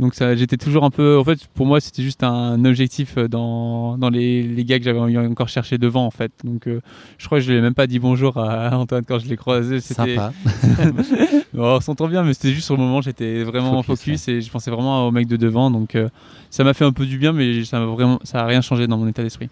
Donc 0.00 0.14
j'étais 0.14 0.56
toujours 0.56 0.84
un 0.84 0.90
peu. 0.90 1.18
En 1.18 1.24
fait, 1.24 1.46
pour 1.48 1.66
moi, 1.66 1.78
c'était 1.78 2.02
juste 2.02 2.24
un 2.24 2.64
objectif 2.64 3.18
euh, 3.18 3.28
dans, 3.28 3.98
dans 3.98 4.08
les, 4.08 4.42
les 4.42 4.64
gars 4.64 4.78
que 4.78 4.84
j'avais 4.84 4.98
encore 4.98 5.50
cherché 5.50 5.76
devant, 5.76 6.06
en 6.06 6.10
fait. 6.10 6.32
Donc 6.42 6.66
euh, 6.66 6.80
je 7.18 7.26
crois 7.26 7.38
que 7.38 7.44
je 7.44 7.52
lui 7.52 7.58
ai 7.58 7.60
même 7.60 7.74
pas 7.74 7.86
dit 7.86 7.98
bonjour 7.98 8.38
à 8.38 8.74
Antoine 8.78 9.04
quand 9.06 9.18
je 9.18 9.28
l'ai 9.28 9.36
croisé. 9.36 9.78
Sympa. 9.80 10.32
bon, 11.52 11.76
on 11.76 11.80
s'entend 11.80 12.08
bien, 12.08 12.22
mais 12.22 12.32
c'était 12.32 12.52
juste 12.52 12.64
sur 12.64 12.76
le 12.76 12.82
moment, 12.82 13.02
j'étais 13.02 13.42
vraiment 13.42 13.76
en 13.76 13.82
focus 13.82 14.26
et 14.28 14.40
je 14.40 14.50
pensais 14.50 14.70
vraiment 14.70 15.06
au 15.06 15.10
mec 15.10 15.26
de 15.26 15.36
devant. 15.36 15.70
Donc 15.70 15.94
euh, 15.94 16.08
ça 16.48 16.64
m'a 16.64 16.72
fait 16.72 16.86
un 16.86 16.92
peu 16.92 17.04
du 17.04 17.18
bien, 17.18 17.34
mais 17.34 17.62
ça 17.64 17.78
m'a 17.78 17.84
vraiment, 17.84 18.20
ça 18.24 18.40
a 18.40 18.46
rien 18.46 18.62
changé 18.62 18.86
dans 18.86 18.96
mon 18.96 19.06
état 19.06 19.22
d'esprit. 19.22 19.50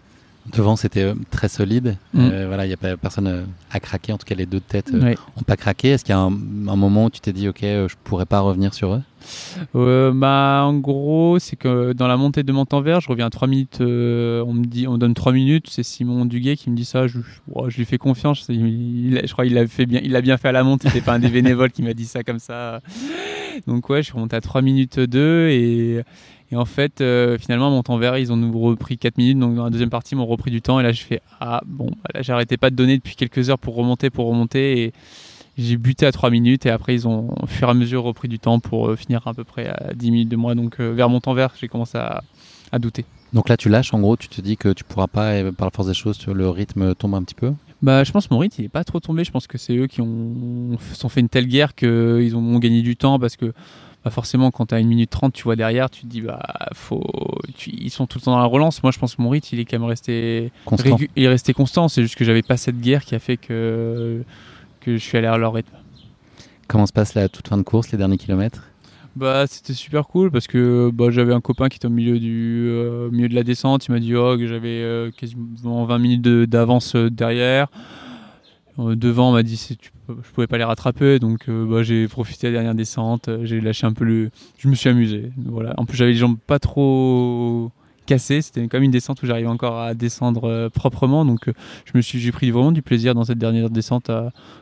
Devant, 0.53 0.75
c'était 0.75 1.13
très 1.29 1.49
solide. 1.49 1.97
Mm. 2.13 2.45
voilà, 2.47 2.65
il 2.65 2.69
n'y 2.69 2.73
a 2.73 2.77
pas 2.77 2.97
personne 2.97 3.47
à 3.71 3.79
craquer. 3.79 4.13
En 4.13 4.17
tout 4.17 4.25
cas, 4.25 4.35
les 4.35 4.45
deux 4.45 4.59
têtes 4.59 4.91
n'ont 4.91 5.43
pas 5.45 5.57
craqué. 5.57 5.89
Est-ce 5.89 6.03
qu'il 6.03 6.13
y 6.13 6.17
a 6.17 6.21
un, 6.21 6.31
un, 6.31 6.75
moment 6.75 7.05
où 7.05 7.09
tu 7.09 7.19
t'es 7.19 7.33
dit, 7.33 7.47
ok, 7.47 7.61
je 7.61 7.95
pourrais 8.03 8.25
pas 8.25 8.39
revenir 8.39 8.73
sur 8.73 8.93
eux? 8.93 9.01
Euh, 9.75 10.11
bah, 10.13 10.63
En 10.65 10.77
gros, 10.77 11.39
c'est 11.39 11.55
que 11.55 11.93
dans 11.93 12.07
la 12.07 12.17
montée 12.17 12.43
de 12.43 12.51
Montanvert, 12.51 13.01
je 13.01 13.09
reviens 13.09 13.27
à 13.27 13.29
3 13.29 13.47
minutes. 13.47 13.79
Euh, 13.81 14.43
on 14.47 14.53
me 14.53 14.65
dit, 14.65 14.87
on 14.87 14.97
donne 14.97 15.13
3 15.13 15.31
minutes. 15.31 15.67
C'est 15.69 15.83
Simon 15.83 16.25
Duguet 16.25 16.55
qui 16.55 16.69
me 16.69 16.75
dit 16.75 16.85
ça. 16.85 17.07
Je, 17.07 17.19
je 17.67 17.77
lui 17.77 17.85
fais 17.85 17.97
confiance. 17.97 18.45
Il, 18.49 19.21
je 19.23 19.31
crois 19.31 19.45
qu'il 19.45 19.57
a, 19.57 19.67
fait 19.67 19.85
bien, 19.85 20.01
il 20.03 20.15
a 20.15 20.21
bien 20.21 20.37
fait 20.37 20.49
à 20.49 20.51
la 20.51 20.63
montée. 20.63 20.87
C'était 20.89 21.01
pas 21.01 21.13
un 21.13 21.19
des 21.19 21.29
bénévoles 21.29 21.71
qui 21.71 21.83
m'a 21.83 21.93
dit 21.93 22.05
ça 22.05 22.23
comme 22.23 22.39
ça. 22.39 22.81
Donc, 23.67 23.89
ouais, 23.89 23.99
je 23.99 24.07
suis 24.07 24.13
remonté 24.13 24.35
à 24.35 24.41
3 24.41 24.61
minutes 24.61 24.99
2. 24.99 25.49
Et, 25.49 26.03
et 26.51 26.55
en 26.55 26.65
fait, 26.65 27.01
euh, 27.01 27.37
finalement, 27.37 27.69
Montanvert, 27.69 28.17
ils 28.17 28.31
ont 28.31 28.37
nous 28.37 28.59
repris 28.59 28.97
4 28.97 29.17
minutes. 29.17 29.37
Donc, 29.37 29.55
dans 29.55 29.65
la 29.65 29.69
deuxième 29.69 29.91
partie, 29.91 30.15
ils 30.15 30.17
m'ont 30.17 30.25
repris 30.25 30.49
du 30.49 30.61
temps. 30.61 30.79
Et 30.79 30.83
là, 30.83 30.91
je 30.91 31.03
fais 31.03 31.21
Ah, 31.39 31.61
bon, 31.65 31.85
bah 31.85 32.09
là, 32.15 32.21
j'arrêtais 32.23 32.57
pas 32.57 32.71
de 32.71 32.75
donner 32.75 32.97
depuis 32.97 33.15
quelques 33.15 33.49
heures 33.49 33.59
pour 33.59 33.75
remonter, 33.75 34.09
pour 34.09 34.27
remonter. 34.27 34.81
Et 34.81 34.93
j'ai 35.59 35.77
buté 35.77 36.05
à 36.05 36.11
3 36.11 36.29
minutes 36.29 36.65
et 36.65 36.69
après 36.69 36.95
ils 36.95 37.07
ont 37.07 37.29
au 37.41 37.45
fur 37.45 37.67
et 37.67 37.71
à 37.71 37.73
mesure 37.73 38.03
repris 38.03 38.29
du 38.29 38.39
temps 38.39 38.59
pour 38.59 38.87
euh, 38.87 38.95
finir 38.95 39.27
à 39.27 39.33
peu 39.33 39.43
près 39.43 39.67
à 39.67 39.93
10 39.93 40.11
minutes 40.11 40.29
de 40.29 40.37
moi. 40.37 40.55
Donc 40.55 40.79
euh, 40.79 40.91
vers 40.91 41.09
mon 41.09 41.19
temps 41.19 41.33
vert, 41.33 41.53
j'ai 41.59 41.67
commencé 41.67 41.97
à, 41.97 42.21
douter. 42.79 43.03
Donc 43.33 43.49
là 43.49 43.57
tu 43.57 43.67
lâches 43.67 43.93
en 43.93 43.99
gros, 43.99 44.15
tu 44.15 44.29
te 44.29 44.41
dis 44.41 44.55
que 44.55 44.71
tu 44.71 44.83
pourras 44.83 45.07
pas 45.07 45.37
et 45.37 45.51
par 45.51 45.67
la 45.67 45.71
force 45.71 45.87
des 45.87 45.93
choses 45.93 46.25
le 46.27 46.49
rythme 46.49 46.95
tombe 46.95 47.13
un 47.15 47.23
petit 47.23 47.35
peu 47.35 47.51
bah, 47.81 48.03
je 48.03 48.11
pense 48.11 48.27
que 48.27 48.33
mon 48.33 48.39
rythme 48.41 48.61
il 48.61 48.65
est 48.65 48.69
pas 48.69 48.83
trop 48.83 48.99
tombé. 48.99 49.23
Je 49.23 49.31
pense 49.31 49.47
que 49.47 49.57
c'est 49.57 49.75
eux 49.75 49.87
qui 49.87 50.01
ont 50.01 50.77
sont 50.93 51.09
fait 51.09 51.21
une 51.21 51.29
telle 51.29 51.47
guerre 51.47 51.75
qu'ils 51.75 52.35
ont, 52.35 52.59
gagné 52.59 52.81
du 52.81 52.97
temps 52.97 53.19
parce 53.19 53.37
que 53.37 53.53
bah 54.03 54.11
forcément 54.11 54.49
quand 54.51 54.67
tu 54.67 54.75
as 54.75 54.79
une 54.79 54.87
minute 54.87 55.09
30 55.09 55.33
tu 55.33 55.43
vois 55.43 55.55
derrière 55.55 55.89
tu 55.89 56.03
te 56.03 56.07
dis 56.07 56.21
bah 56.21 56.41
faut 56.73 57.03
ils 57.67 57.89
sont 57.89 58.07
tout 58.07 58.17
le 58.17 58.23
temps 58.23 58.31
dans 58.31 58.39
la 58.39 58.45
relance 58.45 58.81
moi 58.81 58.93
je 58.93 58.99
pense 58.99 59.15
que 59.15 59.21
mon 59.21 59.29
rythme 59.29 59.49
il 59.51 59.59
est 59.59 59.65
quand 59.65 59.77
même 59.77 59.89
resté 59.89 60.53
constant 60.63 60.97
il 61.17 61.23
est 61.23 61.27
resté 61.27 61.53
constant 61.53 61.89
c'est 61.89 62.01
juste 62.01 62.15
que 62.15 62.23
j'avais 62.23 62.41
pas 62.41 62.55
cette 62.55 62.79
guerre 62.79 63.03
qui 63.03 63.15
a 63.15 63.19
fait 63.19 63.35
que 63.35 64.23
que 64.79 64.97
je 64.97 65.03
suis 65.03 65.17
allé 65.17 65.27
à 65.27 65.37
leur 65.37 65.53
rythme. 65.53 65.75
Comment 66.67 66.85
se 66.85 66.93
passe 66.93 67.13
la 67.13 67.29
toute 67.29 67.47
fin 67.47 67.57
de 67.57 67.63
course, 67.63 67.91
les 67.91 67.97
derniers 67.97 68.17
kilomètres? 68.17 68.63
Bah, 69.15 69.45
c'était 69.47 69.73
super 69.73 70.07
cool 70.07 70.31
parce 70.31 70.47
que 70.47 70.91
bah, 70.93 71.09
j'avais 71.09 71.33
un 71.33 71.41
copain 71.41 71.67
qui 71.67 71.77
était 71.77 71.87
au 71.87 71.91
milieu, 71.91 72.19
du, 72.19 72.67
euh, 72.69 73.09
milieu 73.11 73.27
de 73.27 73.35
la 73.35 73.43
descente. 73.43 73.87
Il 73.87 73.91
m'a 73.91 73.99
dit 73.99 74.15
oh, 74.15 74.37
que 74.37 74.47
j'avais 74.47 74.81
euh, 74.81 75.11
quasiment 75.11 75.83
20 75.85 75.97
minutes 75.97 76.21
d'avance 76.21 76.95
euh, 76.95 77.09
derrière. 77.09 77.67
Devant, 78.95 79.29
on 79.29 79.33
m'a 79.33 79.43
dit 79.43 79.77
que 79.79 80.13
je 80.23 80.31
pouvais 80.33 80.47
pas 80.47 80.57
les 80.57 80.63
rattraper. 80.63 81.19
Donc 81.19 81.49
bah, 81.49 81.83
j'ai 81.83 82.07
profité 82.07 82.47
de 82.47 82.53
la 82.53 82.59
dernière 82.59 82.75
descente. 82.75 83.29
J'ai 83.43 83.61
lâché 83.61 83.85
un 83.85 83.93
peu 83.93 84.05
le. 84.05 84.31
Je 84.57 84.67
me 84.67 84.75
suis 84.75 84.89
amusé. 84.89 85.31
Voilà. 85.37 85.73
En 85.77 85.85
plus, 85.85 85.97
j'avais 85.97 86.11
les 86.11 86.17
jambes 86.17 86.37
pas 86.47 86.59
trop 86.59 87.71
cassé. 88.05 88.41
C'était 88.41 88.67
comme 88.67 88.83
une 88.83 88.91
descente 88.91 89.21
où 89.21 89.25
j'arrivais 89.27 89.47
encore 89.47 89.79
à 89.79 89.93
descendre 89.93 90.45
euh, 90.45 90.69
proprement. 90.69 91.25
Donc, 91.25 91.47
euh, 91.47 91.53
je 91.85 91.91
me 91.95 92.01
suis, 92.01 92.19
j'ai 92.19 92.31
pris 92.31 92.49
vraiment 92.49 92.71
du 92.71 92.81
plaisir 92.81 93.13
dans 93.13 93.23
cette 93.23 93.37
dernière 93.37 93.69
descente, 93.69 94.09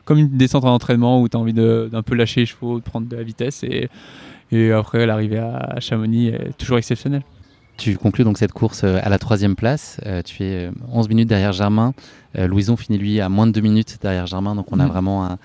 comme 0.03 0.17
une 0.17 0.37
descente 0.37 0.65
en 0.65 0.73
entraînement 0.73 1.21
où 1.21 1.29
tu 1.29 1.37
as 1.37 1.39
envie 1.39 1.53
d'un 1.53 2.03
peu 2.03 2.15
lâcher 2.15 2.41
les 2.41 2.45
chevaux, 2.45 2.79
de 2.79 2.83
prendre 2.83 3.07
de 3.07 3.15
la 3.15 3.23
vitesse. 3.23 3.63
Et, 3.63 3.89
et 4.51 4.71
après, 4.71 5.05
l'arrivée 5.05 5.39
à 5.39 5.79
Chamonix 5.79 6.27
est 6.27 6.57
toujours 6.57 6.77
exceptionnelle. 6.77 7.23
Tu 7.77 7.97
conclus 7.97 8.23
donc 8.23 8.37
cette 8.37 8.53
course 8.53 8.83
euh, 8.83 8.99
à 9.01 9.09
la 9.09 9.19
troisième 9.19 9.55
place. 9.55 9.99
tu 10.25 10.35
fais 10.35 10.69
11 10.91 11.09
minutes 11.09 11.29
derrière 11.29 11.53
Germain. 11.53 11.93
Louison 12.35 12.75
finit 12.75 12.99
lui 12.99 13.19
à 13.19 13.29
moins 13.29 13.47
de 13.47 13.51
2 13.51 13.61
minutes 13.61 13.97
derrière 14.01 14.27
Germain. 14.27 14.53
Donc 14.53 14.67
on 14.71 14.79
a 14.79 14.85
mm. 14.85 14.89
vraiment 14.89 15.25
un, 15.25 15.37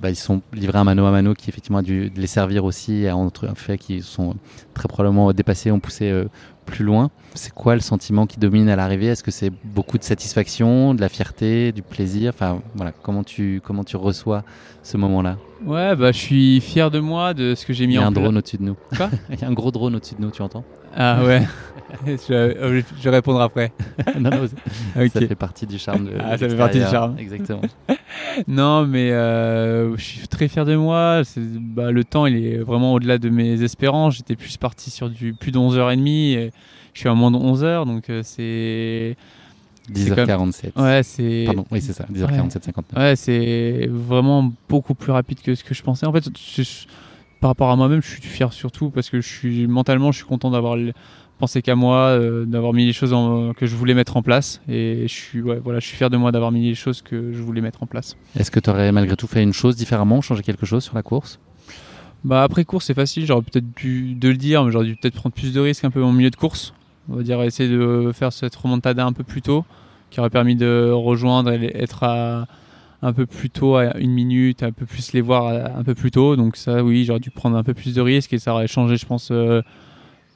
bah, 0.00 0.10
ils 0.10 0.16
sont 0.16 0.42
livrés 0.52 0.78
un 0.78 0.84
mano 0.84 1.06
à 1.06 1.10
mano 1.10 1.34
qui 1.34 1.50
effectivement 1.50 1.78
a 1.78 1.82
dû 1.82 2.10
les 2.14 2.26
servir 2.26 2.64
aussi. 2.64 3.06
En 3.10 3.30
fait, 3.54 3.78
qu'ils 3.78 4.02
sont 4.02 4.34
très 4.74 4.88
probablement 4.88 5.32
dépassés, 5.32 5.70
ont 5.70 5.80
poussé 5.80 6.24
plus 6.70 6.84
loin. 6.84 7.10
C'est 7.34 7.52
quoi 7.52 7.74
le 7.74 7.80
sentiment 7.80 8.26
qui 8.26 8.38
domine 8.38 8.68
à 8.68 8.76
l'arrivée? 8.76 9.06
Est-ce 9.06 9.22
que 9.22 9.30
c'est 9.30 9.52
beaucoup 9.64 9.98
de 9.98 10.02
satisfaction, 10.02 10.94
de 10.94 11.00
la 11.00 11.08
fierté, 11.08 11.72
du 11.72 11.82
plaisir? 11.82 12.32
Enfin 12.34 12.60
voilà, 12.74 12.92
comment 12.92 13.22
tu 13.22 13.60
comment 13.64 13.84
tu 13.84 13.96
reçois 13.96 14.42
ce 14.82 14.96
moment-là? 14.96 15.36
Ouais, 15.64 15.94
bah 15.94 16.12
je 16.12 16.18
suis 16.18 16.60
fier 16.60 16.90
de 16.90 17.00
moi, 17.00 17.34
de 17.34 17.54
ce 17.54 17.66
que 17.66 17.72
j'ai 17.72 17.86
mis 17.86 17.98
en 17.98 18.02
place. 18.02 18.12
Il 18.12 18.14
y 18.14 18.16
a 18.16 18.20
un 18.20 18.24
drone 18.24 18.38
au-dessus 18.38 18.56
de 18.56 18.62
nous. 18.62 18.76
Quoi? 18.96 19.10
Il 19.30 19.40
y 19.40 19.44
a 19.44 19.48
un 19.48 19.52
gros 19.52 19.70
drone 19.70 19.94
au-dessus 19.96 20.14
de 20.14 20.22
nous, 20.22 20.30
tu 20.30 20.42
entends? 20.42 20.64
Ah 20.96 21.22
ouais. 21.24 21.42
je, 22.06 22.82
je, 23.00 23.08
répondrai 23.08 23.44
après. 23.44 23.72
non, 24.18 24.30
non, 24.30 24.48
ça 25.08 25.20
fait 25.20 25.34
partie 25.34 25.66
du 25.66 25.78
charme. 25.78 26.06
De, 26.06 26.12
ah, 26.18 26.36
ça 26.36 26.48
fait 26.48 26.56
partie 26.56 26.80
du 26.80 26.86
charme. 26.86 27.16
Exactement. 27.18 27.62
Non, 28.48 28.86
mais 28.86 29.10
euh, 29.10 29.96
je 29.96 30.02
suis 30.02 30.28
très 30.28 30.48
fier 30.48 30.64
de 30.64 30.76
moi. 30.76 31.22
Bah, 31.36 31.90
le 31.90 32.04
temps, 32.04 32.26
il 32.26 32.44
est 32.44 32.58
vraiment 32.58 32.94
au-delà 32.94 33.18
de 33.18 33.28
mes 33.28 33.62
espérances. 33.62 34.16
J'étais 34.16 34.36
plus 34.36 34.56
parti 34.56 34.90
sur 34.90 35.10
du 35.10 35.32
plus 35.32 35.52
de 35.52 35.58
11h30. 35.58 36.08
Et 36.08 36.52
je 36.94 37.00
suis 37.00 37.08
à 37.08 37.14
moins 37.14 37.30
de 37.30 37.36
11h, 37.36 37.86
donc 37.86 38.10
euh, 38.10 38.22
c'est. 38.24 39.16
10h47. 39.92 40.80
Ouais, 40.80 41.02
c'est. 41.02 41.44
Pardon, 41.46 41.66
oui, 41.70 41.80
c'est 41.80 41.92
ça, 41.92 42.06
10h47, 42.12 42.62
59. 42.64 43.02
Ouais, 43.02 43.16
c'est 43.16 43.88
vraiment 43.90 44.52
beaucoup 44.68 44.94
plus 44.94 45.10
rapide 45.10 45.40
que 45.40 45.54
ce 45.54 45.64
que 45.64 45.74
je 45.74 45.82
pensais. 45.82 46.06
En 46.06 46.12
fait, 46.12 46.28
par 47.40 47.50
rapport 47.50 47.70
à 47.70 47.76
moi-même, 47.76 48.02
je 48.02 48.08
suis 48.08 48.22
fier 48.22 48.52
surtout 48.52 48.90
parce 48.90 49.10
que 49.10 49.20
je 49.20 49.28
suis 49.28 49.66
mentalement, 49.66 50.12
je 50.12 50.18
suis 50.18 50.26
content 50.26 50.50
d'avoir 50.50 50.76
pensé 51.40 51.62
qu'à 51.62 51.74
moi, 51.74 51.96
euh, 51.96 52.44
d'avoir 52.44 52.72
mis 52.72 52.86
les 52.86 52.92
choses 52.92 53.10
que 53.56 53.66
je 53.66 53.74
voulais 53.74 53.94
mettre 53.94 54.16
en 54.16 54.22
place. 54.22 54.60
Et 54.68 55.08
je 55.08 55.12
suis, 55.12 55.42
ouais, 55.42 55.60
voilà, 55.62 55.80
je 55.80 55.86
suis 55.86 55.96
fier 55.96 56.10
de 56.10 56.16
moi 56.16 56.30
d'avoir 56.30 56.52
mis 56.52 56.68
les 56.68 56.74
choses 56.76 57.02
que 57.02 57.32
je 57.32 57.42
voulais 57.42 57.60
mettre 57.60 57.82
en 57.82 57.86
place. 57.86 58.16
Est-ce 58.38 58.50
que 58.50 58.60
tu 58.60 58.70
aurais 58.70 58.92
malgré 58.92 59.16
tout 59.16 59.26
fait 59.26 59.42
une 59.42 59.52
chose 59.52 59.74
différemment, 59.74 60.20
changé 60.20 60.42
quelque 60.42 60.66
chose 60.66 60.84
sur 60.84 60.94
la 60.94 61.02
course? 61.02 61.40
Bah 62.22 62.42
après 62.44 62.64
course, 62.64 62.86
c'est 62.86 62.94
facile. 62.94 63.26
J'aurais 63.26 63.42
peut-être 63.42 63.74
dû 63.74 64.14
de 64.14 64.28
le 64.28 64.36
dire, 64.36 64.64
mais 64.64 64.70
j'aurais 64.70 64.84
dû 64.84 64.94
peut-être 64.96 65.14
prendre 65.14 65.34
plus 65.34 65.52
de 65.52 65.60
risques 65.60 65.84
un 65.84 65.90
peu 65.90 66.04
en 66.04 66.12
milieu 66.12 66.30
de 66.30 66.36
course 66.36 66.74
on 67.10 67.16
va 67.16 67.22
dire 67.22 67.42
essayer 67.42 67.68
de 67.68 68.12
faire 68.14 68.32
cette 68.32 68.54
remontada 68.54 69.04
un 69.04 69.12
peu 69.12 69.24
plus 69.24 69.42
tôt, 69.42 69.64
qui 70.10 70.20
aurait 70.20 70.30
permis 70.30 70.56
de 70.56 70.90
rejoindre 70.92 71.52
et 71.52 71.70
être 71.74 72.04
à, 72.04 72.46
un 73.02 73.12
peu 73.12 73.26
plus 73.26 73.50
tôt 73.50 73.76
à 73.76 73.96
une 73.98 74.12
minute, 74.12 74.62
un 74.62 74.72
peu 74.72 74.86
plus 74.86 75.12
les 75.12 75.20
voir 75.20 75.76
un 75.76 75.82
peu 75.82 75.94
plus 75.94 76.10
tôt. 76.10 76.36
Donc 76.36 76.56
ça, 76.56 76.84
oui, 76.84 77.04
j'aurais 77.04 77.20
dû 77.20 77.30
prendre 77.30 77.56
un 77.56 77.64
peu 77.64 77.74
plus 77.74 77.94
de 77.94 78.00
risques 78.00 78.32
et 78.32 78.38
ça 78.38 78.52
aurait 78.52 78.68
changé, 78.68 78.96
je 78.96 79.06
pense, 79.06 79.30
euh, 79.32 79.62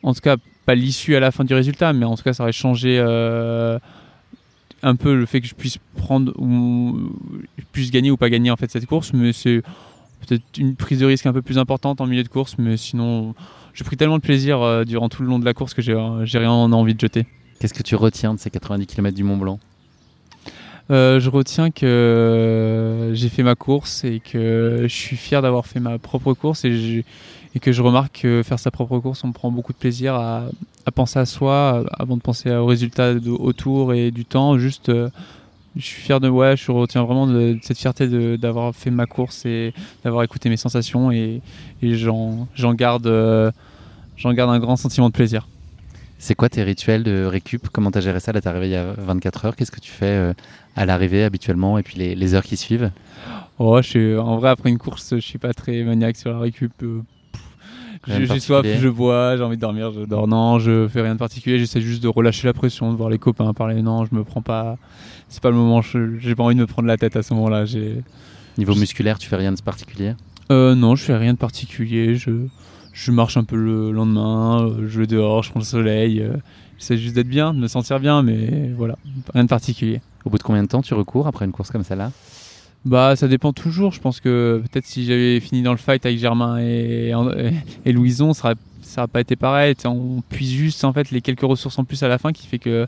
en 0.03 0.15
tout 0.15 0.21
cas 0.21 0.37
pas 0.65 0.75
l'issue 0.75 1.17
à 1.17 1.21
la 1.21 1.31
fin 1.31 1.45
du 1.45 1.55
résultat, 1.55 1.93
mais 1.93 2.05
en 2.05 2.17
tout 2.17 2.23
cas 2.23 2.33
ça 2.33 2.43
aurait 2.43 2.53
changé 2.53 2.99
euh, 2.99 3.79
un 4.83 4.97
peu 4.97 5.15
le 5.15 5.27
fait 5.27 5.41
que 5.41 5.47
je 5.47 5.55
puisse 5.55 5.79
prendre 5.97 6.33
ou 6.39 7.11
je 7.59 7.65
puisse 7.73 7.91
gagner 7.91 8.11
ou 8.11 8.17
pas 8.17 8.31
gagner 8.31 8.51
en 8.51 8.57
fait 8.57 8.71
cette 8.71 8.87
course. 8.87 9.13
Mais 9.13 9.33
c'est 9.33 9.63
peut-être 10.27 10.45
une 10.59 10.77
prise 10.77 11.01
de 11.01 11.07
risque 11.07 11.27
un 11.27 11.33
peu 11.33 11.43
plus 11.43 11.59
importante 11.59 12.01
en 12.01 12.07
milieu 12.07 12.23
de 12.23 12.29
course, 12.29 12.57
mais 12.59 12.77
sinon 12.77 13.35
j'ai 13.75 13.85
pris 13.85 13.97
tellement 13.97 14.19
de 14.19 14.23
plaisir 14.23 14.63
euh, 14.63 14.85
durant 14.85 15.09
tout 15.09 15.23
le 15.23 15.29
long 15.29 15.39
de 15.39 15.45
la 15.45 15.53
course 15.53 15.75
que 15.75 15.83
j'ai 15.83 15.93
euh, 15.93 16.25
rien 16.25 16.51
envie 16.51 16.95
de 16.95 17.01
jeter. 17.01 17.27
Qu'est-ce 17.59 17.75
que 17.75 17.83
tu 17.83 17.97
retiens 17.97 18.35
de 18.35 18.39
ces 18.39 18.51
90 18.51 18.87
km 18.87 19.17
du 19.17 19.25
Mont 19.25 19.37
Blanc? 19.37 19.59
Euh, 20.91 21.19
je 21.19 21.31
retiens 21.31 21.71
que 21.71 23.11
j'ai 23.15 23.29
fait 23.31 23.43
ma 23.43 23.55
course 23.55 24.05
et 24.05 24.21
que 24.21 24.81
je 24.83 24.95
suis 24.95 25.17
fier 25.17 25.41
d'avoir 25.41 25.67
fait 25.67 25.81
ma 25.81 25.99
propre 25.99 26.35
course 26.35 26.65
et, 26.65 27.05
et, 27.55 27.61
que 27.61 27.73
je 27.73 27.83
remarque 27.83 28.23
que 28.23 28.43
faire 28.43 28.59
sa 28.59 28.71
propre 28.71 28.99
course, 28.99 29.25
on 29.25 29.33
prend 29.33 29.51
beaucoup 29.51 29.73
de 29.73 29.79
plaisir 29.79 30.15
à, 30.15 30.47
penser 30.95 31.19
à 31.19 31.27
soi 31.27 31.85
avant 31.99 32.17
de 32.17 32.23
penser 32.23 32.51
aux 32.51 32.67
résultats 32.67 33.13
autour 33.39 33.95
et 33.95 34.11
du 34.11 34.25
temps. 34.25 34.59
Juste 34.59 34.91
je 35.77 35.85
suis 35.85 36.03
fier 36.03 36.21
de 36.21 36.29
ouais 36.29 36.57
je 36.57 36.71
retiens 36.71 37.03
vraiment 37.03 37.27
de, 37.27 37.59
cette 37.63 37.79
fierté 37.79 38.07
d'avoir 38.39 38.75
fait 38.75 38.91
ma 38.91 39.07
course 39.07 39.45
et 39.45 39.73
d'avoir 40.05 40.23
écouté 40.23 40.49
mes 40.49 40.57
sensations 40.57 41.11
et, 41.11 41.41
j'en 41.83 42.47
garde 42.75 43.07
euh, 43.07 43.51
j'en 44.17 44.33
garde 44.33 44.51
un 44.51 44.59
grand 44.59 44.77
sentiment 44.77 45.09
de 45.09 45.13
plaisir. 45.15 45.49
C'est 46.19 46.35
quoi 46.35 46.49
tes 46.49 46.63
rituels 46.63 47.03
de 47.03 47.25
récup? 47.25 47.69
Comment 47.71 47.91
t'as 47.91 48.01
géré 48.01 48.21
ça? 48.21 48.33
Là 48.33 48.41
t'es 48.41 48.49
arrivé 48.49 48.69
il 48.69 48.73
y 48.73 48.77
a 48.77 48.93
24 48.97 49.45
heures. 49.45 49.57
Qu'est-ce 49.57 49.73
que 49.73 49.81
tu 49.81 49.91
fais 49.91 50.07
euh, 50.07 50.33
à 50.75 50.87
l'arrivée 50.87 51.25
habituellement? 51.25 51.77
Et 51.77 51.83
puis 51.83 51.97
les, 51.99 52.35
heures 52.35 52.45
qui 52.45 52.57
suivent? 52.57 52.91
Oh 53.59 53.83
je 53.83 53.89
suis, 53.89 54.17
en 54.17 54.39
vrai 54.39 54.51
après 54.51 54.71
une 54.71 54.79
course 54.79 55.15
je 55.17 55.21
suis 55.21 55.39
pas 55.39 55.53
très 55.53 55.83
maniaque 55.83 56.17
sur 56.17 56.31
la 56.31 56.39
récup 56.39 56.73
euh, 56.83 57.03
j'ai 58.07 58.41
soif, 58.41 58.65
je 58.65 58.89
bois, 58.89 59.37
j'ai 59.37 59.43
envie 59.43 59.57
de 59.57 59.61
dormir, 59.61 59.91
je 59.93 60.01
dors. 60.05 60.29
Non, 60.29 60.59
je 60.59 60.89
fais 60.89 61.03
rien 61.03 61.15
de 61.15 61.19
particulier. 61.19 61.59
J'essaie 61.59 61.81
juste 61.81 62.03
de 62.03 62.09
relâcher 62.09 62.47
la 62.47 62.53
pression, 62.53 62.93
de 62.93 62.97
voir 62.97 63.09
les 63.11 63.19
copains 63.19 63.53
parler. 63.55 63.83
Non, 63.83 64.05
je 64.05 64.15
me 64.15 64.25
prends 64.25 64.43
pas. 64.43 64.77
C'est 65.29 65.43
pas 65.43 65.51
le 65.51 65.57
moment. 65.57 65.81
J'ai 65.83 66.35
pas 66.35 66.43
envie 66.45 66.55
de 66.55 66.61
me 66.61 66.67
prendre 66.67 66.89
la 66.89 66.97
tête 66.97 67.17
à 67.17 67.23
ce 67.23 67.35
moment-là. 67.35 67.65
Niveau 68.59 68.75
musculaire, 68.75 69.19
tu 69.19 69.29
fais 69.29 69.37
rien 69.37 69.53
de 69.53 69.61
particulier? 69.61 70.15
Euh, 70.53 70.75
Non, 70.75 70.95
je 70.95 71.03
fais 71.05 71.17
rien 71.17 71.33
de 71.33 71.39
particulier. 71.39 72.15
Je, 72.17 72.31
je 72.93 73.11
marche 73.11 73.37
un 73.37 73.45
peu 73.45 73.57
le 73.57 73.91
lendemain, 73.91 74.63
euh, 74.63 74.87
je 74.87 75.01
vais 75.01 75.07
dehors, 75.07 75.43
je 75.43 75.51
prends 75.51 75.61
le 75.61 75.65
soleil. 75.65 76.21
Euh, 76.21 76.35
J'essaie 76.79 76.99
juste 76.99 77.15
d'être 77.15 77.29
bien, 77.29 77.55
de 77.55 77.59
me 77.61 77.69
sentir 77.69 78.01
bien, 78.01 78.23
mais 78.23 78.71
voilà, 78.77 78.97
rien 79.33 79.45
de 79.45 79.49
particulier. 79.49 80.01
Au 80.25 80.31
bout 80.31 80.39
de 80.39 80.43
combien 80.43 80.63
de 80.63 80.69
temps 80.69 80.83
tu 80.83 80.93
recours 80.95 81.27
après 81.29 81.45
une 81.45 81.53
course 81.53 81.71
comme 81.71 81.85
celle-là? 81.85 82.11
Bah, 82.85 83.17
ça 83.17 83.29
dépend 83.29 83.53
toujours. 83.53 83.93
Je 83.93 84.01
pense 84.01 84.21
que 84.21 84.63
peut-être 84.71 84.87
si 84.87 85.05
j'avais 85.05 85.41
fini 85.41 85.63
dans 85.63 85.73
le 85.73 85.79
fight 85.79 86.05
avec 86.05 86.19
Germain 86.19 86.59
et, 86.61 87.13
et, 87.85 87.93
Louison, 87.93 88.35
ça 88.35 88.55
n'aurait 88.97 89.09
pas 89.09 89.21
été 89.21 89.37
pareil. 89.37 89.75
On 89.87 90.23
puise 90.29 90.53
juste 90.53 90.85
en 90.85 90.93
fait 90.93 91.11
les 91.11 91.21
quelques 91.21 91.43
ressources 91.43 91.79
en 91.79 91.85
plus 91.85 92.03
à 92.03 92.09
la 92.09 92.19
fin 92.19 92.33
qui 92.33 92.47
fait 92.47 92.59
que 92.59 92.87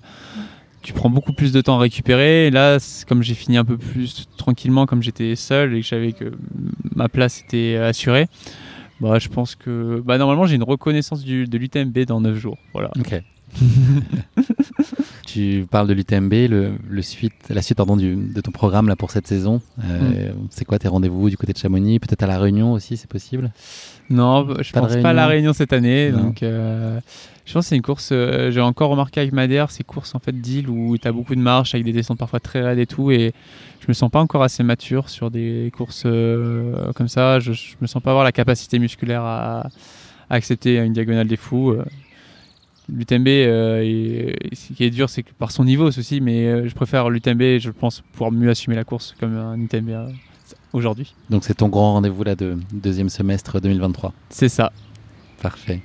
tu 0.82 0.92
prends 0.92 1.10
beaucoup 1.10 1.32
plus 1.32 1.50
de 1.52 1.60
temps 1.60 1.78
à 1.78 1.80
récupérer. 1.80 2.50
Là, 2.50 2.78
comme 3.08 3.22
j'ai 3.22 3.34
fini 3.34 3.56
un 3.56 3.64
peu 3.64 3.78
plus 3.78 4.28
tranquillement, 4.36 4.86
comme 4.86 5.02
j'étais 5.02 5.34
seul 5.34 5.74
et 5.74 5.80
que 5.80 5.86
je 5.86 6.10
que 6.10 6.32
ma 6.94 7.08
place 7.08 7.42
était 7.42 7.76
assurée, 7.76 8.26
bah, 9.00 9.18
je 9.18 9.28
pense 9.28 9.54
que 9.54 10.02
bah, 10.04 10.18
normalement 10.18 10.46
j'ai 10.46 10.56
une 10.56 10.62
reconnaissance 10.62 11.24
du, 11.24 11.46
de 11.46 11.58
l'UTMB 11.58 11.98
dans 12.00 12.20
9 12.20 12.36
jours. 12.36 12.58
Voilà. 12.72 12.90
Ok. 12.98 13.20
tu 15.26 15.66
parles 15.70 15.88
de 15.88 15.94
l'UTMB, 15.94 16.32
le, 16.32 16.72
le, 16.88 17.02
suite, 17.02 17.34
la 17.48 17.62
suite 17.62 17.76
pardon, 17.76 17.96
du, 17.96 18.16
de 18.16 18.40
ton 18.40 18.50
programme 18.50 18.88
là, 18.88 18.96
pour 18.96 19.10
cette 19.10 19.26
saison. 19.26 19.60
Euh, 19.84 20.32
mm. 20.32 20.46
C'est 20.50 20.64
quoi 20.64 20.78
tes 20.78 20.88
rendez-vous 20.88 21.30
du 21.30 21.36
côté 21.36 21.52
de 21.52 21.58
Chamonix? 21.58 21.98
Peut-être 21.98 22.22
à 22.22 22.26
La 22.26 22.38
Réunion 22.38 22.72
aussi, 22.72 22.96
c'est 22.96 23.08
possible? 23.08 23.52
Non, 24.10 24.46
je 24.60 24.72
pas 24.72 24.80
pense 24.80 24.96
pas 24.96 25.10
à 25.10 25.12
La 25.12 25.26
Réunion? 25.26 25.52
Cette 25.52 25.72
année. 25.72 26.10
Donc, 26.10 26.42
euh, 26.42 27.00
je 27.44 27.52
pense 27.52 27.64
que 27.64 27.68
c'est 27.70 27.76
une 27.76 27.82
course, 27.82 28.10
euh, 28.12 28.50
j'ai 28.50 28.60
encore 28.60 28.90
remarqué 28.90 29.20
avec 29.20 29.32
Madère, 29.32 29.70
ces 29.70 29.84
courses 29.84 30.14
en 30.14 30.18
fait 30.18 30.32
d'île 30.32 30.68
où 30.68 30.96
tu 30.98 31.06
as 31.06 31.12
beaucoup 31.12 31.34
de 31.34 31.40
marches 31.40 31.74
avec 31.74 31.84
des 31.84 31.92
descentes 31.92 32.18
parfois 32.18 32.40
très 32.40 32.62
raides 32.62 32.78
et 32.78 32.86
tout. 32.86 33.10
Et 33.10 33.32
je 33.80 33.86
me 33.88 33.92
sens 33.92 34.10
pas 34.10 34.20
encore 34.20 34.42
assez 34.42 34.62
mature 34.62 35.08
sur 35.08 35.30
des 35.30 35.72
courses 35.76 36.06
comme 36.94 37.08
ça. 37.08 37.40
Je, 37.40 37.52
je, 37.52 37.74
me 37.80 37.86
sens 37.86 38.02
pas 38.02 38.10
avoir 38.10 38.24
la 38.24 38.32
capacité 38.32 38.78
musculaire 38.78 39.22
à, 39.22 39.68
à 40.28 40.34
accepter 40.34 40.76
une 40.78 40.92
diagonale 40.92 41.28
des 41.28 41.36
fous. 41.36 41.76
L'UTMB, 42.88 43.26
euh, 43.26 44.32
ce 44.52 44.72
qui 44.72 44.84
est 44.84 44.90
dur, 44.90 45.10
c'est 45.10 45.24
que 45.24 45.32
par 45.32 45.50
son 45.50 45.64
niveau 45.64 45.86
aussi, 45.86 46.20
mais 46.20 46.46
euh, 46.46 46.68
je 46.68 46.74
préfère 46.74 47.10
l'UTMB, 47.10 47.58
je 47.58 47.70
pense 47.70 48.02
pouvoir 48.12 48.30
mieux 48.30 48.48
assumer 48.48 48.76
la 48.76 48.84
course 48.84 49.14
comme 49.18 49.36
un 49.36 49.58
UTMB 49.58 49.88
euh, 49.88 50.08
aujourd'hui. 50.72 51.14
Donc 51.28 51.42
c'est 51.44 51.54
ton 51.54 51.68
grand 51.68 51.94
rendez-vous 51.94 52.22
là 52.22 52.36
de 52.36 52.56
deuxième 52.72 53.08
semestre 53.08 53.60
2023 53.60 54.12
C'est 54.30 54.48
ça. 54.48 54.70
Parfait. 55.42 55.80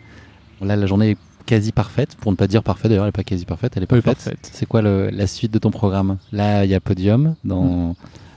Là, 0.61 0.75
la 0.75 0.85
journée 0.85 1.11
est 1.11 1.17
quasi 1.47 1.71
parfaite, 1.71 2.15
pour 2.19 2.31
ne 2.31 2.37
pas 2.37 2.45
dire 2.45 2.61
parfaite, 2.61 2.89
d'ailleurs 2.89 3.05
elle 3.05 3.07
n'est 3.07 3.11
pas 3.13 3.23
quasi 3.23 3.45
parfaite, 3.45 3.73
elle 3.75 3.83
est 3.83 3.87
parfaite. 3.87 4.03
parfaite. 4.03 4.49
C'est 4.53 4.67
quoi 4.67 4.83
le, 4.83 5.09
la 5.09 5.25
suite 5.25 5.51
de 5.51 5.57
ton 5.57 5.71
programme? 5.71 6.19
Là, 6.31 6.65
il 6.65 6.69
y 6.69 6.75
a 6.75 6.79
podium 6.79 7.35
dans 7.43 7.89
mmh. 7.89 7.95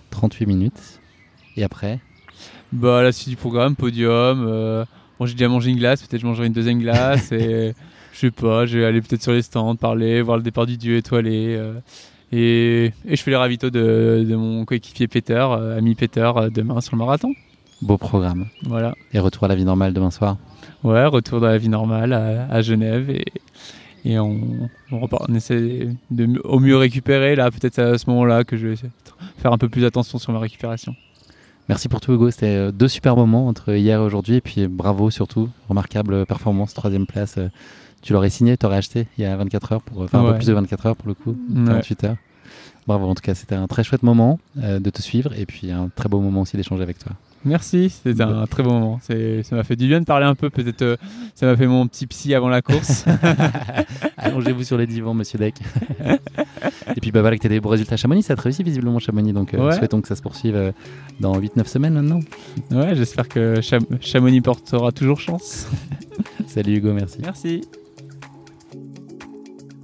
38 0.09 0.47
minutes. 0.47 1.01
Et 1.59 1.65
après? 1.65 2.01
Bah 2.73 3.03
la 3.03 3.13
suite 3.13 3.29
du 3.29 3.37
programme, 3.37 3.77
podium. 3.77 4.87
bon, 5.21 5.27
j'ai 5.27 5.35
déjà 5.35 5.49
mangé 5.49 5.71
une 5.71 5.77
glace, 5.77 6.03
peut-être 6.03 6.23
je 6.23 6.27
mangerai 6.27 6.47
une 6.47 6.55
deuxième 6.55 6.79
glace 6.79 7.31
et... 7.33 7.75
je 8.15 8.21
sais 8.21 8.31
pas, 8.31 8.65
je 8.65 8.79
vais 8.79 8.85
aller 8.85 9.01
peut-être 9.01 9.23
sur 9.23 9.33
les 9.33 9.43
stands, 9.43 9.75
parler, 9.75 10.23
voir 10.23 10.37
le 10.37 10.43
départ 10.43 10.67
du 10.67 10.77
dieu 10.77 10.97
étoilé. 10.97 11.57
Euh, 11.57 11.75
et, 12.31 12.93
et, 13.07 13.17
je 13.17 13.23
fais 13.23 13.33
les 13.33 13.37
ravitaux 13.37 13.71
de, 13.71 14.25
de 14.29 14.37
mon 14.37 14.65
coéquipier 14.65 15.09
Peter, 15.09 15.45
euh, 15.51 15.77
ami 15.77 15.97
Peter, 15.97 16.31
euh, 16.37 16.49
demain 16.49 16.81
sur 16.81 16.95
le 16.95 17.01
marathon. 17.01 17.33
Beau 17.83 17.99
programme. 17.99 18.47
Voilà. 18.63 18.95
Et 19.13 19.19
retour 19.19 19.45
à 19.45 19.49
la 19.49 19.57
vie 19.57 19.65
normale 19.65 19.93
demain 19.93 20.13
soir 20.13 20.37
Ouais, 20.85 21.05
retour 21.07 21.41
dans 21.41 21.49
la 21.49 21.59
vie 21.59 21.69
normale 21.69 22.13
à, 22.13 22.47
à 22.51 22.63
Genève. 22.63 23.11
Et, 23.11 23.25
et 24.05 24.19
on, 24.21 24.41
on, 24.93 25.01
repart, 25.01 25.27
on 25.29 25.35
essaie 25.35 25.89
de 26.13 26.41
au 26.45 26.61
mieux 26.61 26.77
récupérer. 26.77 27.35
Là, 27.35 27.51
peut-être 27.51 27.81
à 27.81 27.99
ce 27.99 28.09
moment-là 28.11 28.45
que 28.45 28.57
je 28.57 28.69
vais 28.69 28.77
faire 29.39 29.53
un 29.53 29.59
peu 29.59 29.69
plus 29.69 29.85
attention 29.85 30.19
sur 30.19 30.33
ma 30.33 30.39
récupération. 30.39 30.95
Merci 31.69 31.89
pour 31.89 32.01
tout 32.01 32.13
Hugo, 32.13 32.31
c'était 32.31 32.71
deux 32.73 32.89
super 32.89 33.17
moments 33.17 33.49
entre 33.49 33.75
hier 33.75 33.99
et 33.99 34.03
aujourd'hui 34.03 34.35
et 34.37 34.41
puis 34.43 34.69
bravo 34.69 35.11
surtout, 35.11 35.49
remarquable 35.71 36.27
performance, 36.27 36.75
troisième 36.75 37.07
place 37.07 37.39
tu 38.05 38.13
l'aurais 38.13 38.31
signé, 38.31 38.57
tu 38.57 38.67
aurais 38.67 38.77
acheté 38.77 39.07
il 39.19 39.25
y 39.25 39.27
a 39.27 39.37
24 39.37 39.73
heures, 39.73 39.83
pour, 39.83 40.03
enfin 40.03 40.23
ouais. 40.23 40.29
un 40.29 40.33
peu 40.33 40.39
plus 40.39 40.47
de 40.47 40.53
24 40.53 40.87
heures 40.87 40.97
pour 40.97 41.09
le 41.09 41.15
coup, 41.15 41.37
48 41.67 42.03
ouais. 42.03 42.09
heures. 42.09 42.17
Bravo, 42.87 43.07
en 43.07 43.15
tout 43.15 43.23
cas, 43.23 43.35
c'était 43.35 43.55
un 43.55 43.67
très 43.67 43.83
chouette 43.83 44.03
moment 44.03 44.39
euh, 44.59 44.79
de 44.79 44.91
te 44.91 45.01
suivre 45.01 45.33
et 45.39 45.47
puis 45.47 45.71
un 45.71 45.89
très 45.95 46.09
beau 46.09 46.21
moment 46.21 46.43
aussi 46.43 46.57
d'échanger 46.57 46.83
avec 46.83 46.99
toi. 46.99 47.13
Merci, 47.45 47.91
c'était 47.91 48.23
un 48.23 48.47
très 48.47 48.63
beau 48.63 48.71
moment. 48.71 49.01
Ça 49.03 49.57
m'a 49.57 49.65
fait 49.65 49.77
du 49.77 49.87
bien 49.87 50.01
de 50.01 50.07
parler 50.07 50.25
un 50.25 50.35
peu. 50.35 50.49
Peut-être 50.49 50.83
euh, 50.83 50.97
ça 51.35 51.47
m'a 51.47 51.57
fait 51.57 51.67
mon 51.67 51.87
petit 51.87 52.07
psy 52.07 52.35
avant 52.35 52.49
la 52.49 52.63
course. 52.63 53.05
Allongez-vous 54.17 54.65
sur 54.65 54.79
les 54.79 54.87
divans, 54.87 55.15
monsieur 55.15 55.39
Deck. 55.39 55.57
et 56.97 57.01
puis 57.01 57.13
bah 57.13 57.21
voilà, 57.21 57.37
que 57.37 57.43
tu 57.43 57.47
as 57.47 57.51
des 57.51 57.61
beaux 57.61 57.69
résultats 57.69 57.95
à 57.95 57.97
Chamonix. 57.97 58.23
Ça 58.23 58.35
a 58.35 58.41
réussi 58.41 58.63
visiblement 58.63 58.99
Chamonix. 58.99 59.33
Donc 59.33 59.53
euh, 59.53 59.69
ouais. 59.69 59.77
souhaitons 59.77 60.01
que 60.01 60.09
ça 60.09 60.17
se 60.17 60.23
poursuive 60.23 60.57
euh, 60.57 60.73
dans 61.21 61.39
8-9 61.39 61.67
semaines 61.67 61.95
maintenant. 61.95 62.21
Ouais, 62.71 62.95
j'espère 62.95 63.29
que 63.29 63.61
Cham 63.61 63.85
Chamonix 64.01 64.41
portera 64.41 64.91
toujours 64.93 65.21
chance. 65.21 65.69
Salut 66.47 66.77
Hugo, 66.77 66.93
merci. 66.93 67.19
Merci. 67.23 67.63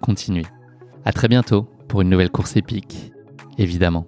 continuez. 0.00 0.46
À 1.04 1.12
très 1.12 1.28
bientôt 1.28 1.68
pour 1.88 2.02
une 2.02 2.10
nouvelle 2.10 2.30
course 2.30 2.56
épique, 2.56 3.12
évidemment. 3.56 4.06